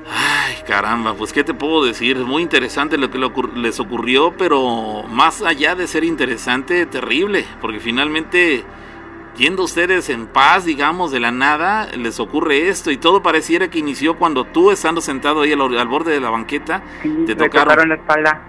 Ay, 0.10 0.56
caramba, 0.68 1.14
pues 1.14 1.32
qué 1.32 1.44
te 1.44 1.54
puedo 1.54 1.84
decir, 1.86 2.18
es 2.18 2.26
muy 2.26 2.42
interesante 2.42 2.98
lo 2.98 3.12
que 3.12 3.20
les 3.56 3.80
ocurrió, 3.80 4.34
pero 4.38 5.04
más 5.10 5.42
allá 5.42 5.76
de 5.76 5.88
ser 5.88 6.04
interesante, 6.04 6.86
terrible, 6.86 7.46
porque 7.62 7.80
finalmente, 7.80 8.64
yendo 9.38 9.64
ustedes 9.64 10.10
en 10.10 10.28
paz, 10.28 10.66
digamos, 10.66 11.12
de 11.12 11.20
la 11.20 11.32
nada, 11.32 11.88
les 11.96 12.20
ocurre 12.20 12.68
esto 12.70 12.90
y 12.92 12.98
todo 12.98 13.22
pareciera 13.22 13.70
que 13.70 13.80
inició 13.80 14.18
cuando 14.18 14.44
tú, 14.46 14.72
estando 14.72 15.02
sentado 15.02 15.42
ahí 15.42 15.54
al, 15.54 15.62
or- 15.62 15.78
al 15.78 15.88
borde 15.88 16.12
de 16.14 16.20
la 16.20 16.30
banqueta, 16.32 16.82
Sí, 17.04 17.10
te 17.28 17.36
tocaron. 17.36 17.64
tocaron 17.68 17.90
la 17.90 17.96
espalda. 17.96 18.42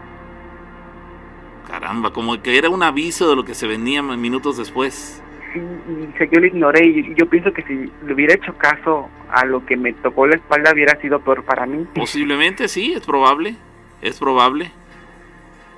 Caramba, 1.69 2.13
como 2.13 2.41
que 2.43 2.59
era 2.59 2.69
un 2.71 2.83
aviso 2.83 3.29
de 3.31 3.37
lo 3.37 3.45
que 3.45 3.55
se 3.55 3.67
venía 3.67 4.03
minutos 4.03 4.57
después. 4.57 5.23
Sí, 5.53 5.59
y 5.61 6.15
o 6.15 6.19
sea, 6.19 6.29
yo 6.31 6.41
lo 6.41 6.47
ignoré 6.47 6.87
y 6.87 7.15
yo 7.15 7.29
pienso 7.29 7.53
que 7.53 7.63
si 7.65 7.91
le 8.07 8.15
hubiera 8.15 8.35
hecho 8.35 8.55
caso 8.57 9.09
a 9.31 9.45
lo 9.45 9.65
que 9.67 9.77
me 9.77 9.93
tocó 9.93 10.27
la 10.27 10.37
espalda 10.37 10.73
hubiera 10.73 10.99
sido 11.01 11.21
peor 11.21 11.45
para 11.45 11.67
mí. 11.67 11.87
Posiblemente 11.95 12.69
sí, 12.69 12.93
es 12.95 13.05
probable, 13.07 13.57
es 14.01 14.19
probable. 14.19 14.71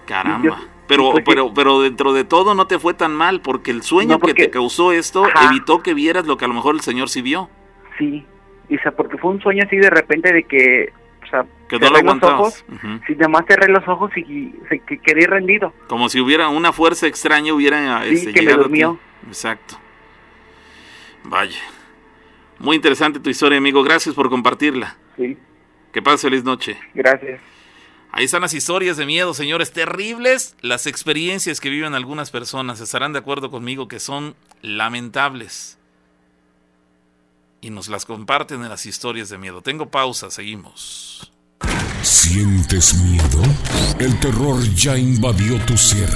Caramba. 0.06 0.44
Yo- 0.44 0.56
pero, 0.86 1.12
pues 1.12 1.24
pero, 1.26 1.54
pero 1.54 1.80
dentro 1.80 2.12
de 2.12 2.24
todo 2.24 2.54
no 2.54 2.66
te 2.66 2.78
fue 2.78 2.92
tan 2.92 3.14
mal, 3.14 3.40
porque 3.40 3.70
el 3.70 3.82
sueño 3.82 4.10
No, 4.12 4.18
porque- 4.18 4.34
que 4.34 4.44
te 4.44 4.50
causó 4.50 4.92
esto 4.92 5.24
Ajá. 5.24 5.48
evitó 5.50 5.82
que 5.82 5.94
vieras 5.94 6.26
lo 6.26 6.36
que 6.36 6.44
a 6.44 6.48
lo 6.48 6.52
mejor 6.54 6.74
el 6.74 6.82
Señor 6.82 7.08
sí 7.08 7.22
vio. 7.22 7.48
Sí, 7.98 8.24
o 8.70 8.82
sea, 8.82 8.92
porque 8.92 9.16
fue 9.16 9.30
un 9.30 9.40
sueño 9.40 9.62
así 9.66 9.76
de 9.76 9.88
repente 9.88 10.30
de 10.32 10.42
que, 10.44 10.92
sea, 11.42 11.46
Que 11.68 11.78
no 11.78 11.90
lo 11.90 11.96
aguantabas. 11.98 12.40
ojos, 12.40 12.64
Ujú. 12.68 13.00
si 13.06 13.12
nada 13.14 13.28
más 13.28 13.44
cerré 13.48 13.72
los 13.72 13.86
ojos 13.88 14.10
y 14.16 14.54
se, 14.68 14.78
que 14.80 14.98
quedé 14.98 15.26
rendido. 15.26 15.72
Como 15.88 16.08
si 16.08 16.20
hubiera 16.20 16.48
una 16.48 16.72
fuerza 16.72 17.06
extraña 17.06 17.52
hubiera 17.54 18.02
Sí, 18.04 18.14
este, 18.14 18.32
que 18.32 18.40
me 18.42 18.46
llegado 18.46 18.60
a 18.60 18.64
ti. 18.64 18.68
durmió. 18.68 18.98
Exacto. 19.26 19.78
Vaya. 21.24 21.58
Muy 22.58 22.76
interesante 22.76 23.18
tu 23.20 23.30
historia, 23.30 23.58
amigo. 23.58 23.82
Gracias 23.82 24.14
por 24.14 24.28
compartirla. 24.30 24.96
Sí, 25.16 25.36
Que 25.92 26.02
pase 26.02 26.28
feliz 26.28 26.44
noche. 26.44 26.78
gracias. 26.94 27.40
Ahí 28.12 28.26
están 28.26 28.42
las 28.42 28.54
historias 28.54 28.96
de 28.96 29.06
miedo, 29.06 29.34
señores, 29.34 29.72
terribles, 29.72 30.56
las 30.60 30.86
experiencias 30.86 31.60
que 31.60 31.68
viven 31.68 31.94
algunas 31.94 32.30
personas. 32.30 32.80
Estarán 32.80 33.12
de 33.12 33.18
acuerdo 33.18 33.50
conmigo 33.50 33.88
que 33.88 33.98
son 33.98 34.36
lamentables. 34.62 35.78
Y 37.64 37.70
nos 37.70 37.88
las 37.88 38.04
comparten 38.04 38.62
en 38.62 38.68
las 38.68 38.84
historias 38.84 39.30
de 39.30 39.38
miedo. 39.38 39.62
Tengo 39.62 39.90
pausa, 39.90 40.30
seguimos. 40.30 41.32
¿Sientes 42.02 42.92
miedo? 42.96 43.42
El 43.98 44.20
terror 44.20 44.62
ya 44.74 44.98
invadió 44.98 45.58
tu 45.64 45.74
ser, 45.78 46.10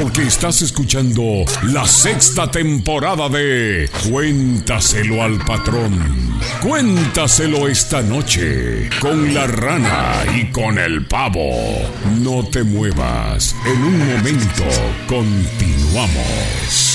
porque 0.00 0.22
estás 0.22 0.62
escuchando 0.62 1.44
la 1.64 1.84
sexta 1.84 2.48
temporada 2.48 3.28
de 3.28 3.90
Cuéntaselo 4.08 5.24
al 5.24 5.44
patrón. 5.44 6.38
Cuéntaselo 6.62 7.66
esta 7.66 8.00
noche 8.00 8.88
con 9.00 9.34
la 9.34 9.48
rana 9.48 10.24
y 10.36 10.52
con 10.52 10.78
el 10.78 11.04
pavo. 11.06 11.50
No 12.20 12.46
te 12.46 12.62
muevas, 12.62 13.56
en 13.66 13.82
un 13.82 13.98
momento 13.98 14.62
continuamos. 15.08 16.93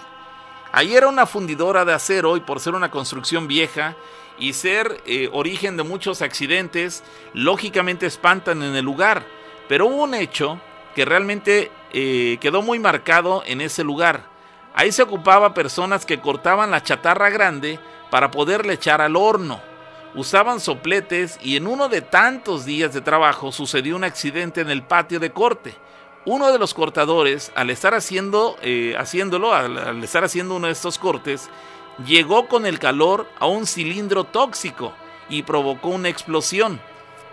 Ahí 0.73 0.95
era 0.97 1.07
una 1.07 1.27
fundidora 1.27 1.85
de 1.85 1.93
acero 1.93 2.39
y 2.39 2.41
por 2.41 2.59
ser 2.59 2.75
una 2.75 2.91
construcción 2.91 3.47
vieja 3.47 3.95
y 4.39 4.55
ser 4.55 5.03
eh, 5.05 5.29
origen 5.31 5.77
de 5.77 5.83
muchos 5.83 6.23
accidentes, 6.23 7.05
lógicamente 7.35 8.07
espantan 8.07 8.63
en 8.63 8.75
el 8.75 8.85
lugar. 8.85 9.27
Pero 9.69 9.87
hubo 9.87 10.05
un 10.05 10.15
hecho 10.15 10.59
que 10.95 11.05
realmente 11.05 11.71
eh, 11.93 12.39
quedó 12.41 12.63
muy 12.63 12.79
marcado 12.79 13.43
en 13.45 13.61
ese 13.61 13.85
lugar. 13.85 14.25
Ahí 14.75 14.93
se 14.93 15.03
ocupaba 15.03 15.53
personas 15.53 16.07
que 16.07 16.21
cortaban 16.21 16.71
la 16.71 16.83
chatarra 16.83 17.29
grande 17.29 17.79
para 18.11 18.31
poderle 18.31 18.73
echar 18.73 19.03
al 19.03 19.15
horno. 19.15 19.61
Usaban 20.15 20.59
sopletes 20.59 21.39
y 21.43 21.57
en 21.57 21.67
uno 21.67 21.91
de 21.91 22.01
tantos 22.01 22.65
días 22.65 22.95
de 22.95 23.03
trabajo 23.03 23.53
sucedió 23.53 23.95
un 23.95 24.05
accidente 24.05 24.63
en 24.63 24.71
el 24.71 24.83
patio 24.83 25.21
de 25.21 25.33
corte 25.33 25.75
uno 26.25 26.53
de 26.53 26.59
los 26.59 26.75
cortadores, 26.75 27.53
al 27.55 27.71
estar 27.71 27.95
haciendo, 27.95 28.57
eh, 28.63 28.95
haciéndolo, 28.99 29.55
al, 29.55 29.79
al, 29.79 30.05
estar 30.05 30.25
haciendo 30.25 30.57
uno 30.57 30.67
de 30.67 30.73
estos 30.73 30.99
cortes, 30.99 31.51
llegó 32.07 32.49
con 32.49 32.67
el 32.67 32.79
calor 32.79 33.29
a 33.39 33.47
un 33.47 33.67
cilindro 33.67 34.25
tóxico 34.25 34.93
y 35.29 35.43
provocó 35.43 35.89
una 35.89 36.09
explosión. 36.09 36.81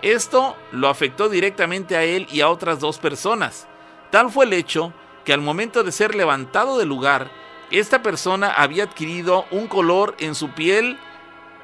Esto 0.02 0.56
lo 0.72 0.88
afectó 0.88 1.30
directamente 1.30 1.96
a 1.96 2.04
él 2.04 2.28
y 2.32 2.42
a 2.42 2.50
otras 2.50 2.80
dos 2.80 2.98
personas. 2.98 3.68
Tal 4.12 4.32
fue 4.32 4.46
el 4.46 4.54
hecho 4.54 4.94
que 5.24 5.34
al 5.34 5.42
momento 5.42 5.84
de 5.84 5.92
ser 5.92 6.16
levantado 6.16 6.78
del 6.78 6.90
lugar, 6.90 7.30
esta 7.70 8.02
persona 8.02 8.52
había 8.52 8.86
adquirido 8.86 9.46
un 9.52 9.68
color 9.68 10.16
en 10.20 10.34
su 10.34 10.50
piel 10.52 10.98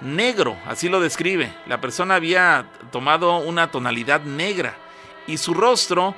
negro, 0.02 0.56
así 0.68 0.90
lo 0.90 1.00
describe. 1.00 1.52
La 1.66 1.82
persona 1.82 2.16
había 2.16 2.70
tomado 2.92 3.38
una 3.38 3.72
tonalidad 3.72 4.22
negra 4.22 4.78
y 5.26 5.38
su 5.38 5.54
rostro 5.54 6.14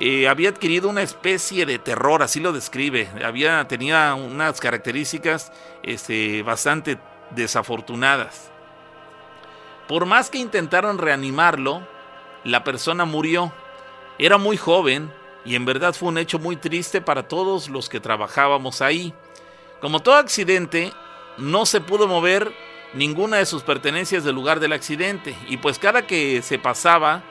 eh, 0.00 0.28
había 0.28 0.48
adquirido 0.48 0.88
una 0.88 1.02
especie 1.02 1.64
de 1.66 1.78
terror, 1.78 2.22
así 2.22 2.40
lo 2.40 2.52
describe. 2.52 3.08
Había 3.24 3.66
tenía 3.68 4.14
unas 4.14 4.60
características 4.60 5.52
este, 5.82 6.42
bastante 6.42 6.98
desafortunadas. 7.30 8.50
Por 9.86 10.06
más 10.06 10.30
que 10.30 10.38
intentaron 10.38 10.98
reanimarlo, 10.98 11.86
la 12.44 12.64
persona 12.64 13.04
murió. 13.04 13.52
Era 14.18 14.38
muy 14.38 14.56
joven 14.56 15.12
y 15.44 15.54
en 15.54 15.64
verdad 15.64 15.94
fue 15.94 16.08
un 16.08 16.18
hecho 16.18 16.38
muy 16.38 16.56
triste 16.56 17.00
para 17.00 17.28
todos 17.28 17.68
los 17.68 17.88
que 17.88 18.00
trabajábamos 18.00 18.82
ahí. 18.82 19.12
Como 19.80 20.00
todo 20.00 20.16
accidente, 20.16 20.92
no 21.38 21.66
se 21.66 21.80
pudo 21.80 22.06
mover 22.06 22.52
ninguna 22.94 23.38
de 23.38 23.46
sus 23.46 23.62
pertenencias 23.62 24.24
del 24.24 24.34
lugar 24.34 24.60
del 24.60 24.72
accidente 24.72 25.34
y 25.48 25.56
pues 25.56 25.78
cada 25.78 26.06
que 26.06 26.42
se 26.42 26.58
pasaba 26.58 27.22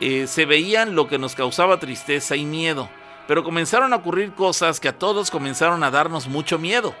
eh, 0.00 0.26
se 0.26 0.46
veían 0.46 0.94
lo 0.94 1.08
que 1.08 1.18
nos 1.18 1.34
causaba 1.34 1.78
tristeza 1.78 2.36
y 2.36 2.44
miedo, 2.44 2.88
pero 3.26 3.44
comenzaron 3.44 3.92
a 3.92 3.96
ocurrir 3.96 4.32
cosas 4.32 4.80
que 4.80 4.88
a 4.88 4.98
todos 4.98 5.30
comenzaron 5.30 5.84
a 5.84 5.90
darnos 5.90 6.28
mucho 6.28 6.58
miedo. 6.58 6.94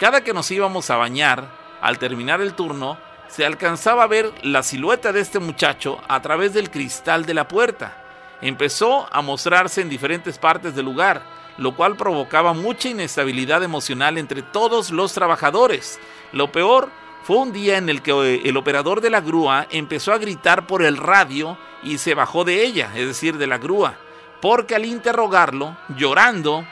Cada 0.00 0.22
que 0.22 0.32
nos 0.32 0.50
íbamos 0.50 0.90
a 0.90 0.96
bañar, 0.96 1.48
al 1.80 1.98
terminar 1.98 2.40
el 2.40 2.54
turno, 2.54 2.98
se 3.28 3.44
alcanzaba 3.44 4.04
a 4.04 4.08
ver 4.08 4.32
la 4.42 4.62
silueta 4.62 5.12
de 5.12 5.20
este 5.20 5.38
muchacho 5.38 6.00
a 6.08 6.22
través 6.22 6.54
del 6.54 6.70
cristal 6.70 7.26
de 7.26 7.34
la 7.34 7.48
puerta. 7.48 7.96
Empezó 8.40 9.08
a 9.10 9.22
mostrarse 9.22 9.80
en 9.80 9.88
diferentes 9.88 10.38
partes 10.38 10.74
del 10.74 10.84
lugar, 10.84 11.22
lo 11.58 11.74
cual 11.74 11.96
provocaba 11.96 12.52
mucha 12.52 12.88
inestabilidad 12.88 13.62
emocional 13.62 14.18
entre 14.18 14.42
todos 14.42 14.90
los 14.90 15.12
trabajadores. 15.12 15.98
Lo 16.32 16.52
peor 16.52 16.90
fue 17.26 17.38
un 17.38 17.50
día 17.50 17.76
en 17.76 17.88
el 17.88 18.02
que 18.02 18.12
eh, 18.12 18.42
el 18.44 18.56
operador 18.56 19.00
de 19.00 19.10
la 19.10 19.20
grúa 19.20 19.66
empezó 19.70 20.12
a 20.12 20.18
gritar 20.18 20.68
por 20.68 20.84
el 20.84 20.96
radio 20.96 21.58
y 21.82 21.98
se 21.98 22.14
bajó 22.14 22.44
de 22.44 22.64
ella, 22.64 22.92
es 22.94 23.04
decir, 23.04 23.36
de 23.36 23.48
la 23.48 23.58
grúa, 23.58 23.96
porque 24.40 24.76
al 24.76 24.84
interrogarlo, 24.84 25.76
llorando, 25.96 26.64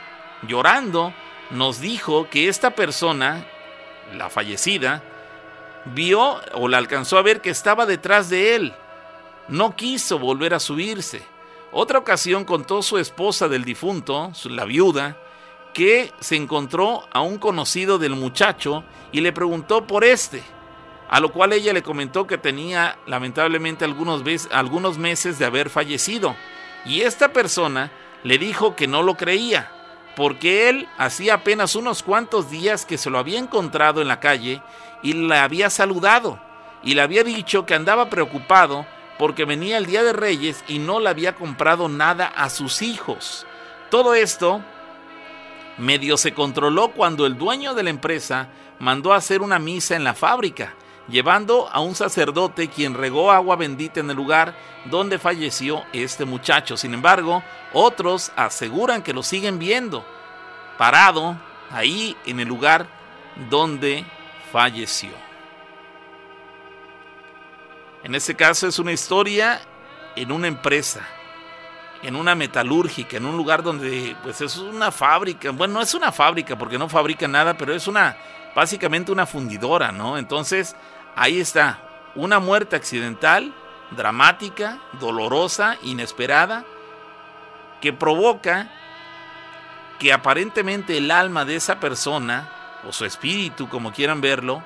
llorando, 0.46 1.12
nos 1.50 1.80
dijo 1.80 2.28
que 2.30 2.48
esta 2.48 2.70
persona, 2.70 3.44
la 4.16 4.30
fallecida, 4.30 5.02
vio 5.86 6.40
o 6.52 6.68
la 6.68 6.78
alcanzó 6.78 7.18
a 7.18 7.22
ver 7.22 7.40
que 7.40 7.50
estaba 7.50 7.84
detrás 7.84 8.30
de 8.30 8.54
él. 8.54 8.74
No 9.48 9.74
quiso 9.74 10.20
volver 10.20 10.54
a 10.54 10.60
subirse. 10.60 11.26
Otra 11.72 11.98
ocasión 11.98 12.44
contó 12.44 12.80
su 12.80 12.98
esposa 12.98 13.48
del 13.48 13.64
difunto, 13.64 14.30
la 14.44 14.66
viuda, 14.66 15.16
que 15.74 16.12
se 16.20 16.36
encontró 16.36 17.06
a 17.12 17.20
un 17.20 17.38
conocido 17.38 17.98
del 17.98 18.14
muchacho 18.14 18.84
y 19.12 19.20
le 19.20 19.32
preguntó 19.32 19.86
por 19.86 20.04
este, 20.04 20.42
a 21.10 21.20
lo 21.20 21.32
cual 21.32 21.52
ella 21.52 21.72
le 21.72 21.82
comentó 21.82 22.26
que 22.26 22.38
tenía 22.38 22.96
lamentablemente 23.06 23.84
algunos, 23.84 24.98
meses 24.98 25.38
de 25.38 25.44
haber 25.44 25.68
fallecido. 25.68 26.34
Y 26.86 27.02
esta 27.02 27.32
persona 27.32 27.92
le 28.22 28.38
dijo 28.38 28.74
que 28.76 28.86
no 28.86 29.02
lo 29.02 29.16
creía, 29.16 29.70
porque 30.16 30.68
él 30.68 30.88
hacía 30.96 31.34
apenas 31.34 31.76
unos 31.76 32.02
cuantos 32.02 32.50
días 32.50 32.86
que 32.86 32.96
se 32.96 33.10
lo 33.10 33.18
había 33.18 33.38
encontrado 33.38 34.00
en 34.00 34.08
la 34.08 34.20
calle 34.20 34.62
y 35.02 35.12
le 35.12 35.36
había 35.36 35.68
saludado 35.70 36.40
y 36.82 36.94
le 36.94 37.02
había 37.02 37.24
dicho 37.24 37.66
que 37.66 37.74
andaba 37.74 38.08
preocupado 38.08 38.86
porque 39.18 39.44
venía 39.44 39.78
el 39.78 39.86
Día 39.86 40.02
de 40.02 40.12
Reyes 40.12 40.64
y 40.68 40.78
no 40.78 41.00
le 41.00 41.08
había 41.08 41.34
comprado 41.34 41.88
nada 41.88 42.26
a 42.26 42.50
sus 42.50 42.82
hijos. 42.82 43.46
Todo 43.90 44.14
esto 44.14 44.62
medio 45.78 46.16
se 46.16 46.34
controló 46.34 46.92
cuando 46.92 47.26
el 47.26 47.36
dueño 47.36 47.74
de 47.74 47.82
la 47.82 47.90
empresa 47.90 48.48
mandó 48.78 49.12
a 49.12 49.16
hacer 49.16 49.42
una 49.42 49.58
misa 49.58 49.96
en 49.96 50.04
la 50.04 50.14
fábrica, 50.14 50.74
llevando 51.08 51.68
a 51.70 51.80
un 51.80 51.94
sacerdote 51.94 52.68
quien 52.68 52.94
regó 52.94 53.30
agua 53.30 53.56
bendita 53.56 54.00
en 54.00 54.10
el 54.10 54.16
lugar 54.16 54.54
donde 54.86 55.18
falleció 55.18 55.84
este 55.92 56.24
muchacho. 56.24 56.76
Sin 56.76 56.94
embargo, 56.94 57.42
otros 57.72 58.32
aseguran 58.36 59.02
que 59.02 59.12
lo 59.12 59.22
siguen 59.22 59.58
viendo, 59.58 60.04
parado 60.78 61.36
ahí 61.70 62.16
en 62.26 62.40
el 62.40 62.48
lugar 62.48 62.86
donde 63.50 64.04
falleció. 64.52 65.10
En 68.02 68.14
este 68.14 68.34
caso 68.34 68.68
es 68.68 68.78
una 68.78 68.92
historia 68.92 69.60
en 70.14 70.30
una 70.30 70.46
empresa, 70.46 71.08
en 72.04 72.16
una 72.16 72.34
metalúrgica, 72.34 73.16
en 73.16 73.26
un 73.26 73.36
lugar 73.36 73.62
donde 73.62 74.16
pues 74.22 74.40
es 74.40 74.56
una 74.58 74.92
fábrica. 74.92 75.50
Bueno, 75.50 75.74
no 75.74 75.80
es 75.82 75.94
una 75.94 76.12
fábrica 76.12 76.56
porque 76.56 76.78
no 76.78 76.88
fabrica 76.88 77.26
nada, 77.26 77.56
pero 77.56 77.74
es 77.74 77.86
una 77.88 78.16
básicamente 78.54 79.10
una 79.10 79.26
fundidora, 79.26 79.90
¿no? 79.90 80.16
Entonces, 80.16 80.76
ahí 81.16 81.40
está, 81.40 81.80
una 82.14 82.38
muerte 82.38 82.76
accidental, 82.76 83.52
dramática, 83.90 84.78
dolorosa, 85.00 85.76
inesperada, 85.82 86.64
que 87.80 87.92
provoca 87.92 88.70
que 89.98 90.12
aparentemente 90.12 90.96
el 90.96 91.10
alma 91.10 91.44
de 91.44 91.56
esa 91.56 91.80
persona, 91.80 92.48
o 92.86 92.92
su 92.92 93.04
espíritu, 93.04 93.68
como 93.68 93.92
quieran 93.92 94.20
verlo, 94.20 94.62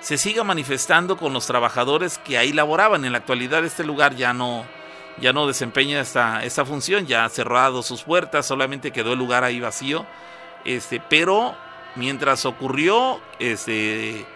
se 0.00 0.18
siga 0.18 0.44
manifestando 0.44 1.16
con 1.16 1.32
los 1.32 1.46
trabajadores 1.46 2.18
que 2.18 2.36
ahí 2.36 2.52
laboraban. 2.52 3.04
En 3.04 3.12
la 3.12 3.18
actualidad 3.18 3.64
este 3.64 3.84
lugar 3.84 4.14
ya 4.14 4.34
no, 4.34 4.66
ya 5.18 5.32
no 5.32 5.46
desempeña 5.46 6.00
esta, 6.00 6.44
esta 6.44 6.64
función, 6.64 7.06
ya 7.06 7.24
ha 7.24 7.28
cerrado 7.28 7.82
sus 7.82 8.02
puertas, 8.02 8.46
solamente 8.46 8.90
quedó 8.90 9.12
el 9.12 9.18
lugar 9.18 9.44
ahí 9.44 9.60
vacío. 9.60 10.06
Este, 10.64 11.00
pero 11.00 11.54
mientras 11.94 12.46
ocurrió 12.46 13.20
este, 13.38 14.26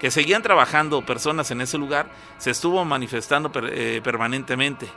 que 0.00 0.10
seguían 0.10 0.42
trabajando 0.42 1.04
personas 1.04 1.50
en 1.50 1.60
ese 1.60 1.78
lugar, 1.78 2.08
se 2.38 2.50
estuvo 2.50 2.84
manifestando 2.84 3.50
eh, 3.64 4.00
permanentemente. 4.02 4.88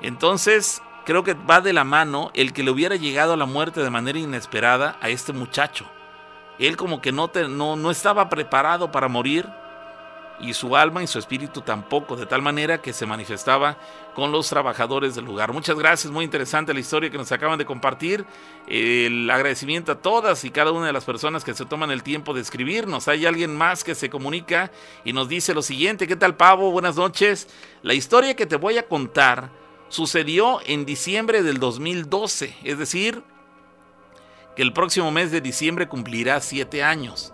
Entonces, 0.00 0.82
creo 1.04 1.24
que 1.24 1.34
va 1.34 1.60
de 1.60 1.72
la 1.72 1.84
mano 1.84 2.30
el 2.34 2.52
que 2.52 2.62
le 2.62 2.70
hubiera 2.70 2.96
llegado 2.96 3.32
a 3.32 3.36
la 3.36 3.46
muerte 3.46 3.82
de 3.82 3.90
manera 3.90 4.18
inesperada 4.18 4.96
a 5.00 5.08
este 5.08 5.32
muchacho. 5.32 5.86
Él 6.58 6.76
como 6.76 7.02
que 7.02 7.12
no, 7.12 7.30
no, 7.48 7.76
no 7.76 7.90
estaba 7.90 8.28
preparado 8.28 8.90
para 8.90 9.08
morir 9.08 9.46
y 10.40 10.52
su 10.54 10.76
alma 10.76 11.02
y 11.02 11.06
su 11.06 11.18
espíritu 11.18 11.62
tampoco, 11.62 12.16
de 12.16 12.26
tal 12.26 12.42
manera 12.42 12.80
que 12.80 12.92
se 12.92 13.06
manifestaba 13.06 13.78
con 14.14 14.32
los 14.32 14.48
trabajadores 14.48 15.14
del 15.14 15.24
lugar. 15.24 15.52
Muchas 15.52 15.78
gracias, 15.78 16.12
muy 16.12 16.24
interesante 16.24 16.74
la 16.74 16.80
historia 16.80 17.10
que 17.10 17.18
nos 17.18 17.32
acaban 17.32 17.58
de 17.58 17.64
compartir. 17.64 18.24
El 18.66 19.30
agradecimiento 19.30 19.92
a 19.92 19.96
todas 19.96 20.44
y 20.44 20.50
cada 20.50 20.72
una 20.72 20.86
de 20.86 20.92
las 20.92 21.04
personas 21.04 21.44
que 21.44 21.54
se 21.54 21.64
toman 21.64 21.90
el 21.90 22.02
tiempo 22.02 22.34
de 22.34 22.40
escribirnos. 22.40 23.08
Hay 23.08 23.26
alguien 23.26 23.56
más 23.56 23.84
que 23.84 23.94
se 23.94 24.10
comunica 24.10 24.70
y 25.04 25.12
nos 25.12 25.28
dice 25.28 25.54
lo 25.54 25.62
siguiente, 25.62 26.06
¿qué 26.06 26.16
tal 26.16 26.36
Pavo? 26.36 26.70
Buenas 26.70 26.96
noches. 26.96 27.48
La 27.82 27.94
historia 27.94 28.34
que 28.34 28.46
te 28.46 28.56
voy 28.56 28.78
a 28.78 28.86
contar 28.86 29.50
sucedió 29.88 30.60
en 30.66 30.84
diciembre 30.84 31.42
del 31.42 31.58
2012, 31.58 32.56
es 32.64 32.78
decir, 32.78 33.22
que 34.56 34.62
el 34.62 34.72
próximo 34.72 35.10
mes 35.10 35.30
de 35.30 35.40
diciembre 35.40 35.86
cumplirá 35.86 36.40
siete 36.40 36.82
años. 36.82 37.32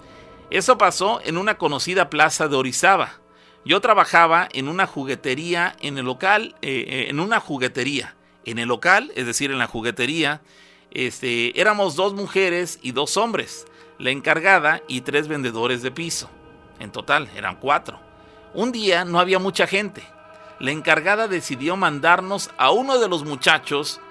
Eso 0.53 0.77
pasó 0.77 1.23
en 1.24 1.39
una 1.39 1.57
conocida 1.57 2.11
plaza 2.11 2.47
de 2.47 2.57
Orizaba. 2.57 3.20
Yo 3.65 3.81
trabajaba 3.81 4.51
en 4.53 4.69
una 4.69 4.87
juguetería 4.87 5.74
en 5.81 5.97
el 5.97 6.05
local, 6.05 6.57
eh, 6.61 6.85
eh, 6.87 7.07
en 7.09 7.20
una 7.20 7.41
juguetería. 7.41 8.16
En 8.45 8.59
el 8.59 8.69
local, 8.69 9.11
es 9.15 9.24
decir, 9.24 9.51
en 9.51 9.59
la 9.59 9.66
juguetería, 9.66 10.43
este, 10.91 11.59
éramos 11.59 11.97
dos 11.97 12.12
mujeres 12.12 12.79
y 12.83 12.93
dos 12.93 13.16
hombres, 13.16 13.65
la 13.99 14.11
encargada 14.11 14.83
y 14.89 15.01
tres 15.01 15.27
vendedores 15.27 15.81
de 15.81 15.91
piso. 15.91 16.29
En 16.81 16.93
total, 16.93 17.31
eran 17.35 17.57
cuatro. 17.57 17.99
Un 18.53 18.73
día 18.73 19.07
no 19.07 19.20
había 19.20 19.39
mucha 19.39 19.66
gente. 19.66 20.03
La 20.59 20.70
encargada 20.70 21.29
decidió 21.29 21.79
mandarnos 21.79 22.51
a 22.59 22.73
uno 22.73 22.99
de 22.99 23.09
los 23.09 23.24
muchachos 23.24 24.03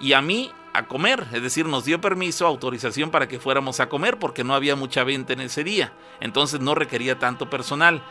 y 0.00 0.12
a 0.12 0.22
mí 0.22 0.52
a 0.78 0.86
comer, 0.86 1.26
es 1.32 1.42
decir, 1.42 1.66
nos 1.66 1.84
dio 1.84 2.00
permiso, 2.00 2.46
autorización 2.46 3.10
para 3.10 3.28
que 3.28 3.38
fuéramos 3.38 3.80
a 3.80 3.88
comer 3.88 4.18
porque 4.18 4.44
no 4.44 4.54
había 4.54 4.76
mucha 4.76 5.04
venta 5.04 5.32
en 5.32 5.40
ese 5.40 5.64
día, 5.64 5.92
entonces 6.20 6.60
no 6.60 6.74
requería 6.74 7.18
tanto 7.18 7.50
personal. 7.50 8.02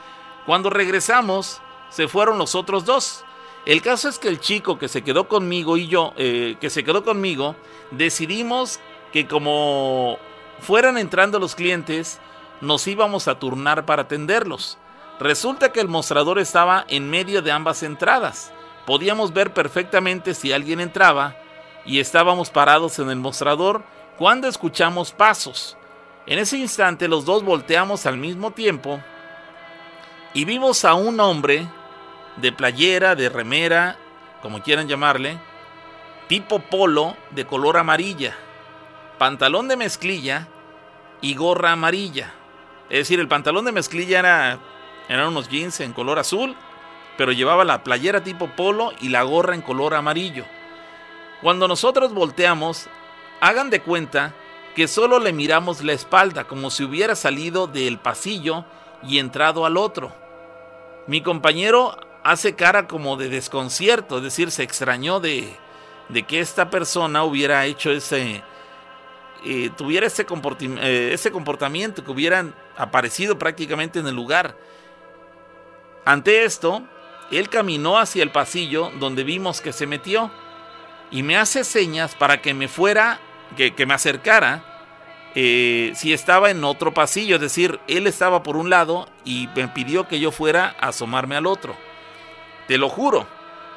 Cuando 0.45 0.69
regresamos, 0.69 1.61
se 1.89 2.07
fueron 2.07 2.37
los 2.37 2.55
otros 2.55 2.85
dos. 2.85 3.23
El 3.65 3.81
caso 3.81 4.07
es 4.07 4.19
que 4.19 4.29
el 4.29 4.39
chico 4.39 4.77
que 4.77 4.87
se 4.87 5.01
quedó 5.01 5.27
conmigo 5.27 5.77
y 5.77 5.87
yo, 5.87 6.13
eh, 6.17 6.55
que 6.61 6.69
se 6.69 6.83
quedó 6.83 7.03
conmigo, 7.03 7.55
decidimos 7.91 8.79
que 9.11 9.27
como 9.27 10.17
fueran 10.59 10.97
entrando 10.97 11.39
los 11.39 11.55
clientes, 11.55 12.19
nos 12.61 12.87
íbamos 12.87 13.27
a 13.27 13.39
turnar 13.39 13.85
para 13.85 14.03
atenderlos. 14.03 14.77
Resulta 15.19 15.71
que 15.71 15.81
el 15.81 15.87
mostrador 15.87 16.39
estaba 16.39 16.85
en 16.87 17.09
medio 17.09 17.41
de 17.41 17.51
ambas 17.51 17.83
entradas. 17.83 18.53
Podíamos 18.85 19.33
ver 19.33 19.53
perfectamente 19.53 20.33
si 20.33 20.53
alguien 20.53 20.79
entraba 20.79 21.35
y 21.87 21.99
estábamos 21.99 22.49
parados 22.49 22.99
en 22.99 23.09
el 23.09 23.15
mostrador 23.15 23.83
cuando 24.17 24.47
escuchamos 24.47 25.13
pasos. 25.13 25.77
En 26.27 26.37
ese 26.37 26.57
instante 26.57 27.07
los 27.07 27.25
dos 27.25 27.43
volteamos 27.43 28.05
al 28.05 28.17
mismo 28.17 28.51
tiempo 28.51 29.01
y 30.33 30.43
vimos 30.45 30.83
a 30.85 30.93
un 30.93 31.19
hombre 31.19 31.67
de 32.35 32.51
playera, 32.51 33.15
de 33.15 33.29
remera, 33.29 33.97
como 34.41 34.61
quieran 34.61 34.87
llamarle, 34.87 35.39
tipo 36.27 36.59
polo 36.59 37.15
de 37.31 37.45
color 37.45 37.77
amarilla, 37.77 38.35
pantalón 39.17 39.69
de 39.69 39.77
mezclilla 39.77 40.47
y 41.21 41.33
gorra 41.33 41.71
amarilla. 41.71 42.33
Es 42.89 42.99
decir, 42.99 43.19
el 43.19 43.29
pantalón 43.29 43.65
de 43.65 43.71
mezclilla 43.71 44.19
era 44.19 44.59
eran 45.07 45.29
unos 45.29 45.47
jeans 45.47 45.79
en 45.79 45.93
color 45.93 46.19
azul, 46.19 46.55
pero 47.17 47.31
llevaba 47.31 47.63
la 47.63 47.83
playera 47.83 48.23
tipo 48.23 48.47
polo 48.47 48.91
y 48.99 49.07
la 49.07 49.23
gorra 49.23 49.55
en 49.55 49.61
color 49.61 49.95
amarillo. 49.95 50.45
Cuando 51.41 51.67
nosotros 51.67 52.13
volteamos, 52.13 52.87
hagan 53.41 53.69
de 53.69 53.81
cuenta 53.81 54.33
que 54.75 54.87
solo 54.87 55.19
le 55.19 55.33
miramos 55.33 55.83
la 55.83 55.93
espalda 55.93 56.45
como 56.45 56.69
si 56.69 56.83
hubiera 56.83 57.15
salido 57.15 57.67
del 57.67 57.99
pasillo 57.99 58.65
y 59.03 59.19
entrado 59.19 59.65
al 59.65 59.77
otro. 59.77 60.11
Mi 61.05 61.21
compañero 61.21 61.97
hace 62.23 62.55
cara 62.55 62.87
como 62.87 63.17
de 63.17 63.29
desconcierto, 63.29 64.17
es 64.17 64.23
decir, 64.23 64.51
se 64.51 64.63
extrañó 64.63 65.19
de, 65.19 65.55
de 66.09 66.23
que 66.23 66.39
esta 66.39 66.69
persona 66.69 67.23
hubiera 67.23 67.65
hecho 67.65 67.91
ese, 67.91 68.43
eh, 69.45 69.69
tuviera 69.77 70.07
ese, 70.07 70.25
eh, 70.59 71.09
ese 71.13 71.31
comportamiento, 71.31 72.03
que 72.03 72.11
hubieran 72.11 72.53
aparecido 72.75 73.37
prácticamente 73.37 73.99
en 73.99 74.07
el 74.07 74.15
lugar. 74.15 74.57
Ante 76.03 76.43
esto, 76.43 76.83
él 77.31 77.49
caminó 77.49 77.97
hacia 77.97 78.23
el 78.23 78.31
pasillo 78.31 78.91
donde 78.99 79.23
vimos 79.23 79.61
que 79.61 79.73
se 79.73 79.87
metió 79.87 80.31
y 81.11 81.23
me 81.23 81.37
hace 81.37 81.63
señas 81.63 82.15
para 82.15 82.41
que 82.41 82.53
me 82.53 82.67
fuera, 82.67 83.19
que, 83.55 83.85
me 83.85 83.93
acercara 83.93 84.63
eh, 85.35 85.91
si 85.95 86.13
estaba 86.13 86.49
en 86.49 86.63
otro 86.63 86.93
pasillo, 86.93 87.35
es 87.35 87.41
decir, 87.41 87.79
él 87.87 88.07
estaba 88.07 88.43
por 88.43 88.57
un 88.57 88.69
lado 88.69 89.07
y 89.23 89.49
me 89.55 89.67
pidió 89.67 90.07
que 90.07 90.19
yo 90.19 90.31
fuera 90.31 90.75
a 90.79 90.89
asomarme 90.89 91.35
al 91.35 91.45
otro. 91.45 91.75
Te 92.67 92.77
lo 92.77 92.89
juro, 92.89 93.27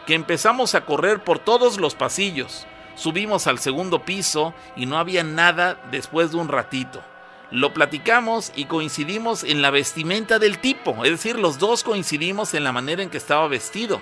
que 0.06 0.14
empezamos 0.14 0.74
a 0.74 0.84
correr 0.84 1.22
por 1.22 1.38
todos 1.38 1.78
los 1.78 1.94
pasillos, 1.94 2.66
subimos 2.94 3.46
al 3.46 3.58
segundo 3.58 4.04
piso 4.04 4.54
y 4.74 4.86
no 4.86 4.98
había 4.98 5.22
nada 5.22 5.80
después 5.90 6.32
de 6.32 6.38
un 6.38 6.48
ratito. 6.48 7.02
Lo 7.50 7.74
platicamos 7.74 8.52
y 8.54 8.66
coincidimos 8.66 9.42
en 9.42 9.60
la 9.60 9.70
vestimenta 9.70 10.38
del 10.38 10.58
tipo, 10.58 11.04
es 11.04 11.10
decir, 11.10 11.38
los 11.38 11.58
dos 11.58 11.82
coincidimos 11.82 12.54
en 12.54 12.64
la 12.64 12.72
manera 12.72 13.02
en 13.02 13.10
que 13.10 13.18
estaba 13.18 13.48
vestido. 13.48 14.00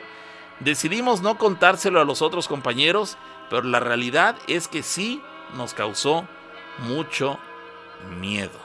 Decidimos 0.60 1.22
no 1.22 1.38
contárselo 1.38 2.00
a 2.00 2.04
los 2.04 2.20
otros 2.20 2.48
compañeros, 2.48 3.16
pero 3.48 3.62
la 3.62 3.80
realidad 3.80 4.36
es 4.48 4.68
que 4.68 4.82
sí 4.82 5.22
nos 5.54 5.72
causó 5.74 6.26
mucho 6.78 7.38
miedo. 8.18 8.58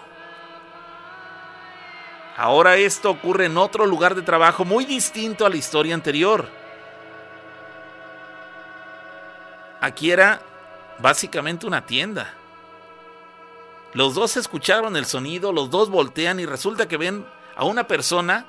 Ahora 2.36 2.78
esto 2.78 3.12
ocurre 3.12 3.46
en 3.46 3.58
otro 3.58 3.86
lugar 3.86 4.16
de 4.16 4.24
trabajo 4.24 4.66
muy 4.66 4.86
distinto 4.86 5.46
a 5.46 5.50
la 5.50 5.56
historia 5.56 5.94
anterior. 5.94 6.50
Aquí 9.80 10.10
era 10.10 10.42
básicamente 10.98 11.68
una 11.68 11.86
tienda. 11.86 12.34
Los 13.94 14.16
dos 14.16 14.38
escucharon 14.38 14.98
el 14.98 15.06
sonido, 15.06 15.54
los 15.54 15.70
dos 15.70 15.90
voltean 15.90 16.40
y 16.40 16.46
resulta 16.48 16.88
que 16.88 16.98
ven 16.98 17.26
a 17.56 17.66
una 17.66 17.86
persona 17.86 18.46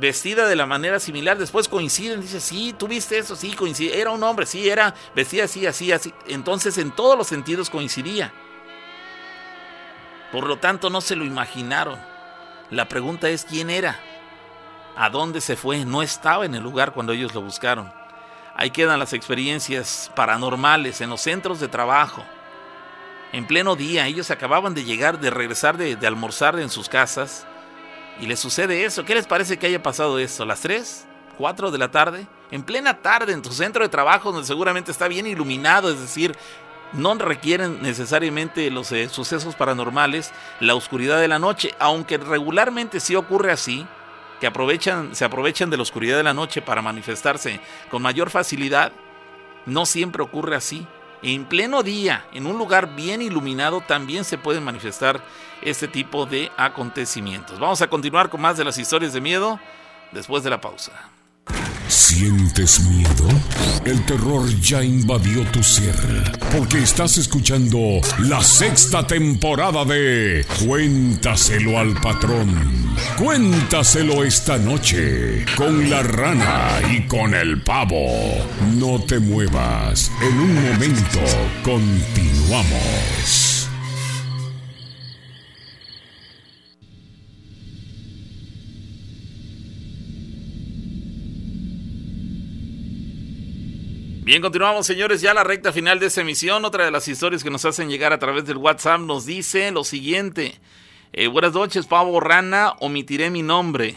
vestida 0.00 0.48
de 0.48 0.56
la 0.56 0.66
manera 0.66 0.98
similar. 0.98 1.38
Después 1.38 1.68
coinciden, 1.68 2.20
dice, 2.20 2.40
sí, 2.40 2.74
tú 2.76 2.88
viste 2.88 3.18
eso, 3.18 3.36
sí, 3.36 3.52
coincide. 3.52 4.00
Era 4.00 4.10
un 4.10 4.22
hombre, 4.22 4.46
sí, 4.46 4.68
era 4.68 4.94
vestida 5.14 5.44
así, 5.44 5.66
así, 5.66 5.92
así. 5.92 6.12
Entonces 6.26 6.78
en 6.78 6.90
todos 6.90 7.16
los 7.16 7.28
sentidos 7.28 7.70
coincidía. 7.70 8.32
Por 10.32 10.46
lo 10.46 10.58
tanto, 10.58 10.90
no 10.90 11.00
se 11.00 11.16
lo 11.16 11.24
imaginaron. 11.24 11.98
La 12.70 12.88
pregunta 12.88 13.28
es 13.28 13.44
quién 13.44 13.68
era. 13.68 13.98
¿A 14.96 15.10
dónde 15.10 15.40
se 15.40 15.56
fue? 15.56 15.84
No 15.84 16.02
estaba 16.02 16.44
en 16.44 16.54
el 16.54 16.62
lugar 16.62 16.92
cuando 16.92 17.12
ellos 17.12 17.34
lo 17.34 17.42
buscaron. 17.42 17.92
Ahí 18.54 18.70
quedan 18.70 18.98
las 18.98 19.12
experiencias 19.12 20.10
paranormales 20.14 21.00
en 21.00 21.10
los 21.10 21.20
centros 21.20 21.60
de 21.60 21.68
trabajo. 21.68 22.24
En 23.32 23.46
pleno 23.46 23.76
día, 23.76 24.06
ellos 24.06 24.30
acababan 24.30 24.74
de 24.74 24.84
llegar, 24.84 25.20
de 25.20 25.30
regresar 25.30 25.76
de, 25.76 25.96
almorzar 26.06 26.58
en 26.58 26.68
sus 26.68 26.88
casas. 26.88 27.46
Y 28.18 28.26
les 28.26 28.40
sucede 28.40 28.84
eso. 28.84 29.04
¿Qué 29.04 29.14
les 29.14 29.26
parece 29.26 29.58
que 29.58 29.66
haya 29.66 29.82
pasado 29.82 30.18
eso? 30.18 30.44
¿Las 30.44 30.60
3? 30.60 31.06
¿4 31.38 31.70
de 31.70 31.78
la 31.78 31.90
tarde? 31.90 32.26
En 32.50 32.62
plena 32.62 32.98
tarde, 33.00 33.32
en 33.32 33.42
tu 33.42 33.52
centro 33.52 33.82
de 33.82 33.88
trabajo, 33.88 34.32
donde 34.32 34.46
seguramente 34.46 34.90
está 34.90 35.08
bien 35.08 35.26
iluminado, 35.26 35.90
es 35.90 36.00
decir, 36.00 36.36
no 36.92 37.14
requieren 37.14 37.80
necesariamente 37.82 38.70
los 38.70 38.90
eh, 38.92 39.08
sucesos 39.08 39.54
paranormales 39.54 40.32
la 40.58 40.74
oscuridad 40.74 41.20
de 41.20 41.28
la 41.28 41.38
noche, 41.38 41.72
aunque 41.78 42.18
regularmente 42.18 43.00
sí 43.00 43.14
ocurre 43.14 43.52
así, 43.52 43.86
que 44.40 44.46
aprovechan, 44.46 45.14
se 45.14 45.24
aprovechan 45.24 45.70
de 45.70 45.76
la 45.76 45.82
oscuridad 45.82 46.16
de 46.16 46.24
la 46.24 46.34
noche 46.34 46.62
para 46.62 46.82
manifestarse 46.82 47.60
con 47.90 48.02
mayor 48.02 48.30
facilidad, 48.30 48.92
no 49.66 49.86
siempre 49.86 50.22
ocurre 50.22 50.56
así. 50.56 50.86
En 51.22 51.44
pleno 51.44 51.82
día, 51.82 52.24
en 52.32 52.46
un 52.46 52.56
lugar 52.56 52.94
bien 52.94 53.20
iluminado, 53.20 53.82
también 53.82 54.24
se 54.24 54.38
pueden 54.38 54.64
manifestar 54.64 55.20
este 55.60 55.86
tipo 55.86 56.24
de 56.24 56.50
acontecimientos. 56.56 57.58
Vamos 57.58 57.82
a 57.82 57.88
continuar 57.88 58.30
con 58.30 58.40
más 58.40 58.56
de 58.56 58.64
las 58.64 58.78
historias 58.78 59.12
de 59.12 59.20
miedo 59.20 59.60
después 60.12 60.42
de 60.42 60.50
la 60.50 60.60
pausa. 60.60 61.10
¿Sientes 61.88 62.80
miedo? 62.80 63.28
El 63.84 64.04
terror 64.04 64.48
ya 64.60 64.84
invadió 64.84 65.42
tu 65.50 65.62
ser, 65.62 65.94
porque 66.56 66.78
estás 66.82 67.18
escuchando 67.18 68.00
la 68.20 68.42
sexta 68.42 69.06
temporada 69.06 69.84
de 69.84 70.46
Cuéntaselo 70.64 71.78
al 71.78 71.94
patrón. 72.00 72.94
Cuéntaselo 73.18 74.22
esta 74.22 74.56
noche 74.58 75.44
con 75.56 75.90
la 75.90 76.02
rana 76.02 76.80
y 76.92 77.06
con 77.08 77.34
el 77.34 77.60
pavo. 77.62 78.06
No 78.76 79.00
te 79.00 79.18
muevas, 79.18 80.12
en 80.22 80.38
un 80.38 80.54
momento 80.54 81.20
continuamos. 81.64 83.49
Bien, 94.30 94.42
continuamos, 94.42 94.86
señores, 94.86 95.20
ya 95.22 95.34
la 95.34 95.42
recta 95.42 95.72
final 95.72 95.98
de 95.98 96.06
esta 96.06 96.20
emisión. 96.20 96.64
Otra 96.64 96.84
de 96.84 96.92
las 96.92 97.08
historias 97.08 97.42
que 97.42 97.50
nos 97.50 97.64
hacen 97.64 97.90
llegar 97.90 98.12
a 98.12 98.20
través 98.20 98.44
del 98.44 98.58
WhatsApp 98.58 99.00
nos 99.00 99.26
dice 99.26 99.72
lo 99.72 99.82
siguiente. 99.82 100.60
Eh, 101.12 101.26
buenas 101.26 101.52
noches, 101.52 101.88
Pavo 101.88 102.20
Rana, 102.20 102.76
omitiré 102.78 103.28
mi 103.28 103.42
nombre. 103.42 103.96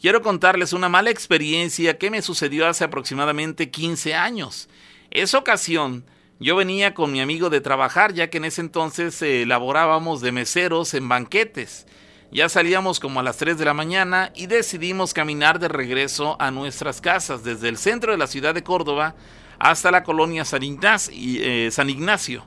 Quiero 0.00 0.22
contarles 0.22 0.72
una 0.72 0.88
mala 0.88 1.10
experiencia 1.10 1.98
que 1.98 2.10
me 2.10 2.20
sucedió 2.20 2.66
hace 2.66 2.82
aproximadamente 2.82 3.70
15 3.70 4.16
años. 4.16 4.68
Esa 5.12 5.38
ocasión, 5.38 6.04
yo 6.40 6.56
venía 6.56 6.92
con 6.92 7.12
mi 7.12 7.20
amigo 7.20 7.48
de 7.48 7.60
trabajar, 7.60 8.12
ya 8.12 8.28
que 8.28 8.38
en 8.38 8.46
ese 8.46 8.62
entonces 8.62 9.22
eh, 9.22 9.42
elaborábamos 9.42 10.20
de 10.20 10.32
meseros 10.32 10.94
en 10.94 11.08
banquetes. 11.08 11.86
Ya 12.32 12.48
salíamos 12.48 12.98
como 12.98 13.20
a 13.20 13.22
las 13.22 13.36
3 13.36 13.56
de 13.56 13.66
la 13.66 13.74
mañana 13.74 14.32
y 14.34 14.48
decidimos 14.48 15.14
caminar 15.14 15.60
de 15.60 15.68
regreso 15.68 16.36
a 16.40 16.50
nuestras 16.50 17.00
casas 17.00 17.44
desde 17.44 17.68
el 17.68 17.76
centro 17.76 18.10
de 18.10 18.18
la 18.18 18.26
ciudad 18.26 18.52
de 18.52 18.64
Córdoba 18.64 19.14
hasta 19.60 19.90
la 19.90 20.02
colonia 20.02 20.44
San 20.44 20.62
Ignacio, 20.62 21.14
eh, 21.14 21.70
San 21.70 21.90
Ignacio. 21.90 22.44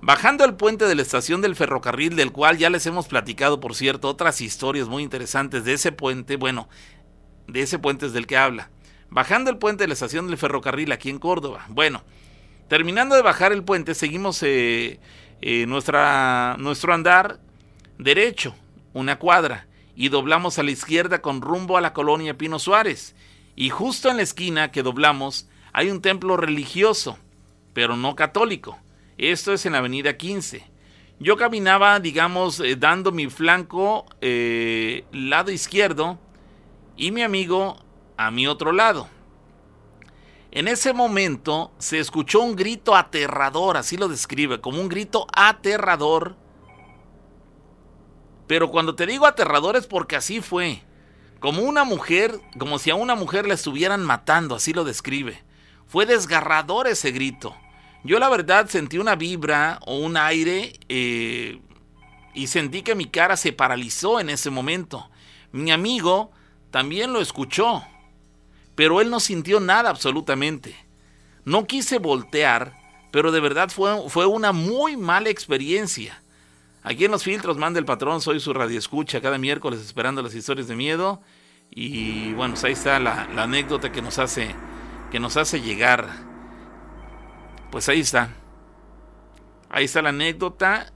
Bajando 0.00 0.44
el 0.44 0.54
puente 0.54 0.86
de 0.86 0.94
la 0.94 1.02
estación 1.02 1.42
del 1.42 1.56
ferrocarril, 1.56 2.16
del 2.16 2.32
cual 2.32 2.56
ya 2.56 2.70
les 2.70 2.86
hemos 2.86 3.08
platicado, 3.08 3.60
por 3.60 3.74
cierto, 3.74 4.08
otras 4.08 4.40
historias 4.40 4.88
muy 4.88 5.02
interesantes 5.02 5.64
de 5.64 5.74
ese 5.74 5.92
puente, 5.92 6.36
bueno, 6.36 6.68
de 7.46 7.62
ese 7.62 7.78
puente 7.78 8.06
es 8.06 8.12
del 8.12 8.26
que 8.26 8.36
habla. 8.36 8.70
Bajando 9.10 9.50
el 9.50 9.58
puente 9.58 9.84
de 9.84 9.88
la 9.88 9.94
estación 9.94 10.28
del 10.28 10.38
ferrocarril 10.38 10.92
aquí 10.92 11.10
en 11.10 11.18
Córdoba. 11.18 11.66
Bueno, 11.68 12.02
terminando 12.68 13.16
de 13.16 13.22
bajar 13.22 13.52
el 13.52 13.64
puente, 13.64 13.94
seguimos 13.94 14.42
eh, 14.42 15.00
eh, 15.40 15.66
nuestra, 15.66 16.56
nuestro 16.58 16.94
andar 16.94 17.40
derecho, 17.98 18.54
una 18.92 19.18
cuadra, 19.18 19.66
y 19.94 20.08
doblamos 20.08 20.58
a 20.58 20.62
la 20.62 20.70
izquierda 20.70 21.20
con 21.20 21.40
rumbo 21.40 21.76
a 21.76 21.80
la 21.80 21.92
colonia 21.92 22.38
Pino 22.38 22.58
Suárez. 22.58 23.14
Y 23.54 23.70
justo 23.70 24.10
en 24.10 24.16
la 24.16 24.22
esquina 24.22 24.70
que 24.70 24.82
doblamos, 24.82 25.48
hay 25.72 25.90
un 25.90 26.02
templo 26.02 26.36
religioso, 26.36 27.18
pero 27.72 27.96
no 27.96 28.14
católico. 28.14 28.78
Esto 29.16 29.52
es 29.52 29.64
en 29.66 29.72
la 29.72 29.78
avenida 29.78 30.16
15. 30.16 30.70
Yo 31.18 31.36
caminaba, 31.36 32.00
digamos, 32.00 32.60
eh, 32.60 32.76
dando 32.76 33.12
mi 33.12 33.28
flanco 33.30 34.06
eh, 34.20 35.04
lado 35.12 35.50
izquierdo 35.50 36.18
y 36.96 37.10
mi 37.12 37.22
amigo 37.22 37.76
a 38.16 38.30
mi 38.30 38.46
otro 38.46 38.72
lado. 38.72 39.08
En 40.50 40.68
ese 40.68 40.92
momento 40.92 41.72
se 41.78 41.98
escuchó 41.98 42.40
un 42.40 42.56
grito 42.56 42.94
aterrador, 42.94 43.78
así 43.78 43.96
lo 43.96 44.08
describe, 44.08 44.60
como 44.60 44.80
un 44.80 44.88
grito 44.88 45.26
aterrador. 45.32 46.36
Pero 48.46 48.70
cuando 48.70 48.94
te 48.94 49.06
digo 49.06 49.24
aterrador 49.24 49.76
es 49.76 49.86
porque 49.86 50.16
así 50.16 50.42
fue. 50.42 50.82
Como 51.40 51.62
una 51.62 51.84
mujer, 51.84 52.38
como 52.58 52.78
si 52.78 52.90
a 52.90 52.94
una 52.94 53.14
mujer 53.14 53.46
la 53.46 53.54
estuvieran 53.54 54.04
matando, 54.04 54.54
así 54.54 54.74
lo 54.74 54.84
describe. 54.84 55.42
Fue 55.92 56.06
desgarrador 56.06 56.86
ese 56.86 57.10
grito. 57.12 57.54
Yo 58.02 58.18
la 58.18 58.30
verdad 58.30 58.66
sentí 58.66 58.96
una 58.96 59.14
vibra 59.14 59.78
o 59.82 59.98
un 59.98 60.16
aire 60.16 60.72
eh, 60.88 61.60
y 62.32 62.46
sentí 62.46 62.80
que 62.80 62.94
mi 62.94 63.10
cara 63.10 63.36
se 63.36 63.52
paralizó 63.52 64.18
en 64.18 64.30
ese 64.30 64.48
momento. 64.48 65.10
Mi 65.52 65.70
amigo 65.70 66.30
también 66.70 67.12
lo 67.12 67.20
escuchó, 67.20 67.84
pero 68.74 69.02
él 69.02 69.10
no 69.10 69.20
sintió 69.20 69.60
nada 69.60 69.90
absolutamente. 69.90 70.74
No 71.44 71.66
quise 71.66 71.98
voltear, 71.98 72.72
pero 73.10 73.30
de 73.30 73.40
verdad 73.40 73.68
fue, 73.68 74.08
fue 74.08 74.24
una 74.24 74.52
muy 74.52 74.96
mala 74.96 75.28
experiencia. 75.28 76.22
Aquí 76.84 77.04
en 77.04 77.10
los 77.10 77.22
filtros 77.22 77.58
manda 77.58 77.78
el 77.78 77.84
patrón, 77.84 78.22
soy 78.22 78.40
su 78.40 78.54
radioescucha 78.54 79.20
cada 79.20 79.36
miércoles 79.36 79.82
esperando 79.82 80.22
las 80.22 80.34
historias 80.34 80.68
de 80.68 80.74
miedo. 80.74 81.20
Y 81.70 82.32
bueno, 82.32 82.54
pues 82.54 82.64
ahí 82.64 82.72
está 82.72 82.98
la 82.98 83.24
anécdota 83.36 83.92
que 83.92 84.00
nos 84.00 84.18
hace 84.18 84.54
que 85.12 85.20
nos 85.20 85.36
hace 85.36 85.60
llegar. 85.60 86.08
Pues 87.70 87.86
ahí 87.90 88.00
está. 88.00 88.30
Ahí 89.68 89.84
está 89.84 90.00
la 90.00 90.08
anécdota. 90.08 90.90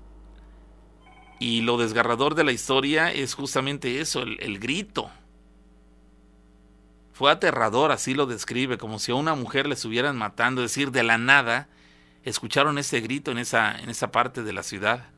Y 1.38 1.60
lo 1.60 1.76
desgarrador 1.76 2.34
de 2.34 2.43
la 2.43 2.52
historia 2.52 3.12
es 3.12 3.34
justamente 3.34 4.01
eso, 4.01 4.22
el, 4.22 4.59
grito. 4.59 5.10
Fue 7.12 7.30
aterrador, 7.30 7.93
así 7.93 8.14
lo 8.14 8.24
describe, 8.24 8.78
como 8.78 8.98
si 8.98 9.12
a 9.12 9.16
una 9.16 9.34
mujer 9.34 9.66
le 9.66 9.74
estuvieran 9.74 10.16
matando, 10.16 10.64
es 10.64 10.70
decir, 10.70 10.93
de 10.93 11.02
la 11.02 11.18
nada, 11.18 11.68
escucharon 12.24 12.78
ese 12.78 13.01
grito 13.02 13.32
en 13.32 13.38
esa, 13.38 13.78
en 13.78 13.90
esa 13.90 14.12
parte 14.12 14.43
de 14.43 14.55
la 14.55 14.62
ciudad. 14.62 15.10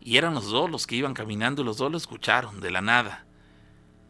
Y 0.00 0.18
eran 0.18 0.34
los 0.34 0.48
dos 0.48 0.70
los 0.70 0.86
que 0.86 0.94
iban 0.94 1.14
caminando 1.14 1.62
y 1.62 1.64
los 1.64 1.78
dos 1.78 1.90
lo 1.90 1.98
escucharon, 1.98 2.60
de 2.60 2.70
la 2.70 2.80
nada. 2.80 3.26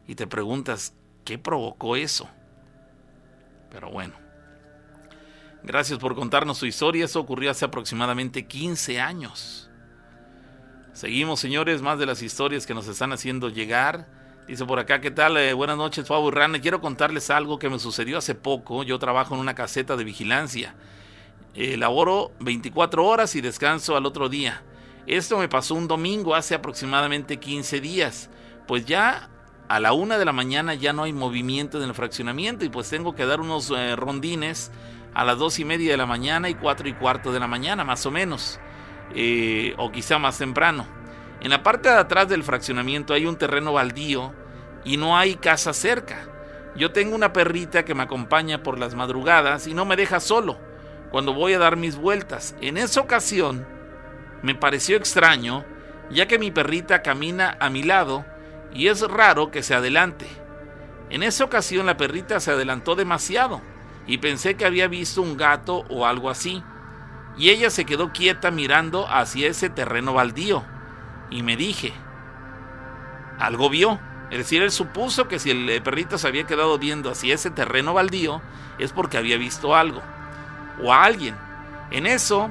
Y 0.06 0.14
te 0.14 0.26
preguntas, 0.26 0.92
¿qué 1.24 1.38
provocó 1.38 1.96
eso? 1.96 2.28
Pero 3.70 3.90
bueno. 3.90 4.14
Gracias 5.62 5.98
por 5.98 6.14
contarnos 6.14 6.58
su 6.58 6.66
historia. 6.66 7.04
Eso 7.04 7.20
ocurrió 7.20 7.50
hace 7.50 7.64
aproximadamente 7.64 8.46
15 8.46 9.00
años. 9.00 9.70
Seguimos, 10.92 11.40
señores, 11.40 11.82
más 11.82 11.98
de 11.98 12.06
las 12.06 12.22
historias 12.22 12.66
que 12.66 12.74
nos 12.74 12.88
están 12.88 13.12
haciendo 13.12 13.48
llegar. 13.48 14.08
Dice 14.48 14.64
por 14.64 14.78
acá, 14.78 15.00
¿qué 15.00 15.10
tal? 15.10 15.36
Eh, 15.36 15.52
buenas 15.52 15.76
noches, 15.76 16.08
Pablo 16.08 16.28
y 16.28 16.32
Rane. 16.32 16.60
Quiero 16.60 16.80
contarles 16.80 17.30
algo 17.30 17.58
que 17.58 17.70
me 17.70 17.78
sucedió 17.78 18.18
hace 18.18 18.34
poco. 18.34 18.82
Yo 18.82 18.98
trabajo 18.98 19.34
en 19.34 19.40
una 19.40 19.54
caseta 19.54 19.96
de 19.96 20.04
vigilancia. 20.04 20.74
Eh, 21.54 21.76
laboro 21.76 22.32
24 22.40 23.04
horas 23.04 23.34
y 23.36 23.40
descanso 23.40 23.96
al 23.96 24.06
otro 24.06 24.28
día. 24.28 24.62
Esto 25.06 25.38
me 25.38 25.48
pasó 25.48 25.74
un 25.74 25.88
domingo 25.88 26.34
hace 26.34 26.54
aproximadamente 26.54 27.38
15 27.38 27.80
días. 27.80 28.30
Pues 28.66 28.84
ya 28.86 29.30
a 29.70 29.78
la 29.78 29.92
una 29.92 30.18
de 30.18 30.24
la 30.24 30.32
mañana 30.32 30.74
ya 30.74 30.92
no 30.92 31.04
hay 31.04 31.12
movimiento 31.12 31.80
en 31.80 31.88
el 31.88 31.94
fraccionamiento 31.94 32.64
y 32.64 32.68
pues 32.68 32.90
tengo 32.90 33.14
que 33.14 33.24
dar 33.24 33.40
unos 33.40 33.70
eh, 33.70 33.94
rondines 33.94 34.72
a 35.14 35.24
las 35.24 35.38
dos 35.38 35.60
y 35.60 35.64
media 35.64 35.92
de 35.92 35.96
la 35.96 36.06
mañana 36.06 36.48
y 36.48 36.54
cuatro 36.54 36.88
y 36.88 36.92
cuarto 36.92 37.30
de 37.30 37.38
la 37.38 37.46
mañana, 37.46 37.84
más 37.84 38.04
o 38.04 38.10
menos, 38.10 38.58
eh, 39.14 39.74
o 39.78 39.92
quizá 39.92 40.18
más 40.18 40.38
temprano. 40.38 40.88
En 41.40 41.50
la 41.50 41.62
parte 41.62 41.88
de 41.88 41.94
atrás 41.94 42.28
del 42.28 42.42
fraccionamiento 42.42 43.14
hay 43.14 43.26
un 43.26 43.36
terreno 43.36 43.72
baldío 43.72 44.34
y 44.84 44.96
no 44.96 45.16
hay 45.16 45.36
casa 45.36 45.72
cerca. 45.72 46.26
Yo 46.74 46.90
tengo 46.90 47.14
una 47.14 47.32
perrita 47.32 47.84
que 47.84 47.94
me 47.94 48.02
acompaña 48.02 48.64
por 48.64 48.76
las 48.76 48.96
madrugadas 48.96 49.68
y 49.68 49.74
no 49.74 49.84
me 49.84 49.94
deja 49.94 50.18
solo 50.18 50.58
cuando 51.12 51.32
voy 51.32 51.52
a 51.52 51.60
dar 51.60 51.76
mis 51.76 51.94
vueltas. 51.94 52.56
En 52.60 52.76
esa 52.76 53.00
ocasión 53.00 53.68
me 54.42 54.56
pareció 54.56 54.96
extraño, 54.96 55.64
ya 56.10 56.26
que 56.26 56.40
mi 56.40 56.50
perrita 56.50 57.02
camina 57.02 57.56
a 57.60 57.70
mi 57.70 57.84
lado 57.84 58.24
y 58.72 58.88
es 58.88 59.00
raro 59.02 59.50
que 59.50 59.62
se 59.62 59.74
adelante. 59.74 60.26
En 61.10 61.22
esa 61.22 61.44
ocasión 61.44 61.86
la 61.86 61.96
perrita 61.96 62.38
se 62.40 62.52
adelantó 62.52 62.94
demasiado 62.94 63.60
y 64.06 64.18
pensé 64.18 64.56
que 64.56 64.64
había 64.64 64.88
visto 64.88 65.22
un 65.22 65.36
gato 65.36 65.84
o 65.88 66.06
algo 66.06 66.30
así. 66.30 66.62
Y 67.36 67.50
ella 67.50 67.70
se 67.70 67.84
quedó 67.84 68.12
quieta 68.12 68.50
mirando 68.50 69.08
hacia 69.08 69.48
ese 69.48 69.70
terreno 69.70 70.12
baldío. 70.14 70.64
Y 71.30 71.42
me 71.42 71.56
dije, 71.56 71.92
algo 73.38 73.70
vio. 73.70 73.98
Es 74.30 74.38
decir, 74.38 74.62
él 74.62 74.70
supuso 74.70 75.26
que 75.26 75.38
si 75.38 75.50
el 75.50 75.82
perrito 75.82 76.18
se 76.18 76.28
había 76.28 76.46
quedado 76.46 76.78
viendo 76.78 77.10
hacia 77.10 77.34
ese 77.34 77.50
terreno 77.50 77.94
baldío 77.94 78.40
es 78.78 78.92
porque 78.92 79.18
había 79.18 79.36
visto 79.36 79.74
algo. 79.74 80.02
O 80.82 80.92
a 80.92 81.04
alguien. 81.04 81.36
En 81.90 82.06
eso, 82.06 82.50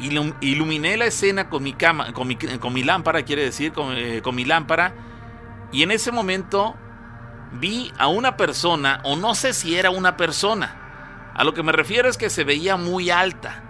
iluminé 0.00 0.96
la 0.96 1.06
escena 1.06 1.48
con 1.48 1.62
mi, 1.62 1.72
cama, 1.72 2.12
con 2.12 2.28
mi, 2.72 2.82
lámpara, 2.82 3.22
quiere 3.22 3.42
decir, 3.42 3.72
con, 3.72 3.96
eh, 3.96 4.22
con 4.22 4.34
mi 4.34 4.44
lámpara. 4.44 4.94
Y 5.72 5.82
en 5.82 5.90
ese 5.90 6.12
momento 6.12 6.74
vi 7.52 7.92
a 7.98 8.08
una 8.08 8.36
persona, 8.36 9.00
o 9.04 9.16
no 9.16 9.34
sé 9.34 9.52
si 9.52 9.76
era 9.76 9.90
una 9.90 10.16
persona. 10.16 11.32
A 11.34 11.44
lo 11.44 11.54
que 11.54 11.62
me 11.62 11.72
refiero 11.72 12.08
es 12.08 12.16
que 12.16 12.30
se 12.30 12.44
veía 12.44 12.76
muy 12.76 13.10
alta. 13.10 13.62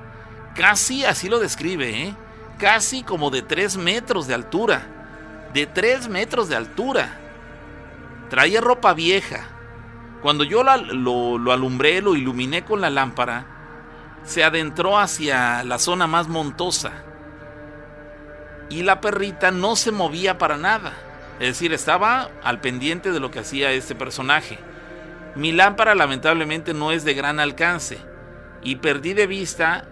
Casi 0.54 1.04
así 1.04 1.28
lo 1.28 1.38
describe, 1.38 2.02
¿eh? 2.02 2.14
Casi 2.58 3.02
como 3.02 3.30
de 3.30 3.42
3 3.42 3.76
metros 3.76 4.26
de 4.26 4.34
altura. 4.34 4.86
De 5.54 5.66
3 5.66 6.08
metros 6.08 6.48
de 6.48 6.56
altura. 6.56 7.18
Traía 8.30 8.60
ropa 8.60 8.94
vieja. 8.94 9.46
Cuando 10.22 10.44
yo 10.44 10.64
lo, 10.64 11.38
lo 11.38 11.52
alumbré, 11.52 12.02
lo 12.02 12.16
iluminé 12.16 12.64
con 12.64 12.80
la 12.80 12.90
lámpara, 12.90 13.57
se 14.28 14.44
adentró 14.44 14.98
hacia 14.98 15.64
la 15.64 15.78
zona 15.78 16.06
más 16.06 16.28
montosa. 16.28 16.92
Y 18.70 18.82
la 18.82 19.00
perrita 19.00 19.50
no 19.50 19.76
se 19.76 19.90
movía 19.90 20.38
para 20.38 20.56
nada 20.56 20.92
es 21.40 21.48
decir, 21.48 21.72
estaba 21.72 22.30
al 22.42 22.60
pendiente 22.60 23.12
de 23.12 23.20
lo 23.20 23.30
que 23.30 23.38
hacía 23.38 23.70
este 23.70 23.94
personaje. 23.94 24.58
Mi 25.36 25.52
lámpara 25.52 25.94
lamentablemente 25.94 26.74
no 26.74 26.90
es 26.90 27.04
de 27.04 27.14
gran 27.14 27.38
alcance 27.38 27.98
y 28.62 28.76
perdí 28.76 29.14
de 29.14 29.28
vista 29.28 29.84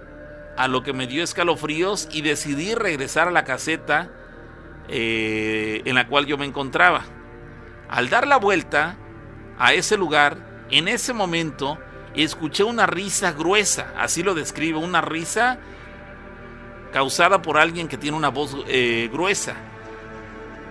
a 0.56 0.66
lo 0.66 0.82
que 0.82 0.92
me 0.92 1.06
dio 1.06 1.22
escalofríos 1.22 2.08
y 2.10 2.22
decidí 2.22 2.74
regresar 2.74 3.28
a 3.28 3.30
la 3.30 3.44
caseta 3.44 4.10
eh, 4.88 5.82
en 5.84 5.94
la 5.94 6.08
cual 6.08 6.26
yo 6.26 6.36
me 6.36 6.46
encontraba. 6.46 7.04
Al 7.88 8.08
dar 8.08 8.26
la 8.26 8.38
vuelta 8.38 8.96
a 9.56 9.72
ese 9.72 9.96
lugar, 9.96 10.38
en 10.70 10.88
ese 10.88 11.12
momento 11.12 11.78
escuché 12.22 12.64
una 12.64 12.86
risa 12.86 13.32
gruesa, 13.32 13.92
así 13.98 14.22
lo 14.22 14.34
describe, 14.34 14.78
una 14.78 15.00
risa 15.00 15.58
causada 16.92 17.42
por 17.42 17.58
alguien 17.58 17.88
que 17.88 17.98
tiene 17.98 18.16
una 18.16 18.30
voz 18.30 18.56
eh, 18.68 19.10
gruesa 19.12 19.54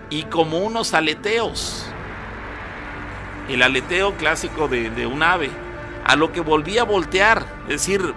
y 0.10 0.24
como 0.24 0.60
unos 0.60 0.94
aleteos. 0.94 1.86
El 3.50 3.62
aleteo 3.62 4.16
clásico 4.16 4.68
de, 4.68 5.06
un 5.06 5.24
ave. 5.24 5.50
A 6.04 6.16
lo 6.16 6.32
que 6.32 6.42
volví 6.42 6.78
a 6.78 6.84
voltear. 6.84 7.46
Es 7.64 7.86
decir, 7.86 8.14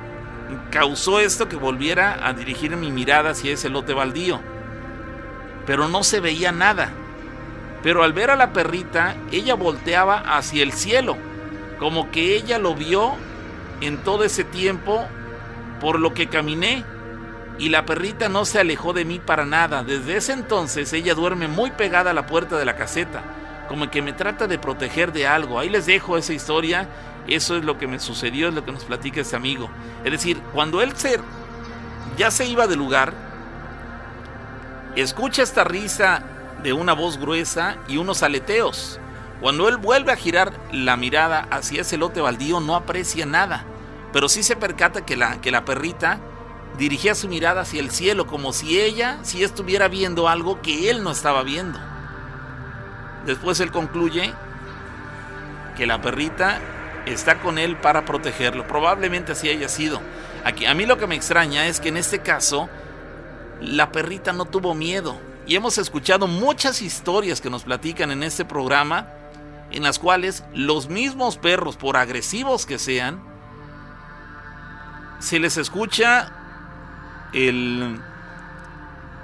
causó 0.70 1.20
esto 1.20 1.48
que 1.48 1.56
volviera 1.56 2.26
a 2.26 2.32
dirigir 2.32 2.76
mi 2.76 2.90
mirada 2.90 3.30
hacia 3.30 3.52
ese 3.52 3.68
lote 3.68 3.94
baldío. 3.94 4.40
Pero 5.66 5.88
no 5.88 6.02
se 6.02 6.20
veía 6.20 6.52
nada. 6.52 6.90
Pero 7.82 8.02
al 8.02 8.12
ver 8.12 8.30
a 8.30 8.36
la 8.36 8.52
perrita, 8.52 9.16
ella 9.30 9.54
volteaba 9.54 10.18
hacia 10.36 10.62
el 10.62 10.72
cielo. 10.72 11.16
Como 11.78 12.10
que 12.10 12.36
ella 12.36 12.58
lo 12.58 12.74
vio 12.74 13.14
en 13.80 13.98
todo 13.98 14.24
ese 14.24 14.44
tiempo 14.44 15.06
por 15.80 15.98
lo 16.00 16.14
que 16.14 16.28
caminé 16.28 16.84
y 17.58 17.70
la 17.70 17.84
perrita 17.84 18.28
no 18.28 18.44
se 18.44 18.60
alejó 18.60 18.92
de 18.92 19.04
mí 19.04 19.18
para 19.18 19.44
nada. 19.44 19.82
Desde 19.82 20.16
ese 20.16 20.32
entonces 20.32 20.92
ella 20.92 21.14
duerme 21.14 21.48
muy 21.48 21.70
pegada 21.70 22.12
a 22.12 22.14
la 22.14 22.26
puerta 22.26 22.56
de 22.56 22.64
la 22.64 22.76
caseta, 22.76 23.22
como 23.68 23.90
que 23.90 24.02
me 24.02 24.12
trata 24.12 24.46
de 24.46 24.58
proteger 24.58 25.12
de 25.12 25.26
algo. 25.26 25.58
Ahí 25.58 25.68
les 25.68 25.86
dejo 25.86 26.16
esa 26.16 26.32
historia. 26.32 26.88
Eso 27.26 27.56
es 27.56 27.64
lo 27.64 27.76
que 27.76 27.86
me 27.86 27.98
sucedió, 27.98 28.48
es 28.48 28.54
lo 28.54 28.64
que 28.64 28.72
nos 28.72 28.84
platica 28.84 29.20
este 29.20 29.36
amigo. 29.36 29.68
Es 30.02 30.12
decir, 30.12 30.40
cuando 30.54 30.80
él 30.80 30.96
se, 30.96 31.20
ya 32.16 32.30
se 32.30 32.46
iba 32.46 32.66
del 32.66 32.78
lugar, 32.78 33.12
escucha 34.96 35.42
esta 35.42 35.64
risa 35.64 36.22
de 36.62 36.72
una 36.72 36.94
voz 36.94 37.18
gruesa 37.18 37.76
y 37.86 37.98
unos 37.98 38.22
aleteos. 38.22 38.98
Cuando 39.40 39.68
él 39.68 39.76
vuelve 39.76 40.12
a 40.12 40.16
girar 40.16 40.52
la 40.72 40.96
mirada 40.96 41.46
hacia 41.50 41.82
ese 41.82 41.96
lote 41.96 42.20
baldío, 42.20 42.60
no 42.60 42.74
aprecia 42.74 43.24
nada, 43.24 43.64
pero 44.12 44.28
sí 44.28 44.42
se 44.42 44.56
percata 44.56 45.06
que 45.06 45.16
la, 45.16 45.40
que 45.40 45.52
la 45.52 45.64
perrita 45.64 46.18
dirigía 46.76 47.14
su 47.14 47.28
mirada 47.28 47.62
hacia 47.62 47.80
el 47.80 47.90
cielo 47.90 48.26
como 48.26 48.52
si 48.52 48.80
ella 48.80 49.18
si 49.22 49.42
estuviera 49.42 49.88
viendo 49.88 50.28
algo 50.28 50.60
que 50.60 50.90
él 50.90 51.02
no 51.02 51.12
estaba 51.12 51.42
viendo. 51.42 51.78
Después 53.26 53.60
él 53.60 53.70
concluye 53.70 54.32
que 55.76 55.86
la 55.86 56.00
perrita 56.00 56.58
está 57.06 57.40
con 57.40 57.58
él 57.58 57.76
para 57.76 58.04
protegerlo. 58.04 58.66
Probablemente 58.66 59.32
así 59.32 59.48
haya 59.48 59.68
sido. 59.68 60.00
Aquí, 60.44 60.66
a 60.66 60.74
mí 60.74 60.86
lo 60.86 60.98
que 60.98 61.06
me 61.06 61.14
extraña 61.14 61.66
es 61.66 61.80
que 61.80 61.88
en 61.88 61.96
este 61.96 62.20
caso 62.20 62.68
la 63.60 63.92
perrita 63.92 64.32
no 64.32 64.44
tuvo 64.44 64.74
miedo. 64.74 65.16
Y 65.46 65.56
hemos 65.56 65.78
escuchado 65.78 66.26
muchas 66.26 66.82
historias 66.82 67.40
que 67.40 67.50
nos 67.50 67.64
platican 67.64 68.10
en 68.10 68.22
este 68.22 68.44
programa 68.44 69.08
en 69.70 69.82
las 69.82 69.98
cuales 69.98 70.44
los 70.54 70.88
mismos 70.88 71.36
perros, 71.36 71.76
por 71.76 71.96
agresivos 71.96 72.66
que 72.66 72.78
sean, 72.78 73.22
se 75.18 75.38
les 75.38 75.56
escucha 75.56 76.32
el, 77.32 78.00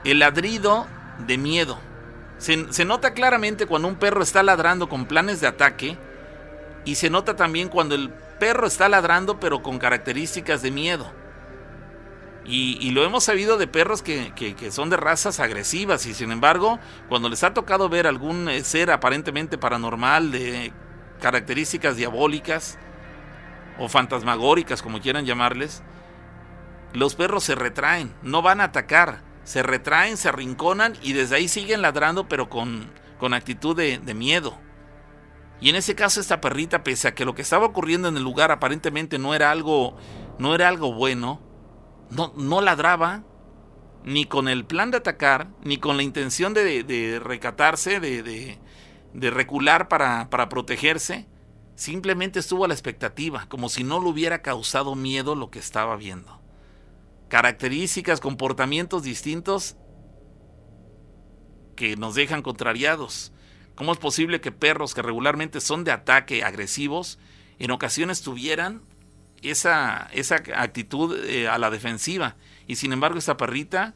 el 0.05 0.19
ladrido 0.19 0.87
de 1.27 1.39
miedo. 1.39 1.79
Se, 2.39 2.73
se, 2.73 2.85
nota 2.85 3.15
claramente 3.15 3.66
cuando 3.66 3.89
un 3.89 3.95
perro 3.95 4.23
está 4.23 4.43
ladrando 4.43 4.89
con 4.89 5.07
planes 5.07 5.41
de 5.41 5.47
ataque 5.47 5.97
y 6.85 6.97
se 6.97 7.09
nota 7.09 7.37
también 7.37 7.69
cuando 7.69 7.95
el 7.95 8.11
perro 8.39 8.66
está 8.66 8.89
ladrando 8.89 9.39
pero 9.41 9.62
con 9.62 9.79
características 9.79 10.61
de 10.61 10.71
miedo. 10.71 11.23
Y, 12.47 12.91
lo 12.91 13.05
hemos 13.05 13.25
sabido 13.25 13.57
de 13.57 13.66
perros 13.66 14.03
que, 14.03 14.33
que, 14.35 14.71
son 14.71 14.91
de 14.91 14.99
razas 14.99 15.41
agresivas 15.41 16.05
y 16.05 16.12
sin 16.12 16.31
embargo 16.31 16.79
cuando 17.09 17.31
les 17.31 17.43
ha 17.43 17.55
tocado 17.55 17.89
ver 17.89 18.07
algún 18.07 18.51
eh, 18.51 18.62
ser 18.65 18.91
aparentemente 18.91 19.57
paranormal 19.57 20.31
de 20.31 20.71
características 21.23 21.97
diabólicas 21.97 22.79
o 23.79 23.89
fantasmagóricas 23.89 24.83
como 24.83 25.01
quieran 25.01 25.25
llamarles, 25.25 25.83
los 26.93 27.15
perros 27.15 27.45
se 27.45 27.55
retraen, 27.55 28.15
no 28.23 28.43
van 28.43 28.61
a 28.61 28.65
atacar, 28.65 29.23
se 29.45 29.62
retraen, 29.62 30.16
se 30.16 30.29
arrinconan 30.29 30.95
y 31.03 31.15
desde 31.15 31.37
ahí 31.37 31.49
siguen 31.49 31.81
ladrando 31.81 32.29
pero 32.29 32.51
con, 32.51 32.91
con 33.19 33.35
actitud 33.35 33.77
de, 33.77 34.15
miedo. 34.15 34.59
Y 35.61 35.71
en 35.71 35.77
ese 35.77 35.95
caso 35.95 36.21
esta 36.21 36.41
perrita, 36.41 36.85
pese 36.85 37.09
a 37.09 37.15
que 37.15 37.25
lo 37.25 37.35
que 37.35 37.43
estaba 37.43 37.65
ocurriendo 37.65 38.09
en 38.09 38.16
el 38.16 38.23
lugar 38.23 38.51
aparentemente 38.51 39.19
no 39.19 39.35
era 39.35 39.51
algo, 39.51 39.97
no 40.39 40.55
era 40.55 40.69
algo 40.69 40.93
bueno, 40.93 41.41
no, 42.10 42.32
no 42.36 42.60
ladraba, 42.60 43.24
ni 44.05 44.26
con 44.26 44.48
el 44.48 44.64
plan 44.64 44.90
de 44.90 44.98
atacar, 44.98 45.48
ni 45.62 45.78
con 45.78 45.97
la 45.97 46.02
intención 46.02 46.55
de, 46.55 46.82
de 46.82 47.18
recatarse, 47.18 48.01
de, 48.01 48.22
de, 49.12 49.31
recular 49.31 49.89
para, 49.89 50.28
para, 50.31 50.48
protegerse. 50.48 51.26
Simplemente 51.74 52.39
estuvo 52.39 52.64
a 52.64 52.68
la 52.68 52.74
expectativa, 52.74 53.47
como 53.48 53.68
si 53.68 53.82
no 53.82 54.01
le 54.01 54.09
hubiera 54.09 54.43
causado 54.43 54.94
miedo 54.94 55.35
lo 55.35 55.51
que 55.51 55.59
estaba 55.59 55.97
viendo 55.97 56.44
características, 57.35 58.20
comportamientos 58.20 59.02
distintos 59.02 59.76
que 61.74 61.97
nos 61.97 62.14
dejan 62.14 62.43
contrariados. 62.43 63.32
¿Cómo 63.74 63.90
es 63.90 63.98
posible 63.98 64.40
que 64.40 64.52
perros 64.52 64.94
que 64.94 65.02
regularmente 65.02 65.60
son 65.60 65.82
de 65.82 65.90
ataque 65.90 66.44
agresivos 66.44 67.18
en 67.59 67.72
ocasiones 67.72 68.22
tuvieran 68.22 68.82
esa, 69.51 70.09
esa 70.12 70.37
actitud 70.57 71.16
eh, 71.27 71.49
a 71.49 71.59
la 71.59 71.71
defensiva? 71.71 72.37
Y 72.66 72.77
sin 72.77 72.93
embargo 72.93 73.19
esta 73.19 73.37
perrita 73.37 73.95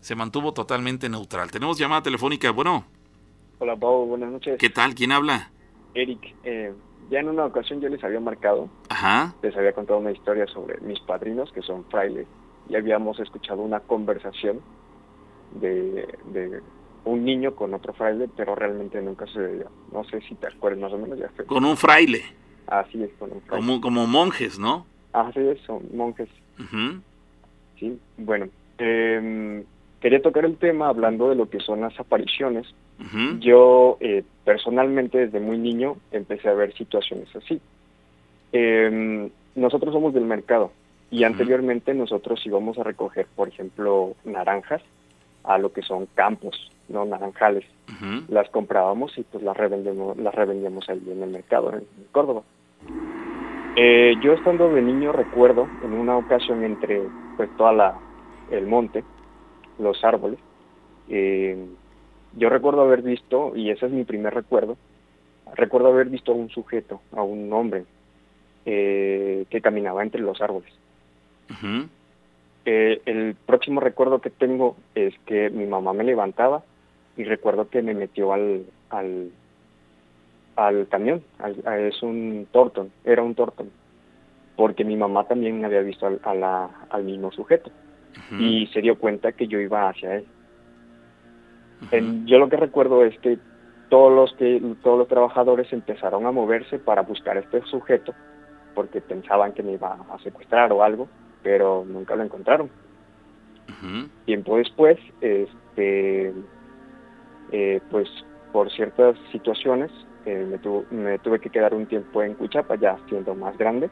se 0.00 0.14
mantuvo 0.14 0.52
totalmente 0.52 1.08
neutral. 1.08 1.50
Tenemos 1.50 1.78
llamada 1.78 2.02
telefónica, 2.02 2.50
bueno. 2.50 2.84
Hola 3.58 3.76
Pau, 3.76 4.06
buenas 4.06 4.30
noches. 4.30 4.58
¿Qué 4.58 4.70
tal? 4.70 4.94
¿Quién 4.94 5.12
habla? 5.12 5.50
Eric, 5.94 6.34
eh, 6.44 6.72
ya 7.10 7.20
en 7.20 7.28
una 7.28 7.44
ocasión 7.44 7.80
yo 7.80 7.88
les 7.88 8.02
había 8.02 8.20
marcado, 8.20 8.68
Ajá. 8.88 9.34
les 9.42 9.56
había 9.56 9.72
contado 9.72 9.98
una 10.00 10.10
historia 10.10 10.46
sobre 10.46 10.80
mis 10.80 11.00
padrinos 11.00 11.50
que 11.52 11.62
son 11.62 11.84
frailes 11.86 12.26
y 12.68 12.76
habíamos 12.76 13.18
escuchado 13.20 13.62
una 13.62 13.80
conversación 13.80 14.60
de, 15.52 16.06
de 16.32 16.60
un 17.04 17.24
niño 17.24 17.54
con 17.54 17.74
otro 17.74 17.92
fraile, 17.92 18.28
pero 18.36 18.54
realmente 18.54 19.00
nunca 19.02 19.26
se 19.26 19.46
dio. 19.56 19.70
No 19.92 20.04
sé 20.04 20.20
si 20.22 20.34
te 20.34 20.48
acuerdas 20.48 20.80
más 20.80 20.92
o 20.92 20.98
menos. 20.98 21.18
Ya 21.18 21.28
fue. 21.36 21.44
Con 21.46 21.64
un 21.64 21.76
fraile. 21.76 22.22
Así 22.66 23.02
es, 23.02 23.10
con. 23.18 23.30
Como, 23.48 23.80
como 23.80 24.06
monjes, 24.06 24.58
¿no? 24.58 24.86
Así 25.12 25.40
es, 25.40 25.60
son 25.60 25.82
monjes. 25.94 26.28
Sí, 27.78 27.98
bueno. 28.16 28.48
Eh, 28.78 29.64
quería 30.00 30.20
tocar 30.20 30.44
el 30.44 30.56
tema 30.56 30.88
hablando 30.88 31.28
de 31.28 31.36
lo 31.36 31.48
que 31.48 31.60
son 31.60 31.80
las 31.80 31.98
apariciones. 31.98 32.66
Yo 33.40 33.96
eh, 34.00 34.22
personalmente 34.44 35.18
desde 35.18 35.40
muy 35.40 35.58
niño 35.58 35.96
empecé 36.12 36.48
a 36.48 36.54
ver 36.54 36.72
situaciones 36.74 37.28
así. 37.34 37.60
Eh, 38.52 39.30
nosotros 39.56 39.92
somos 39.92 40.14
del 40.14 40.24
mercado 40.24 40.70
y 41.10 41.24
anteriormente 41.24 41.92
nosotros 41.94 42.44
íbamos 42.44 42.78
a 42.78 42.84
recoger, 42.84 43.26
por 43.34 43.48
ejemplo, 43.48 44.14
naranjas 44.24 44.82
a 45.44 45.58
lo 45.58 45.72
que 45.72 45.82
son 45.82 46.06
campos, 46.14 46.70
no 46.88 47.04
naranjales. 47.04 47.64
Las 48.28 48.48
comprábamos 48.50 49.16
y 49.18 49.22
pues 49.22 49.42
las 49.42 49.56
revendemos, 49.56 50.16
las 50.16 50.34
revendíamos 50.34 50.88
ahí 50.88 51.02
en 51.06 51.22
el 51.22 51.30
mercado 51.30 51.72
en 51.72 51.84
Córdoba. 52.12 52.42
Eh, 53.76 54.14
yo 54.20 54.34
estando 54.34 54.72
de 54.72 54.82
niño 54.82 55.10
recuerdo 55.12 55.68
en 55.82 55.94
una 55.94 56.16
ocasión 56.16 56.62
entre 56.64 57.02
pues 57.36 57.50
toda 57.56 57.72
la 57.72 58.00
el 58.50 58.66
monte 58.66 59.02
los 59.78 60.04
árboles. 60.04 60.38
Eh, 61.08 61.56
yo 62.36 62.48
recuerdo 62.48 62.82
haber 62.82 63.02
visto, 63.02 63.52
y 63.56 63.70
ese 63.70 63.86
es 63.86 63.92
mi 63.92 64.04
primer 64.04 64.34
recuerdo, 64.34 64.76
recuerdo 65.54 65.88
haber 65.88 66.08
visto 66.08 66.32
a 66.32 66.34
un 66.34 66.50
sujeto, 66.50 67.00
a 67.12 67.22
un 67.22 67.52
hombre, 67.52 67.84
eh, 68.64 69.44
que 69.50 69.60
caminaba 69.60 70.02
entre 70.02 70.20
los 70.20 70.40
árboles. 70.40 70.72
El 72.64 73.36
próximo 73.46 73.80
recuerdo 73.80 74.20
que 74.20 74.30
tengo 74.30 74.76
es 74.94 75.14
que 75.26 75.50
mi 75.50 75.66
mamá 75.66 75.92
me 75.92 76.04
levantaba 76.04 76.62
y 77.16 77.24
recuerdo 77.24 77.68
que 77.68 77.82
me 77.82 77.94
metió 77.94 78.32
al, 78.32 78.64
al, 78.90 79.30
al 80.56 80.88
camión, 80.88 81.22
es 81.78 82.02
un 82.02 82.46
tortón, 82.50 82.90
era 83.04 83.22
un 83.22 83.34
tortón, 83.34 83.70
porque 84.56 84.84
mi 84.84 84.96
mamá 84.96 85.24
también 85.24 85.64
había 85.64 85.80
visto 85.80 86.06
al, 86.06 86.20
al 86.44 87.04
mismo 87.04 87.32
sujeto 87.32 87.70
y 88.38 88.66
se 88.68 88.80
dio 88.80 88.98
cuenta 88.98 89.32
que 89.32 89.46
yo 89.48 89.58
iba 89.58 89.88
hacia 89.88 90.16
él. 90.16 90.26
yo 92.26 92.38
lo 92.38 92.48
que 92.48 92.56
recuerdo 92.56 93.04
es 93.04 93.18
que 93.18 93.38
todos 93.88 94.12
los 94.12 94.32
que 94.38 94.60
todos 94.82 94.98
los 94.98 95.08
trabajadores 95.08 95.72
empezaron 95.72 96.26
a 96.26 96.32
moverse 96.32 96.78
para 96.78 97.02
buscar 97.02 97.36
a 97.36 97.40
este 97.40 97.60
sujeto 97.62 98.14
porque 98.74 99.00
pensaban 99.00 99.52
que 99.52 99.62
me 99.62 99.72
iba 99.72 99.98
a 100.10 100.18
secuestrar 100.18 100.72
o 100.72 100.82
algo, 100.82 101.08
pero 101.42 101.84
nunca 101.86 102.16
lo 102.16 102.24
encontraron. 102.24 102.68
Tiempo 104.24 104.56
después, 104.56 104.98
este, 105.20 106.32
eh, 107.52 107.80
pues 107.90 108.08
por 108.52 108.70
ciertas 108.72 109.16
situaciones 109.30 109.90
eh, 110.26 110.46
me, 110.90 110.96
me, 110.96 111.18
tuve 111.18 111.38
que 111.38 111.50
quedar 111.50 111.74
un 111.74 111.86
tiempo 111.86 112.22
en 112.22 112.34
Cuchapa, 112.34 112.76
ya 112.76 112.96
siendo 113.08 113.34
más 113.34 113.56
grande, 113.58 113.90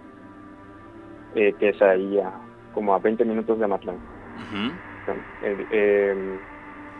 eh, 1.34 1.52
que 1.58 1.70
es 1.70 1.82
ahí 1.82 2.18
a, 2.18 2.32
como 2.74 2.94
a 2.94 2.98
20 2.98 3.24
minutos 3.24 3.58
de 3.58 3.64
Amatlán. 3.64 3.96
Em, 5.42 6.38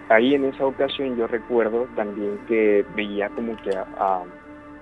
ahí 0.09 0.35
en 0.35 0.45
esa 0.45 0.67
ocasión 0.67 1.17
yo 1.17 1.27
recuerdo 1.27 1.87
también 1.97 2.39
que 2.47 2.85
veía 2.95 3.29
como 3.31 3.57
que 3.63 3.71
a, 3.77 4.23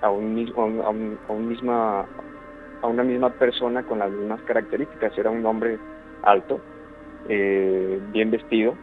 a, 0.01 0.09
un 0.09 0.51
a, 0.55 0.89
un, 1.33 1.47
misma, 1.47 2.05
a 2.81 2.87
una 2.87 3.03
misma 3.03 3.29
persona 3.31 3.83
con 3.83 3.99
las 3.99 4.11
mismas 4.11 4.41
características. 4.41 5.17
Era 5.17 5.29
un 5.29 5.45
hombre 5.45 5.77
alto, 6.23 6.59
eh, 7.29 7.99
bien 8.11 8.31
vestido. 8.31 8.75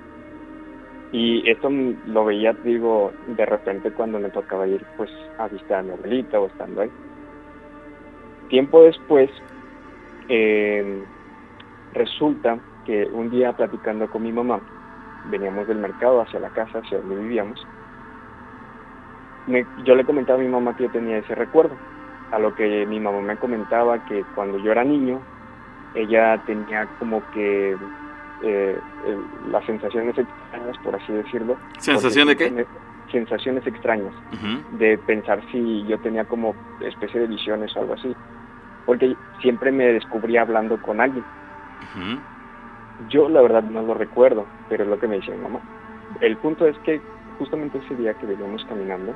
Y 1.10 1.48
esto 1.48 1.70
lo 1.70 2.24
veía, 2.26 2.54
digo, 2.64 3.12
de 3.26 3.46
repente 3.46 3.90
cuando 3.92 4.18
me 4.18 4.30
tocaba 4.30 4.66
ir 4.66 4.84
pues 4.96 5.10
a 5.38 5.48
visitar 5.48 5.78
a 5.78 5.82
mi 5.82 5.90
abuelita 5.90 6.38
o 6.38 6.46
estando 6.46 6.82
ahí. 6.82 6.90
Tiempo 8.48 8.82
después, 8.82 9.30
eh, 10.28 11.02
resulta 11.92 12.58
que 12.84 13.06
un 13.12 13.30
día 13.30 13.52
platicando 13.52 14.08
con 14.08 14.22
mi 14.22 14.32
mamá, 14.32 14.60
veníamos 15.24 15.66
del 15.66 15.78
mercado 15.78 16.20
hacia 16.20 16.40
la 16.40 16.50
casa, 16.50 16.78
hacia 16.78 16.98
donde 16.98 17.16
vivíamos, 17.16 17.66
yo 19.84 19.94
le 19.94 20.04
comentaba 20.04 20.38
a 20.38 20.42
mi 20.42 20.48
mamá 20.48 20.74
que 20.74 20.84
yo 20.84 20.90
tenía 20.90 21.18
ese 21.18 21.34
recuerdo, 21.34 21.76
a 22.30 22.38
lo 22.38 22.54
que 22.54 22.84
mi 22.86 23.00
mamá 23.00 23.20
me 23.22 23.38
comentaba 23.38 23.98
que 24.04 24.24
cuando 24.34 24.58
yo 24.58 24.72
era 24.72 24.84
niño, 24.84 25.20
ella 25.94 26.42
tenía 26.46 26.86
como 26.98 27.22
que 27.30 27.76
eh, 28.42 28.78
las 29.50 29.64
sensaciones 29.66 30.16
extrañas, 30.16 30.78
por 30.84 30.94
así 30.94 31.12
decirlo. 31.12 31.56
¿Sensación 31.78 32.28
de 32.28 32.36
qué? 32.36 32.66
Sensaciones 33.10 33.66
extrañas, 33.66 34.12
de 34.72 34.98
pensar 34.98 35.42
si 35.50 35.84
yo 35.86 35.98
tenía 35.98 36.24
como 36.24 36.54
especie 36.80 37.20
de 37.20 37.26
visiones 37.26 37.74
o 37.74 37.80
algo 37.80 37.94
así, 37.94 38.14
porque 38.84 39.16
siempre 39.40 39.72
me 39.72 39.86
descubría 39.92 40.42
hablando 40.42 40.80
con 40.82 41.00
alguien. 41.00 41.24
Yo 43.08 43.28
la 43.28 43.40
verdad 43.40 43.62
no 43.62 43.82
lo 43.82 43.94
recuerdo, 43.94 44.46
pero 44.68 44.84
es 44.84 44.90
lo 44.90 44.98
que 44.98 45.08
me 45.08 45.16
dice 45.16 45.32
mi 45.32 45.38
mamá. 45.38 45.60
El 46.20 46.36
punto 46.36 46.66
es 46.66 46.76
que 46.80 47.00
justamente 47.38 47.78
ese 47.78 47.96
día 47.96 48.12
que 48.14 48.26
veníamos 48.26 48.64
caminando, 48.66 49.14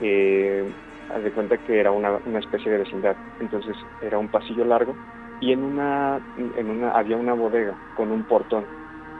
eh, 0.00 0.68
haz 1.14 1.22
de 1.22 1.30
cuenta 1.30 1.56
que 1.58 1.78
era 1.78 1.92
una, 1.92 2.18
una, 2.26 2.40
especie 2.40 2.72
de 2.72 2.78
vecindad, 2.78 3.16
entonces 3.40 3.76
era 4.00 4.18
un 4.18 4.28
pasillo 4.28 4.64
largo 4.64 4.96
y 5.42 5.52
en 5.52 5.64
una, 5.64 6.20
en 6.56 6.70
una 6.70 6.92
había 6.92 7.16
una 7.16 7.34
bodega 7.34 7.74
con 7.96 8.12
un 8.12 8.22
portón 8.22 8.64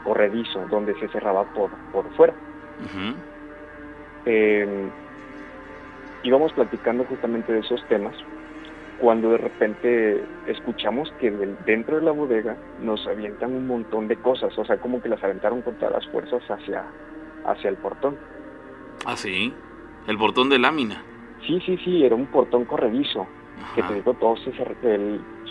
corredizo 0.05 0.65
donde 0.69 0.97
se 0.99 1.09
cerraba 1.09 1.43
por, 1.53 1.69
por 1.91 2.09
fuera. 2.15 2.33
Eh, 4.25 4.89
íbamos 6.23 6.53
platicando 6.53 7.03
justamente 7.03 7.51
de 7.51 7.59
esos 7.59 7.85
temas 7.89 8.15
cuando 9.01 9.31
de 9.31 9.37
repente 9.37 10.23
escuchamos 10.47 11.11
que 11.19 11.29
dentro 11.65 11.97
de 11.97 12.03
la 12.03 12.11
bodega 12.11 12.55
nos 12.79 13.05
avientan 13.05 13.53
un 13.53 13.67
montón 13.67 14.07
de 14.07 14.15
cosas, 14.15 14.57
o 14.57 14.63
sea, 14.63 14.77
como 14.77 15.01
que 15.01 15.09
las 15.09 15.21
aventaron 15.21 15.61
con 15.61 15.75
todas 15.75 15.93
las 15.93 16.07
fuerzas 16.07 16.41
hacia, 16.49 16.85
hacia 17.45 17.69
el 17.69 17.75
portón. 17.75 18.17
Ah, 19.05 19.17
sí, 19.17 19.53
el 20.07 20.17
portón 20.17 20.49
de 20.49 20.57
lámina. 20.57 21.03
Sí, 21.45 21.59
sí, 21.65 21.77
sí, 21.83 22.05
era 22.05 22.15
un 22.15 22.27
portón 22.27 22.63
corredizo, 22.63 23.27
que 23.75 23.83
te 23.83 23.95
digo, 23.95 24.13
todo 24.13 24.37
se 24.37 24.53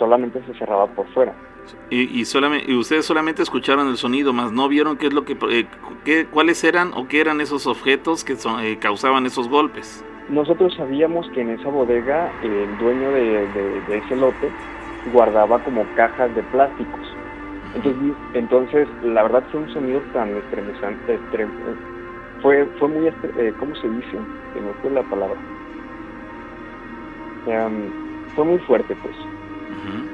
solamente 0.03 0.43
se 0.45 0.53
cerraba 0.55 0.87
por 0.87 1.07
fuera. 1.13 1.33
Y, 1.89 2.19
y, 2.19 2.25
solamente, 2.25 2.69
y 2.69 2.75
ustedes 2.75 3.05
solamente 3.05 3.41
escucharon 3.41 3.87
el 3.87 3.95
sonido, 3.95 4.33
más 4.33 4.51
no 4.51 4.67
vieron 4.67 4.97
qué 4.97 5.07
es 5.07 5.13
lo 5.13 5.23
que, 5.23 5.37
eh, 5.49 5.65
qué, 6.03 6.25
cuáles 6.25 6.61
eran 6.65 6.91
o 6.93 7.07
qué 7.07 7.21
eran 7.21 7.39
esos 7.39 7.67
objetos 7.67 8.25
que 8.25 8.35
son, 8.35 8.61
eh, 8.61 8.77
causaban 8.79 9.25
esos 9.25 9.47
golpes. 9.47 10.03
Nosotros 10.27 10.73
sabíamos 10.75 11.29
que 11.29 11.39
en 11.39 11.51
esa 11.51 11.69
bodega 11.69 12.29
el 12.43 12.77
dueño 12.79 13.11
de, 13.11 13.97
ese 13.97 14.15
lote 14.17 14.49
guardaba 15.13 15.59
como 15.63 15.85
cajas 15.95 16.35
de 16.35 16.43
plásticos. 16.43 17.15
Entonces, 17.75 18.13
entonces 18.33 18.87
la 19.03 19.23
verdad 19.23 19.43
fue 19.51 19.61
un 19.61 19.73
sonido 19.73 20.01
tan 20.11 20.35
estremecante, 20.35 21.17
fue, 22.41 22.65
fue 22.77 22.89
muy, 22.89 23.07
eh, 23.07 23.53
¿cómo 23.57 23.73
se 23.75 23.87
dice? 23.87 24.17
Que 24.53 24.59
no 24.59 24.73
fue 24.81 24.91
la 24.91 25.03
palabra. 25.03 25.39
Em, 27.47 27.89
fue 28.35 28.43
muy 28.43 28.59
fuerte, 28.59 28.95
pues. 29.01 29.15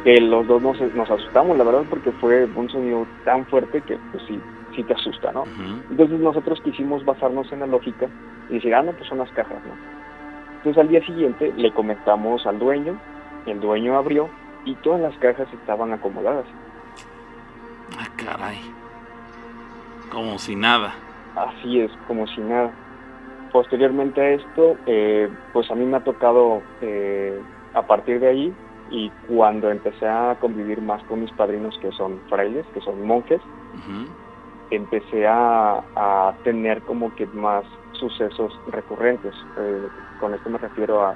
Que 0.03 0.19
los 0.21 0.47
dos 0.47 0.61
nos, 0.61 0.79
nos, 0.95 1.09
asustamos, 1.09 1.57
la 1.57 1.63
verdad, 1.63 1.83
porque 1.89 2.11
fue 2.13 2.45
un 2.55 2.69
sonido 2.69 3.05
tan 3.25 3.45
fuerte 3.45 3.81
que, 3.81 3.97
pues 4.11 4.23
sí, 4.27 4.39
sí 4.75 4.83
te 4.83 4.93
asusta, 4.93 5.31
¿no? 5.31 5.43
Entonces 5.89 6.19
nosotros 6.19 6.59
quisimos 6.63 7.03
basarnos 7.05 7.51
en 7.51 7.59
la 7.59 7.67
lógica 7.67 8.07
y 8.49 8.55
decir, 8.55 8.73
ah, 8.73 8.81
no, 8.81 8.93
pues 8.93 9.07
son 9.07 9.19
las 9.19 9.29
cajas, 9.31 9.57
¿no? 9.65 9.73
Entonces 10.57 10.81
al 10.81 10.89
día 10.89 11.05
siguiente 11.05 11.53
le 11.55 11.71
comentamos 11.71 12.45
al 12.45 12.59
dueño, 12.59 12.99
el 13.45 13.59
dueño 13.59 13.97
abrió 13.97 14.29
y 14.65 14.75
todas 14.75 15.01
las 15.01 15.15
cajas 15.19 15.47
estaban 15.53 15.93
acomodadas. 15.93 16.45
Ah, 17.97 18.07
caray. 18.17 18.59
Como 20.11 20.37
si 20.37 20.55
nada. 20.55 20.93
Así 21.35 21.79
es, 21.79 21.91
como 22.07 22.27
si 22.27 22.41
nada. 22.41 22.71
Posteriormente 23.51 24.21
a 24.21 24.29
esto, 24.31 24.77
eh, 24.85 25.29
pues 25.53 25.69
a 25.71 25.75
mí 25.75 25.85
me 25.85 25.97
ha 25.97 26.03
tocado 26.03 26.61
eh, 26.81 27.39
a 27.73 27.81
partir 27.83 28.19
de 28.19 28.27
ahí 28.27 28.53
y 28.91 29.09
cuando 29.27 29.69
empecé 29.69 30.07
a 30.07 30.37
convivir 30.39 30.81
más 30.81 31.03
con 31.03 31.21
mis 31.21 31.31
padrinos 31.31 31.77
que 31.81 31.91
son 31.91 32.19
frailes, 32.29 32.65
que 32.73 32.81
son 32.81 33.05
monjes, 33.05 33.41
empecé 34.71 35.27
a, 35.27 35.83
a, 35.95 36.35
tener 36.43 36.81
como 36.83 37.13
que 37.15 37.25
más 37.27 37.65
sucesos 37.93 38.51
recurrentes. 38.71 39.33
Eh, 39.57 39.87
con 40.19 40.33
esto 40.33 40.49
me 40.49 40.57
refiero 40.57 41.05
a 41.05 41.15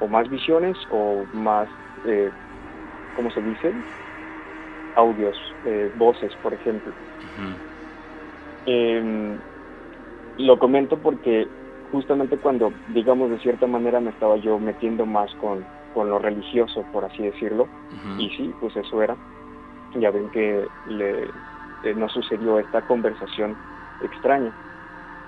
o 0.00 0.08
más 0.08 0.28
visiones 0.28 0.76
o 0.90 1.24
más, 1.32 1.68
eh, 2.04 2.30
¿cómo 3.16 3.30
se 3.30 3.40
dice? 3.40 3.72
Audios, 4.96 5.36
eh, 5.64 5.90
voces, 5.96 6.32
por 6.42 6.54
ejemplo. 6.54 6.92
Em, 8.66 9.38
lo 10.38 10.58
comento 10.58 10.96
porque 10.98 11.46
justamente 11.90 12.36
cuando, 12.36 12.72
digamos, 12.88 13.30
de 13.30 13.38
cierta 13.38 13.66
manera 13.66 14.00
me 14.00 14.10
estaba 14.10 14.36
yo 14.36 14.58
metiendo 14.58 15.06
más 15.06 15.32
con, 15.36 15.64
con 15.98 16.10
lo 16.10 16.20
religioso, 16.20 16.84
por 16.92 17.04
así 17.04 17.24
decirlo, 17.24 17.66
y 18.18 18.30
sí, 18.36 18.54
pues 18.60 18.76
eso 18.76 19.02
era. 19.02 19.16
Ya 19.96 20.12
ven 20.12 20.30
que 20.30 20.64
le, 20.86 21.94
nos 21.96 22.12
sucedió 22.12 22.60
esta 22.60 22.82
conversación 22.82 23.56
extraña. 24.00 24.52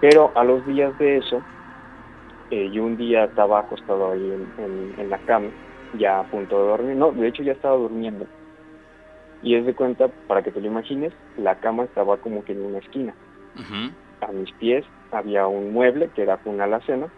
Pero 0.01 0.31
a 0.37 0.45
los 0.45 0.65
días 0.69 0.97
de 1.01 1.17
eso, 1.17 1.43
eh, 2.53 2.71
yo 2.71 2.85
un 2.85 2.97
día 2.97 3.25
estaba 3.25 3.59
acostado 3.59 4.13
ahí 4.13 4.47
en, 4.97 5.11
la 5.11 5.19
cama, 5.19 5.49
ya 5.99 6.21
a 6.21 6.31
punto 6.31 6.63
de 6.63 6.69
dormir, 6.69 6.97
no, 6.97 7.11
de 7.11 7.27
hecho 7.27 7.43
ya 7.43 7.51
estaba 7.51 7.75
durmiendo. 7.75 8.29
Y 9.43 9.57
es 9.57 9.67
de 9.67 9.75
cuenta, 9.75 10.07
para 10.29 10.45
que 10.45 10.53
te 10.53 10.61
lo 10.61 10.69
imagines, 10.69 11.13
la 11.37 11.57
cama 11.57 11.83
estaba 11.83 12.19
como 12.19 12.45
que 12.45 12.53
en 12.53 12.65
una 12.65 12.79
esquina. 12.79 13.13
A 14.21 14.31
mis 14.31 14.53
pies 14.53 14.85
había 15.11 15.49
un 15.49 15.73
mueble 15.73 16.11
que 16.15 16.23
era 16.23 16.39
una 16.45 16.63
alacena 16.63 17.09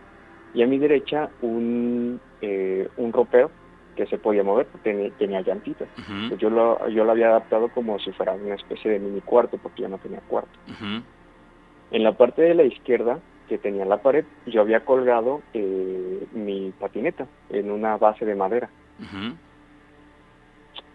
y 0.55 0.63
a 0.63 0.67
mi 0.67 0.79
derecha 0.79 1.29
un, 1.43 2.19
eh, 2.43 2.89
un 2.97 3.13
ropero 3.13 3.51
que 3.97 4.07
se 4.07 4.19
podía 4.19 4.43
mover, 4.43 4.67
tenía, 4.83 5.11
tenía 5.19 5.41
llantitas. 5.43 5.89
Pues 6.29 6.41
yo, 6.41 6.51
lo, 6.51 6.89
yo 6.89 7.05
lo 7.05 7.13
había 7.13 7.29
adaptado 7.29 7.69
como 7.69 7.99
si 7.99 8.11
fuera 8.13 8.33
una 8.33 8.55
especie 8.55 8.91
de 8.91 8.99
mini 8.99 9.21
cuarto, 9.21 9.59
porque 9.59 9.83
yo 9.83 9.89
no 9.89 9.99
tenía 9.99 10.21
cuarto. 10.21 10.59
En 11.91 12.03
la 12.03 12.17
parte 12.17 12.43
de 12.43 12.55
la 12.55 12.65
izquierda, 12.65 13.21
que 13.49 13.59
tenía 13.59 13.85
la 13.85 14.01
pared, 14.01 14.25
yo 14.47 14.63
había 14.63 14.85
colgado 14.85 15.43
eh, 15.53 16.27
mi 16.33 16.73
patineta 16.79 17.27
en 17.51 17.71
una 17.71 17.97
base 17.99 18.25
de 18.25 18.35
madera. 18.35 18.71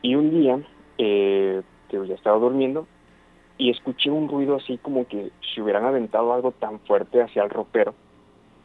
Y 0.01 0.15
un 0.15 0.31
día, 0.31 0.59
eh, 0.97 1.61
que 1.89 2.07
ya 2.07 2.15
estaba 2.15 2.39
durmiendo, 2.39 2.87
y 3.57 3.69
escuché 3.69 4.09
un 4.09 4.27
ruido 4.27 4.55
así 4.55 4.77
como 4.77 5.07
que 5.07 5.31
si 5.53 5.61
hubieran 5.61 5.85
aventado 5.85 6.33
algo 6.33 6.51
tan 6.51 6.79
fuerte 6.81 7.21
hacia 7.21 7.43
el 7.43 7.49
ropero, 7.49 7.93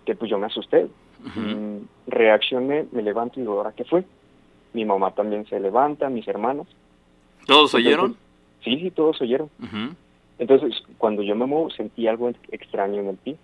que 0.04 0.14
pues 0.14 0.30
yo 0.30 0.38
me 0.38 0.46
asusté. 0.46 0.88
Mm, 1.22 1.86
reaccioné, 2.08 2.86
me 2.92 3.02
levanto 3.02 3.38
y 3.38 3.42
digo, 3.42 3.58
¿ahora 3.58 3.72
qué 3.72 3.84
fue? 3.84 4.04
Mi 4.72 4.84
mamá 4.84 5.12
también 5.12 5.46
se 5.46 5.60
levanta, 5.60 6.08
mis 6.08 6.26
hermanos. 6.26 6.66
¿Todos 7.46 7.74
oyeron? 7.74 8.16
Sí, 8.64 8.78
sí, 8.78 8.90
todos 8.90 9.20
oyeron. 9.20 9.50
Entonces, 10.38 10.82
cuando 10.98 11.22
yo 11.22 11.36
me 11.36 11.46
muevo, 11.46 11.70
sentí 11.70 12.06
algo 12.06 12.30
extraño 12.50 13.00
en 13.00 13.08
el 13.08 13.16
pie. 13.16 13.36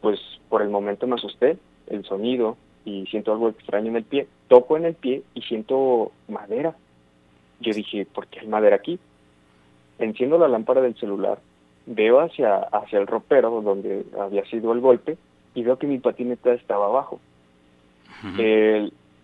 Pues 0.00 0.20
por 0.48 0.62
el 0.62 0.68
momento 0.68 1.06
me 1.06 1.14
asusté, 1.14 1.58
el 1.88 2.04
sonido, 2.04 2.56
y 2.84 3.06
siento 3.06 3.32
algo 3.32 3.48
extraño 3.48 3.88
en 3.88 3.96
el 3.96 4.04
pie. 4.04 4.26
Toco 4.48 4.76
en 4.76 4.84
el 4.84 4.94
pie 4.94 5.22
y 5.34 5.42
siento 5.42 6.12
madera. 6.28 6.76
Yo 7.60 7.72
dije, 7.72 8.06
¿por 8.06 8.26
qué 8.26 8.40
hay 8.40 8.48
madera 8.48 8.76
aquí? 8.76 8.98
Enciendo 9.98 10.38
la 10.38 10.48
lámpara 10.48 10.80
del 10.80 10.96
celular, 10.96 11.40
veo 11.86 12.20
hacia, 12.20 12.56
hacia 12.56 12.98
el 12.98 13.06
ropero 13.06 13.60
donde 13.60 14.04
había 14.18 14.44
sido 14.46 14.72
el 14.72 14.80
golpe 14.80 15.18
y 15.54 15.62
veo 15.62 15.78
que 15.78 15.86
mi 15.86 15.98
patineta 15.98 16.52
estaba 16.52 16.86
abajo. 16.86 17.20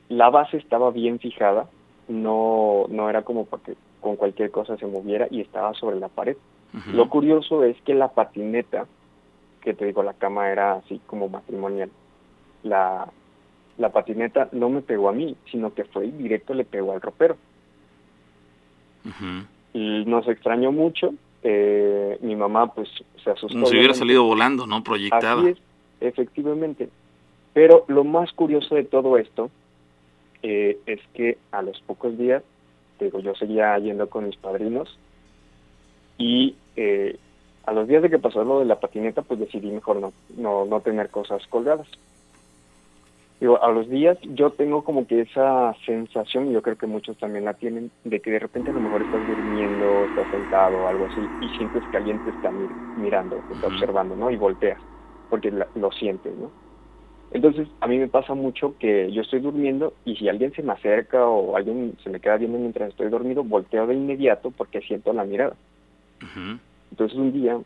la 0.09 0.31
base 0.31 0.57
estaba 0.57 0.91
bien 0.91 1.19
fijada, 1.19 1.69
no, 2.09 2.87
no 2.89 3.11
era 3.11 3.23
como 3.23 3.45
para 3.45 3.63
que 3.63 3.75
con 4.01 4.17
cualquier 4.17 4.51
cosa 4.51 4.77
se 4.77 4.87
moviera 4.87 5.27
y 5.31 5.41
estaba 5.41 5.75
sobre 5.75 5.99
la 5.99 6.09
pared. 6.09 6.37
Lo 6.93 7.09
curioso 7.09 7.65
es 7.65 7.81
que 7.83 7.95
la 7.95 8.09
patineta, 8.09 8.87
que 9.63 9.73
te 9.73 9.87
digo, 9.87 10.03
la 10.03 10.13
cama 10.13 10.51
era 10.51 10.75
así 10.75 11.01
como 11.07 11.29
matrimonial, 11.29 11.91
la, 12.63 13.09
la 13.79 13.89
patineta 13.91 14.51
no 14.53 14.69
me 14.69 14.83
pegó 14.83 15.09
a 15.09 15.13
mí, 15.13 15.37
sino 15.51 15.73
que 15.73 15.85
fue 15.85 16.09
directo 16.09 16.53
le 16.53 16.65
pegó 16.65 16.93
al 16.93 17.01
ropero. 17.01 17.37
Y 19.73 20.05
nos 20.05 20.27
extrañó 20.29 20.71
mucho. 20.73 21.15
Eh, 21.43 22.19
mi 22.23 22.35
mamá 22.35 22.73
pues 22.75 22.89
se 23.23 23.31
asustó. 23.31 23.57
Nos 23.57 23.71
hubiera 23.71 23.95
salido 23.95 24.25
volando, 24.25 24.67
¿no? 24.67 24.83
Proyectada. 24.83 25.43
Efectivamente. 26.01 26.89
Pero 27.53 27.85
lo 27.89 28.05
más 28.05 28.33
curioso 28.33 28.75
de 28.75 28.85
todo 28.85 29.17
esto 29.17 29.51
eh, 30.43 30.79
es 30.87 31.01
que 31.15 31.39
a 31.53 31.63
los 31.63 31.81
pocos 31.81 32.17
días, 32.19 32.43
digo, 33.01 33.21
yo 33.21 33.35
seguía 33.35 33.79
yendo 33.79 34.09
con 34.09 34.27
mis 34.27 34.37
padrinos 34.37 34.99
y 36.19 36.57
eh, 36.77 37.19
a 37.65 37.73
los 37.73 37.89
días 37.89 38.03
de 38.03 38.11
que 38.11 38.19
pasó 38.19 38.45
lo 38.45 38.61
de 38.61 38.65
la 38.67 38.79
patineta, 38.79 39.23
pues 39.23 39.41
decidí 39.41 39.71
mejor 39.71 39.97
no, 39.97 40.13
no, 40.37 40.65
no 40.65 40.81
tener 40.81 41.11
cosas 41.11 41.47
colgadas. 41.49 41.89
Digo, 43.41 43.63
a 43.63 43.71
los 43.71 43.89
días 43.91 44.19
yo 44.23 44.51
tengo 44.51 44.83
como 44.83 45.07
que 45.07 45.21
esa 45.21 45.75
sensación, 45.85 46.49
y 46.49 46.53
yo 46.53 46.63
creo 46.63 46.79
que 46.79 46.87
muchos 46.87 47.19
también 47.19 47.45
la 47.45 47.53
tienen, 47.53 47.91
de 48.05 48.21
que 48.21 48.31
de 48.31 48.39
repente 48.39 48.71
a 48.71 48.75
lo 48.75 48.81
mejor 48.81 49.03
estás 49.03 49.27
durmiendo, 49.27 50.07
estás 50.07 50.29
sentado 50.29 50.83
o 50.83 50.87
algo 50.87 51.07
así, 51.07 51.31
y 51.39 51.49
sientes 51.51 51.87
que 51.89 51.99
alguien 51.99 52.21
te 52.21 52.31
está 52.31 52.51
mirando, 52.95 53.43
te 53.47 53.55
está 53.55 53.67
observando, 53.67 54.17
¿no? 54.17 54.31
Y 54.31 54.37
volteas, 54.37 54.81
porque 55.29 55.51
lo 55.51 55.93
sientes, 55.93 56.37
¿no? 56.37 56.51
Entonces, 57.33 57.69
a 57.81 57.89
mí 57.89 57.99
me 57.99 58.09
pasa 58.09 58.35
mucho 58.35 58.77
que 58.79 59.11
yo 59.13 59.23
estoy 59.23 59.41
durmiendo 59.41 59.93
y 60.05 60.17
si 60.17 60.29
alguien 60.29 60.53
se 60.55 60.63
me 60.63 60.73
acerca 60.73 61.27
o 61.27 61.57
alguien 61.57 61.97
se 62.03 62.11
me 62.11 62.21
queda 62.21 62.37
viendo 62.37 62.59
mientras 62.59 62.91
estoy 62.91 63.09
dormido, 63.09 63.43
volteo 63.43 63.87
de 63.87 63.95
inmediato 63.95 64.53
porque 64.53 64.81
siento 64.81 65.13
la 65.13 65.25
mirada. 65.25 65.57
Entonces, 66.91 67.19
un 67.19 67.33
día, 67.33 67.59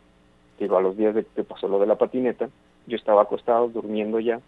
digo, 0.58 0.76
a 0.76 0.82
los 0.82 0.96
días 0.96 1.14
de 1.14 1.24
que 1.24 1.44
pasó 1.44 1.68
lo 1.68 1.78
de 1.78 1.86
la 1.86 1.96
patineta, 1.96 2.48
yo 2.86 2.96
estaba 2.96 3.22
acostado, 3.22 3.68
durmiendo 3.68 4.18
ya, 4.18 4.40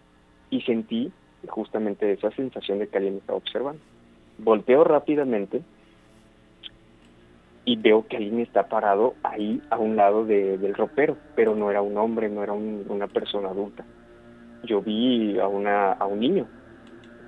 y 0.50 0.62
sentí 0.62 1.12
justamente 1.46 2.12
esa 2.12 2.30
sensación 2.30 2.78
de 2.78 2.88
que 2.88 2.96
alguien 2.96 3.14
me 3.14 3.20
estaba 3.20 3.38
observando. 3.38 3.80
Volteo 4.38 4.82
rápidamente 4.84 5.62
y 7.64 7.76
veo 7.76 8.06
que 8.08 8.16
alguien 8.16 8.40
está 8.40 8.64
parado 8.68 9.14
ahí 9.22 9.62
a 9.70 9.78
un 9.78 9.96
lado 9.96 10.24
del 10.24 10.74
ropero, 10.74 11.16
pero 11.36 11.54
no 11.54 11.70
era 11.70 11.80
un 11.80 11.96
hombre, 11.96 12.28
no 12.28 12.42
era 12.42 12.52
una 12.52 13.06
persona 13.06 13.48
adulta. 13.48 13.84
Yo 14.64 14.80
vi 14.80 15.38
a, 15.38 15.46
una, 15.46 15.92
a 15.92 16.06
un 16.06 16.20
niño 16.20 16.46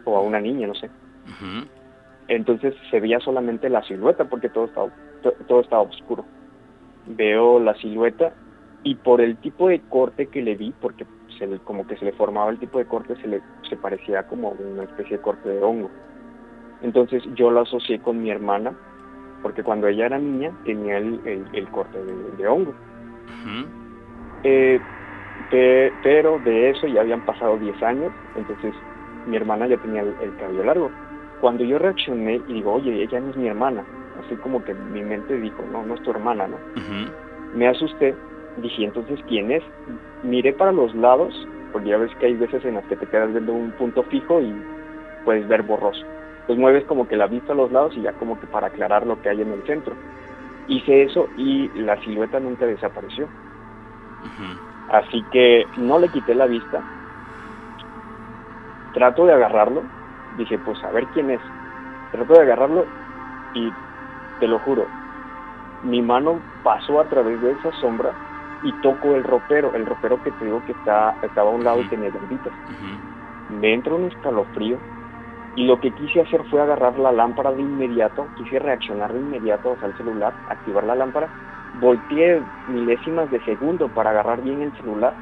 o 0.04 0.16
a 0.16 0.20
una 0.20 0.40
niña, 0.40 0.66
no 0.66 0.74
sé. 0.74 0.90
Entonces 2.26 2.74
se 2.90 3.00
veía 3.00 3.20
solamente 3.20 3.68
la 3.68 3.82
silueta 3.82 4.24
porque 4.24 4.48
todo 4.48 4.64
estaba, 4.64 4.88
todo 5.46 5.60
estaba 5.60 5.82
oscuro. 5.82 6.24
Veo 7.06 7.60
la 7.60 7.74
silueta 7.74 8.32
y 8.82 8.96
por 8.96 9.20
el 9.20 9.36
tipo 9.36 9.68
de 9.68 9.80
corte 9.80 10.26
que 10.26 10.42
le 10.42 10.56
vi, 10.56 10.72
porque 10.80 11.06
se 11.38 11.48
como 11.60 11.86
que 11.86 11.96
se 11.96 12.04
le 12.04 12.12
formaba 12.12 12.50
el 12.50 12.58
tipo 12.58 12.78
de 12.78 12.86
corte, 12.86 13.16
se 13.16 13.28
le 13.28 13.40
se 13.68 13.76
parecía 13.76 14.24
como 14.24 14.50
una 14.50 14.84
especie 14.84 15.16
de 15.16 15.22
corte 15.22 15.48
de 15.48 15.62
hongo. 15.62 15.90
Entonces 16.82 17.22
yo 17.34 17.50
lo 17.50 17.60
asocié 17.60 18.00
con 18.00 18.22
mi 18.22 18.30
hermana, 18.30 18.74
porque 19.44 19.62
cuando 19.62 19.86
ella 19.86 20.06
era 20.06 20.18
niña 20.18 20.50
tenía 20.64 20.96
el, 20.96 21.20
el, 21.52 21.68
corte 21.68 21.98
de, 22.38 22.48
hongo. 22.48 22.72
Eh, 24.42 24.80
pero 26.02 26.38
de 26.38 26.70
eso 26.70 26.86
ya 26.86 27.02
habían 27.02 27.20
pasado 27.20 27.58
10 27.58 27.82
años, 27.82 28.10
entonces 28.36 28.74
mi 29.26 29.36
hermana 29.36 29.66
ya 29.66 29.76
tenía 29.76 30.00
el, 30.00 30.36
cabello 30.38 30.64
largo. 30.64 30.90
Cuando 31.42 31.62
yo 31.62 31.78
reaccioné 31.78 32.40
y 32.48 32.54
digo, 32.54 32.72
oye, 32.72 33.02
ella 33.02 33.20
no 33.20 33.30
es 33.30 33.36
mi 33.36 33.46
hermana, 33.46 33.84
así 34.24 34.34
como 34.36 34.64
que 34.64 34.72
mi 34.72 35.02
mente 35.02 35.38
dijo, 35.38 35.62
no, 35.70 35.84
no 35.84 35.94
es 35.94 36.02
tu 36.02 36.10
hermana, 36.10 36.48
¿no? 36.48 36.56
Me 37.54 37.68
asusté 37.68 38.14
dije, 38.56 38.84
entonces, 38.84 39.20
¿quién 39.28 39.50
es? 39.50 39.62
Miré 40.22 40.54
para 40.54 40.72
los 40.72 40.94
lados, 40.94 41.34
porque 41.70 41.90
ya 41.90 41.98
ves 41.98 42.10
que 42.18 42.26
hay 42.26 42.34
veces 42.34 42.64
en 42.64 42.76
las 42.76 42.84
que 42.86 42.96
te 42.96 43.06
quedas 43.06 43.30
viendo 43.30 43.52
un 43.52 43.72
punto 43.72 44.02
fijo 44.04 44.40
y 44.40 44.54
puedes 45.24 45.46
ver 45.48 45.62
borroso. 45.62 46.02
Pues 46.46 46.58
mueves 46.58 46.84
como 46.84 47.08
que 47.08 47.16
la 47.16 47.26
vista 47.26 47.52
a 47.52 47.56
los 47.56 47.72
lados 47.72 47.96
y 47.96 48.02
ya 48.02 48.12
como 48.12 48.38
que 48.38 48.46
para 48.46 48.68
aclarar 48.68 49.06
lo 49.06 49.20
que 49.20 49.30
hay 49.30 49.40
en 49.40 49.52
el 49.52 49.62
centro. 49.64 49.94
Hice 50.68 51.02
eso 51.04 51.28
y 51.36 51.68
la 51.80 52.00
silueta 52.02 52.40
nunca 52.40 52.66
desapareció. 52.66 53.28
Así 54.90 55.22
que 55.32 55.66
no 55.78 55.98
le 55.98 56.08
quité 56.08 56.34
la 56.34 56.46
vista. 56.46 56.82
Trato 58.92 59.26
de 59.26 59.32
agarrarlo. 59.32 59.82
Dije, 60.36 60.58
pues 60.58 60.82
a 60.84 60.90
ver 60.90 61.06
quién 61.14 61.30
es. 61.30 61.40
Trato 62.12 62.34
de 62.34 62.40
agarrarlo 62.40 62.84
y 63.54 63.70
te 64.40 64.48
lo 64.48 64.58
juro, 64.60 64.86
mi 65.84 66.02
mano 66.02 66.40
pasó 66.62 67.00
a 67.00 67.04
través 67.04 67.40
de 67.40 67.52
esa 67.52 67.72
sombra 67.80 68.12
y 68.62 68.72
toco 68.82 69.14
el 69.14 69.24
ropero, 69.24 69.72
el 69.74 69.86
ropero 69.86 70.22
que 70.22 70.30
te 70.32 70.46
digo 70.46 70.62
que 70.66 70.72
está, 70.72 71.14
estaba 71.22 71.50
a 71.50 71.54
un 71.54 71.64
lado 71.64 71.82
y 71.82 71.88
tenía 71.88 72.08
llantitas. 72.08 72.52
Me 73.60 73.74
entra 73.74 73.94
un 73.94 74.04
escalofrío 74.04 74.78
y 75.56 75.64
lo 75.64 75.80
que 75.80 75.92
quise 75.92 76.20
hacer 76.20 76.42
fue 76.50 76.60
agarrar 76.60 76.98
la 76.98 77.12
lámpara 77.12 77.52
de 77.52 77.62
inmediato, 77.62 78.26
quise 78.36 78.58
reaccionar 78.58 79.12
de 79.12 79.20
inmediato, 79.20 79.70
o 79.70 79.76
sea, 79.78 79.88
el 79.88 79.96
celular, 79.96 80.34
activar 80.48 80.84
la 80.84 80.94
lámpara, 80.94 81.28
volteé 81.80 82.42
milésimas 82.68 83.30
de 83.30 83.40
segundo 83.44 83.88
para 83.88 84.10
agarrar 84.10 84.42
bien 84.42 84.62
el 84.62 84.76
celular 84.76 85.14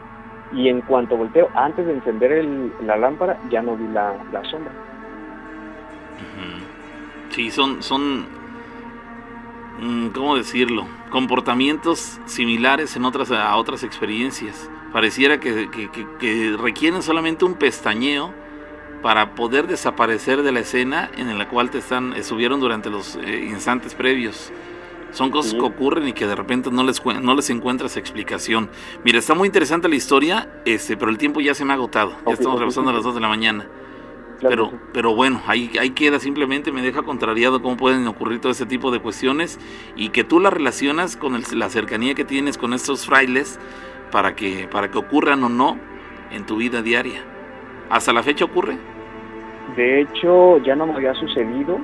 y 0.53 0.69
en 0.69 0.83
cuanto 0.83 1.17
volteo, 1.17 1.49
antes 1.55 1.87
de 1.87 1.95
encender 1.95 2.45
la 2.85 2.97
lámpara, 2.97 3.39
ya 3.51 3.63
no 3.63 3.77
vi 3.77 3.89
la, 3.89 4.15
sombra. 4.51 4.73
Sí, 7.31 7.51
son, 7.51 7.83
son 7.83 8.27
Mm, 9.83 10.09
¿cómo 10.09 10.37
decirlo? 10.37 10.87
Comportamientos 11.11 12.21
similares 12.27 12.95
en 12.97 13.05
otras, 13.05 13.31
a 13.33 13.57
otras 13.57 13.83
experiencias. 13.83 14.71
Pareciera 14.93 15.41
que, 15.41 16.57
requieren 16.59 17.03
solamente 17.03 17.45
un 17.45 17.55
pestañeo 17.55 18.33
para 19.03 19.35
poder 19.35 19.67
desaparecer 19.67 20.43
de 20.43 20.53
la 20.53 20.61
escena 20.61 21.11
en 21.17 21.37
la 21.37 21.49
cual 21.49 21.71
te 21.71 21.79
están 21.79 22.13
estuvieron 22.15 22.61
durante 22.61 22.89
los 22.89 23.17
eh, 23.17 23.47
instantes 23.49 23.95
previos. 23.95 24.53
Son 25.11 25.31
cosas 25.31 25.53
que 25.53 25.61
ocurren 25.61 26.09
y 26.09 26.15
que 26.15 26.27
de 26.27 26.35
repente 26.35 26.71
no 26.71 26.85
les, 26.85 27.05
no 27.05 27.35
les 27.35 27.51
encuentras 27.51 27.99
explicación. 27.99 28.71
Mira, 29.05 29.19
está 29.19 29.35
muy 29.35 29.47
interesante 29.47 29.89
la 29.89 29.97
historia, 29.97 30.49
este, 30.65 30.97
pero 30.97 31.11
el 31.11 31.19
tiempo 31.19 31.41
ya 31.41 31.55
se 31.55 31.67
me 31.67 31.73
ha 31.73 31.75
agotado. 31.75 32.17
Ya 32.27 32.33
estamos 32.33 32.59
rebasando 32.59 32.91
a 32.91 32.95
las 32.95 33.05
2 33.05 33.17
de 33.17 33.21
la 33.21 33.29
mañana. 33.29 33.69
pero, 34.41 34.73
pero 34.95 35.15
bueno, 35.15 35.43
ahí, 35.47 35.71
ahí 35.79 35.91
queda, 35.91 36.19
simplemente 36.19 36.73
me 36.73 36.81
deja 36.81 37.03
contrariado 37.03 37.61
cómo 37.61 37.77
pueden 37.77 38.07
ocurrir 38.07 38.41
todo 38.41 38.53
ese 38.53 38.65
tipo 38.65 38.91
de 38.91 39.01
cuestiones 39.01 39.61
y 39.97 40.09
que 40.09 40.25
tú 40.25 40.41
la 40.41 40.49
relacionas 40.49 41.17
con 41.17 41.39
la 41.53 41.69
cercanía 41.69 42.15
que 42.15 42.25
tienes 42.25 42.57
con 42.57 42.73
estos 42.73 43.05
frailes 43.05 43.61
para 44.11 44.35
que, 44.35 44.67
para 44.67 44.91
que 44.91 44.99
ocurran 44.99 45.45
o 45.45 45.51
no 45.51 45.79
en 46.31 46.47
tu 46.47 46.57
vida 46.57 46.81
diaria. 46.81 47.23
¿Hasta 47.91 48.15
la 48.15 48.23
fecha 48.23 48.47
ocurre? 48.47 48.92
De 49.77 50.01
hecho, 50.01 50.59
ya 50.59 50.77
no 50.77 50.87
me 50.87 50.95
había 50.95 51.15
sucedido, 51.15 51.79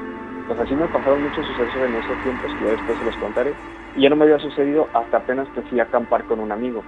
pues 0.47 0.59
así 0.61 0.75
me 0.75 0.87
pasaron 0.89 1.23
muchos 1.23 1.47
sucesos 1.47 1.89
en 1.89 1.95
esos 1.95 2.23
tiempos 2.23 2.53
que 2.55 2.65
ya 2.65 2.71
después 2.73 2.99
se 2.99 3.05
los 3.05 3.17
contaré, 3.17 3.55
y 3.97 4.03
ya 4.03 4.11
no 4.11 4.17
me 4.17 4.25
había 4.25 4.39
sucedido 4.39 4.89
hasta 4.93 5.19
apenas 5.19 5.49
que 5.51 5.63
fui 5.63 5.81
a 5.81 5.85
acampar 5.85 6.25
con 6.25 6.41
un 6.41 6.53
amigo. 6.53 6.83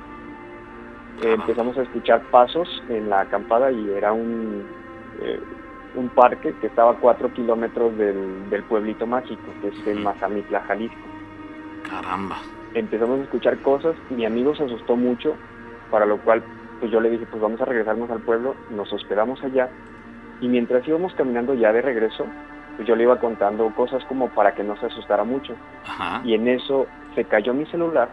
empezamos 1.23 1.77
a 1.79 1.83
escuchar 1.83 2.23
pasos 2.31 2.83
en 2.89 3.09
la 3.09 3.21
acampada 3.21 3.71
y 3.71 3.91
era 3.91 4.13
un, 4.13 4.67
eh, 5.23 5.41
un 5.95 6.09
parque 6.09 6.55
que 6.61 6.67
estaba 6.67 6.93
a 6.93 6.97
cuatro 6.97 7.33
kilómetros 7.33 7.97
del, 7.97 8.49
del 8.51 8.63
pueblito 8.65 9.07
mágico, 9.07 9.43
que 9.61 9.69
es 9.69 9.87
en 9.87 10.03
Mazamitla, 10.03 10.61
Jalisco. 10.63 10.97
Caramba. 11.89 12.37
Empezamos 12.75 13.21
a 13.21 13.23
escuchar 13.25 13.59
cosas, 13.59 13.97
mi 14.11 14.25
amigo 14.25 14.55
se 14.55 14.65
asustó 14.65 14.97
mucho, 14.97 15.35
para 15.91 16.07
lo 16.07 16.19
cual 16.19 16.43
pues 16.79 16.91
yo 16.91 17.01
le 17.01 17.11
dije, 17.11 17.27
pues 17.31 17.43
vamos 17.43 17.61
a 17.61 17.67
regresarnos 17.67 18.11
al 18.11 18.21
pueblo, 18.21 18.55
nos 18.71 18.91
hospedamos 18.93 19.43
allá, 19.45 19.69
y 20.41 20.49
mientras 20.49 20.87
íbamos 20.87 21.15
caminando 21.15 21.55
ya 21.55 21.73
de 21.73 21.83
regreso, 21.83 22.27
pues 22.77 22.89
yo 22.89 22.97
le 22.97 23.03
iba 23.05 23.21
contando 23.21 23.69
cosas 23.75 24.05
como 24.05 24.29
para 24.31 24.55
que 24.55 24.65
no 24.65 24.77
se 24.77 24.87
asustara 24.87 25.25
mucho. 25.25 25.55
Y 26.25 26.35
en 26.35 26.49
eso 26.49 26.87
se 27.15 27.25
cayó 27.25 27.53
mi 27.53 27.67
celular, 27.67 28.09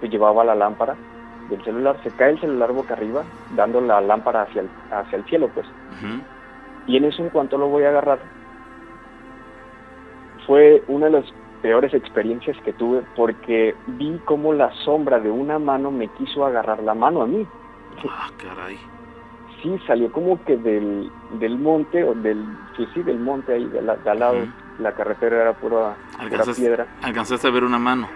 que 0.00 0.08
llevaba 0.08 0.44
la 0.44 0.54
lámpara 0.54 0.96
del 1.48 1.62
celular, 1.62 1.96
se 2.02 2.10
cae 2.10 2.30
el 2.30 2.40
celular 2.40 2.72
boca 2.72 2.94
arriba, 2.94 3.22
dando 3.54 3.80
la 3.80 4.00
lámpara 4.00 4.42
hacia 4.42 4.62
el, 4.62 4.68
hacia 4.90 5.18
el 5.18 5.24
cielo, 5.24 5.50
pues. 5.54 5.66
Y 6.86 6.96
en 6.96 7.04
eso, 7.04 7.22
en 7.22 7.30
cuanto 7.30 7.56
lo 7.58 7.68
voy 7.68 7.84
a 7.84 7.90
agarrar, 7.90 8.18
fue 10.46 10.82
una 10.88 11.06
de 11.06 11.12
las 11.12 11.24
peores 11.62 11.94
experiencias 11.94 12.56
que 12.62 12.74
tuve 12.74 13.02
porque 13.16 13.74
vi 13.86 14.18
como 14.26 14.52
la 14.52 14.70
sombra 14.84 15.18
de 15.18 15.30
una 15.30 15.58
mano 15.58 15.90
me 15.90 16.08
quiso 16.08 16.44
agarrar 16.44 16.82
la 16.82 16.92
mano 16.92 17.22
a 17.22 17.26
mí. 17.26 17.46
Ah, 18.06 18.28
caray. 18.36 18.78
Sí, 19.64 19.78
salió 19.86 20.12
como 20.12 20.44
que 20.44 20.58
del, 20.58 21.10
del 21.40 21.58
monte, 21.58 22.04
o 22.04 22.12
del, 22.12 22.44
sí, 22.76 22.86
sí, 22.92 23.02
del 23.02 23.18
monte 23.18 23.54
ahí, 23.54 23.64
de, 23.64 23.80
la, 23.80 23.96
al 24.04 24.18
lado, 24.18 24.36
la 24.78 24.92
carretera 24.92 25.40
era 25.40 25.52
pura, 25.54 25.96
piedra. 26.54 26.86
¿Alcanzaste 27.00 27.48
a 27.48 27.50
ver 27.50 27.64
una 27.64 27.78
mano? 27.78 28.06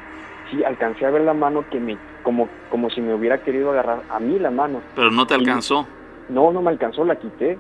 Sí, 0.51 0.63
alcancé 0.63 1.07
a 1.07 1.11
ver 1.11 1.23
la 1.23 1.33
mano 1.33 1.65
que 1.71 1.81
me, 1.81 1.97
como, 2.23 2.51
como 2.71 2.91
si 2.91 3.01
me 3.01 3.15
hubiera 3.15 3.43
querido 3.43 3.71
agarrar 3.71 4.03
a 4.11 4.21
mí 4.21 4.39
la 4.39 4.51
mano. 4.51 4.83
Pero 4.95 5.11
no 5.11 5.27
te 5.27 5.33
alcanzó. 5.33 5.87
no, 6.29 6.53
no 6.53 6.61
me 6.61 6.69
alcanzó, 6.69 7.03
la 7.07 7.17
quité 7.17 7.59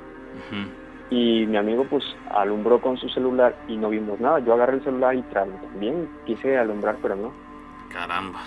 y 1.10 1.46
mi 1.46 1.56
amigo 1.56 1.86
pues 1.88 2.04
alumbró 2.30 2.82
con 2.82 2.98
su 2.98 3.08
celular 3.08 3.56
y 3.68 3.78
no 3.78 3.88
vimos 3.88 4.20
nada. 4.20 4.40
Yo 4.40 4.52
agarré 4.52 4.74
el 4.74 4.84
celular 4.84 5.14
y 5.14 5.22
también 5.22 6.10
quise 6.26 6.58
alumbrar, 6.58 6.98
pero 7.00 7.16
no. 7.16 7.32
Caramba. 7.90 8.40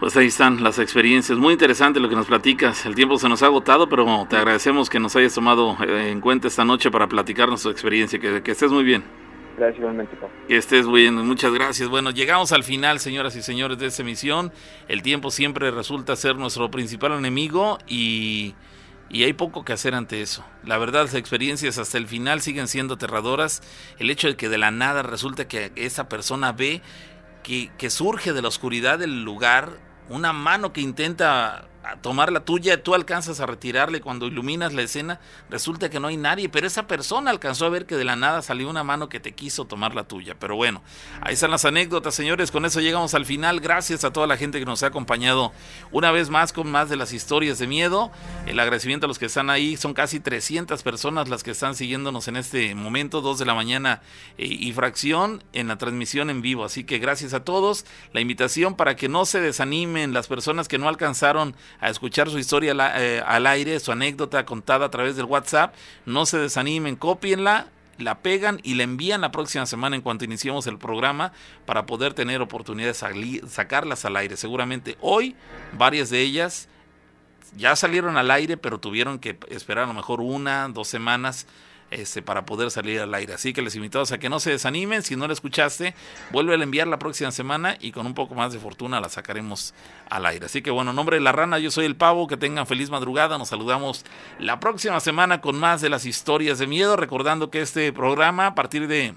Pues 0.00 0.16
ahí 0.16 0.26
están 0.26 0.62
las 0.62 0.78
experiencias. 0.78 1.38
Muy 1.38 1.52
interesante 1.54 1.98
lo 1.98 2.08
que 2.08 2.14
nos 2.14 2.26
platicas. 2.26 2.86
El 2.86 2.94
tiempo 2.94 3.18
se 3.18 3.28
nos 3.28 3.42
ha 3.42 3.46
agotado, 3.46 3.88
pero 3.88 4.26
te 4.30 4.36
agradecemos 4.36 4.88
que 4.88 5.00
nos 5.00 5.16
hayas 5.16 5.34
tomado 5.34 5.76
eh, 5.82 6.10
en 6.10 6.20
cuenta 6.20 6.46
esta 6.46 6.64
noche 6.64 6.90
para 6.90 7.08
platicarnos 7.08 7.62
tu 7.62 7.70
experiencia. 7.70 8.18
Que, 8.18 8.42
que 8.42 8.52
estés 8.52 8.70
muy 8.70 8.84
bien. 8.84 9.02
Gracias 9.56 9.80
igualmente, 9.80 10.16
Que 10.46 10.56
estés 10.56 10.86
muy 10.86 11.02
bien, 11.02 11.16
muchas 11.16 11.52
gracias. 11.52 11.88
Bueno, 11.88 12.12
llegamos 12.12 12.52
al 12.52 12.62
final, 12.62 13.00
señoras 13.00 13.34
y 13.34 13.42
señores, 13.42 13.76
de 13.78 13.86
esta 13.86 14.02
emisión. 14.02 14.52
El 14.86 15.02
tiempo 15.02 15.32
siempre 15.32 15.72
resulta 15.72 16.14
ser 16.14 16.36
nuestro 16.36 16.70
principal 16.70 17.12
enemigo 17.12 17.78
y 17.88 18.54
y 19.10 19.24
hay 19.24 19.32
poco 19.32 19.64
que 19.64 19.72
hacer 19.72 19.94
ante 19.94 20.20
eso. 20.20 20.44
La 20.64 20.76
verdad, 20.78 21.02
las 21.02 21.14
experiencias 21.14 21.78
hasta 21.78 21.98
el 21.98 22.06
final 22.06 22.40
siguen 22.40 22.68
siendo 22.68 22.94
aterradoras. 22.94 23.62
El 23.98 24.10
hecho 24.10 24.28
de 24.28 24.36
que 24.36 24.48
de 24.48 24.58
la 24.58 24.70
nada 24.70 25.02
resulta 25.02 25.48
que 25.48 25.72
esa 25.76 26.08
persona 26.08 26.52
ve 26.52 26.82
que, 27.42 27.70
que 27.78 27.90
surge 27.90 28.32
de 28.32 28.42
la 28.42 28.48
oscuridad 28.48 28.98
del 28.98 29.24
lugar 29.24 29.87
una 30.10 30.32
mano 30.32 30.72
que 30.72 30.80
intenta 30.80 31.64
tomar 31.96 32.32
la 32.32 32.44
tuya, 32.44 32.82
tú 32.82 32.94
alcanzas 32.94 33.40
a 33.40 33.46
retirarle 33.46 34.00
cuando 34.00 34.26
iluminas 34.26 34.74
la 34.74 34.82
escena, 34.82 35.20
resulta 35.50 35.90
que 35.90 36.00
no 36.00 36.08
hay 36.08 36.16
nadie, 36.16 36.48
pero 36.48 36.66
esa 36.66 36.86
persona 36.86 37.30
alcanzó 37.30 37.66
a 37.66 37.70
ver 37.70 37.86
que 37.86 37.96
de 37.96 38.04
la 38.04 38.16
nada 38.16 38.42
salió 38.42 38.68
una 38.68 38.84
mano 38.84 39.08
que 39.08 39.20
te 39.20 39.32
quiso 39.32 39.64
tomar 39.64 39.94
la 39.94 40.04
tuya. 40.04 40.36
Pero 40.38 40.56
bueno, 40.56 40.82
ahí 41.20 41.34
están 41.34 41.50
las 41.50 41.64
anécdotas, 41.64 42.14
señores, 42.14 42.50
con 42.50 42.64
eso 42.64 42.80
llegamos 42.80 43.14
al 43.14 43.26
final. 43.26 43.60
Gracias 43.60 44.04
a 44.04 44.12
toda 44.12 44.26
la 44.26 44.36
gente 44.36 44.58
que 44.58 44.64
nos 44.64 44.82
ha 44.82 44.88
acompañado 44.88 45.52
una 45.90 46.10
vez 46.10 46.30
más 46.30 46.52
con 46.52 46.70
más 46.70 46.88
de 46.88 46.96
las 46.96 47.12
historias 47.12 47.58
de 47.58 47.66
miedo. 47.66 48.10
El 48.46 48.58
agradecimiento 48.60 49.06
a 49.06 49.08
los 49.08 49.18
que 49.18 49.26
están 49.26 49.50
ahí, 49.50 49.76
son 49.76 49.94
casi 49.94 50.20
300 50.20 50.82
personas 50.82 51.28
las 51.28 51.42
que 51.42 51.50
están 51.50 51.74
siguiéndonos 51.74 52.28
en 52.28 52.36
este 52.36 52.74
momento, 52.74 53.20
2 53.20 53.38
de 53.38 53.44
la 53.44 53.54
mañana 53.54 54.02
eh, 54.36 54.46
y 54.46 54.72
fracción 54.72 55.42
en 55.52 55.68
la 55.68 55.78
transmisión 55.78 56.30
en 56.30 56.42
vivo. 56.42 56.64
Así 56.64 56.84
que 56.84 56.98
gracias 56.98 57.34
a 57.34 57.44
todos. 57.44 57.84
La 58.12 58.20
invitación 58.20 58.74
para 58.74 58.96
que 58.96 59.08
no 59.08 59.24
se 59.24 59.40
desanimen 59.40 60.12
las 60.12 60.26
personas 60.26 60.68
que 60.68 60.78
no 60.78 60.88
alcanzaron 60.88 61.54
a 61.80 61.90
escuchar 61.90 62.30
su 62.30 62.38
historia 62.38 62.74
eh, 62.96 63.22
al, 63.24 63.46
aire, 63.46 63.78
su 63.80 63.92
anécdota 63.92 64.44
contada 64.44 64.86
a 64.86 64.90
través 64.90 65.16
del 65.16 65.26
WhatsApp. 65.26 65.74
No 66.06 66.26
se 66.26 66.38
desanimen, 66.38 66.96
copienla, 66.96 67.68
la 67.98 68.18
pegan 68.18 68.60
y 68.62 68.74
la 68.74 68.84
envían 68.84 69.20
la 69.20 69.32
próxima 69.32 69.66
semana 69.66 69.96
en 69.96 70.02
cuanto 70.02 70.24
iniciemos 70.24 70.66
el 70.66 70.78
programa 70.78 71.32
para 71.66 71.86
poder 71.86 72.14
tener 72.14 72.40
oportunidad 72.40 72.94
de 72.94 73.42
sacarlas 73.48 74.04
al 74.04 74.16
aire. 74.16 74.36
Seguramente 74.36 74.96
hoy 75.00 75.36
varias 75.76 76.10
de 76.10 76.20
ellas 76.20 76.68
ya 77.56 77.74
salieron 77.76 78.16
al 78.16 78.30
aire, 78.30 78.56
pero 78.56 78.78
tuvieron 78.78 79.18
que 79.18 79.38
esperar 79.48 79.84
a 79.84 79.88
lo 79.88 79.94
mejor 79.94 80.20
una, 80.20 80.68
dos 80.68 80.88
semanas 80.88 81.46
este, 81.90 82.22
para 82.22 82.44
poder 82.44 82.70
salir 82.70 83.00
al 83.00 83.14
aire. 83.14 83.34
Así 83.34 83.52
que 83.52 83.62
les 83.62 83.74
invitamos 83.76 84.12
a 84.12 84.18
que 84.18 84.28
no 84.28 84.40
se 84.40 84.50
desanimen. 84.50 85.02
Si 85.02 85.16
no 85.16 85.26
la 85.26 85.32
escuchaste, 85.32 85.94
vuelve 86.30 86.54
a 86.54 86.62
enviar 86.62 86.86
la 86.86 86.98
próxima 86.98 87.30
semana 87.30 87.76
y 87.80 87.92
con 87.92 88.06
un 88.06 88.14
poco 88.14 88.34
más 88.34 88.52
de 88.52 88.58
fortuna 88.58 89.00
la 89.00 89.08
sacaremos 89.08 89.74
al 90.10 90.26
aire. 90.26 90.46
Así 90.46 90.62
que 90.62 90.70
bueno, 90.70 90.92
nombre 90.92 91.16
de 91.16 91.22
la 91.22 91.32
rana, 91.32 91.58
yo 91.58 91.70
soy 91.70 91.84
el 91.84 91.96
pavo. 91.96 92.26
Que 92.26 92.36
tengan 92.36 92.66
feliz 92.66 92.90
madrugada. 92.90 93.38
Nos 93.38 93.48
saludamos 93.48 94.04
la 94.38 94.60
próxima 94.60 95.00
semana 95.00 95.40
con 95.40 95.58
más 95.58 95.80
de 95.80 95.88
las 95.88 96.04
historias 96.04 96.58
de 96.58 96.66
miedo. 96.66 96.96
Recordando 96.96 97.50
que 97.50 97.60
este 97.60 97.92
programa, 97.92 98.46
a 98.48 98.54
partir 98.54 98.88
de 98.88 99.14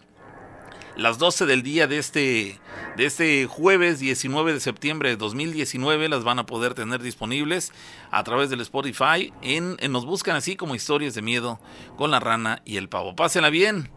las 0.95 1.18
12 1.18 1.45
del 1.45 1.63
día 1.63 1.88
de 1.88 1.97
este, 1.97 2.59
de 2.97 3.05
este 3.05 3.45
jueves 3.45 3.99
19 3.99 4.53
de 4.53 4.59
septiembre 4.59 5.09
de 5.09 5.18
2019 5.18 6.09
las 6.09 6.23
van 6.23 6.39
a 6.39 6.45
poder 6.45 6.73
tener 6.73 7.01
disponibles 7.01 7.72
a 8.11 8.23
través 8.23 8.49
del 8.49 8.61
Spotify. 8.61 9.34
En, 9.41 9.77
nos 9.89 10.05
buscan 10.05 10.35
así 10.35 10.55
como 10.55 10.76
historias 10.76 11.13
de 11.13 11.22
miedo 11.22 11.59
con 11.97 12.11
la 12.11 12.19
rana 12.19 12.61
y 12.65 12.77
el 12.77 12.89
pavo. 12.89 13.15
Pásenla 13.15 13.49
bien. 13.49 13.89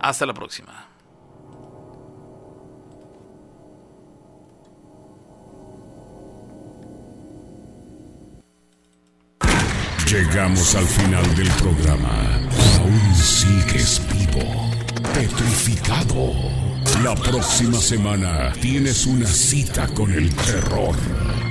Hasta 0.00 0.26
la 0.26 0.34
próxima. 0.34 0.86
Llegamos 10.06 10.74
al 10.74 10.86
final 10.86 11.36
del 11.36 11.50
programa. 11.50 12.40
Aún 12.78 13.14
sigues 13.14 14.00
vivo 14.10 14.77
petrificado. 15.14 16.32
La 17.02 17.14
próxima 17.14 17.78
semana 17.78 18.52
tienes 18.60 19.06
una 19.06 19.26
cita 19.26 19.86
con 19.88 20.12
el 20.12 20.34
terror. 20.34 20.96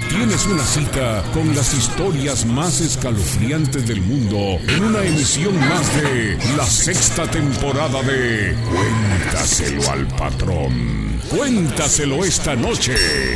Tienes 0.09 0.45
una 0.45 0.63
cita 0.63 1.23
con 1.33 1.55
las 1.55 1.73
historias 1.73 2.45
más 2.45 2.81
escalofriantes 2.81 3.87
del 3.87 4.01
mundo 4.01 4.59
en 4.67 4.83
una 4.83 5.03
emisión 5.03 5.57
más 5.59 5.95
de 6.01 6.37
la 6.57 6.65
sexta 6.65 7.29
temporada 7.29 8.01
de 8.03 8.55
Cuéntaselo 8.69 9.91
al 9.91 10.07
patrón. 10.07 11.21
Cuéntaselo 11.29 12.23
esta 12.23 12.55
noche 12.55 12.95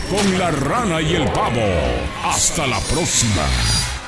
con 0.09 0.39
la 0.39 0.51
rana 0.51 1.01
y 1.01 1.15
el 1.15 1.25
pavo. 1.31 1.61
Hasta 2.23 2.67
la 2.67 2.79
próxima. 2.79 4.00